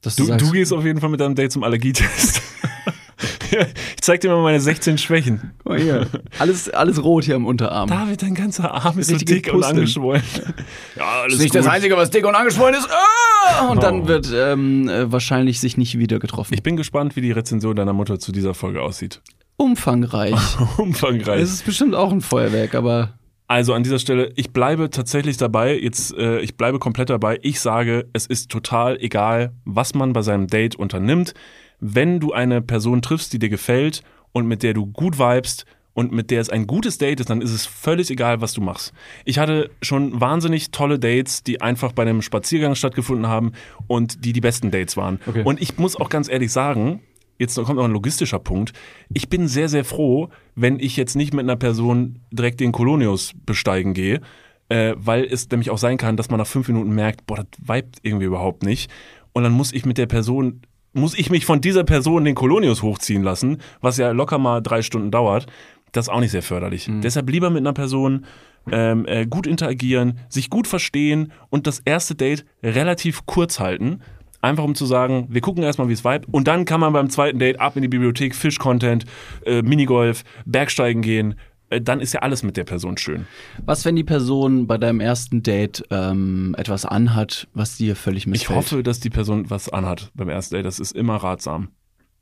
Du, 0.03 0.11
sagst, 0.11 0.41
du 0.41 0.51
gehst 0.51 0.73
auf 0.73 0.85
jeden 0.85 1.01
Fall 1.01 1.11
mit 1.11 1.21
deinem 1.21 1.35
Date 1.35 1.53
zum 1.53 1.63
Allergietest. 1.63 2.43
ich 3.51 4.01
zeig 4.01 4.21
dir 4.21 4.31
mal 4.31 4.43
meine 4.43 4.61
16 4.61 4.99
Schwächen. 4.99 5.53
Guck 5.59 5.73
mal 5.73 5.81
hier. 5.81 6.07
Alles, 6.39 6.69
alles 6.71 7.03
rot 7.05 7.25
hier 7.25 7.37
am 7.37 7.47
Unterarm. 7.47 7.89
David, 7.89 8.23
dein 8.23 8.35
ganzer 8.35 8.73
Arm 8.73 8.99
ist 8.99 9.09
so 9.09 9.15
Richtige 9.15 9.35
dick 9.43 9.55
und 9.55 9.63
angeschwollen. 9.63 10.23
Ja, 10.97 11.05
alles 11.23 11.35
ist 11.35 11.41
nicht 11.43 11.53
gut. 11.53 11.61
das 11.61 11.67
Einzige, 11.69 11.97
was 11.97 12.11
dick 12.11 12.27
und 12.27 12.35
angeschwollen 12.35 12.75
ist. 12.75 12.89
Ah! 12.91 13.69
Und 13.69 13.79
Oh. 13.79 13.81
dann 13.81 14.09
wird 14.09 14.31
ähm, 14.35 14.89
äh, 14.89 15.11
wahrscheinlich 15.13 15.61
sich 15.61 15.77
nicht 15.77 15.99
wieder 15.99 16.19
getroffen. 16.19 16.55
Ich 16.55 16.63
bin 16.63 16.77
gespannt, 16.77 17.15
wie 17.17 17.21
die 17.21 17.33
Rezension 17.33 17.77
deiner 17.77 17.93
Mutter 17.93 18.19
zu 18.19 18.33
dieser 18.33 18.55
Folge 18.55 18.83
aussieht. 18.83 19.21
Umfangreich. 19.57 20.35
Umfangreich. 20.79 21.43
Es 21.43 21.53
ist 21.53 21.65
bestimmt 21.67 21.95
auch 21.95 22.11
ein 22.13 22.21
Feuerwerk, 22.21 22.75
aber 22.75 23.15
Also 23.53 23.75
an 23.75 23.83
dieser 23.83 23.99
Stelle, 23.99 24.33
ich 24.37 24.55
bleibe 24.55 24.89
tatsächlich 24.89 25.37
dabei, 25.37 25.79
jetzt, 25.79 26.17
äh, 26.17 26.41
ich 26.41 26.57
bleibe 26.57 26.79
komplett 26.79 27.11
dabei. 27.11 27.39
Ich 27.43 27.61
sage, 27.61 28.09
es 28.15 28.25
ist 28.25 28.51
total 28.51 28.97
egal, 28.97 29.53
was 29.67 29.95
man 29.95 30.15
bei 30.15 30.23
seinem 30.23 30.47
Date 30.47 30.75
unternimmt. 30.75 31.35
Wenn 31.79 32.19
du 32.19 32.33
eine 32.33 32.63
Person 32.63 33.03
triffst, 33.03 33.31
die 33.31 33.39
dir 33.39 33.51
gefällt 33.51 34.05
und 34.33 34.47
mit 34.47 34.63
der 34.63 34.73
du 34.73 34.87
gut 34.87 35.19
vibest 35.19 35.67
und 35.93 36.13
mit 36.13 36.31
der 36.31 36.41
es 36.41 36.49
ein 36.49 36.67
gutes 36.67 36.97
Date 36.97 37.21
ist, 37.21 37.29
dann 37.29 37.43
ist 37.43 37.53
es 37.53 37.67
völlig 37.67 38.11
egal, 38.11 38.41
was 38.41 38.55
du 38.55 38.63
machst. 38.63 38.95
Ich 39.27 39.39
hatte 39.39 39.71
schon 39.83 40.19
wahnsinnig 40.19 40.71
tolle 40.71 40.99
Dates, 40.99 41.43
die 41.43 41.61
einfach 41.61 41.93
bei 41.93 42.05
einem 42.05 42.23
Spaziergang 42.23 42.75
stattgefunden 42.75 43.27
haben 43.27 43.53
und 43.87 44.25
die 44.25 44.33
die 44.33 44.41
besten 44.41 44.71
Dates 44.71 44.97
waren. 44.97 45.21
Okay. 45.27 45.43
Und 45.45 45.61
ich 45.61 45.77
muss 45.77 45.95
auch 45.97 46.09
ganz 46.09 46.31
ehrlich 46.31 46.53
sagen, 46.53 47.03
jetzt 47.39 47.57
kommt 47.57 47.76
noch 47.76 47.85
ein 47.85 47.93
logistischer 47.93 48.39
Punkt. 48.39 48.72
Ich 49.12 49.28
bin 49.28 49.49
sehr, 49.49 49.68
sehr 49.68 49.85
froh, 49.85 50.28
wenn 50.55 50.78
ich 50.78 50.97
jetzt 50.97 51.16
nicht 51.16 51.35
mit 51.35 51.45
einer 51.45 51.57
Person 51.57 52.20
direkt 52.30 52.61
den 52.61 52.72
Kolonius 52.72 53.33
besteigen 53.47 53.95
gehe, 53.95 54.20
äh, 54.68 54.95
weil 54.97 55.24
es 55.24 55.51
nämlich 55.51 55.70
auch 55.70 55.78
sein 55.78 55.97
kann, 55.97 56.16
dass 56.16 56.30
man 56.30 56.39
nach 56.39 56.47
fünf 56.47 56.68
Minuten 56.68 56.95
merkt, 56.95 57.26
boah, 57.26 57.39
das 57.39 57.47
vibet 57.61 57.99
irgendwie 58.03 58.26
überhaupt 58.26 58.62
nicht. 58.62 58.91
Und 59.33 59.43
dann 59.43 59.53
muss 59.53 59.72
ich 59.72 59.85
mit 59.85 59.99
der 59.99 60.07
Person, 60.07 60.62
muss 60.93 61.18
ich 61.18 61.30
mich 61.30 61.45
von 61.45 61.61
dieser 61.61 61.85
Person 61.85 62.24
den 62.24 62.35
Kolonius 62.35 62.83
hochziehen 62.83 63.22
lassen, 63.22 63.59
was 63.80 63.97
ja 63.97 64.11
locker 64.11 64.39
mal 64.39 64.61
drei 64.61 64.83
Stunden 64.83 65.11
dauert. 65.11 65.47
Das 65.93 66.07
ist 66.07 66.09
auch 66.09 66.20
nicht 66.20 66.30
sehr 66.30 66.43
förderlich. 66.43 66.89
Deshalb 67.03 67.28
lieber 67.28 67.51
mit 67.51 67.61
einer 67.61 67.74
Person 67.74 68.24
ähm, 68.70 69.05
äh, 69.07 69.26
gut 69.26 69.47
interagieren, 69.47 70.18
sich 70.28 70.51
gut 70.51 70.66
verstehen 70.66 71.33
und 71.51 71.66
das 71.66 71.80
erste 71.85 72.14
Date 72.14 72.45
relativ 72.62 73.26
kurz 73.26 73.61
halten. 73.61 74.01
Einfach 74.43 74.64
um 74.64 74.74
zu 74.74 74.84
sagen, 74.86 75.28
wir 75.30 75.40
gucken 75.40 75.62
erstmal, 75.62 75.88
wie 75.88 75.93
es 75.95 76.05
vibe. 76.05 76.26
Und 76.30 76.49
dann 76.49 76.64
kann 76.64 76.80
man 76.80 76.93
beim 76.93 77.09
zweiten 77.09 77.38
Date 77.38 77.61
ab 77.61 77.76
in 77.76 77.82
die 77.82 77.88
Bibliothek, 77.88 78.34
Fisch-Content, 78.34 79.05
äh, 79.47 79.62
Minigolf, 79.62 80.24
Bergsteigen 80.45 81.01
gehen. 81.01 81.36
Äh, 81.70 81.80
dann 81.80 82.01
ist 82.01 82.12
ja 82.12 82.20
alles 82.20 82.43
mit 82.43 82.57
der 82.57 82.64
Person 82.64 82.99
schön. 82.99 83.26
was, 83.64 83.84
wenn 83.84 83.95
die 83.97 84.05
Person 84.05 84.66
bei 84.66 84.78
deinem 84.78 84.99
ersten 85.01 85.43
Date 85.43 85.84
ähm, 85.90 86.55
etwas 86.59 86.84
anhat, 86.84 87.47
was 87.55 87.76
dir 87.76 87.95
völlig 87.97 88.24
Ich 88.24 88.26
missfällt? 88.26 88.57
hoffe, 88.59 88.82
dass 88.82 88.99
die 89.01 89.11
Person 89.11 89.49
was 89.49 89.68
anhat 89.68 90.11
beim 90.14 90.28
ersten 90.28 90.57
Date. 90.57 90.66
Das 90.66 90.80
ist 90.80 90.90
immer 90.93 91.16
ratsam. 91.16 91.68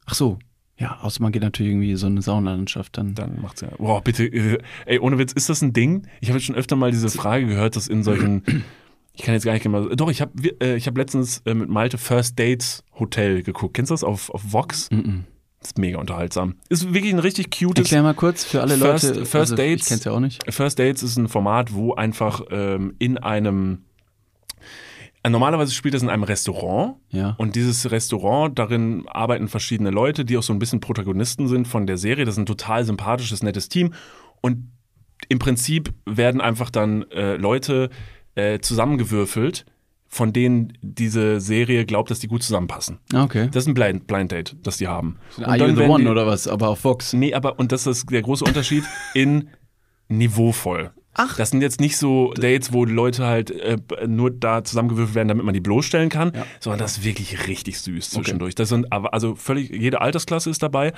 Ach 0.06 0.14
so. 0.14 0.38
Ja, 0.78 0.98
außer 1.02 1.22
man 1.22 1.30
geht 1.32 1.42
natürlich 1.42 1.72
irgendwie 1.72 1.94
so 1.96 2.06
eine 2.06 2.22
Saunalandschaft 2.22 2.96
dann. 2.96 3.14
Dann 3.14 3.40
macht's 3.42 3.60
ja. 3.62 3.68
Boah, 3.78 4.02
bitte, 4.02 4.24
äh, 4.24 4.58
ey, 4.86 4.98
ohne 4.98 5.18
Witz, 5.18 5.32
ist 5.32 5.48
das 5.50 5.60
ein 5.62 5.72
Ding? 5.74 6.06
Ich 6.20 6.28
habe 6.28 6.38
jetzt 6.38 6.46
schon 6.46 6.54
öfter 6.56 6.74
mal 6.76 6.90
diese 6.90 7.08
Frage 7.10 7.46
gehört, 7.46 7.76
dass 7.76 7.86
in 7.88 8.02
solchen. 8.02 8.42
Ich 9.20 9.26
kann 9.26 9.34
jetzt 9.34 9.44
gar 9.44 9.52
nicht 9.52 9.62
genau. 9.62 9.86
Doch, 9.90 10.10
ich 10.10 10.22
habe 10.22 10.32
äh, 10.62 10.76
ich 10.76 10.86
hab 10.86 10.96
letztens 10.96 11.42
äh, 11.44 11.52
mit 11.52 11.68
Malte 11.68 11.98
First 11.98 12.38
Dates 12.38 12.82
Hotel 12.98 13.42
geguckt. 13.42 13.74
Kennst 13.74 13.90
du 13.90 13.92
das 13.92 14.02
auf, 14.02 14.30
auf 14.30 14.50
Vox? 14.50 14.90
Mhm. 14.90 15.24
Ist 15.62 15.76
mega 15.76 15.98
unterhaltsam. 15.98 16.54
Ist 16.70 16.94
wirklich 16.94 17.12
ein 17.12 17.18
richtig 17.18 17.50
cutes. 17.50 17.84
Erklär 17.84 18.02
mal 18.02 18.14
kurz 18.14 18.44
für 18.44 18.62
alle 18.62 18.78
First- 18.78 19.04
Leute. 19.04 19.26
First 19.26 19.34
also, 19.52 19.56
Dates. 19.56 19.82
Ich 19.82 19.88
kenn's 19.88 20.04
ja 20.04 20.12
auch 20.12 20.20
nicht. 20.20 20.42
First 20.50 20.78
Dates 20.78 21.02
ist 21.02 21.18
ein 21.18 21.28
Format, 21.28 21.74
wo 21.74 21.92
einfach 21.92 22.40
ähm, 22.50 22.94
in 22.98 23.18
einem 23.18 23.82
Normalerweise 25.28 25.72
spielt 25.74 25.92
das 25.92 26.02
in 26.02 26.08
einem 26.08 26.22
Restaurant 26.22 26.94
Ja. 27.10 27.34
und 27.36 27.54
dieses 27.54 27.90
Restaurant, 27.90 28.58
darin 28.58 29.04
arbeiten 29.06 29.48
verschiedene 29.48 29.90
Leute, 29.90 30.24
die 30.24 30.38
auch 30.38 30.42
so 30.42 30.54
ein 30.54 30.58
bisschen 30.58 30.80
Protagonisten 30.80 31.46
sind 31.46 31.68
von 31.68 31.86
der 31.86 31.98
Serie. 31.98 32.24
Das 32.24 32.36
ist 32.36 32.38
ein 32.38 32.46
total 32.46 32.86
sympathisches, 32.86 33.42
nettes 33.42 33.68
Team 33.68 33.92
und 34.40 34.70
im 35.28 35.38
Prinzip 35.38 35.92
werden 36.06 36.40
einfach 36.40 36.70
dann 36.70 37.02
äh, 37.10 37.36
Leute 37.36 37.90
äh, 38.35 38.59
zusammengewürfelt, 38.61 39.66
von 40.09 40.33
denen 40.33 40.72
diese 40.83 41.41
Serie 41.41 41.85
glaubt, 41.87 42.11
dass 42.11 42.18
die 42.18 42.26
gut 42.26 42.43
zusammenpassen. 42.43 42.99
Ah, 43.12 43.24
Okay. 43.24 43.49
Das 43.53 43.64
ist 43.64 43.68
ein 43.68 43.74
Blind, 43.74 44.07
Blind 44.09 44.33
Date, 44.33 44.57
das 44.62 44.76
die 44.78 44.89
haben. 44.89 45.18
Are 45.43 45.57
you 45.57 45.74
the 45.76 45.83
one 45.83 46.03
die- 46.05 46.11
oder 46.11 46.26
was? 46.26 46.49
Aber 46.49 46.68
auf 46.68 46.81
Fox. 46.81 47.12
Nee, 47.12 47.33
aber, 47.35 47.59
und 47.59 47.70
das 47.72 47.87
ist 47.87 48.11
der 48.11 48.22
große 48.22 48.45
Unterschied, 48.45 48.85
in 49.14 49.49
niveauvoll. 50.09 50.91
Ach. 51.14 51.37
Das 51.37 51.51
sind 51.51 51.61
jetzt 51.61 51.81
nicht 51.81 51.97
so 51.97 52.33
Dates, 52.35 52.72
wo 52.72 52.85
die 52.87 52.93
Leute 52.93 53.26
halt 53.26 53.51
äh, 53.51 53.76
nur 54.07 54.31
da 54.31 54.62
zusammengewürfelt 54.62 55.14
werden, 55.16 55.28
damit 55.28 55.45
man 55.45 55.55
die 55.55 55.61
bloßstellen 55.61 56.09
kann, 56.09 56.33
sondern 56.61 56.78
das 56.78 56.99
ist 56.99 57.05
wirklich 57.05 57.49
richtig 57.49 57.81
süß 57.81 58.11
zwischendurch. 58.11 58.55
Das 58.55 58.68
sind 58.68 58.93
aber, 58.93 59.12
also 59.12 59.35
völlig, 59.35 59.70
jede 59.70 60.01
Altersklasse 60.01 60.51
ist 60.51 60.62
dabei. 60.62 60.93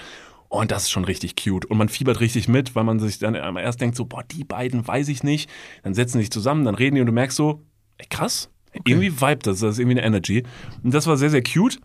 Und 0.55 0.71
das 0.71 0.83
ist 0.83 0.91
schon 0.91 1.05
richtig 1.07 1.35
cute. 1.35 1.65
Und 1.65 1.79
man 1.79 1.89
fiebert 1.89 2.21
richtig 2.21 2.47
mit, 2.47 2.75
weil 2.75 2.85
man 2.85 3.01
sich 3.01 3.19
dann 3.19 3.35
erst 3.35 3.81
denkt 3.81 3.97
so, 3.97 4.05
boah, 4.05 4.23
die 4.23 4.45
beiden 4.45 4.87
weiß 4.87 5.09
ich 5.09 5.23
nicht. 5.23 5.49
Dann 5.83 5.95
setzen 5.95 6.19
sie 6.19 6.25
sich 6.25 6.31
zusammen, 6.31 6.67
dann 6.67 6.75
reden 6.75 6.95
die 6.97 7.01
und 7.01 7.07
du 7.07 7.13
merkst 7.13 7.39
so, 7.39 7.63
ey, 7.97 8.07
krass, 8.11 8.51
irgendwie 8.85 9.19
vibe 9.19 9.39
das, 9.45 9.61
das 9.61 9.73
ist 9.73 9.79
irgendwie 9.79 9.97
eine 9.99 10.07
Energy. 10.07 10.43
Und 10.83 10.93
das 10.93 11.07
war 11.07 11.17
sehr, 11.17 11.31
sehr 11.31 11.43
cute. 11.43 11.81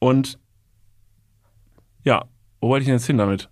Und 0.00 0.38
ja, 2.04 2.26
wo 2.60 2.68
wollte 2.68 2.82
ich 2.82 2.86
denn 2.88 2.96
jetzt 2.96 3.06
hin 3.06 3.16
damit? 3.16 3.48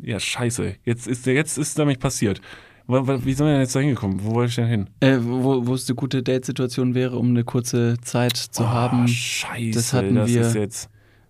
Ja, 0.00 0.20
scheiße. 0.20 0.76
Jetzt 0.84 1.08
ist, 1.08 1.26
jetzt 1.26 1.58
ist 1.58 1.78
nämlich 1.78 1.98
passiert. 1.98 2.40
Wie 2.86 3.32
sind 3.34 3.44
wir 3.46 3.52
denn 3.52 3.60
jetzt 3.62 3.74
da 3.74 3.80
hingekommen? 3.80 4.24
Wo 4.24 4.34
wollte 4.36 4.50
ich 4.50 4.54
denn 4.54 4.68
hin? 4.68 4.90
Äh, 5.00 5.18
wo, 5.20 5.66
wo 5.66 5.74
es 5.74 5.88
eine 5.88 5.96
gute 5.96 6.22
Date-Situation 6.22 6.94
wäre, 6.94 7.18
um 7.18 7.30
eine 7.30 7.42
kurze 7.42 7.96
Zeit 8.02 8.36
zu 8.36 8.62
Oh, 8.62 8.68
haben. 8.68 9.08
Scheiße, 9.08 9.72
das 9.72 9.92
hatten 9.92 10.14
wir- 10.14 10.40
ist 10.42 10.54
jetzt. 10.54 10.88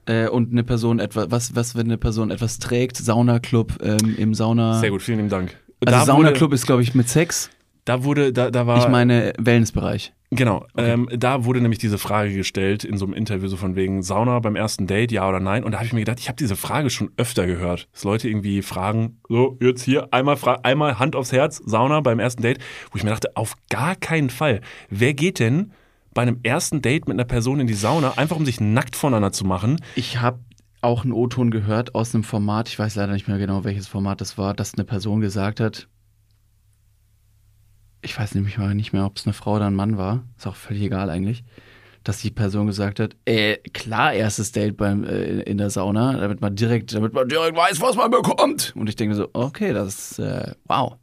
Äh, 0.08 0.28
und 0.28 0.52
eine 0.52 0.64
Person 0.64 0.98
etwas, 0.98 1.30
was, 1.30 1.54
was, 1.54 1.76
wenn 1.76 1.86
eine 1.86 1.98
Person 1.98 2.30
etwas 2.30 2.58
trägt? 2.58 2.96
Saunaclub 2.96 3.78
ähm, 3.82 4.16
im 4.16 4.34
Sauna. 4.34 4.80
Sehr 4.80 4.90
gut, 4.90 5.02
vielen 5.02 5.18
lieben 5.18 5.28
Dank. 5.28 5.56
Also 5.84 5.98
da 5.98 6.04
Saunaclub 6.04 6.52
ist, 6.52 6.66
glaube 6.66 6.82
ich, 6.82 6.94
mit 6.94 7.08
Sex. 7.08 7.50
da 7.84 8.04
wurde, 8.04 8.32
da, 8.32 8.50
da 8.50 8.66
war. 8.66 8.78
Ich 8.78 8.88
meine 8.88 9.32
Wellnessbereich. 9.38 10.12
Genau, 10.30 10.66
ähm, 10.76 11.08
da 11.10 11.46
wurde 11.46 11.62
nämlich 11.62 11.78
diese 11.78 11.96
Frage 11.96 12.34
gestellt 12.34 12.84
in 12.84 12.98
so 12.98 13.06
einem 13.06 13.14
Interview, 13.14 13.48
so 13.48 13.56
von 13.56 13.76
wegen 13.76 14.02
Sauna 14.02 14.40
beim 14.40 14.56
ersten 14.56 14.86
Date, 14.86 15.10
ja 15.10 15.26
oder 15.26 15.40
nein. 15.40 15.64
Und 15.64 15.72
da 15.72 15.78
habe 15.78 15.86
ich 15.86 15.94
mir 15.94 16.00
gedacht, 16.00 16.20
ich 16.20 16.28
habe 16.28 16.36
diese 16.36 16.54
Frage 16.54 16.90
schon 16.90 17.10
öfter 17.16 17.46
gehört, 17.46 17.88
dass 17.94 18.04
Leute 18.04 18.28
irgendwie 18.28 18.60
fragen, 18.60 19.20
so 19.26 19.56
jetzt 19.62 19.82
hier 19.82 20.12
einmal, 20.12 20.36
einmal 20.64 20.98
Hand 20.98 21.16
aufs 21.16 21.32
Herz, 21.32 21.62
Sauna 21.64 22.00
beim 22.00 22.18
ersten 22.18 22.42
Date, 22.42 22.58
wo 22.90 22.98
ich 22.98 23.04
mir 23.04 23.10
dachte, 23.10 23.36
auf 23.36 23.54
gar 23.70 23.96
keinen 23.96 24.28
Fall. 24.28 24.60
Wer 24.90 25.14
geht 25.14 25.38
denn 25.38 25.72
bei 26.18 26.22
einem 26.22 26.40
ersten 26.42 26.82
Date 26.82 27.06
mit 27.06 27.14
einer 27.14 27.24
Person 27.24 27.60
in 27.60 27.68
die 27.68 27.74
Sauna, 27.74 28.14
einfach 28.16 28.34
um 28.34 28.44
sich 28.44 28.60
nackt 28.60 28.96
voneinander 28.96 29.30
zu 29.30 29.44
machen? 29.44 29.80
Ich 29.94 30.20
habe 30.20 30.40
auch 30.80 31.04
einen 31.04 31.12
O-Ton 31.12 31.52
gehört 31.52 31.94
aus 31.94 32.12
einem 32.12 32.24
Format, 32.24 32.68
ich 32.68 32.76
weiß 32.76 32.96
leider 32.96 33.12
nicht 33.12 33.28
mehr 33.28 33.38
genau, 33.38 33.62
welches 33.62 33.86
Format 33.86 34.20
das 34.20 34.36
war, 34.36 34.52
dass 34.52 34.74
eine 34.74 34.82
Person 34.82 35.20
gesagt 35.20 35.60
hat, 35.60 35.86
ich 38.02 38.18
weiß 38.18 38.34
nämlich 38.34 38.58
mal 38.58 38.74
nicht 38.74 38.92
mehr, 38.92 39.04
ob 39.04 39.16
es 39.16 39.26
eine 39.26 39.32
Frau 39.32 39.54
oder 39.54 39.68
ein 39.68 39.76
Mann 39.76 39.96
war, 39.96 40.24
ist 40.36 40.48
auch 40.48 40.56
völlig 40.56 40.82
egal 40.82 41.08
eigentlich, 41.08 41.44
dass 42.02 42.20
die 42.20 42.32
Person 42.32 42.66
gesagt 42.66 42.98
hat, 42.98 43.14
äh, 43.24 43.58
klar, 43.72 44.12
erstes 44.12 44.50
Date 44.50 44.76
beim, 44.76 45.04
äh, 45.04 45.42
in 45.42 45.56
der 45.56 45.70
Sauna, 45.70 46.18
damit 46.18 46.40
man 46.40 46.56
direkt, 46.56 46.92
damit 46.94 47.12
man 47.12 47.28
direkt 47.28 47.56
weiß, 47.56 47.80
was 47.80 47.94
man 47.94 48.10
bekommt. 48.10 48.72
Und 48.74 48.88
ich 48.88 48.96
denke 48.96 49.14
so, 49.14 49.28
okay, 49.34 49.72
das 49.72 50.10
ist, 50.10 50.18
äh, 50.18 50.52
wow, 50.64 50.96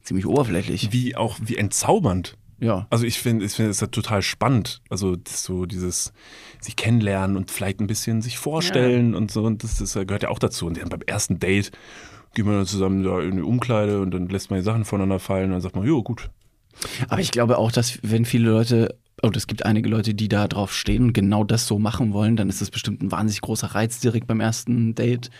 ziemlich 0.00 0.26
oberflächlich. 0.26 0.92
Wie 0.92 1.16
auch, 1.16 1.38
wie 1.42 1.56
entzaubernd. 1.56 2.36
Ja. 2.60 2.86
Also 2.90 3.04
ich 3.04 3.18
finde, 3.18 3.44
ich 3.44 3.52
finde 3.52 3.70
es 3.70 3.80
ja 3.80 3.86
total 3.86 4.22
spannend. 4.22 4.82
Also 4.90 5.16
so 5.26 5.66
dieses 5.66 6.12
sich 6.60 6.76
kennenlernen 6.76 7.36
und 7.36 7.50
vielleicht 7.50 7.80
ein 7.80 7.86
bisschen 7.86 8.20
sich 8.20 8.38
vorstellen 8.38 9.14
und 9.14 9.30
so. 9.30 9.44
Und 9.44 9.62
das, 9.62 9.78
das 9.78 9.94
gehört 9.94 10.24
ja 10.24 10.28
auch 10.28 10.40
dazu. 10.40 10.66
Und 10.66 10.76
dann 10.76 10.88
beim 10.88 11.02
ersten 11.06 11.38
Date 11.38 11.70
gehen 12.34 12.46
wir 12.46 12.52
dann 12.52 12.66
zusammen 12.66 13.02
da 13.02 13.20
in 13.20 13.36
die 13.36 13.42
Umkleide 13.42 14.00
und 14.00 14.12
dann 14.12 14.28
lässt 14.28 14.50
man 14.50 14.58
die 14.58 14.64
Sachen 14.64 14.84
voneinander 14.84 15.18
fallen 15.18 15.46
und 15.46 15.52
dann 15.52 15.60
sagt 15.60 15.76
man, 15.76 15.86
jo, 15.86 16.02
gut. 16.02 16.30
Aber 17.08 17.20
ich 17.20 17.30
glaube 17.30 17.58
auch, 17.58 17.72
dass 17.72 17.98
wenn 18.02 18.24
viele 18.24 18.50
Leute, 18.50 18.96
und 19.22 19.36
es 19.36 19.46
gibt 19.46 19.64
einige 19.64 19.88
Leute, 19.88 20.14
die 20.14 20.28
da 20.28 20.46
drauf 20.46 20.72
stehen 20.72 21.04
und 21.04 21.12
genau 21.12 21.42
das 21.42 21.66
so 21.66 21.78
machen 21.78 22.12
wollen, 22.12 22.36
dann 22.36 22.48
ist 22.48 22.60
das 22.60 22.70
bestimmt 22.70 23.02
ein 23.02 23.10
wahnsinnig 23.10 23.40
großer 23.40 23.68
Reiz 23.68 23.98
direkt 24.00 24.26
beim 24.26 24.40
ersten 24.40 24.94
Date, 24.94 25.30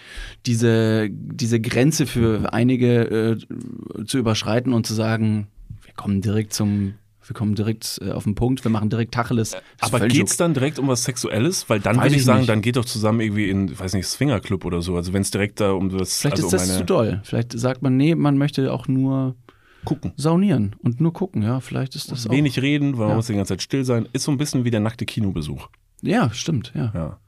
diese, 0.46 1.08
diese 1.10 1.60
Grenze 1.60 2.06
für 2.06 2.52
einige 2.52 3.02
äh, 3.02 4.04
zu 4.04 4.18
überschreiten 4.18 4.72
und 4.72 4.86
zu 4.86 4.94
sagen, 4.94 5.46
wir 5.84 5.94
kommen 5.94 6.20
direkt 6.20 6.52
zum, 6.52 6.94
wir 7.28 7.34
kommen 7.34 7.54
direkt 7.54 8.00
äh, 8.02 8.10
auf 8.12 8.24
den 8.24 8.34
Punkt, 8.34 8.64
wir 8.64 8.70
machen 8.70 8.90
direkt 8.90 9.12
Tacheles. 9.14 9.52
Ist 9.52 9.62
Aber 9.80 10.06
geht's 10.08 10.36
dann 10.36 10.54
direkt 10.54 10.78
um 10.78 10.88
was 10.88 11.04
Sexuelles? 11.04 11.68
Weil 11.68 11.80
dann 11.80 11.96
Weiß 11.96 12.04
würde 12.04 12.14
ich 12.14 12.20
ich 12.20 12.24
sagen, 12.24 12.38
nicht. 12.40 12.48
dann 12.48 12.62
geht 12.62 12.76
doch 12.76 12.84
zusammen 12.84 13.20
irgendwie 13.20 13.48
in, 13.50 13.78
weiß 13.78 13.92
nicht, 13.94 14.06
Swingerclub 14.06 14.64
oder 14.64 14.82
so. 14.82 14.96
Also 14.96 15.12
wenn 15.12 15.22
es 15.22 15.30
direkt 15.30 15.60
da 15.60 15.72
um 15.72 15.90
das, 15.90 16.20
Vielleicht 16.20 16.36
also 16.36 16.46
ist 16.46 16.52
das 16.54 16.70
um 16.70 16.76
zu 16.78 16.84
doll. 16.84 17.20
Vielleicht 17.24 17.58
sagt 17.58 17.82
man, 17.82 17.96
nee, 17.96 18.14
man 18.14 18.38
möchte 18.38 18.72
auch 18.72 18.88
nur 18.88 19.36
gucken. 19.84 20.12
saunieren 20.16 20.74
und 20.82 21.00
nur 21.00 21.12
gucken. 21.12 21.42
Ja, 21.42 21.60
vielleicht 21.60 21.94
ist 21.94 22.10
das 22.10 22.26
auch. 22.26 22.30
Wenig 22.32 22.60
reden, 22.62 22.92
weil 22.98 23.02
man 23.06 23.10
Ja. 23.10 23.16
muss 23.16 23.26
die 23.28 23.34
ganze 23.34 23.54
Zeit 23.54 23.62
still 23.62 23.84
sein. 23.84 24.08
Ist 24.12 24.24
so 24.24 24.32
ein 24.32 24.38
bisschen 24.38 24.64
wie 24.64 24.70
der 24.70 24.80
nackte 24.80 25.04
Kinobesuch. 25.04 25.68
Ja, 26.02 26.30
stimmt, 26.32 26.72
ja. 26.74 26.92
Ja. 26.94 27.18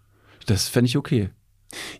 Das 0.47 0.69
fände 0.69 0.89
ich 0.89 0.97
okay. 0.97 1.31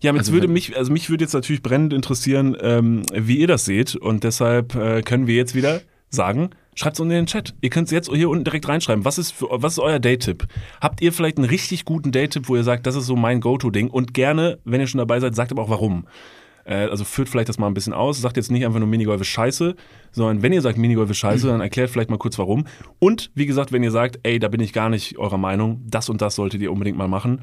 Ja, 0.01 0.11
jetzt 0.11 0.19
Also 0.19 0.33
würde 0.33 0.47
mich, 0.49 0.75
also 0.75 0.91
mich 0.91 1.09
würde 1.09 1.23
jetzt 1.23 1.33
natürlich 1.33 1.61
brennend 1.63 1.93
interessieren, 1.93 2.57
ähm, 2.59 3.03
wie 3.13 3.37
ihr 3.37 3.47
das 3.47 3.63
seht. 3.65 3.95
Und 3.95 4.23
deshalb 4.23 4.75
äh, 4.75 5.01
können 5.01 5.27
wir 5.27 5.35
jetzt 5.35 5.55
wieder 5.55 5.81
sagen, 6.09 6.49
schreibt 6.75 6.95
es 6.95 6.99
unten 6.99 7.11
in 7.11 7.17
den 7.17 7.25
Chat. 7.27 7.53
Ihr 7.61 7.69
könnt 7.69 7.87
es 7.87 7.91
jetzt 7.91 8.11
hier 8.11 8.29
unten 8.29 8.43
direkt 8.43 8.67
reinschreiben. 8.67 9.05
Was 9.05 9.17
ist, 9.17 9.31
für, 9.31 9.47
was 9.49 9.73
ist 9.73 9.79
euer 9.79 9.99
Date-Tipp? 9.99 10.47
Habt 10.79 11.01
ihr 11.01 11.11
vielleicht 11.13 11.37
einen 11.37 11.49
richtig 11.49 11.85
guten 11.85 12.11
Date-Tipp, 12.11 12.47
wo 12.47 12.55
ihr 12.55 12.63
sagt, 12.63 12.85
das 12.85 12.95
ist 12.95 13.05
so 13.05 13.15
mein 13.15 13.41
Go-To-Ding? 13.41 13.89
Und 13.89 14.13
gerne, 14.13 14.59
wenn 14.63 14.81
ihr 14.81 14.87
schon 14.87 14.99
dabei 14.99 15.19
seid, 15.19 15.35
sagt 15.35 15.51
aber 15.51 15.63
auch 15.63 15.69
warum. 15.69 16.05
Äh, 16.65 16.85
also 16.85 17.03
führt 17.03 17.29
vielleicht 17.29 17.49
das 17.49 17.57
mal 17.57 17.67
ein 17.67 17.73
bisschen 17.73 17.93
aus. 17.93 18.21
Sagt 18.21 18.37
jetzt 18.37 18.51
nicht 18.51 18.65
einfach 18.65 18.79
nur 18.79 18.87
Minigolf 18.87 19.21
ist 19.21 19.27
scheiße, 19.27 19.75
sondern 20.11 20.41
wenn 20.41 20.53
ihr 20.53 20.61
sagt 20.61 20.77
Minigolf 20.77 21.09
ist 21.09 21.17
scheiße, 21.17 21.47
dann 21.47 21.61
erklärt 21.61 21.89
vielleicht 21.89 22.09
mal 22.09 22.17
kurz 22.17 22.37
warum. 22.37 22.65
Und 22.99 23.31
wie 23.35 23.45
gesagt, 23.45 23.71
wenn 23.71 23.83
ihr 23.83 23.91
sagt, 23.91 24.19
ey, 24.23 24.39
da 24.39 24.47
bin 24.47 24.61
ich 24.61 24.73
gar 24.73 24.89
nicht 24.89 25.17
eurer 25.17 25.37
Meinung, 25.37 25.81
das 25.87 26.09
und 26.09 26.21
das 26.21 26.35
solltet 26.35 26.61
ihr 26.61 26.71
unbedingt 26.71 26.97
mal 26.97 27.07
machen. 27.07 27.41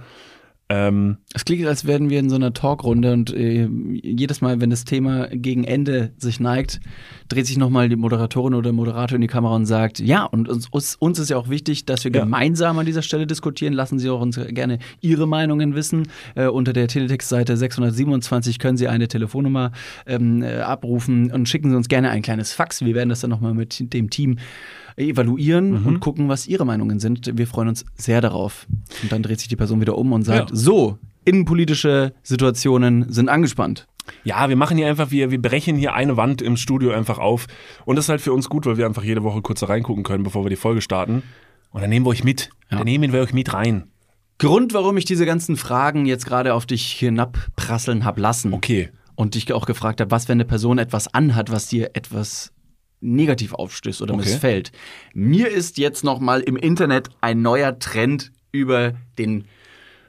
Ähm, 0.71 1.19
Es 1.33 1.45
klingt, 1.45 1.67
als 1.67 1.87
wären 1.87 2.11
wir 2.11 2.19
in 2.19 2.29
so 2.29 2.37
einer 2.37 2.53
Talkrunde 2.53 3.13
und 3.15 3.35
äh, 3.35 3.67
jedes 4.03 4.43
Mal, 4.43 4.61
wenn 4.61 4.69
das 4.71 4.85
Thema 4.85 5.29
gegen 5.29 5.65
Ende 5.65 6.13
sich 6.19 6.41
neigt, 6.41 6.81
dreht 7.29 7.47
sich 7.47 7.59
nochmal 7.59 7.89
die 7.89 7.97
Moderatorin 7.97 8.55
oder 8.55 8.65
der 8.65 8.73
Moderator 8.73 9.17
in 9.17 9.21
die 9.23 9.27
Kamera 9.29 9.55
und 9.55 9.67
sagt, 9.67 9.99
ja, 10.01 10.25
und 10.25 10.49
uns, 10.49 10.69
uns, 10.99 11.19
ist 11.19 11.29
ja 11.31 11.37
auch 11.37 11.49
wichtig, 11.49 11.85
dass 11.85 12.05
wir 12.05 12.11
Ja. 12.13 12.21
gemeinsam 12.25 12.79
an 12.79 12.87
dieser 12.87 13.03
Stelle 13.03 13.27
diskutieren. 13.27 13.73
Lassen 13.75 13.99
Sie 13.99 14.09
auch 14.09 14.21
uns 14.21 14.41
gerne 14.49 14.79
Ihre 15.01 15.27
Meinungen 15.29 15.75
wissen. 15.75 16.09
Äh, 16.35 16.47
unter 16.47 16.73
der 16.73 16.89
Teletext-Seite 16.89 17.57
627 17.57 18.59
können 18.59 18.77
Sie 18.77 18.89
eine 18.89 19.09
Telefonnummer 19.09 19.73
ähm, 20.07 20.43
äh, 20.43 20.57
abrufen 20.61 21.31
und 21.31 21.49
schicken 21.49 21.71
Sie 21.71 21.77
uns 21.77 21.89
gerne 21.89 22.11
ein 22.11 22.23
kleines 22.23 22.53
Fax. 22.53 22.85
Wir 22.85 22.95
werden 22.95 23.09
das 23.11 23.21
dann 23.21 23.31
nochmal 23.31 23.55
mit 23.55 23.93
dem 23.93 24.11
Team 24.11 24.39
evaluieren 24.97 25.81
Mhm. 25.83 25.87
und 25.87 26.01
gucken, 26.01 26.29
was 26.29 26.47
Ihre 26.47 26.65
Meinungen 26.67 26.99
sind. 26.99 27.31
Wir 27.37 27.47
freuen 27.47 27.69
uns 27.69 27.85
sehr 27.97 28.21
darauf. 28.21 28.67
Und 29.03 29.13
dann 29.13 29.23
dreht 29.23 29.39
sich 29.39 29.49
die 29.49 29.57
Person 29.57 29.81
wieder 29.81 29.97
um 29.97 30.13
und 30.13 30.23
sagt, 30.25 30.51
Ja. 30.51 30.57
so, 30.57 30.99
innenpolitische 31.25 32.13
Situationen 32.23 33.11
sind 33.13 33.29
angespannt. 33.29 33.87
Ja, 34.25 34.49
wir 34.49 34.57
machen 34.57 34.77
hier 34.77 34.89
einfach, 34.89 35.11
wir, 35.11 35.31
wir 35.31 35.41
brechen 35.41 35.77
hier 35.77 35.95
eine 35.95 36.17
Wand 36.17 36.43
im 36.43 36.57
Studio 36.57 36.93
einfach 36.93 37.19
auf. 37.19 37.47
Und 37.85 37.97
das 37.97 38.07
ist 38.07 38.09
halt 38.09 38.21
für 38.21 38.33
uns 38.33 38.49
gut, 38.49 38.67
weil 38.67 38.77
wir 38.77 38.87
einfach 38.87 39.03
jede 39.05 39.23
Woche 39.23 39.43
kurz 39.43 39.61
da 39.61 39.67
reingucken 39.67 40.05
können, 40.05 40.25
bevor 40.25 40.45
wir 40.45 40.51
die 40.51 40.57
Folge 40.57 40.81
starten. 40.81 41.23
Und 41.71 41.81
dann 41.83 41.91
nehmen 41.91 42.07
wir 42.07 42.11
euch 42.11 42.25
mit. 42.25 42.51
Ja. 42.71 42.79
Dann 42.79 42.85
nehmen 42.85 43.13
wir 43.13 43.21
euch 43.21 43.33
mit 43.33 43.53
rein. 43.53 43.91
Grund, 44.39 44.73
warum 44.75 44.97
ich 44.97 45.05
diese 45.05 45.27
ganzen 45.27 45.57
Fragen 45.57 46.07
jetzt 46.07 46.25
gerade 46.25 46.55
auf 46.55 46.65
dich 46.65 46.93
hinabprasseln 46.93 48.05
hab 48.05 48.19
lassen 48.19 48.53
Okay. 48.55 48.91
und 49.17 49.35
dich 49.35 49.53
auch 49.53 49.67
gefragt 49.67 50.01
habe, 50.01 50.11
was, 50.11 50.29
wenn 50.29 50.37
eine 50.37 50.45
Person 50.45 50.79
etwas 50.79 51.13
anhat, 51.13 51.51
was 51.51 51.67
dir 51.67 51.91
etwas 51.95 52.53
negativ 53.01 53.53
aufstößt 53.53 54.01
oder 54.03 54.15
Okay. 54.15 54.25
missfällt. 54.25 54.73
Mir 55.15 55.49
ist 55.49 55.79
jetzt 55.79 56.05
noch 56.05 56.21
mal 56.21 56.41
im 56.41 56.57
Internet 56.57 57.11
ein 57.21 57.43
neuer 57.43 57.79
Trend 57.79 58.33
über 58.53 58.95
den 59.19 59.45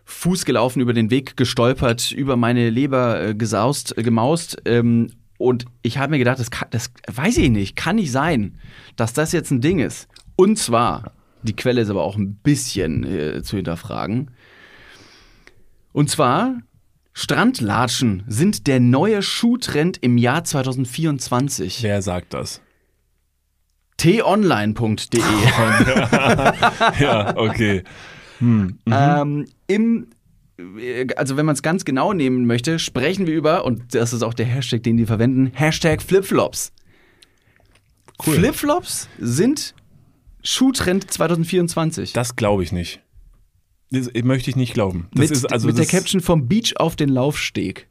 Fuß 0.10 0.46
gelaufen, 0.46 0.82
über 0.82 0.94
den 0.94 1.12
Weg 1.12 1.38
gestolpert, 1.38 2.12
über 2.12 2.36
meine 2.36 2.70
Leber 2.70 3.22
äh, 3.22 3.36
gesaust, 3.36 3.98
äh, 3.98 4.04
gemaust. 4.04 4.58
Ähm, 4.66 5.12
und 5.38 5.66
ich 5.84 5.98
habe 5.98 6.12
mir 6.12 6.18
gedacht, 6.18 6.40
das, 6.40 6.52
kann, 6.52 6.68
das 6.72 6.92
weiß 7.08 7.38
ich 7.38 7.50
nicht, 7.50 7.76
kann 7.76 7.96
nicht 7.96 8.12
sein, 8.12 8.58
dass 8.96 9.14
das 9.14 9.32
jetzt 9.32 9.52
ein 9.52 9.62
Ding 9.62 9.80
ist. 9.80 10.08
Und 10.36 10.58
zwar, 10.58 11.14
die 11.44 11.56
Quelle 11.56 11.82
ist 11.82 11.90
aber 11.90 12.04
auch 12.04 12.18
ein 12.18 12.36
bisschen 12.36 13.04
äh, 13.04 13.44
zu 13.44 13.56
hinterfragen. 13.56 14.32
Und 15.94 16.10
zwar, 16.10 16.58
Strandlatschen 17.14 18.24
sind 18.28 18.68
der 18.68 18.80
neue 18.80 19.22
Schuhtrend 19.22 19.98
im 20.02 20.18
Jahr 20.18 20.44
2024. 20.44 21.84
Wer 21.84 22.02
sagt 22.02 22.34
das? 22.34 22.62
t-online.de. 23.98 25.22
ja, 27.00 27.36
okay. 27.36 27.84
Ähm, 28.42 29.46
Im 29.68 30.08
äh, 30.60 31.08
also 31.16 31.38
wenn 31.38 31.46
man 31.46 31.54
es 31.54 31.62
ganz 31.62 31.86
genau 31.86 32.14
nehmen 32.14 32.46
möchte, 32.46 32.80
sprechen 32.80 33.28
wir 33.28 33.36
über, 33.36 33.66
und 33.66 33.96
das 33.96 34.14
ist 34.14 34.24
auch 34.24 34.34
der 34.34 34.46
Hashtag, 34.46 34.84
den 34.84 34.98
die 34.98 35.06
verwenden, 35.06 35.52
Hashtag 35.54 36.02
Flipflops. 36.02 36.72
Cool. 38.26 38.36
Flipflops 38.36 39.08
sind 39.18 39.74
Schuhtrend 40.44 41.10
2024. 41.12 42.14
Das 42.14 42.36
glaube 42.36 42.64
ich 42.64 42.72
nicht. 42.72 43.02
Das 43.92 44.10
möchte 44.24 44.50
ich 44.50 44.56
nicht 44.56 44.74
glauben. 44.74 45.08
Das 45.12 45.22
mit 45.22 45.32
ist 45.32 45.52
also 45.52 45.68
mit 45.68 45.78
der 45.78 45.86
Caption 45.86 46.22
vom 46.22 46.48
Beach 46.48 46.76
auf 46.78 46.96
den 46.96 47.10
Laufsteg. 47.10 47.88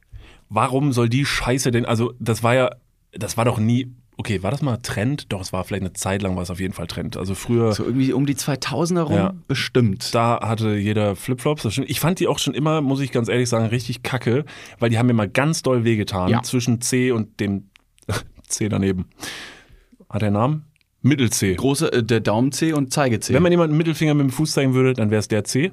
Warum 0.49 0.93
soll 0.93 1.09
die 1.09 1.25
Scheiße 1.25 1.71
denn? 1.71 1.85
Also 1.85 2.15
das 2.21 2.43
war 2.43 2.55
ja, 2.55 2.71
das 3.13 3.37
war 3.37 3.45
doch 3.45 3.59
nie. 3.59 3.93
Okay, 4.21 4.43
war 4.43 4.51
das 4.51 4.63
mal 4.63 4.77
Trend? 4.79 5.33
Doch, 5.33 5.41
es 5.41 5.53
war 5.53 5.63
vielleicht 5.63 5.83
eine 5.85 5.93
Zeit 5.93 6.23
lang 6.23 6.35
war 6.35 6.43
es 6.43 6.51
auf 6.51 6.59
jeden 6.59 6.75
Fall 6.75 6.89
Trend. 6.89 7.17
Also 7.17 7.37
früher, 7.37 7.73
So 7.73 7.85
irgendwie 7.85 8.13
um 8.13 8.27
die 8.27 8.35
2000er 8.35 9.03
rum, 9.03 9.15
Ja. 9.17 9.33
bestimmt. 9.47 10.13
da 10.15 10.41
hatte 10.43 10.75
jeder 10.77 11.15
Flipflops. 11.15 11.65
Ich 11.87 12.01
fand 12.01 12.19
die 12.19 12.27
auch 12.27 12.41
schon 12.41 12.53
immer, 12.55 12.81
muss 12.81 13.01
ich 13.01 13.13
ganz 13.13 13.29
ehrlich 13.29 13.49
sagen, 13.49 13.67
richtig 13.67 14.03
kacke, 14.03 14.45
weil 14.81 14.91
die 14.91 14.99
haben 14.99 15.07
mir 15.07 15.13
mal 15.15 15.29
ganz 15.29 15.63
doll 15.63 15.85
wehgetan 15.85 16.29
Ja. 16.31 16.43
zwischen 16.43 16.81
C 16.81 17.13
und 17.13 17.39
dem 17.39 17.71
C 18.49 18.69
daneben. 18.69 19.07
Hat 20.11 20.23
der 20.23 20.33
Namen? 20.33 20.65
Mittel-C. 21.03 21.55
Große, 21.55 21.93
äh, 21.93 22.03
der 22.03 22.19
Daumen-C 22.19 22.73
und 22.73 22.93
Zeige-C. 22.93 23.33
Wenn 23.33 23.43
man 23.45 23.53
jemanden 23.53 23.73
einen 23.75 23.79
Mittelfinger 23.79 24.15
mit 24.15 24.25
dem 24.25 24.31
Fuß 24.31 24.51
zeigen 24.51 24.75
würde, 24.75 24.95
dann 24.95 25.11
wäre 25.13 25.21
es 25.21 25.29
der 25.29 25.45
C. 25.45 25.71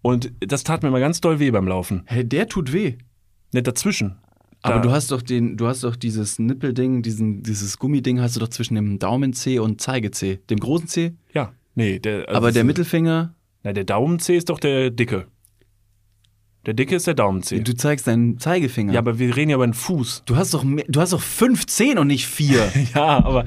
Und 0.00 0.32
das 0.40 0.64
tat 0.64 0.82
mir 0.82 0.90
mal 0.90 1.00
ganz 1.00 1.20
doll 1.20 1.38
weh 1.38 1.50
beim 1.50 1.68
Laufen. 1.68 2.02
Hey, 2.06 2.26
der 2.26 2.48
tut 2.48 2.72
weh. 2.72 2.94
Nicht 3.52 3.66
dazwischen. 3.66 4.16
Aber 4.72 4.80
du 4.80 4.90
hast 4.90 5.10
doch 5.12 5.20
den, 5.22 5.56
du 5.56 5.66
hast 5.66 5.84
doch 5.84 5.94
dieses 5.94 6.38
Nippelding, 6.38 7.02
diesen, 7.02 7.42
dieses 7.42 7.78
Gummiding 7.78 8.20
hast 8.20 8.36
du 8.36 8.40
doch 8.40 8.48
zwischen 8.48 8.74
dem 8.76 8.98
Daumen-C 8.98 9.58
und 9.58 9.80
Zeige-C. 9.80 10.40
Dem 10.48 10.58
großen 10.58 10.88
C, 10.88 11.14
Ja, 11.34 11.52
nee, 11.74 11.98
der. 11.98 12.28
also 12.28 12.36
aber 12.38 12.52
der 12.52 12.64
Mittelfinger, 12.64 13.34
Na, 13.62 13.72
der 13.72 13.84
Daumen-C 13.84 14.36
ist 14.36 14.48
doch 14.48 14.58
der 14.58 14.90
dicke. 14.90 15.26
Der 16.66 16.72
dicke 16.72 16.96
ist 16.96 17.06
der 17.06 17.12
Daumen-C. 17.14 17.60
du 17.60 17.76
zeigst 17.76 18.06
deinen 18.06 18.38
Zeigefinger. 18.38 18.94
Ja, 18.94 19.00
aber 19.00 19.18
wir 19.18 19.36
reden 19.36 19.50
ja 19.50 19.56
über 19.56 19.66
den 19.66 19.74
Fuß. 19.74 20.22
du 20.24 20.36
hast 20.36 20.54
doch 20.54 20.64
mehr, 20.64 20.86
du 20.88 20.98
hast 21.00 21.12
doch 21.12 21.20
fünf 21.20 21.66
Zehen 21.66 21.98
und 21.98 22.06
nicht 22.06 22.26
vier. 22.26 22.72
Ja, 22.94 23.22
aber. 23.22 23.44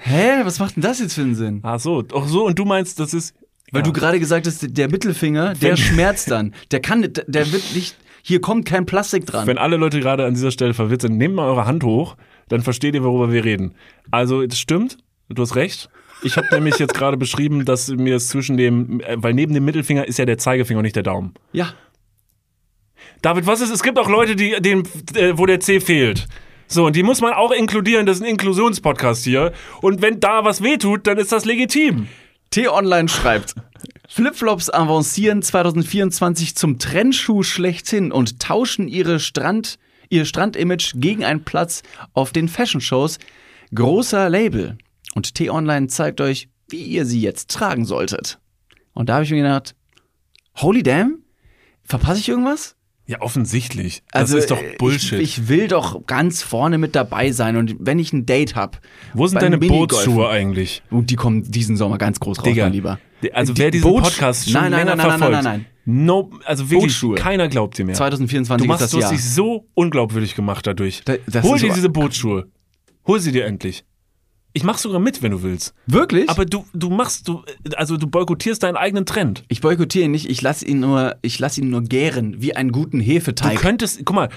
Hä? 0.00 0.40
Was 0.42 0.58
macht 0.58 0.74
denn 0.74 0.82
das 0.82 0.98
jetzt 0.98 1.14
für 1.14 1.20
einen 1.20 1.36
Sinn? 1.36 1.60
Ach 1.62 1.78
so, 1.78 2.02
ach 2.12 2.26
so, 2.26 2.46
und 2.46 2.58
du 2.58 2.64
meinst, 2.64 2.98
das 2.98 3.14
ist. 3.14 3.36
Weil 3.70 3.82
ja. 3.82 3.84
du 3.84 3.92
gerade 3.92 4.18
gesagt 4.18 4.48
hast, 4.48 4.66
der 4.76 4.90
Mittelfinger, 4.90 5.54
der 5.54 5.76
schmerzt 5.76 6.28
dann. 6.32 6.54
Der 6.72 6.80
kann, 6.80 7.02
der 7.02 7.52
wird 7.52 7.72
nicht, 7.72 7.96
hier 8.22 8.40
kommt 8.40 8.66
kein 8.66 8.86
Plastik 8.86 9.26
dran. 9.26 9.46
Wenn 9.46 9.58
alle 9.58 9.76
Leute 9.76 10.00
gerade 10.00 10.24
an 10.24 10.34
dieser 10.34 10.50
Stelle 10.50 10.74
verwirrt 10.74 11.02
sind, 11.02 11.16
nehmt 11.16 11.34
mal 11.34 11.48
eure 11.48 11.66
Hand 11.66 11.84
hoch, 11.84 12.16
dann 12.48 12.62
versteht 12.62 12.94
ihr, 12.94 13.04
worüber 13.04 13.32
wir 13.32 13.44
reden. 13.44 13.74
Also, 14.10 14.44
das 14.44 14.58
stimmt, 14.58 14.98
du 15.28 15.42
hast 15.42 15.56
recht. 15.56 15.88
Ich 16.22 16.36
habe 16.36 16.48
nämlich 16.52 16.78
jetzt 16.78 16.94
gerade 16.94 17.16
beschrieben, 17.16 17.64
dass 17.64 17.88
mir 17.88 18.16
es 18.16 18.28
zwischen 18.28 18.56
dem, 18.56 19.00
äh, 19.00 19.16
weil 19.16 19.34
neben 19.34 19.54
dem 19.54 19.64
Mittelfinger 19.64 20.06
ist 20.06 20.18
ja 20.18 20.26
der 20.26 20.38
Zeigefinger 20.38 20.78
und 20.78 20.84
nicht 20.84 20.96
der 20.96 21.02
Daumen. 21.02 21.34
ja, 21.52 21.72
David, 23.22 23.46
was 23.46 23.60
ist? 23.60 23.70
Es 23.70 23.82
gibt 23.82 23.98
auch 23.98 24.08
Leute, 24.08 24.36
die, 24.36 24.60
denen, 24.60 24.84
äh, 25.14 25.36
wo 25.36 25.46
der 25.46 25.60
C 25.60 25.80
fehlt. 25.80 26.26
So, 26.66 26.86
und 26.86 26.96
die 26.96 27.02
muss 27.02 27.20
man 27.20 27.32
auch 27.32 27.50
inkludieren. 27.50 28.06
Das 28.06 28.16
ist 28.16 28.22
ein 28.22 28.28
Inklusionspodcast 28.28 29.24
hier. 29.24 29.52
Und 29.82 30.02
wenn 30.02 30.20
da 30.20 30.44
was 30.44 30.62
wehtut, 30.62 31.06
dann 31.06 31.18
ist 31.18 31.32
das 31.32 31.44
legitim. 31.44 32.06
T-Online 32.50 33.08
schreibt, 33.08 33.54
Flipflops 34.12 34.68
avancieren 34.70 35.40
2024 35.40 36.56
zum 36.56 36.80
Trendschuh 36.80 37.44
schlechthin 37.44 38.10
und 38.10 38.40
tauschen 38.40 38.88
ihre 38.88 39.20
Strand, 39.20 39.78
ihr 40.08 40.24
Strandimage 40.24 40.94
gegen 40.96 41.24
einen 41.24 41.44
Platz 41.44 41.82
auf 42.12 42.32
den 42.32 42.48
Fashion-Shows. 42.48 43.18
Großer 43.72 44.28
Label. 44.28 44.78
Und 45.14 45.36
T-Online 45.36 45.86
zeigt 45.86 46.20
euch, 46.20 46.48
wie 46.68 46.82
ihr 46.82 47.06
sie 47.06 47.20
jetzt 47.20 47.50
tragen 47.52 47.84
solltet. 47.84 48.40
Und 48.94 49.08
da 49.08 49.14
habe 49.14 49.24
ich 49.24 49.30
mir 49.30 49.42
gedacht, 49.42 49.76
holy 50.56 50.82
damn, 50.82 51.20
verpasse 51.84 52.18
ich 52.18 52.28
irgendwas? 52.28 52.74
Ja, 53.06 53.20
offensichtlich. 53.22 54.02
Das 54.10 54.32
ist 54.32 54.50
doch 54.50 54.60
äh, 54.60 54.74
Bullshit. 54.76 55.20
Ich, 55.20 55.38
ich 55.38 55.48
will 55.48 55.68
doch 55.68 56.04
ganz 56.06 56.42
vorne 56.42 56.78
mit 56.78 56.96
dabei 56.96 57.30
sein 57.30 57.56
und 57.56 57.76
wenn 57.78 58.00
ich 58.00 58.12
ein 58.12 58.26
Date 58.26 58.56
hab. 58.56 58.80
wo 59.14 59.28
sind 59.28 59.40
deine 59.40 59.56
Minigolfen- 59.56 59.68
Bootsschuhe 59.88 60.28
eigentlich? 60.28 60.82
Und 60.90 61.10
die 61.10 61.16
kommen 61.16 61.48
diesen 61.48 61.76
Sommer 61.76 61.96
ganz 61.98 62.18
groß 62.18 62.38
raus, 62.38 62.44
Digga, 62.44 62.64
mein 62.64 62.72
Lieber. 62.72 62.98
Also 63.32 63.52
Die 63.52 63.60
wer 63.62 63.70
diesen 63.70 63.90
Boot- 63.90 64.02
Podcast 64.04 64.44
schon 64.44 64.54
nein, 64.54 64.70
nein, 64.70 64.86
länger 64.86 64.96
nein, 64.96 65.06
nein, 65.08 65.18
verfolgt, 65.18 65.44
nein, 65.44 65.44
nein, 65.44 65.66
No, 66.06 66.30
also 66.44 66.64
wirklich, 66.70 66.82
Bootsschuhe. 66.92 67.14
keiner 67.16 67.48
glaubt 67.48 67.76
dir 67.78 67.84
mehr. 67.84 67.94
2024 67.94 68.64
du 68.64 68.68
machst 68.68 68.82
ist 68.84 68.92
du 68.92 68.96
das 68.98 69.04
hast 69.06 69.10
Jahr. 69.12 69.18
dich 69.20 69.30
so 69.30 69.66
unglaubwürdig 69.74 70.34
gemacht 70.34 70.66
dadurch. 70.66 71.02
Da- 71.04 71.14
Hol 71.42 71.58
dir 71.58 71.66
aber- 71.66 71.74
diese 71.74 71.88
Bootsschuhe. 71.90 72.46
Hol 73.06 73.18
sie 73.20 73.32
dir 73.32 73.44
endlich. 73.46 73.84
Ich 74.52 74.64
mach 74.64 74.78
sogar 74.78 74.98
mit, 74.98 75.22
wenn 75.22 75.30
du 75.30 75.42
willst. 75.44 75.74
Wirklich? 75.86 76.28
Aber 76.28 76.44
du, 76.44 76.64
du 76.74 76.90
machst, 76.90 77.28
du, 77.28 77.44
also 77.76 77.96
du 77.96 78.08
boykottierst 78.08 78.62
deinen 78.64 78.76
eigenen 78.76 79.06
Trend. 79.06 79.44
ich 79.48 79.60
boykottiere 79.60 80.06
ihn 80.06 80.10
nicht, 80.10 80.28
ich 80.28 80.42
lasse 80.42 80.64
ihn 80.66 80.80
nur, 80.80 81.14
ich 81.22 81.38
lasse 81.38 81.60
ihn 81.60 81.70
nur 81.70 81.82
gären, 81.82 82.42
wie 82.42 82.56
einen 82.56 82.72
guten 82.72 82.98
Du 82.98 83.04
Hefeteig. 83.04 83.60
könntest, 83.60 84.04
guck 84.04 84.16
mal, 84.16 84.28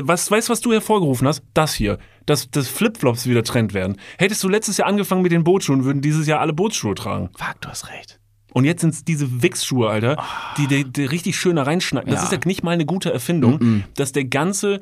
was, 0.00 0.28
weißt 0.28 0.48
du, 0.48 0.52
was 0.52 0.60
du 0.60 0.72
hervorgerufen 0.72 1.26
hast? 1.28 1.42
Das 1.54 1.72
hier. 1.74 1.98
Dass, 2.26 2.50
dass 2.50 2.66
Flipflops 2.68 3.26
wieder 3.26 3.42
Trend 3.44 3.72
werden. 3.72 3.96
Hättest 4.18 4.42
du 4.42 4.48
letztes 4.48 4.76
Jahr 4.76 4.88
angefangen 4.88 5.22
mit 5.22 5.30
den 5.32 5.44
Bootsschuhen, 5.44 5.84
würden 5.84 6.02
dieses 6.02 6.26
Jahr 6.26 6.40
alle 6.40 6.52
Bootsschuhe 6.52 6.94
tragen. 6.96 7.30
Fuck, 7.38 7.60
du 7.60 7.68
hast 7.68 7.88
recht. 7.90 8.19
Und 8.52 8.64
jetzt 8.64 8.80
sind 8.80 8.94
es 8.94 9.04
diese 9.04 9.42
Wichsschuhe, 9.42 9.88
Alter, 9.88 10.16
die, 10.56 10.66
die, 10.66 10.84
die 10.84 11.04
richtig 11.04 11.36
schön 11.38 11.56
da 11.56 11.62
reinschneiden. 11.62 12.10
Das 12.10 12.20
Ja. 12.20 12.24
ist 12.24 12.32
ja 12.32 12.38
nicht 12.44 12.62
mal 12.62 12.72
eine 12.72 12.86
gute 12.86 13.12
Erfindung, 13.12 13.84
dass 13.94 14.12
der 14.12 14.24
ganze, 14.24 14.80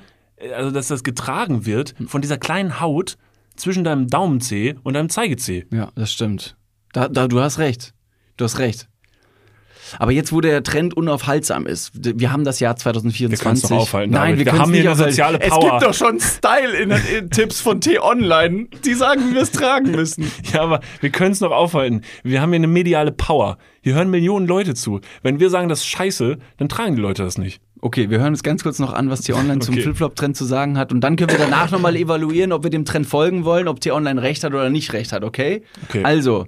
also 0.56 0.70
dass 0.70 0.88
das 0.88 1.04
getragen 1.04 1.66
wird 1.66 1.94
von 2.06 2.22
dieser 2.22 2.38
kleinen 2.38 2.80
Haut 2.80 3.16
zwischen 3.56 3.84
deinem 3.84 4.08
Daumenzeh 4.08 4.76
und 4.84 4.94
deinem 4.94 5.08
Zeigezeh. 5.08 5.66
Ja, 5.70 5.90
das 5.94 6.12
stimmt. 6.12 6.56
Da, 6.92 7.08
da, 7.08 7.28
du 7.28 7.40
hast 7.40 7.58
recht. 7.58 7.92
Du 8.36 8.44
hast 8.44 8.58
recht. 8.58 8.88
Aber 9.98 10.12
jetzt, 10.12 10.32
wo 10.32 10.40
der 10.40 10.62
Trend 10.62 10.96
unaufhaltsam 10.96 11.66
ist, 11.66 11.92
wir 11.94 12.32
haben 12.32 12.44
das 12.44 12.60
Jahr 12.60 12.76
2024. 12.76 13.70
Wir 13.70 13.76
doch 13.76 13.82
aufhalten, 13.82 14.12
Nein, 14.12 14.32
David. 14.32 14.46
wir, 14.46 14.52
Wir 14.52 14.58
haben 14.60 14.72
hier 14.72 14.90
eine 14.90 14.96
soziale 14.96 15.40
Es 15.40 15.48
Power. 15.50 15.70
gibt 15.70 15.82
doch 15.82 15.94
schon 15.94 16.18
Style-Tipps 16.20 17.60
von 17.60 17.80
T-Online, 17.80 18.66
die 18.84 18.94
sagen, 18.94 19.30
wie 19.30 19.34
wir 19.34 19.42
es 19.42 19.52
tragen 19.52 19.90
müssen. 19.92 20.30
Ja, 20.52 20.62
aber 20.62 20.80
wir 21.00 21.10
können 21.10 21.32
es 21.32 21.40
noch 21.40 21.50
aufhalten. 21.50 22.02
Wir 22.22 22.40
haben 22.40 22.50
hier 22.50 22.56
eine 22.56 22.66
mediale 22.68 23.12
Power. 23.12 23.58
Hier 23.82 23.94
hören 23.94 24.08
Millionen 24.10 24.46
Leute 24.46 24.74
zu. 24.74 25.00
Wenn 25.22 25.40
wir 25.40 25.50
sagen, 25.50 25.68
das 25.68 25.80
ist 25.80 25.86
scheiße, 25.86 26.38
dann 26.56 26.68
tragen 26.68 26.96
die 26.96 27.02
Leute 27.02 27.22
das 27.22 27.36
nicht. 27.38 27.60
Okay, 27.80 28.08
wir 28.10 28.18
hören 28.18 28.28
uns 28.32 28.42
ganz 28.42 28.62
kurz 28.62 28.78
noch 28.78 28.92
an, 28.92 29.10
was 29.10 29.20
T-Online 29.22 29.60
zum 29.60 29.74
Okay. 29.74 29.82
Flipflop-Trend 29.82 30.36
zu 30.36 30.44
sagen 30.44 30.78
hat. 30.78 30.90
Und 30.92 31.00
dann 31.02 31.16
können 31.16 31.30
wir 31.30 31.38
danach 31.38 31.70
nochmal 31.70 31.96
evaluieren, 31.96 32.52
ob 32.52 32.62
wir 32.64 32.70
dem 32.70 32.84
Trend 32.84 33.06
folgen 33.06 33.44
wollen, 33.44 33.68
ob 33.68 33.80
T-Online 33.80 34.20
recht 34.22 34.42
hat 34.42 34.52
oder 34.52 34.70
nicht 34.70 34.92
recht 34.94 35.12
hat, 35.12 35.22
okay? 35.22 35.62
Okay. 35.88 36.02
Also, 36.02 36.46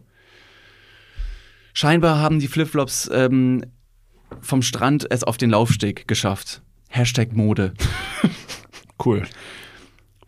scheinbar 1.73 2.19
haben 2.19 2.39
die 2.39 2.49
Flipflops 2.49 3.11
ähm, 3.13 3.65
vom 4.41 4.63
Strand 4.63 5.11
es 5.11 5.25
auf 5.25 5.37
den 5.37 5.51
Laufsteg 5.51 6.07
geschafft. 6.09 6.63
Hashtag 6.89 7.33
Mode. 7.33 7.75
Cool. 9.03 9.23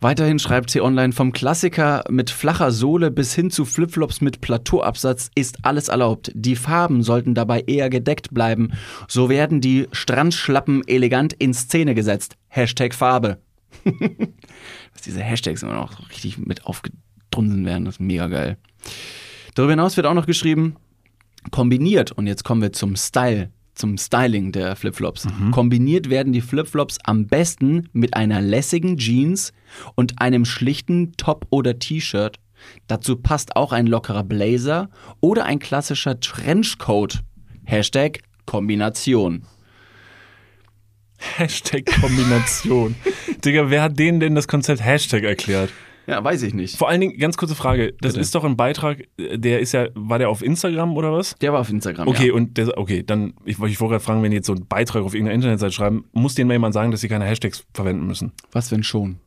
Weiterhin 0.03 0.37
schreibt 0.37 0.71
T-Online, 0.71 1.13
vom 1.13 1.31
Klassiker 1.31 2.03
mit 2.09 2.29
flacher 2.29 2.71
Sohle 2.71 3.09
bis 3.09 3.33
hin 3.33 3.51
zu 3.51 3.63
Flipflops 3.63 4.19
mit 4.19 4.41
Plateauabsatz 4.41 5.31
ist 5.33 5.59
alles 5.61 5.87
erlaubt. 5.87 6.31
Die 6.35 6.57
Farben 6.57 7.03
sollten 7.03 7.35
dabei 7.35 7.61
eher 7.61 7.89
gedeckt 7.89 8.33
bleiben. 8.33 8.73
So 9.07 9.29
werden 9.29 9.61
die 9.61 9.87
Strandschlappen 9.93 10.85
elegant 10.87 11.31
in 11.33 11.53
Szene 11.53 11.95
gesetzt. 11.95 12.35
Hashtag 12.49 12.93
Farbe. 12.93 13.37
Dass 13.85 15.03
diese 15.05 15.21
Hashtags 15.21 15.63
immer 15.63 15.75
noch 15.75 16.09
richtig 16.09 16.37
mit 16.37 16.65
aufgedrunsen 16.65 17.65
werden, 17.65 17.85
das 17.85 17.95
ist 17.95 18.01
mega 18.01 18.27
geil. 18.27 18.57
Darüber 19.55 19.71
hinaus 19.71 19.95
wird 19.95 20.07
auch 20.07 20.13
noch 20.15 20.25
geschrieben, 20.25 20.75
kombiniert, 21.51 22.11
und 22.11 22.27
jetzt 22.27 22.43
kommen 22.43 22.61
wir 22.61 22.73
zum 22.73 22.95
Style, 22.95 23.51
zum 23.75 23.97
Styling 23.97 24.51
der 24.51 24.75
Flipflops. 24.75 25.27
Kombiniert 25.51 26.09
werden 26.09 26.33
die 26.33 26.41
Flipflops 26.41 26.99
am 27.03 27.27
besten 27.27 27.89
mit 27.91 28.15
einer 28.15 28.41
lässigen 28.41 28.97
Jeans 28.97 29.51
und 29.95 30.21
einem 30.21 30.45
schlichten 30.45 31.13
Top 31.17 31.47
oder 31.49 31.79
T-Shirt. 31.79 32.37
Dazu 32.87 33.17
passt 33.17 33.55
auch 33.55 33.71
ein 33.73 33.87
lockerer 33.87 34.23
Blazer 34.23 34.89
oder 35.19 35.45
ein 35.45 35.59
klassischer 35.59 36.19
Trenchcoat. 36.19 37.21
Hashtag 37.65 38.19
Kombination. 38.45 39.45
Hashtag 41.17 41.85
Kombination. 41.85 42.95
Digga, 43.45 43.69
wer 43.69 43.81
hat 43.81 43.97
denen 43.97 44.19
denn 44.19 44.35
das 44.35 44.47
Konzept 44.47 44.83
Hashtag 44.83 45.23
erklärt? 45.23 45.71
Ja, 46.05 46.21
weiß 46.23 46.43
ich 46.43 46.53
nicht. 46.53 46.75
Vor 46.77 46.89
allen 46.89 46.99
Dingen, 46.99 47.17
ganz 47.17 47.37
kurze 47.37 47.55
Frage. 47.55 47.93
Das 48.01 48.11
Bitte. 48.13 48.19
ist 48.21 48.35
doch 48.35 48.43
ein 48.43 48.57
Beitrag, 48.57 49.03
der 49.17 49.59
ist 49.61 49.71
ja, 49.71 49.87
war 49.95 50.19
der 50.19 50.29
auf 50.29 50.41
Instagram 50.41 50.97
oder 50.97 51.13
was? 51.13 51.35
Der 51.39 51.53
war 51.53 51.61
auf 51.61 51.69
Instagram. 51.69 52.07
Okay, 52.09 52.27
ja. 52.27 52.33
und 52.33 52.57
der, 52.57 52.77
okay, 52.77 53.03
dann, 53.03 53.33
ich, 53.45 53.57
wollte- 53.59 53.71
ich 53.73 53.79
wollte 53.79 53.91
gerade 53.93 54.03
fragen, 54.03 54.21
wenn 54.21 54.31
die 54.31 54.35
jetzt 54.37 54.47
so 54.47 54.53
einen 54.53 54.67
Beitrag 54.67 55.03
auf 55.03 55.13
irgendeiner 55.13 55.35
Internetseite 55.35 55.71
schreiben, 55.71 56.03
muss 56.11 56.35
denen 56.35 56.49
mal 56.49 56.55
jemand 56.55 56.73
sagen, 56.73 56.91
dass 56.91 56.99
sie 57.01 57.07
keine 57.07 57.23
Hashtags 57.25 57.65
verwenden 57.73 58.05
müssen. 58.05 58.33
Was 58.51 58.69
wenn 58.71 58.83
schon? 58.83 59.17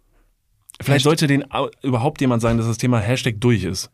Vielleicht 0.82 0.96
Hasht- 1.00 1.04
sollte 1.04 1.26
denen 1.26 1.50
au- 1.50 1.70
überhaupt 1.82 2.20
jemand 2.20 2.42
sagen, 2.42 2.58
dass 2.58 2.66
das 2.66 2.76
Thema 2.76 2.98
Hashtag 3.00 3.40
durch 3.40 3.64
ist. 3.64 3.90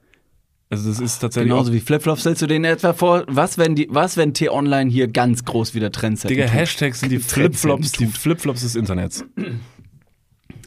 Also 0.68 0.88
das 0.88 0.98
ist 1.00 1.18
tatsächlich 1.18 1.50
Genauso 1.50 1.72
wie 1.72 1.80
Flipflops 1.80 2.22
stellst 2.22 2.40
du 2.42 2.46
denen 2.46 2.64
etwa 2.64 2.94
vor, 2.94 3.24
was 3.28 3.58
wenn 3.58 3.74
die, 3.76 3.88
was 3.90 4.16
wenn 4.16 4.32
T-Online 4.34 4.90
hier 4.90 5.06
ganz 5.06 5.44
groß 5.44 5.74
wieder 5.74 5.92
Trends 5.92 6.22
Digga, 6.22 6.46
tut? 6.46 6.54
Hashtags 6.54 6.98
sind 7.00 7.10
die 7.12 7.18
Flipflops, 7.18 7.92
die. 7.92 8.06
Flipflops 8.06 8.62
des 8.62 8.74
Internets. 8.74 9.22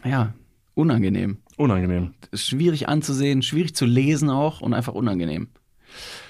Ja, 0.05 0.33
unangenehm. 0.75 1.37
Unangenehm. 1.57 2.13
Schwierig 2.33 2.87
anzusehen, 2.89 3.41
schwierig 3.41 3.75
zu 3.75 3.85
lesen 3.85 4.29
auch 4.29 4.61
und 4.61 4.73
einfach 4.73 4.93
unangenehm. 4.93 5.47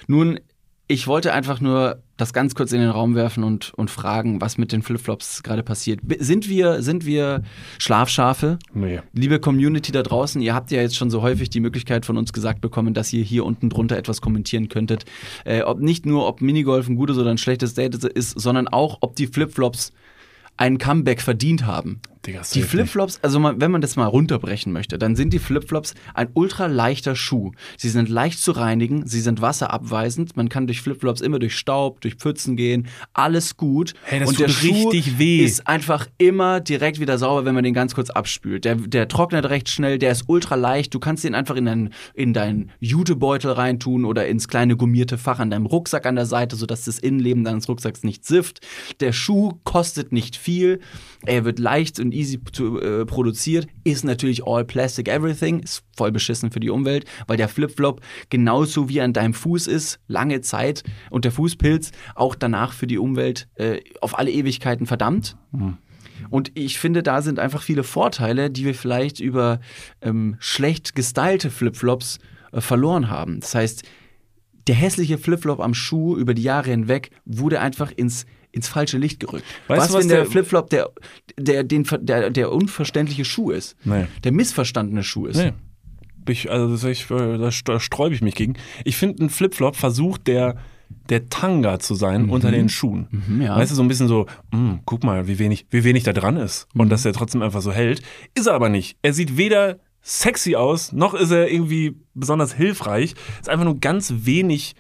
Nun, 0.08 0.40
Ich 0.88 1.08
wollte 1.08 1.34
einfach 1.34 1.62
nur 1.62 2.04
das 2.16 2.32
ganz 2.32 2.54
kurz 2.54 2.72
in 2.72 2.80
den 2.80 2.92
Raum 2.92 3.16
werfen 3.16 3.44
und, 3.44 3.74
und 3.74 3.90
fragen, 3.90 4.40
was 4.40 4.60
mit 4.60 4.72
den 4.72 4.84
Flipflops 4.84 5.42
gerade 5.42 5.64
passiert. 5.64 6.00
Sind 6.20 6.48
wir, 6.48 6.84
sind 6.84 7.08
wir 7.08 7.42
Schlafschafe? 7.80 8.60
Nee. 8.72 9.02
Liebe 9.12 9.40
Community 9.40 9.92
da 9.92 10.04
draußen, 10.04 10.40
ihr 10.42 10.54
habt 10.54 10.70
ja 10.70 10.82
jetzt 10.82 10.96
schon 10.96 11.10
so 11.10 11.24
häufig 11.24 11.50
die 11.50 11.60
Möglichkeit 11.60 12.06
von 12.06 12.18
uns 12.18 12.34
gesagt 12.34 12.62
bekommen, 12.62 12.94
dass 12.94 13.12
ihr 13.12 13.24
hier 13.24 13.46
unten 13.46 13.70
drunter 13.70 13.98
etwas 13.98 14.22
kommentieren 14.22 14.70
könntet. 14.70 15.06
Äh, 15.44 15.64
ob 15.64 15.80
nicht 15.80 16.06
nur, 16.06 16.28
ob 16.28 16.42
Minigolf 16.42 16.88
ein 16.88 16.96
gutes 16.96 17.18
oder 17.18 17.32
ein 17.32 17.40
schlechtes 17.40 17.74
Date 17.74 17.96
ist, 17.96 18.40
sondern 18.40 18.68
auch, 18.68 19.00
ob 19.02 19.16
die 19.16 19.26
Flipflops 19.26 19.92
ein 20.56 20.78
Comeback 20.78 21.22
verdient 21.22 21.66
haben. 21.66 22.00
Digga, 22.26 22.42
Die 22.54 22.62
Flipflops, 22.62 23.20
also 23.22 23.40
mal, 23.40 23.60
wenn 23.60 23.72
man 23.72 23.82
das 23.82 23.96
mal 23.96 24.06
runterbrechen 24.06 24.72
möchte, 24.74 24.98
dann 24.98 25.16
sind 25.16 25.34
die 25.34 25.40
Flipflops 25.40 25.94
ein 26.14 26.30
ultra 26.34 26.66
leichter 26.68 27.16
Schuh. 27.16 27.52
Sie 27.78 27.90
sind 27.90 28.10
leicht 28.10 28.40
zu 28.40 28.52
reinigen, 28.52 29.06
sie 29.08 29.22
sind 29.22 29.42
wasserabweisend, 29.42 30.36
man 30.36 30.50
kann 30.50 30.68
durch 30.68 30.82
Flipflops 30.82 31.22
immer 31.22 31.40
durch 31.40 31.56
Staub, 31.56 32.02
durch 32.02 32.16
Pfützen 32.16 32.56
gehen, 32.56 32.88
alles 33.14 33.58
gut. 33.58 33.94
Hey, 34.04 34.20
das 34.20 34.30
Und 34.30 34.36
tut 34.36 34.48
der 34.48 34.52
Schuh 34.52 34.90
richtig 34.90 35.20
weh. 35.20 35.44
ist 35.44 35.68
einfach 35.68 36.08
immer 36.18 36.60
direkt 36.60 37.00
wieder 37.00 37.18
sauber, 37.18 37.46
wenn 37.46 37.56
man 37.56 37.64
den 37.64 37.74
ganz 37.74 37.94
kurz 37.96 38.10
abspült. 38.10 38.66
Der, 38.66 38.76
der 38.76 39.08
trocknet 39.08 39.46
recht 39.50 39.70
schnell, 39.70 40.00
der 40.00 40.12
ist 40.12 40.24
ultra 40.28 40.56
leicht, 40.56 40.94
du 40.94 41.00
kannst 41.00 41.24
den 41.24 41.36
einfach 41.36 41.56
in 41.56 41.66
deinen, 41.66 41.94
in 42.14 42.34
deinen 42.34 42.72
Jutebeutel 42.80 43.52
reintun 43.52 44.06
oder 44.06 44.28
ins 44.28 44.48
kleine 44.48 44.76
gummierte 44.76 45.18
Fach 45.18 45.40
an 45.40 45.50
deinem 45.52 45.66
Rucksack 45.66 46.06
an 46.06 46.16
der 46.16 46.26
Seite, 46.26 46.56
sodass 46.56 46.86
das 46.86 47.00
Innenleben 47.00 47.44
deines 47.44 47.70
Rucksacks 47.70 48.04
nicht 48.04 48.26
sifft. 48.26 48.62
Der 49.00 49.12
Schuh 49.12 49.54
kostet 49.64 50.12
nicht 50.12 50.36
viel, 50.36 50.80
er 51.26 51.46
wird 51.46 51.60
leicht 51.60 52.00
und 52.00 52.14
easy 52.16 52.40
zu, 52.52 52.80
äh, 52.80 53.06
produziert, 53.06 53.68
ist 53.84 54.04
natürlich 54.04 54.46
all 54.46 54.66
plastic 54.66 55.08
everything, 55.08 55.60
ist 55.60 55.84
voll 55.96 56.12
beschissen 56.12 56.52
für 56.52 56.60
die 56.60 56.70
Umwelt, 56.70 57.06
weil 57.28 57.38
der 57.38 57.50
Flipflop 57.50 58.02
genauso 58.30 58.90
wie 58.90 59.02
an 59.02 59.14
deinem 59.14 59.34
Fuß 59.34 59.68
ist, 59.68 60.00
lange 60.08 60.42
Zeit 60.42 60.84
und 61.10 61.26
der 61.26 61.32
Fußpilz 61.32 61.92
auch 62.16 62.36
danach 62.36 62.74
für 62.74 62.88
die 62.88 62.98
Umwelt 62.98 63.48
äh, 63.56 63.82
auf 64.02 64.18
alle 64.18 64.32
Ewigkeiten 64.32 64.86
verdammt. 64.86 65.38
Und 66.30 66.52
ich 66.56 66.80
finde, 66.80 67.04
da 67.04 67.22
sind 67.22 67.40
einfach 67.40 67.62
viele 67.62 67.84
Vorteile, 67.84 68.50
die 68.50 68.66
wir 68.66 68.76
vielleicht 68.76 69.20
über 69.20 69.60
ähm, 70.02 70.38
schlecht 70.40 70.96
gestylte 70.96 71.50
Flipflops 71.50 72.20
äh, 72.52 72.62
verloren 72.62 73.10
haben. 73.10 73.40
Das 73.40 73.56
heißt, 73.56 73.84
der 74.68 74.76
hässliche 74.76 75.18
Flipflop 75.18 75.60
am 75.60 75.74
Schuh 75.74 76.18
über 76.18 76.34
die 76.34 76.42
Jahre 76.42 76.72
hinweg 76.72 77.12
wurde 77.26 77.62
einfach 77.62 77.92
ins, 77.92 78.26
ins 78.56 78.68
falsche 78.68 78.98
Licht 78.98 79.20
gerückt. 79.20 79.44
Weißt 79.68 79.82
was, 79.82 79.88
du, 79.90 79.94
was 79.96 80.02
wenn 80.04 80.10
der, 80.10 80.22
der- 80.24 80.32
Flipflop 80.32 80.70
der, 80.70 80.90
der, 81.38 81.64
den, 81.64 81.86
der, 82.02 82.30
der 82.30 82.52
unverständliche 82.52 83.26
Schuh 83.26 83.52
ist? 83.52 83.76
Nee. 83.84 84.06
Der 84.24 84.32
missverstandene 84.32 85.04
Schuh 85.04 85.28
ist? 85.28 85.38
Nee. 85.38 85.54
Ich, 86.28 86.50
also 86.50 86.88
ich, 86.88 87.04
äh, 87.12 87.38
da 87.38 87.50
st- 87.50 87.66
da 87.66 87.80
sträube 87.80 88.16
ich 88.16 88.22
mich 88.22 88.34
gegen. 88.34 88.56
Ich 88.84 88.98
finde, 88.98 89.24
ein 89.24 89.30
Flipflop 89.30 89.76
versucht 89.76 90.26
der, 90.26 90.56
der 91.10 91.30
Tanga 91.30 91.78
zu 91.80 91.94
sein 91.94 92.30
unter 92.30 92.50
den 92.50 92.68
Schuhen. 92.70 93.08
Mhm, 93.12 93.42
ja. 93.44 93.56
Weißt 93.56 93.72
du, 93.72 93.76
so 93.76 93.84
ein 93.84 93.88
bisschen 93.88 94.08
so, 94.08 94.26
"Mm, 94.52 94.76
guck 94.86 95.04
mal, 95.04 95.28
wie 95.28 95.38
wenig, 95.38 95.68
wie 95.70 95.84
wenig 95.84 96.04
da 96.04 96.14
dran 96.14 96.38
ist. 96.38 96.68
Mhm. 96.74 96.82
Und 96.82 96.90
dass 96.90 97.06
er 97.06 97.14
trotzdem 97.14 97.44
einfach 97.44 97.62
so 97.62 97.72
hält. 97.72 98.02
Ist 98.34 98.48
er 98.48 98.54
aber 98.54 98.70
nicht. 98.70 98.98
Er 99.04 99.14
sieht 99.14 99.38
weder 99.38 99.78
sexy 100.02 100.56
aus, 100.56 100.92
noch 100.94 101.14
ist 101.14 101.32
er 101.32 101.52
irgendwie 101.52 101.96
besonders 102.16 102.54
hilfreich. 102.54 103.14
Ist 103.40 103.50
einfach 103.50 103.66
nur 103.66 103.80
ganz 103.80 104.12
wenig. 104.24 104.76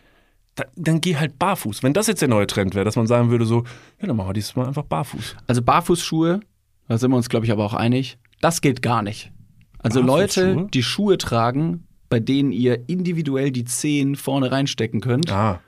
Da, 0.55 0.63
dann 0.75 1.01
geh 1.01 1.17
halt 1.17 1.37
barfuß. 1.37 1.83
Wenn 1.83 1.93
das 1.93 2.07
jetzt 2.07 2.21
der 2.21 2.29
neue 2.29 2.47
Trend 2.47 2.75
wäre, 2.75 2.85
dass 2.85 2.95
man 2.95 3.07
sagen 3.07 3.29
würde, 3.29 3.45
so, 3.45 3.63
ja, 3.99 4.07
dann 4.07 4.15
machen 4.15 4.29
wir 4.29 4.33
dieses 4.33 4.55
Mal 4.55 4.67
einfach 4.67 4.83
barfuß. 4.83 5.35
Also 5.47 5.61
Barfußschuhe, 5.61 6.39
da 6.87 6.97
sind 6.97 7.11
wir 7.11 7.17
uns, 7.17 7.27
glaube 7.27 7.45
ich, 7.45 7.51
aber 7.51 7.65
auch 7.65 7.73
einig, 7.73 8.17
das 8.41 8.61
geht 8.61 8.81
gar 8.81 9.01
nicht. 9.01 9.31
Also 9.79 10.01
Leute, 10.01 10.45
Barfußschuhe? 10.45 10.69
die 10.71 10.83
Schuhe 10.83 11.17
tragen, 11.17 11.85
bei 12.09 12.19
denen 12.19 12.51
ihr 12.51 12.87
individuell 12.87 13.51
die 13.51 13.65
Zehen 13.65 14.15
vorne 14.15 14.51
reinstecken 14.51 15.01
könnt. 15.01 15.31
Ah. 15.31 15.59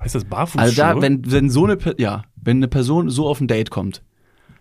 Heißt 0.00 0.14
das 0.14 0.24
barfuß? 0.24 0.60
also 0.60 0.76
da, 0.76 1.00
wenn, 1.00 1.30
wenn 1.30 1.50
so 1.50 1.64
eine, 1.64 1.78
ja, 1.98 2.24
wenn 2.36 2.58
eine 2.58 2.68
Person 2.68 3.10
so 3.10 3.28
auf 3.28 3.40
ein 3.40 3.48
Date 3.48 3.70
kommt, 3.70 4.02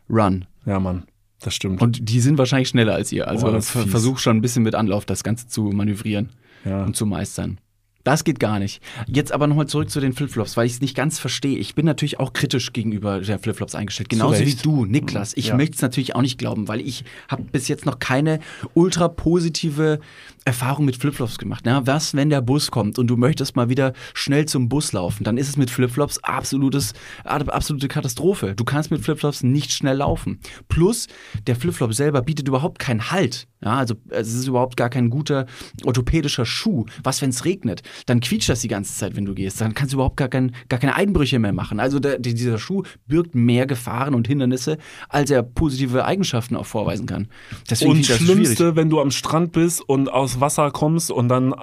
run. 0.09 0.45
Ja, 0.65 0.79
Mann. 0.79 1.05
Das 1.39 1.53
stimmt. 1.53 1.81
Und 1.81 2.09
die 2.09 2.19
sind 2.19 2.37
wahrscheinlich 2.37 2.69
schneller 2.69 2.93
als 2.93 3.11
ihr. 3.11 3.27
Also 3.27 3.51
fies. 3.61 3.89
versuch 3.91 4.17
schon 4.17 4.37
ein 4.37 4.41
bisschen 4.41 4.63
mit 4.63 4.73
Anlauf 4.75 5.05
das 5.05 5.23
Ganze 5.23 5.47
zu 5.47 5.63
manövrieren 5.63 6.29
ja. 6.63 6.83
und 6.83 6.95
zu 6.95 7.05
meistern. 7.05 7.59
Das 8.05 8.23
geht 8.23 8.39
gar 8.39 8.59
nicht. 8.59 8.81
Jetzt 9.07 9.33
aber 9.33 9.47
nochmal 9.47 9.65
zurück 9.67 9.89
zu 9.89 9.99
den 9.99 10.13
Flipflops, 10.13 10.55
weil 10.55 10.65
ich 10.67 10.73
es 10.73 10.81
nicht 10.81 10.95
ganz 10.95 11.19
verstehe. 11.19 11.57
Ich 11.57 11.75
bin 11.75 11.85
natürlich 11.85 12.19
auch 12.19 12.31
kritisch 12.33 12.71
gegenüber 12.71 13.19
der 13.19 13.39
Flipflops 13.39 13.75
eingestellt. 13.75 14.09
Genauso 14.09 14.39
wie 14.39 14.43
Recht. 14.43 14.63
du, 14.63 14.85
Niklas. 14.85 15.33
Ich 15.35 15.47
Ja. 15.47 15.57
möchte 15.57 15.75
es 15.75 15.81
natürlich 15.81 16.15
auch 16.15 16.21
nicht 16.21 16.37
glauben, 16.37 16.67
weil 16.67 16.79
ich 16.81 17.03
habe 17.27 17.43
bis 17.51 17.67
jetzt 17.67 17.85
noch 17.85 17.99
keine 17.99 18.39
ultra 18.75 19.07
positive 19.09 19.99
Erfahrung 20.45 20.85
mit 20.85 20.97
Flipflops 20.97 21.39
gemacht. 21.39 21.63
Na, 21.65 21.87
was, 21.87 22.13
wenn 22.13 22.29
der 22.29 22.41
Bus 22.41 22.69
kommt 22.69 22.99
und 22.99 23.07
du 23.07 23.17
möchtest 23.17 23.55
mal 23.55 23.69
wieder 23.69 23.93
schnell 24.13 24.45
zum 24.45 24.69
Bus 24.69 24.93
laufen? 24.93 25.23
Dann 25.23 25.37
ist 25.37 25.49
es 25.49 25.57
mit 25.57 25.71
Flipflops 25.71 26.19
absolutes, 26.23 26.93
absolute 27.23 27.87
Katastrophe. 27.87 28.53
Du 28.55 28.63
kannst 28.63 28.91
mit 28.91 29.01
Flipflops 29.01 29.41
nicht 29.41 29.71
schnell 29.71 29.97
laufen. 29.97 30.39
Plus, 30.69 31.07
der 31.47 31.55
Flipflop 31.55 31.95
selber 31.95 32.21
bietet 32.21 32.47
überhaupt 32.47 32.77
keinen 32.77 33.09
Halt. 33.09 33.47
Ja, 33.63 33.77
also 33.77 33.95
es 34.09 34.31
ist 34.31 34.45
überhaupt 34.47 34.77
gar 34.77 34.89
kein 34.91 35.09
guter 35.09 35.47
orthopädischer 35.83 36.45
Schuh. 36.45 36.85
Was, 37.03 37.23
wenn 37.23 37.31
es 37.31 37.45
regnet? 37.45 37.81
Dann 38.05 38.19
quietscht 38.19 38.49
das 38.49 38.61
die 38.61 38.67
ganze 38.67 38.93
Zeit, 38.95 39.15
wenn 39.15 39.25
du 39.25 39.33
gehst. 39.33 39.61
Dann 39.61 39.73
kannst 39.73 39.93
du 39.93 39.97
überhaupt 39.97 40.17
gar, 40.17 40.27
kein, 40.27 40.53
gar 40.69 40.79
keine 40.79 40.95
Einbrüche 40.95 41.39
mehr 41.39 41.53
machen. 41.53 41.79
Also 41.79 41.99
der, 41.99 42.19
die- 42.19 42.33
dieser 42.33 42.57
Schuh 42.57 42.83
birgt 43.07 43.35
mehr 43.35 43.65
Gefahren 43.65 44.13
und 44.13 44.27
Hindernisse, 44.27 44.77
als 45.09 45.31
er 45.31 45.43
positive 45.43 46.05
Eigenschaften 46.05 46.55
auch 46.55 46.65
vorweisen 46.65 47.05
kann. 47.05 47.27
Deswegen 47.69 47.91
Und 47.91 48.09
das 48.09 48.17
schwierig. 48.17 48.25
Schlimmste, 48.33 48.75
wenn 48.75 48.89
du 48.89 48.99
am 49.01 49.11
Strand 49.11 49.51
bist 49.51 49.81
und 49.87 50.11
aus 50.11 50.39
Wasser 50.39 50.71
kommst 50.71 51.11
und 51.11 51.29
dann 51.29 51.53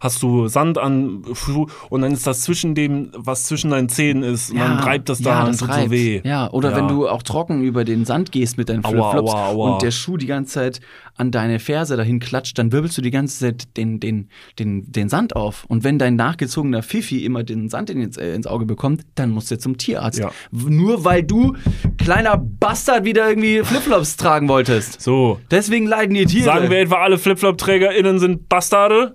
hast 0.00 0.22
du 0.22 0.48
Sand 0.48 0.78
an 0.78 1.22
Schuh 1.34 1.66
und 1.90 2.02
dann 2.02 2.12
ist 2.12 2.26
das 2.26 2.42
zwischen 2.42 2.74
dem, 2.74 3.10
was 3.16 3.44
zwischen 3.44 3.70
deinen 3.70 3.88
Zähnen 3.88 4.22
ist, 4.22 4.50
und 4.50 4.58
dann 4.58 4.78
reibt 4.78 5.08
das 5.08 5.20
da 5.20 5.42
ja, 5.42 5.46
und 5.46 5.58
tut 5.58 5.72
so 5.72 5.90
weh. 5.90 6.20
Ja, 6.24 6.50
oder 6.50 6.70
Ja. 6.70 6.76
wenn 6.76 6.88
du 6.88 7.08
auch 7.08 7.22
trocken 7.22 7.62
über 7.62 7.84
den 7.84 8.04
Sand 8.04 8.32
gehst 8.32 8.56
mit 8.58 8.68
deinen 8.68 8.82
Flipflops 8.82 9.32
aua, 9.32 9.46
aua. 9.48 9.72
und 9.74 9.82
der 9.82 9.90
Schuh 9.90 10.16
die 10.16 10.26
ganze 10.26 10.54
Zeit 10.54 10.80
an 11.16 11.30
deine 11.30 11.58
Ferse 11.58 11.96
dahin 11.96 12.20
klatscht, 12.20 12.58
dann 12.58 12.72
wirbelst 12.72 12.96
du 12.96 13.02
die 13.02 13.10
ganze 13.10 13.38
Zeit 13.40 13.76
den, 13.76 14.00
den, 14.00 14.28
den, 14.58 14.90
den 14.90 15.08
Sand 15.10 15.36
auf. 15.36 15.64
Und 15.68 15.81
wenn 15.84 15.98
dein 15.98 16.16
nachgezogener 16.16 16.82
Fifi 16.82 17.24
immer 17.24 17.42
den 17.44 17.68
Sand 17.68 17.90
ins, 17.90 18.16
äh, 18.16 18.34
ins 18.34 18.46
Auge 18.46 18.66
bekommt, 18.66 19.02
dann 19.14 19.30
musst 19.30 19.50
du 19.50 19.58
zum 19.58 19.78
Tierarzt. 19.78 20.18
Ja. 20.18 20.30
Nur 20.50 21.04
weil 21.04 21.22
du, 21.22 21.56
kleiner 21.98 22.36
Bastard, 22.36 23.04
wieder 23.04 23.28
irgendwie 23.28 23.62
Flipflops 23.64 24.16
tragen 24.16 24.48
wolltest. 24.48 25.00
So, 25.00 25.40
Deswegen 25.50 25.86
leiden 25.86 26.14
die 26.14 26.26
Tiere. 26.26 26.44
sagen 26.44 26.70
wir 26.70 26.78
etwa 26.80 26.96
alle 26.96 27.18
Flipflop-TrägerInnen 27.18 28.18
sind 28.18 28.48
Bastarde? 28.48 29.14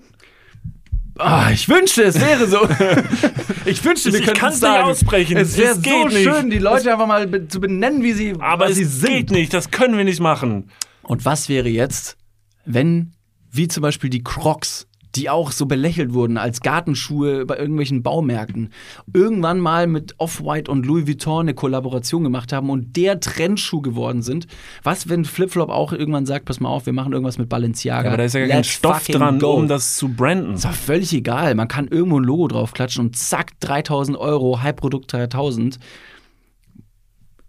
Ah, 1.20 1.50
ich 1.52 1.68
wünschte, 1.68 2.04
es 2.04 2.20
wäre 2.22 2.46
so. 2.48 2.60
ich 3.66 3.84
wünschte, 3.84 4.14
wir 4.14 4.20
Ich 4.20 4.26
könnten 4.28 4.46
es 4.46 4.52
nicht 4.52 4.60
sagen. 4.62 4.84
aussprechen. 4.84 5.38
Es 5.38 5.58
wäre 5.58 5.72
Es 5.72 5.82
so 5.84 6.08
nicht. 6.08 6.24
schön, 6.24 6.50
die 6.52 6.60
Leute 6.60 6.92
einfach 6.92 7.08
mal 7.08 7.26
be- 7.26 7.48
zu 7.48 7.60
benennen, 7.60 8.04
wie 8.04 8.12
sie, 8.14 8.34
Aber 8.40 8.70
es 8.70 8.76
sie 8.76 8.84
sind. 8.84 9.10
geht 9.10 9.32
nicht, 9.32 9.52
das 9.54 9.72
können 9.72 9.98
wir 9.98 10.04
nicht 10.04 10.20
machen. 10.20 10.70
Und 11.02 11.26
was 11.26 11.50
wäre 11.50 11.70
jetzt, 11.70 12.18
wenn, 12.66 13.14
wie 13.52 13.68
zum 13.68 13.82
Beispiel 13.82 14.12
die 14.12 14.24
Crocs, 14.24 14.88
die 15.16 15.30
auch 15.30 15.52
so 15.52 15.66
belächelt 15.66 16.14
wurden 16.14 16.38
als 16.38 16.62
Gartenschuhe 16.62 17.46
bei 17.46 17.58
irgendwelchen 17.58 18.04
Baumärkten, 18.04 18.72
irgendwann 19.14 19.60
mal 19.60 19.88
mit 19.88 20.16
Off-White 20.18 20.70
und 20.70 20.86
Louis 20.86 21.08
Vuitton 21.08 21.42
eine 21.42 21.54
Kollaboration 21.54 22.24
gemacht 22.24 22.54
haben 22.54 22.70
und 22.70 22.96
der 22.96 23.20
Trendschuh 23.20 23.82
geworden 23.82 24.22
sind? 24.22 24.48
Was, 24.84 25.10
wenn 25.10 25.26
Flipflop 25.26 25.70
auch 25.70 25.94
irgendwann 25.94 26.26
sagt, 26.26 26.46
pass 26.46 26.60
mal 26.60 26.70
auf, 26.70 26.86
wir 26.86 26.94
machen 26.94 27.14
irgendwas 27.14 27.38
mit 27.38 27.50
Balenciaga? 27.50 28.10
aber 28.10 28.18
da 28.18 28.24
ist 28.24 28.34
ja 28.34 28.42
gar 28.42 28.50
kein 28.50 28.64
Stoff 28.64 29.06
dran, 29.06 29.40
go. 29.40 29.54
um 29.54 29.68
das 29.68 29.98
zu 29.98 30.10
branden. 30.10 30.54
Ist 30.54 30.66
doch 30.66 30.74
völlig 30.74 31.14
egal. 31.14 31.56
Man 31.56 31.68
kann 31.68 31.88
irgendwo 31.88 32.20
ein 32.20 32.24
Logo 32.24 32.48
draufklatschen 32.48 33.06
und 33.06 33.16
zack, 33.16 33.60
3000 33.60 34.18
Euro, 34.18 34.62
Hype-Produkt 34.62 35.14
3000. 35.14 35.80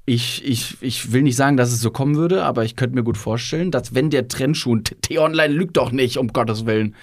Ich, 0.09 0.43
ich, 0.43 0.79
ich 0.81 1.13
will 1.13 1.21
nicht 1.21 1.37
sagen, 1.37 1.59
dass 1.59 1.71
es 1.71 1.83
so 1.83 1.91
kommen 1.91 2.17
würde, 2.17 2.43
aber 2.43 2.65
ich 2.65 2.77
könnte 2.77 2.95
mir 2.95 3.03
gut 3.03 3.19
vorstellen, 3.19 3.71
dass 3.71 3.95
wenn 3.95 4.09
der 4.09 4.27
Trendschuh, 4.27 4.73
und 4.73 4.97
T-Online 5.03 5.53
lügt 5.53 5.77
doch 5.77 5.93
nicht, 5.93 6.17
um 6.17 6.29
Gottes 6.29 6.65
Willen. 6.65 6.95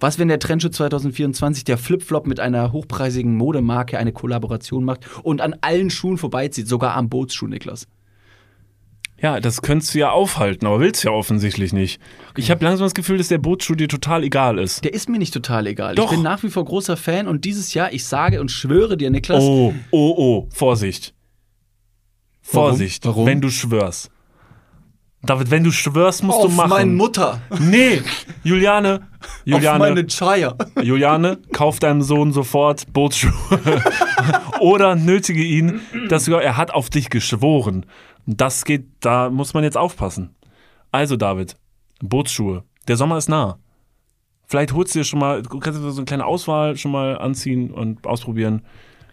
Was, 0.00 0.18
wenn 0.18 0.28
der 0.28 0.38
Trendschuh 0.38 0.70
2024 0.70 1.64
der 1.64 1.76
Flipflop 1.76 2.26
mit 2.26 2.40
einer 2.40 2.72
hochpreisigen 2.72 3.36
Modemarke 3.36 3.98
eine 3.98 4.12
Kollaboration 4.12 4.82
macht 4.82 5.06
und 5.22 5.42
an 5.42 5.54
allen 5.60 5.90
Schuhen 5.90 6.16
vorbeizieht, 6.16 6.66
sogar 6.66 6.94
am 6.96 7.10
Bootsschuh, 7.10 7.48
Niklas? 7.48 7.86
Ja, 9.20 9.40
das 9.40 9.60
könntest 9.60 9.94
du 9.94 9.98
ja 9.98 10.10
aufhalten, 10.10 10.66
aber 10.66 10.80
willst 10.80 11.04
ja 11.04 11.10
offensichtlich 11.10 11.74
nicht. 11.74 12.00
Ich 12.34 12.50
habe 12.50 12.64
langsam 12.64 12.86
das 12.86 12.94
Gefühl, 12.94 13.18
dass 13.18 13.28
der 13.28 13.38
Bootsschuh 13.38 13.74
dir 13.74 13.88
total 13.88 14.24
egal 14.24 14.58
ist. 14.58 14.84
Der 14.84 14.94
ist 14.94 15.10
mir 15.10 15.18
nicht 15.18 15.34
total 15.34 15.66
egal. 15.66 15.96
Doch. 15.96 16.04
Ich 16.04 16.10
bin 16.12 16.22
nach 16.22 16.42
wie 16.42 16.48
vor 16.48 16.64
großer 16.64 16.96
Fan 16.96 17.28
und 17.28 17.44
dieses 17.44 17.74
Jahr, 17.74 17.92
ich 17.92 18.06
sage 18.06 18.40
und 18.40 18.50
schwöre 18.50 18.96
dir, 18.96 19.10
Niklas, 19.10 19.42
Oh, 19.42 19.74
oh, 19.90 20.14
oh, 20.16 20.48
Vorsicht. 20.50 21.14
Warum? 22.52 22.68
Vorsicht, 22.70 23.06
Warum? 23.06 23.26
wenn 23.26 23.40
du 23.40 23.50
schwörst. 23.50 24.10
David, 25.22 25.50
wenn 25.50 25.64
du 25.64 25.70
schwörst, 25.72 26.22
musst 26.22 26.38
du 26.42 26.46
auf 26.48 26.54
machen. 26.54 26.68
meine 26.68 26.90
Mutter, 26.92 27.40
Nee, 27.58 28.02
Juliane, 28.42 29.08
auf 29.22 29.30
Juliane, 29.46 29.78
meine 29.78 30.06
Chaya. 30.06 30.54
Juliane, 30.82 31.38
kauf 31.52 31.78
deinem 31.78 32.02
Sohn 32.02 32.32
sofort 32.32 32.92
Bootsschuhe. 32.92 33.32
Oder 34.60 34.96
nötige 34.96 35.42
ihn, 35.42 35.80
dass 36.10 36.26
du, 36.26 36.32
er 36.34 36.58
hat 36.58 36.72
auf 36.74 36.90
dich 36.90 37.08
geschworen. 37.08 37.86
Das 38.26 38.64
geht, 38.66 38.84
da 39.00 39.30
muss 39.30 39.54
man 39.54 39.64
jetzt 39.64 39.78
aufpassen. 39.78 40.34
Also, 40.92 41.16
David, 41.16 41.56
Bootsschuhe. 42.02 42.64
Der 42.86 42.98
Sommer 42.98 43.16
ist 43.16 43.30
nah. 43.30 43.58
Vielleicht 44.46 44.74
holst 44.74 44.94
du 44.94 44.98
dir 44.98 45.04
schon 45.04 45.20
mal, 45.20 45.40
du 45.42 45.58
kannst 45.58 45.80
dir 45.80 45.90
so 45.90 45.96
eine 46.00 46.04
kleine 46.04 46.26
Auswahl 46.26 46.76
schon 46.76 46.92
mal 46.92 47.16
anziehen 47.16 47.70
und 47.70 48.06
ausprobieren. 48.06 48.60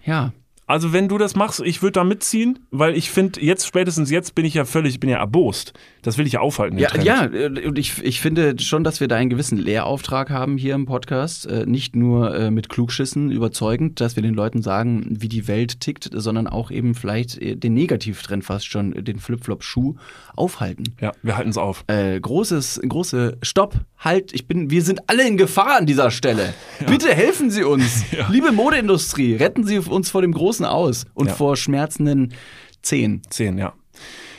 Ja. 0.03 0.33
Also 0.71 0.93
wenn 0.93 1.09
du 1.09 1.17
das 1.17 1.35
machst, 1.35 1.59
ich 1.59 1.81
würde 1.81 1.91
da 1.91 2.05
mitziehen, 2.05 2.59
weil 2.71 2.95
ich 2.95 3.11
finde, 3.11 3.41
jetzt 3.41 3.67
spätestens 3.67 4.09
jetzt 4.09 4.35
bin 4.35 4.45
ich 4.45 4.53
ja 4.53 4.63
völlig, 4.63 4.93
ich 4.93 4.99
bin 5.01 5.09
ja 5.09 5.17
erbost. 5.17 5.73
Das 6.01 6.17
will 6.17 6.25
ich 6.25 6.33
ja 6.33 6.39
aufhalten. 6.39 6.77
Ja, 6.77 6.87
Trend. 6.87 7.03
ja, 7.03 7.25
äh, 7.25 7.67
und 7.67 7.77
ich, 7.77 8.01
ich 8.01 8.21
finde 8.21 8.55
schon, 8.59 8.85
dass 8.85 9.01
wir 9.01 9.09
da 9.09 9.17
einen 9.17 9.29
gewissen 9.29 9.57
Lehrauftrag 9.57 10.29
haben 10.29 10.57
hier 10.57 10.73
im 10.75 10.85
Podcast. 10.85 11.45
Äh, 11.45 11.65
Nicht 11.65 11.97
nur 11.97 12.33
äh, 12.33 12.51
mit 12.51 12.69
Klugschissen 12.69 13.31
überzeugend, 13.31 13.99
dass 13.99 14.15
wir 14.15 14.23
den 14.23 14.33
Leuten 14.33 14.61
sagen, 14.61 15.07
wie 15.09 15.27
die 15.27 15.49
Welt 15.49 15.81
tickt, 15.81 16.09
sondern 16.13 16.47
auch 16.47 16.71
eben 16.71 16.95
vielleicht 16.95 17.39
den 17.41 17.73
Negativtrend 17.73 18.45
fast 18.45 18.65
schon, 18.65 18.91
den 18.93 19.19
Flip-Flop-Schuh 19.19 19.95
aufhalten. 20.37 20.95
Ja, 21.01 21.11
wir 21.21 21.35
halten 21.35 21.49
es 21.49 21.57
auf. 21.57 21.83
Äh, 21.87 22.17
großes, 22.17 22.79
große 22.87 23.39
Stopp, 23.41 23.75
halt, 24.03 24.33
ich 24.33 24.47
bin, 24.47 24.69
wir 24.69 24.81
sind 24.81 25.07
alle 25.09 25.27
in 25.27 25.37
Gefahr 25.37 25.77
an 25.77 25.85
dieser 25.85 26.11
Stelle. 26.11 26.53
Bitte 26.87 27.13
helfen 27.13 27.49
Sie 27.49 27.63
uns. 27.63 28.03
Liebe 28.29 28.51
Modeindustrie, 28.51 29.35
retten 29.35 29.63
Sie 29.63 29.79
uns 29.79 30.09
vor 30.09 30.21
dem 30.21 30.33
Großen 30.33 30.65
aus 30.65 31.05
und 31.13 31.27
Ja. 31.27 31.33
vor 31.35 31.55
schmerzenden 31.55 32.33
Zehen. 32.81 33.21
Zehn, 33.29 33.57
ja. 33.57 33.73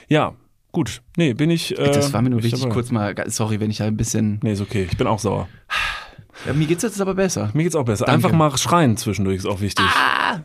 Ja, 0.09 0.35
gut. 0.73 1.01
Nee, 1.17 1.33
bin 1.33 1.49
ich. 1.51 1.79
Äh, 1.79 1.93
Das 1.93 2.13
war 2.13 2.21
mir 2.23 2.31
nur 2.31 2.43
wichtig, 2.43 2.69
kurz 2.71 2.91
mal, 2.91 3.15
sorry, 3.29 3.61
wenn 3.61 3.71
ich 3.71 3.79
da 3.79 3.85
ein 3.87 3.97
bisschen. 3.97 4.41
Nee, 4.43 4.53
ist 4.53 4.61
okay. 4.61 4.87
Ich 4.91 4.97
bin 4.99 5.07
auch 5.07 5.21
sauer. 5.21 5.49
Ja, 6.47 6.53
mir 6.55 6.67
geht's 6.67 6.83
jetzt 6.83 7.01
aber 7.01 7.15
besser. 7.15 7.51
Mir 7.55 7.63
geht's 7.63 7.77
auch 7.77 7.85
besser. 7.85 8.07
Danke. 8.07 8.27
Einfach 8.27 8.37
mal 8.37 8.57
schreien 8.59 8.97
zwischendurch 8.97 9.37
ist 9.37 9.47
auch 9.47 9.61
wichtig. 9.61 9.85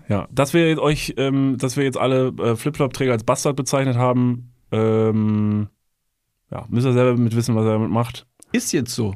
Ja, 0.10 0.28
dass 0.32 0.54
wir 0.54 0.68
jetzt 0.70 0.80
euch, 0.80 1.16
ähm, 1.18 1.58
dass 1.58 1.76
wir 1.76 1.84
jetzt 1.86 1.98
alle 1.98 2.28
äh, 2.40 2.56
Flip-Flop-Träger 2.56 3.14
als 3.14 3.24
Bastard 3.24 3.56
bezeichnet 3.56 3.96
haben, 3.98 4.52
ähm, 4.72 5.70
ja, 6.52 6.66
müsst 6.70 6.86
ihr 6.86 6.94
selber 6.94 7.18
mit 7.20 7.36
wissen, 7.36 7.56
was 7.56 7.66
er 7.66 7.72
damit 7.74 7.90
macht. 7.90 8.28
Ist 8.52 8.72
jetzt 8.74 8.94
so. 8.94 9.16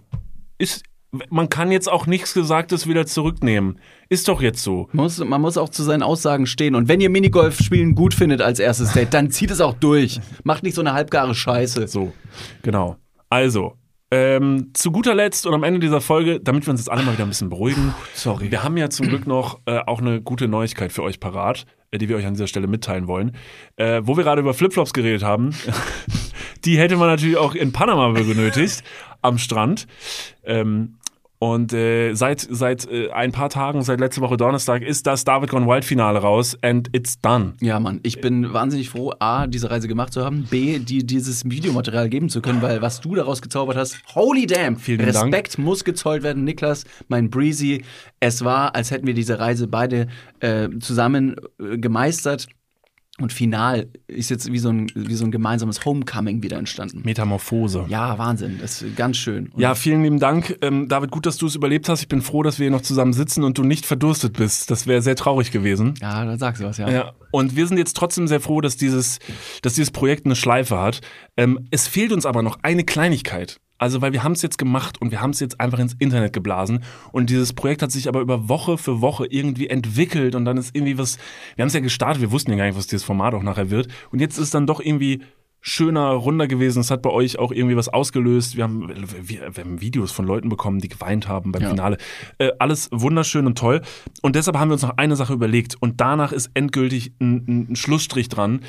Ist, 0.57 0.83
man 1.29 1.49
kann 1.49 1.71
jetzt 1.71 1.91
auch 1.91 2.05
nichts 2.05 2.33
Gesagtes 2.33 2.87
wieder 2.87 3.05
zurücknehmen. 3.05 3.79
Ist 4.09 4.27
doch 4.27 4.41
jetzt 4.41 4.63
so. 4.63 4.87
Man 4.91 5.05
muss, 5.05 5.19
man 5.19 5.41
muss 5.41 5.57
auch 5.57 5.69
zu 5.69 5.83
seinen 5.83 6.03
Aussagen 6.03 6.45
stehen. 6.45 6.75
Und 6.75 6.87
wenn 6.87 7.01
ihr 7.01 7.09
Minigolf 7.09 7.59
spielen 7.59 7.95
gut 7.95 8.13
findet 8.13 8.41
als 8.41 8.59
erstes 8.59 8.93
Date, 8.93 9.13
dann 9.13 9.31
zieht 9.31 9.51
es 9.51 9.61
auch 9.61 9.73
durch. 9.73 10.19
Macht 10.43 10.63
nicht 10.63 10.75
so 10.75 10.81
eine 10.81 10.93
halbgare 10.93 11.35
Scheiße. 11.35 11.87
So, 11.87 12.13
genau. 12.61 12.97
Also, 13.29 13.77
ähm, 14.13 14.71
zu 14.73 14.91
guter 14.91 15.15
Letzt 15.15 15.45
und 15.45 15.53
am 15.53 15.63
Ende 15.63 15.79
dieser 15.79 16.01
Folge, 16.01 16.41
damit 16.41 16.67
wir 16.67 16.71
uns 16.71 16.81
jetzt 16.81 16.91
alle 16.91 17.01
mal 17.03 17.13
wieder 17.13 17.23
ein 17.23 17.29
bisschen 17.29 17.49
beruhigen. 17.49 17.95
Sorry. 18.13 18.51
Wir 18.51 18.61
haben 18.61 18.75
ja 18.75 18.89
zum 18.89 19.07
Glück 19.07 19.25
noch 19.25 19.61
äh, 19.65 19.79
auch 19.87 20.01
eine 20.01 20.21
gute 20.21 20.49
Neuigkeit 20.49 20.91
für 20.91 21.01
euch 21.01 21.21
parat, 21.21 21.65
äh, 21.91 21.97
die 21.97 22.09
wir 22.09 22.17
euch 22.17 22.25
an 22.25 22.33
dieser 22.33 22.47
Stelle 22.47 22.67
mitteilen 22.67 23.07
wollen. 23.07 23.37
Äh, 23.77 24.01
wo 24.03 24.17
wir 24.17 24.25
gerade 24.25 24.41
über 24.41 24.53
Flipflops 24.53 24.91
geredet 24.91 25.23
haben, 25.23 25.55
die 26.65 26.77
hätte 26.77 26.97
man 26.97 27.07
natürlich 27.07 27.37
auch 27.37 27.55
in 27.55 27.71
Panama 27.71 28.09
benötigt, 28.09 28.83
am 29.21 29.37
Strand. 29.37 29.87
Ähm, 30.43 30.97
und 31.43 31.73
äh, 31.73 32.13
seit, 32.13 32.39
seit 32.51 32.87
äh, 32.87 33.09
ein 33.09 33.31
paar 33.31 33.49
Tagen, 33.49 33.81
seit 33.81 33.99
letzte 33.99 34.21
Woche 34.21 34.37
Donnerstag, 34.37 34.83
ist 34.83 35.07
das 35.07 35.23
David 35.23 35.49
Gone 35.49 35.65
Wild 35.65 35.83
Finale 35.83 36.19
raus 36.19 36.55
and 36.61 36.87
it's 36.95 37.19
done. 37.19 37.53
Ja, 37.61 37.79
Mann, 37.79 37.99
ich 38.03 38.21
bin 38.21 38.53
wahnsinnig 38.53 38.91
froh, 38.91 39.11
A, 39.17 39.47
diese 39.47 39.71
Reise 39.71 39.87
gemacht 39.87 40.13
zu 40.13 40.23
haben, 40.23 40.43
B, 40.51 40.77
die, 40.77 41.03
dieses 41.03 41.49
Videomaterial 41.49 42.09
geben 42.09 42.29
zu 42.29 42.43
können, 42.43 42.61
weil 42.61 42.83
was 42.83 43.01
du 43.01 43.15
daraus 43.15 43.41
gezaubert 43.41 43.75
hast, 43.75 43.97
holy 44.13 44.45
damn, 44.45 44.77
Vielen 44.77 44.99
Dank. 44.99 45.33
Respekt 45.33 45.57
muss 45.57 45.83
gezollt 45.83 46.21
werden, 46.21 46.43
Niklas, 46.43 46.85
mein 47.07 47.31
Breezy. 47.31 47.85
Es 48.19 48.45
war, 48.45 48.75
als 48.75 48.91
hätten 48.91 49.07
wir 49.07 49.15
diese 49.15 49.39
Reise 49.39 49.67
beide 49.67 50.09
äh, 50.41 50.69
zusammen 50.79 51.37
äh, 51.59 51.79
gemeistert. 51.79 52.49
Und 53.21 53.31
final 53.33 53.87
ist 54.07 54.29
jetzt 54.29 54.51
wie 54.51 54.59
so 54.59 54.69
ein, 54.69 54.91
wie 54.95 55.13
so 55.15 55.25
ein 55.25 55.31
gemeinsames 55.31 55.85
Homecoming 55.85 56.43
wieder 56.43 56.57
entstanden. 56.57 57.01
Metamorphose. 57.03 57.85
Ja, 57.87 58.17
Wahnsinn, 58.17 58.57
das 58.59 58.81
ist 58.81 58.95
ganz 58.95 59.17
schön. 59.17 59.47
Und 59.49 59.61
Ja, 59.61 59.75
vielen 59.75 60.03
lieben 60.03 60.19
Dank. 60.19 60.57
Ähm, 60.61 60.87
David, 60.87 61.11
gut, 61.11 61.25
dass 61.25 61.37
du 61.37 61.45
es 61.45 61.55
überlebt 61.55 61.87
hast. 61.89 62.01
Ich 62.01 62.07
bin 62.07 62.21
froh, 62.21 62.43
dass 62.43 62.59
wir 62.59 62.65
hier 62.65 62.71
noch 62.71 62.81
zusammen 62.81 63.13
sitzen 63.13 63.43
und 63.43 63.57
du 63.57 63.63
nicht 63.63 63.85
verdurstet 63.85 64.33
bist. 64.33 64.71
Das 64.71 64.87
wäre 64.87 65.01
sehr 65.01 65.15
traurig 65.15 65.51
gewesen. 65.51 65.93
ja, 66.01 66.25
da 66.25 66.37
sagst 66.37 66.61
du 66.61 66.65
was, 66.65 66.77
ja. 66.77 66.89
Ja, 66.89 67.11
und 67.31 67.55
wir 67.55 67.67
sind 67.67 67.77
jetzt 67.77 67.95
trotzdem 67.95 68.27
sehr 68.27 68.41
froh, 68.41 68.61
dass 68.61 68.75
dieses, 68.77 69.19
dass 69.61 69.73
dieses 69.73 69.91
Projekt 69.91 70.25
eine 70.25 70.35
Schleife 70.35 70.79
hat. 70.79 71.01
Ähm, 71.37 71.67
es 71.71 71.87
fehlt 71.87 72.11
uns 72.11 72.25
aber 72.25 72.41
noch 72.41 72.59
eine 72.63 72.83
Kleinigkeit. 72.83 73.57
Also, 73.81 73.99
weil 73.99 74.13
wir 74.13 74.23
haben 74.23 74.33
es 74.33 74.43
jetzt 74.43 74.59
gemacht 74.59 75.01
und 75.01 75.09
wir 75.09 75.21
haben 75.21 75.31
es 75.31 75.39
jetzt 75.39 75.59
einfach 75.59 75.79
ins 75.79 75.95
Internet 75.97 76.33
geblasen. 76.33 76.83
Und 77.11 77.31
dieses 77.31 77.51
Projekt 77.51 77.81
hat 77.81 77.91
sich 77.91 78.07
aber 78.07 78.21
über 78.21 78.47
Woche 78.47 78.77
für 78.77 79.01
Woche 79.01 79.25
irgendwie 79.27 79.69
entwickelt 79.69 80.35
und 80.35 80.45
dann 80.45 80.57
ist 80.57 80.75
irgendwie 80.75 80.99
was, 80.99 81.17
wir 81.55 81.63
haben 81.63 81.67
es 81.67 81.73
ja 81.73 81.79
gestartet, 81.79 82.21
wir 82.21 82.31
wussten 82.31 82.51
ja 82.51 82.57
gar 82.57 82.65
nicht, 82.65 82.77
was 82.77 82.85
dieses 82.85 83.03
Format 83.03 83.33
auch 83.33 83.41
nachher 83.41 83.71
wird. 83.71 83.87
Und 84.11 84.19
jetzt 84.19 84.37
ist 84.37 84.43
es 84.43 84.49
dann 84.51 84.67
doch 84.67 84.81
irgendwie 84.81 85.23
schöner, 85.61 86.09
runder 86.11 86.47
gewesen. 86.47 86.79
Es 86.81 86.91
hat 86.91 87.01
bei 87.01 87.09
euch 87.09 87.39
auch 87.39 87.51
irgendwie 87.51 87.75
was 87.75 87.89
ausgelöst. 87.89 88.55
Wir 88.55 88.65
haben, 88.65 88.87
wir, 88.87 89.55
wir 89.55 89.63
haben 89.63 89.81
Videos 89.81 90.11
von 90.11 90.25
Leuten 90.27 90.49
bekommen, 90.49 90.77
die 90.77 90.87
geweint 90.87 91.27
haben 91.27 91.51
beim 91.51 91.63
Ja. 91.63 91.69
Finale. 91.69 91.97
Äh, 92.37 92.51
alles 92.59 92.87
wunderschön 92.91 93.47
und 93.47 93.57
toll. 93.57 93.81
Und 94.21 94.35
deshalb 94.35 94.57
haben 94.59 94.69
wir 94.69 94.73
uns 94.73 94.83
noch 94.83 94.97
eine 94.97 95.15
Sache 95.15 95.33
überlegt. 95.33 95.75
Und 95.79 96.01
danach 96.01 96.33
ist 96.33 96.51
endgültig 96.53 97.13
ein, 97.19 97.69
ein 97.71 97.75
Schlussstrich 97.75 98.29
dran. 98.29 98.61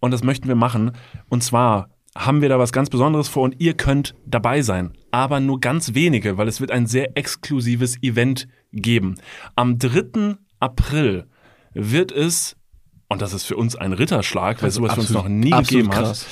Und 0.00 0.10
das 0.10 0.24
möchten 0.24 0.48
wir 0.48 0.56
machen. 0.56 0.90
Und 1.28 1.44
zwar 1.44 1.88
haben 2.16 2.42
wir 2.42 2.48
da 2.48 2.58
was 2.58 2.72
ganz 2.72 2.90
Besonderes 2.90 3.28
vor 3.28 3.42
und 3.42 3.56
ihr 3.58 3.74
könnt 3.74 4.14
dabei 4.26 4.62
sein. 4.62 4.92
Aber 5.10 5.40
nur 5.40 5.60
ganz 5.60 5.94
wenige, 5.94 6.38
weil 6.38 6.48
es 6.48 6.60
wird 6.60 6.70
ein 6.70 6.86
sehr 6.86 7.16
exklusives 7.16 8.02
Event 8.02 8.48
geben. 8.72 9.16
Am 9.54 9.78
3. 9.78 10.36
April 10.60 11.26
wird 11.74 12.12
es, 12.12 12.56
und 13.08 13.22
das 13.22 13.32
ist 13.32 13.44
für 13.44 13.56
uns 13.56 13.76
ein 13.76 13.92
Ritterschlag, 13.92 14.62
weil 14.62 14.70
sowas 14.70 14.94
für 14.94 15.00
uns 15.00 15.10
noch 15.10 15.28
nie 15.28 15.50
gegeben 15.50 15.90
hat, 15.90 16.04
krass. 16.04 16.26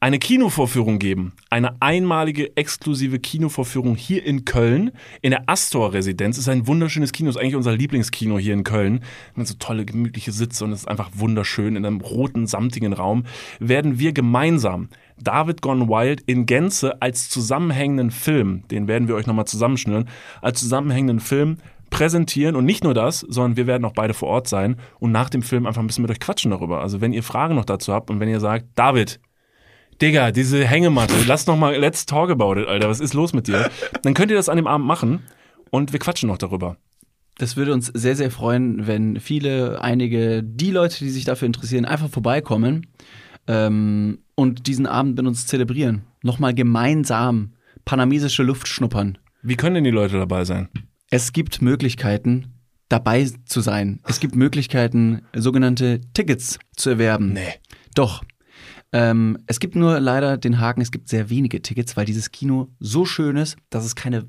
eine 0.00 0.18
Kinovorführung 0.18 0.98
geben. 0.98 1.32
Eine 1.50 1.80
einmalige, 1.80 2.54
exklusive 2.56 3.18
Kinovorführung 3.18 3.96
hier 3.96 4.22
in 4.24 4.44
Köln. 4.44 4.92
In 5.22 5.30
der 5.30 5.48
Astor-Residenz. 5.48 6.36
Ist 6.36 6.48
ein 6.48 6.66
wunderschönes 6.66 7.12
Kino. 7.12 7.30
Ist 7.30 7.38
eigentlich 7.38 7.56
unser 7.56 7.74
Lieblingskino 7.74 8.38
hier 8.38 8.52
in 8.52 8.62
Köln. 8.64 9.00
Mit 9.34 9.48
so 9.48 9.54
tolle, 9.58 9.86
gemütliche 9.86 10.32
Sitze 10.32 10.64
und 10.64 10.72
es 10.72 10.80
ist 10.80 10.88
einfach 10.88 11.10
wunderschön. 11.14 11.76
In 11.76 11.86
einem 11.86 12.02
roten, 12.02 12.46
samtigen 12.46 12.92
Raum 12.92 13.24
werden 13.58 13.98
wir 13.98 14.12
gemeinsam 14.12 14.90
David 15.20 15.62
Gone 15.62 15.88
Wild 15.88 16.22
in 16.22 16.46
Gänze 16.46 17.00
als 17.00 17.28
zusammenhängenden 17.28 18.10
Film, 18.10 18.64
den 18.70 18.88
werden 18.88 19.08
wir 19.08 19.14
euch 19.14 19.26
nochmal 19.26 19.46
zusammenschnüren, 19.46 20.08
als 20.42 20.60
zusammenhängenden 20.60 21.20
Film 21.20 21.58
präsentieren 21.90 22.56
und 22.56 22.64
nicht 22.64 22.84
nur 22.84 22.94
das, 22.94 23.20
sondern 23.20 23.56
wir 23.56 23.66
werden 23.66 23.84
auch 23.84 23.92
beide 23.92 24.14
vor 24.14 24.28
Ort 24.28 24.48
sein 24.48 24.76
und 24.98 25.12
nach 25.12 25.30
dem 25.30 25.42
Film 25.42 25.66
einfach 25.66 25.80
ein 25.80 25.86
bisschen 25.86 26.02
mit 26.02 26.10
euch 26.10 26.20
quatschen 26.20 26.50
darüber. 26.50 26.80
Also 26.80 27.00
wenn 27.00 27.12
ihr 27.12 27.22
Fragen 27.22 27.54
noch 27.54 27.64
dazu 27.64 27.92
habt 27.92 28.10
und 28.10 28.20
wenn 28.20 28.28
ihr 28.28 28.40
sagt, 28.40 28.66
David, 28.74 29.20
Digga, 30.02 30.30
diese 30.30 30.66
Hängematte, 30.66 31.14
lass 31.26 31.46
noch 31.46 31.56
mal, 31.56 31.76
let's 31.76 32.04
talk 32.04 32.30
about 32.30 32.60
it, 32.60 32.68
Alter, 32.68 32.88
was 32.88 33.00
ist 33.00 33.14
los 33.14 33.32
mit 33.32 33.46
dir? 33.46 33.70
Dann 34.02 34.14
könnt 34.14 34.30
ihr 34.30 34.36
das 34.36 34.48
an 34.48 34.56
dem 34.56 34.66
Abend 34.66 34.86
machen 34.86 35.20
und 35.70 35.92
wir 35.92 36.00
quatschen 36.00 36.28
noch 36.28 36.38
darüber. 36.38 36.76
Das 37.38 37.56
würde 37.56 37.72
uns 37.72 37.86
sehr, 37.86 38.16
sehr 38.16 38.30
freuen, 38.30 38.86
wenn 38.86 39.20
viele, 39.20 39.80
einige, 39.82 40.42
die 40.42 40.70
Leute, 40.70 40.98
die 40.98 41.10
sich 41.10 41.24
dafür 41.24 41.46
interessieren, 41.46 41.84
einfach 41.84 42.08
vorbeikommen 42.08 42.86
ähm, 43.46 44.18
und 44.34 44.66
diesen 44.66 44.86
Abend 44.86 45.16
mit 45.16 45.26
uns 45.26 45.46
zelebrieren. 45.46 46.02
Nochmal 46.22 46.54
gemeinsam 46.54 47.52
panamesische 47.84 48.42
Luft 48.42 48.68
schnuppern. 48.68 49.18
Wie 49.42 49.56
können 49.56 49.76
denn 49.76 49.84
die 49.84 49.90
Leute 49.90 50.18
dabei 50.18 50.44
sein? 50.44 50.68
Es 51.10 51.32
gibt 51.32 51.62
Möglichkeiten, 51.62 52.54
dabei 52.88 53.30
zu 53.44 53.60
sein. 53.60 54.00
Es 54.04 54.20
gibt 54.20 54.34
Möglichkeiten, 54.34 55.22
sogenannte 55.34 56.00
Tickets 56.14 56.58
zu 56.76 56.90
erwerben. 56.90 57.32
Nee. 57.32 57.54
Doch. 57.94 58.22
Ähm, 58.92 59.38
es 59.46 59.60
gibt 59.60 59.76
nur 59.76 60.00
leider 60.00 60.36
den 60.36 60.60
Haken, 60.60 60.80
es 60.80 60.90
gibt 60.90 61.08
sehr 61.08 61.28
wenige 61.28 61.60
Tickets, 61.60 61.96
weil 61.96 62.06
dieses 62.06 62.30
Kino 62.30 62.68
so 62.78 63.04
schön 63.04 63.36
ist, 63.36 63.56
dass 63.70 63.84
es 63.84 63.94
keine 63.94 64.26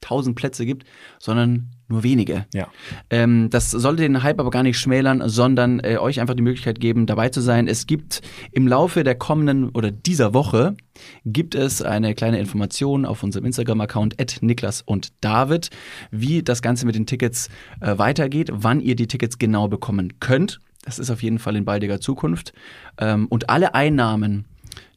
tausend 0.00 0.36
Plätze 0.36 0.66
gibt, 0.66 0.84
sondern 1.18 1.70
nur 1.88 2.02
wenige. 2.02 2.46
Ja. 2.54 2.68
Ähm, 3.10 3.50
das 3.50 3.70
soll 3.70 3.96
den 3.96 4.22
Hype 4.22 4.38
aber 4.38 4.50
gar 4.50 4.62
nicht 4.62 4.78
schmälern, 4.78 5.22
sondern 5.28 5.80
äh, 5.80 5.98
euch 5.98 6.20
einfach 6.20 6.34
die 6.34 6.42
Möglichkeit 6.42 6.80
geben, 6.80 7.06
dabei 7.06 7.28
zu 7.28 7.40
sein. 7.40 7.66
Es 7.66 7.86
gibt 7.86 8.22
im 8.52 8.68
Laufe 8.68 9.02
der 9.04 9.16
kommenden 9.16 9.70
oder 9.70 9.90
dieser 9.90 10.32
Woche 10.32 10.76
gibt 11.24 11.54
es 11.54 11.82
eine 11.82 12.14
kleine 12.14 12.38
Information 12.38 13.04
auf 13.04 13.22
unserem 13.22 13.44
Instagram-Account 13.46 14.16
Niklas 14.42 14.82
und 14.82 15.12
David, 15.20 15.70
wie 16.10 16.42
das 16.42 16.62
Ganze 16.62 16.86
mit 16.86 16.94
den 16.94 17.06
Tickets 17.06 17.48
äh, 17.80 17.98
weitergeht, 17.98 18.50
wann 18.52 18.80
ihr 18.80 18.94
die 18.94 19.08
Tickets 19.08 19.38
genau 19.38 19.68
bekommen 19.68 20.20
könnt. 20.20 20.60
Das 20.84 20.98
ist 20.98 21.10
auf 21.10 21.22
jeden 21.22 21.38
Fall 21.38 21.56
in 21.56 21.64
baldiger 21.64 22.00
Zukunft. 22.00 22.52
Ähm, 22.98 23.26
und 23.26 23.50
alle 23.50 23.74
Einnahmen 23.74 24.46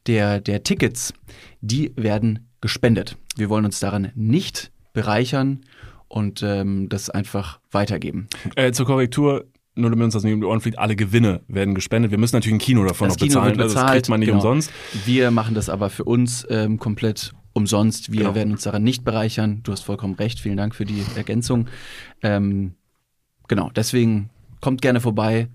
der, 0.06 0.40
der 0.40 0.62
Tickets, 0.62 1.12
die 1.60 1.92
werden 1.96 2.50
gespendet. 2.60 3.16
Wir 3.36 3.48
wollen 3.48 3.64
uns 3.64 3.80
daran 3.80 4.12
nicht 4.14 4.70
bereichern 4.94 5.60
und 6.08 6.42
ähm, 6.42 6.88
das 6.88 7.10
einfach 7.10 7.60
weitergeben. 7.70 8.28
Äh, 8.56 8.72
zur 8.72 8.86
Korrektur, 8.86 9.44
nur 9.74 9.90
damit 9.90 10.04
uns 10.04 10.14
das 10.14 10.22
nicht 10.24 10.32
um 10.32 10.40
die 10.40 10.46
Ohren 10.46 10.60
fliegt, 10.62 10.78
alle 10.78 10.96
Gewinne 10.96 11.42
werden 11.48 11.74
gespendet. 11.74 12.10
Wir 12.10 12.18
müssen 12.18 12.36
natürlich 12.36 12.54
ein 12.56 12.60
Kino 12.60 12.84
davon 12.84 13.08
Das 13.08 13.16
noch 13.18 13.26
Kino 13.26 13.40
bezahlen. 13.40 13.50
wird 13.50 13.60
Also 13.60 13.74
das 13.74 13.82
bezahlt, 13.82 13.92
kriegt 13.96 14.08
man 14.08 14.20
nicht 14.20 14.28
genau. 14.28 14.38
umsonst. 14.38 14.70
Wir 15.04 15.30
machen 15.30 15.54
das 15.54 15.68
aber 15.68 15.90
für 15.90 16.04
uns 16.04 16.46
ähm, 16.48 16.78
komplett 16.78 17.32
umsonst. 17.52 18.10
Wir 18.12 18.20
Genau. 18.20 18.34
werden 18.34 18.52
uns 18.52 18.62
daran 18.62 18.82
nicht 18.84 19.04
bereichern. 19.04 19.60
Du 19.64 19.72
hast 19.72 19.82
vollkommen 19.82 20.14
recht. 20.14 20.40
Vielen 20.40 20.56
Dank 20.56 20.74
für 20.74 20.84
die 20.84 21.02
Ergänzung. 21.16 21.66
Ähm, 22.22 22.74
genau, 23.48 23.70
deswegen 23.74 24.30
kommt 24.60 24.80
gerne 24.80 25.00
vorbei, 25.00 25.48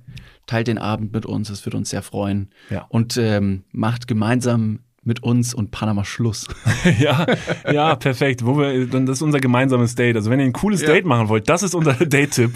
teilt 0.45 0.67
den 0.67 0.77
Abend 0.77 1.13
mit 1.13 1.25
uns. 1.25 1.49
Es 1.49 1.65
würde 1.65 1.77
uns 1.77 1.89
sehr 1.89 2.01
freuen. 2.01 2.49
Ja. 2.69 2.85
Und 2.89 3.17
ähm, 3.17 3.63
macht 3.71 4.07
gemeinsam 4.07 4.79
mit 5.09 5.23
uns 5.23 5.53
und 5.53 5.71
Panama 5.71 6.05
Schluss. 6.05 6.47
ja, 6.99 7.25
ja, 7.69 7.95
perfekt. 7.95 8.45
Wo 8.45 8.57
wir, 8.57 8.87
dann 8.87 9.05
das 9.05 9.17
ist 9.17 9.21
unser 9.21 9.39
gemeinsames 9.41 9.95
Date. 9.95 10.15
Also 10.15 10.29
wenn 10.29 10.39
ihr 10.39 10.45
ein 10.45 10.53
cooles 10.53 10.81
Ja. 10.81 10.87
Date 10.87 11.05
machen 11.05 11.27
wollt, 11.27 11.49
das 11.49 11.63
ist 11.63 11.75
unser 11.75 11.93
Date-Tipp. 12.05 12.51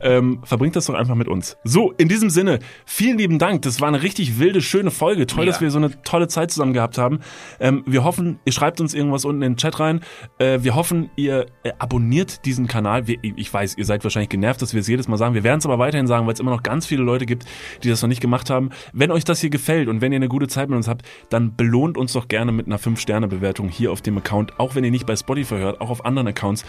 ähm, 0.00 0.40
verbringt 0.42 0.74
das 0.74 0.86
doch 0.86 0.94
einfach 0.94 1.14
mit 1.14 1.28
uns. 1.28 1.56
So, 1.62 1.92
in 1.92 2.08
diesem 2.08 2.30
Sinne, 2.30 2.58
vielen 2.84 3.18
lieben 3.18 3.38
Dank. 3.38 3.62
Das 3.62 3.80
war 3.80 3.86
eine 3.88 4.02
richtig 4.02 4.40
wilde, 4.40 4.60
schöne 4.60 4.90
Folge. 4.90 5.26
Toll, 5.26 5.44
Mega. 5.44 5.52
dass 5.52 5.60
wir 5.60 5.70
so 5.70 5.78
eine 5.78 6.02
tolle 6.02 6.26
Zeit 6.26 6.50
zusammen 6.50 6.72
gehabt 6.72 6.98
haben. 6.98 7.20
Ähm, 7.60 7.84
wir 7.86 8.02
hoffen, 8.02 8.40
ihr 8.44 8.52
schreibt 8.52 8.80
uns 8.80 8.94
irgendwas 8.94 9.24
unten 9.24 9.42
in 9.42 9.52
den 9.52 9.56
Chat 9.58 9.78
rein. 9.78 10.00
Äh, 10.38 10.60
wir 10.62 10.74
hoffen, 10.74 11.10
ihr 11.16 11.46
äh, 11.62 11.72
abonniert 11.78 12.44
diesen 12.46 12.66
Kanal. 12.66 13.06
Wir, 13.06 13.18
ich 13.22 13.52
weiß, 13.52 13.76
ihr 13.76 13.84
seid 13.84 14.02
wahrscheinlich 14.02 14.30
genervt, 14.30 14.62
dass 14.62 14.72
wir 14.72 14.80
es 14.80 14.88
jedes 14.88 15.06
Mal 15.06 15.18
sagen. 15.18 15.34
Wir 15.34 15.44
werden 15.44 15.58
es 15.58 15.66
aber 15.66 15.78
weiterhin 15.78 16.06
sagen, 16.06 16.26
weil 16.26 16.32
es 16.34 16.40
immer 16.40 16.50
noch 16.50 16.62
ganz 16.62 16.86
viele 16.86 17.02
Leute 17.02 17.26
gibt, 17.26 17.44
die 17.84 17.88
das 17.90 18.00
noch 18.02 18.08
nicht 18.08 18.20
gemacht 18.20 18.50
haben. 18.50 18.70
Wenn 18.92 19.10
euch 19.10 19.24
das 19.24 19.40
hier 19.40 19.50
gefällt 19.50 19.88
und 19.88 20.00
wenn 20.00 20.12
ihr 20.12 20.16
eine 20.16 20.28
gute 20.28 20.48
Zeit 20.48 20.68
mit 20.68 20.76
uns 20.76 20.88
habt, 20.88 21.02
dann 21.28 21.56
belohnt 21.56 21.89
uns 21.96 22.12
doch 22.12 22.28
gerne 22.28 22.52
mit 22.52 22.66
einer 22.66 22.78
5-Sterne-Bewertung 22.78 23.68
hier 23.68 23.92
auf 23.92 24.02
dem 24.02 24.18
Account. 24.18 24.58
Auch 24.58 24.74
wenn 24.74 24.84
ihr 24.84 24.90
nicht 24.90 25.06
bei 25.06 25.16
Spotify 25.16 25.56
hört, 25.56 25.80
auch 25.80 25.90
auf 25.90 26.04
anderen 26.04 26.28
Accounts. 26.28 26.64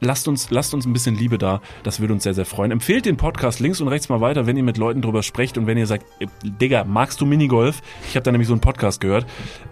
Lasst 0.00 0.28
uns, 0.28 0.50
lasst 0.50 0.74
uns 0.74 0.86
ein 0.86 0.92
bisschen 0.92 1.14
Liebe 1.14 1.38
da, 1.38 1.62
das 1.82 2.00
würde 2.00 2.12
uns 2.12 2.22
sehr, 2.22 2.34
sehr 2.34 2.44
freuen. 2.44 2.70
Empfehlt 2.70 3.06
den 3.06 3.16
Podcast 3.16 3.60
links 3.60 3.80
und 3.80 3.88
rechts 3.88 4.10
mal 4.10 4.20
weiter, 4.20 4.46
wenn 4.46 4.56
ihr 4.56 4.62
mit 4.62 4.76
Leuten 4.76 5.00
drüber 5.00 5.22
sprecht 5.22 5.56
und 5.56 5.66
wenn 5.66 5.78
ihr 5.78 5.86
sagt, 5.86 6.04
äh, 6.20 6.26
Digga, 6.44 6.84
magst 6.84 7.20
du 7.20 7.26
Minigolf? 7.26 7.80
Ich 8.08 8.14
habe 8.14 8.22
da 8.24 8.30
nämlich 8.30 8.48
so 8.48 8.54
einen 8.54 8.60
Podcast 8.60 9.00
gehört. 9.00 9.26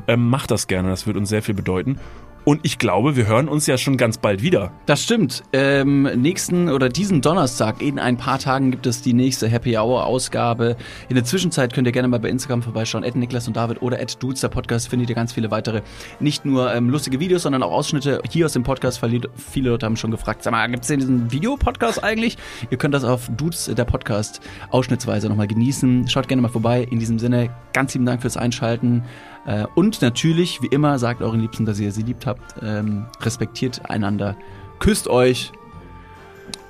Ähm, 0.09 0.29
macht 0.31 0.51
das 0.51 0.67
gerne, 0.67 0.89
das 0.89 1.07
wird 1.07 1.19
uns 1.19 1.29
sehr 1.29 1.43
viel 1.43 1.55
bedeuten. 1.55 1.99
Und 2.45 2.61
ich 2.63 2.79
glaube, 2.79 3.17
wir 3.17 3.27
hören 3.27 3.49
uns 3.49 3.67
ja 3.67 3.79
schon 3.79 3.97
ganz 3.97 4.19
bald 4.19 4.43
wieder. 4.43 4.71
Das 4.85 5.03
stimmt. 5.03 5.43
Ähm, 5.55 6.03
nächsten 6.17 6.69
oder 6.69 6.91
diesen 6.91 7.23
Donnerstag, 7.23 7.81
in 7.81 7.99
ein 7.99 8.19
paar 8.19 8.39
Tagen, 8.39 8.71
gibt 8.71 8.87
es 8.87 9.01
die 9.01 9.15
nächste 9.15 9.49
Happy 9.49 9.79
Hour 9.79 10.05
Ausgabe. 10.05 10.77
In 11.09 11.15
der 11.15 11.25
Zwischenzeit 11.25 11.73
könnt 11.73 11.87
ihr 11.87 11.93
gerne 11.93 12.09
mal 12.09 12.21
bei 12.21 12.29
Instagram 12.29 12.63
vorbeischauen. 12.63 13.03
At 13.03 13.17
Niklas 13.17 13.49
und 13.49 13.57
David 13.57 13.81
oder 13.81 13.99
at 13.99 14.23
Dudes, 14.23 14.43
der 14.43 14.49
Podcast, 14.49 14.89
findet 14.89 15.09
ihr 15.09 15.15
ganz 15.15 15.33
viele 15.33 15.51
weitere, 15.51 15.81
nicht 16.21 16.45
nur 16.45 16.73
ähm, 16.75 16.91
lustige 16.91 17.19
Videos, 17.19 17.43
sondern 17.43 17.63
auch 17.63 17.73
Ausschnitte 17.73 18.21
hier 18.31 18.45
aus 18.45 18.53
dem 18.53 18.63
Podcast. 18.63 19.01
Viele 19.37 19.71
Leute 19.71 19.87
haben 19.87 19.97
schon 19.97 20.11
gefragt, 20.11 20.43
sag 20.43 20.51
mal, 20.51 20.69
gibt 20.69 20.83
es 20.83 20.89
denn 20.89 21.01
diesen 21.01 21.33
Videopodcast 21.33 22.05
eigentlich? 22.05 22.37
Ihr 22.71 22.77
könnt 22.77 22.93
das 22.93 23.05
auf 23.05 23.31
Dudes, 23.35 23.71
der 23.75 23.85
Podcast, 23.85 24.43
ausschnittsweise 24.69 25.31
nochmal 25.31 25.47
genießen. 25.47 26.09
Schaut 26.09 26.29
gerne 26.29 26.43
mal 26.43 26.49
vorbei. 26.49 26.87
In 26.91 26.99
diesem 26.99 27.19
Sinne, 27.19 27.49
ganz 27.73 27.95
lieben 27.95 28.05
Dank 28.05 28.21
fürs 28.21 28.37
Einschalten. 28.37 29.03
Äh, 29.47 29.67
Und 29.75 30.03
natürlich, 30.03 30.63
wie 30.63 30.67
immer, 30.67 30.99
sagt 30.99 31.23
euren 31.23 31.41
Liebsten, 31.41 31.65
dass 31.67 31.79
ihr 31.79 31.93
sie 31.93 32.03
liebt 32.03 32.27
habt. 32.27 32.55
Ähm, 32.63 33.07
respektiert 33.21 33.89
einander. 33.91 34.37
Küsst 34.79 35.09
euch. 35.09 35.53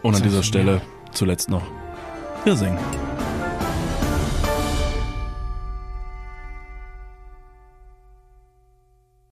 Und 0.02 0.14
an 0.14 0.22
dieser 0.22 0.42
Stelle 0.42 0.82
zuletzt 1.12 1.48
noch, 1.48 1.62
wir 2.44 2.56
singen. 2.56 2.78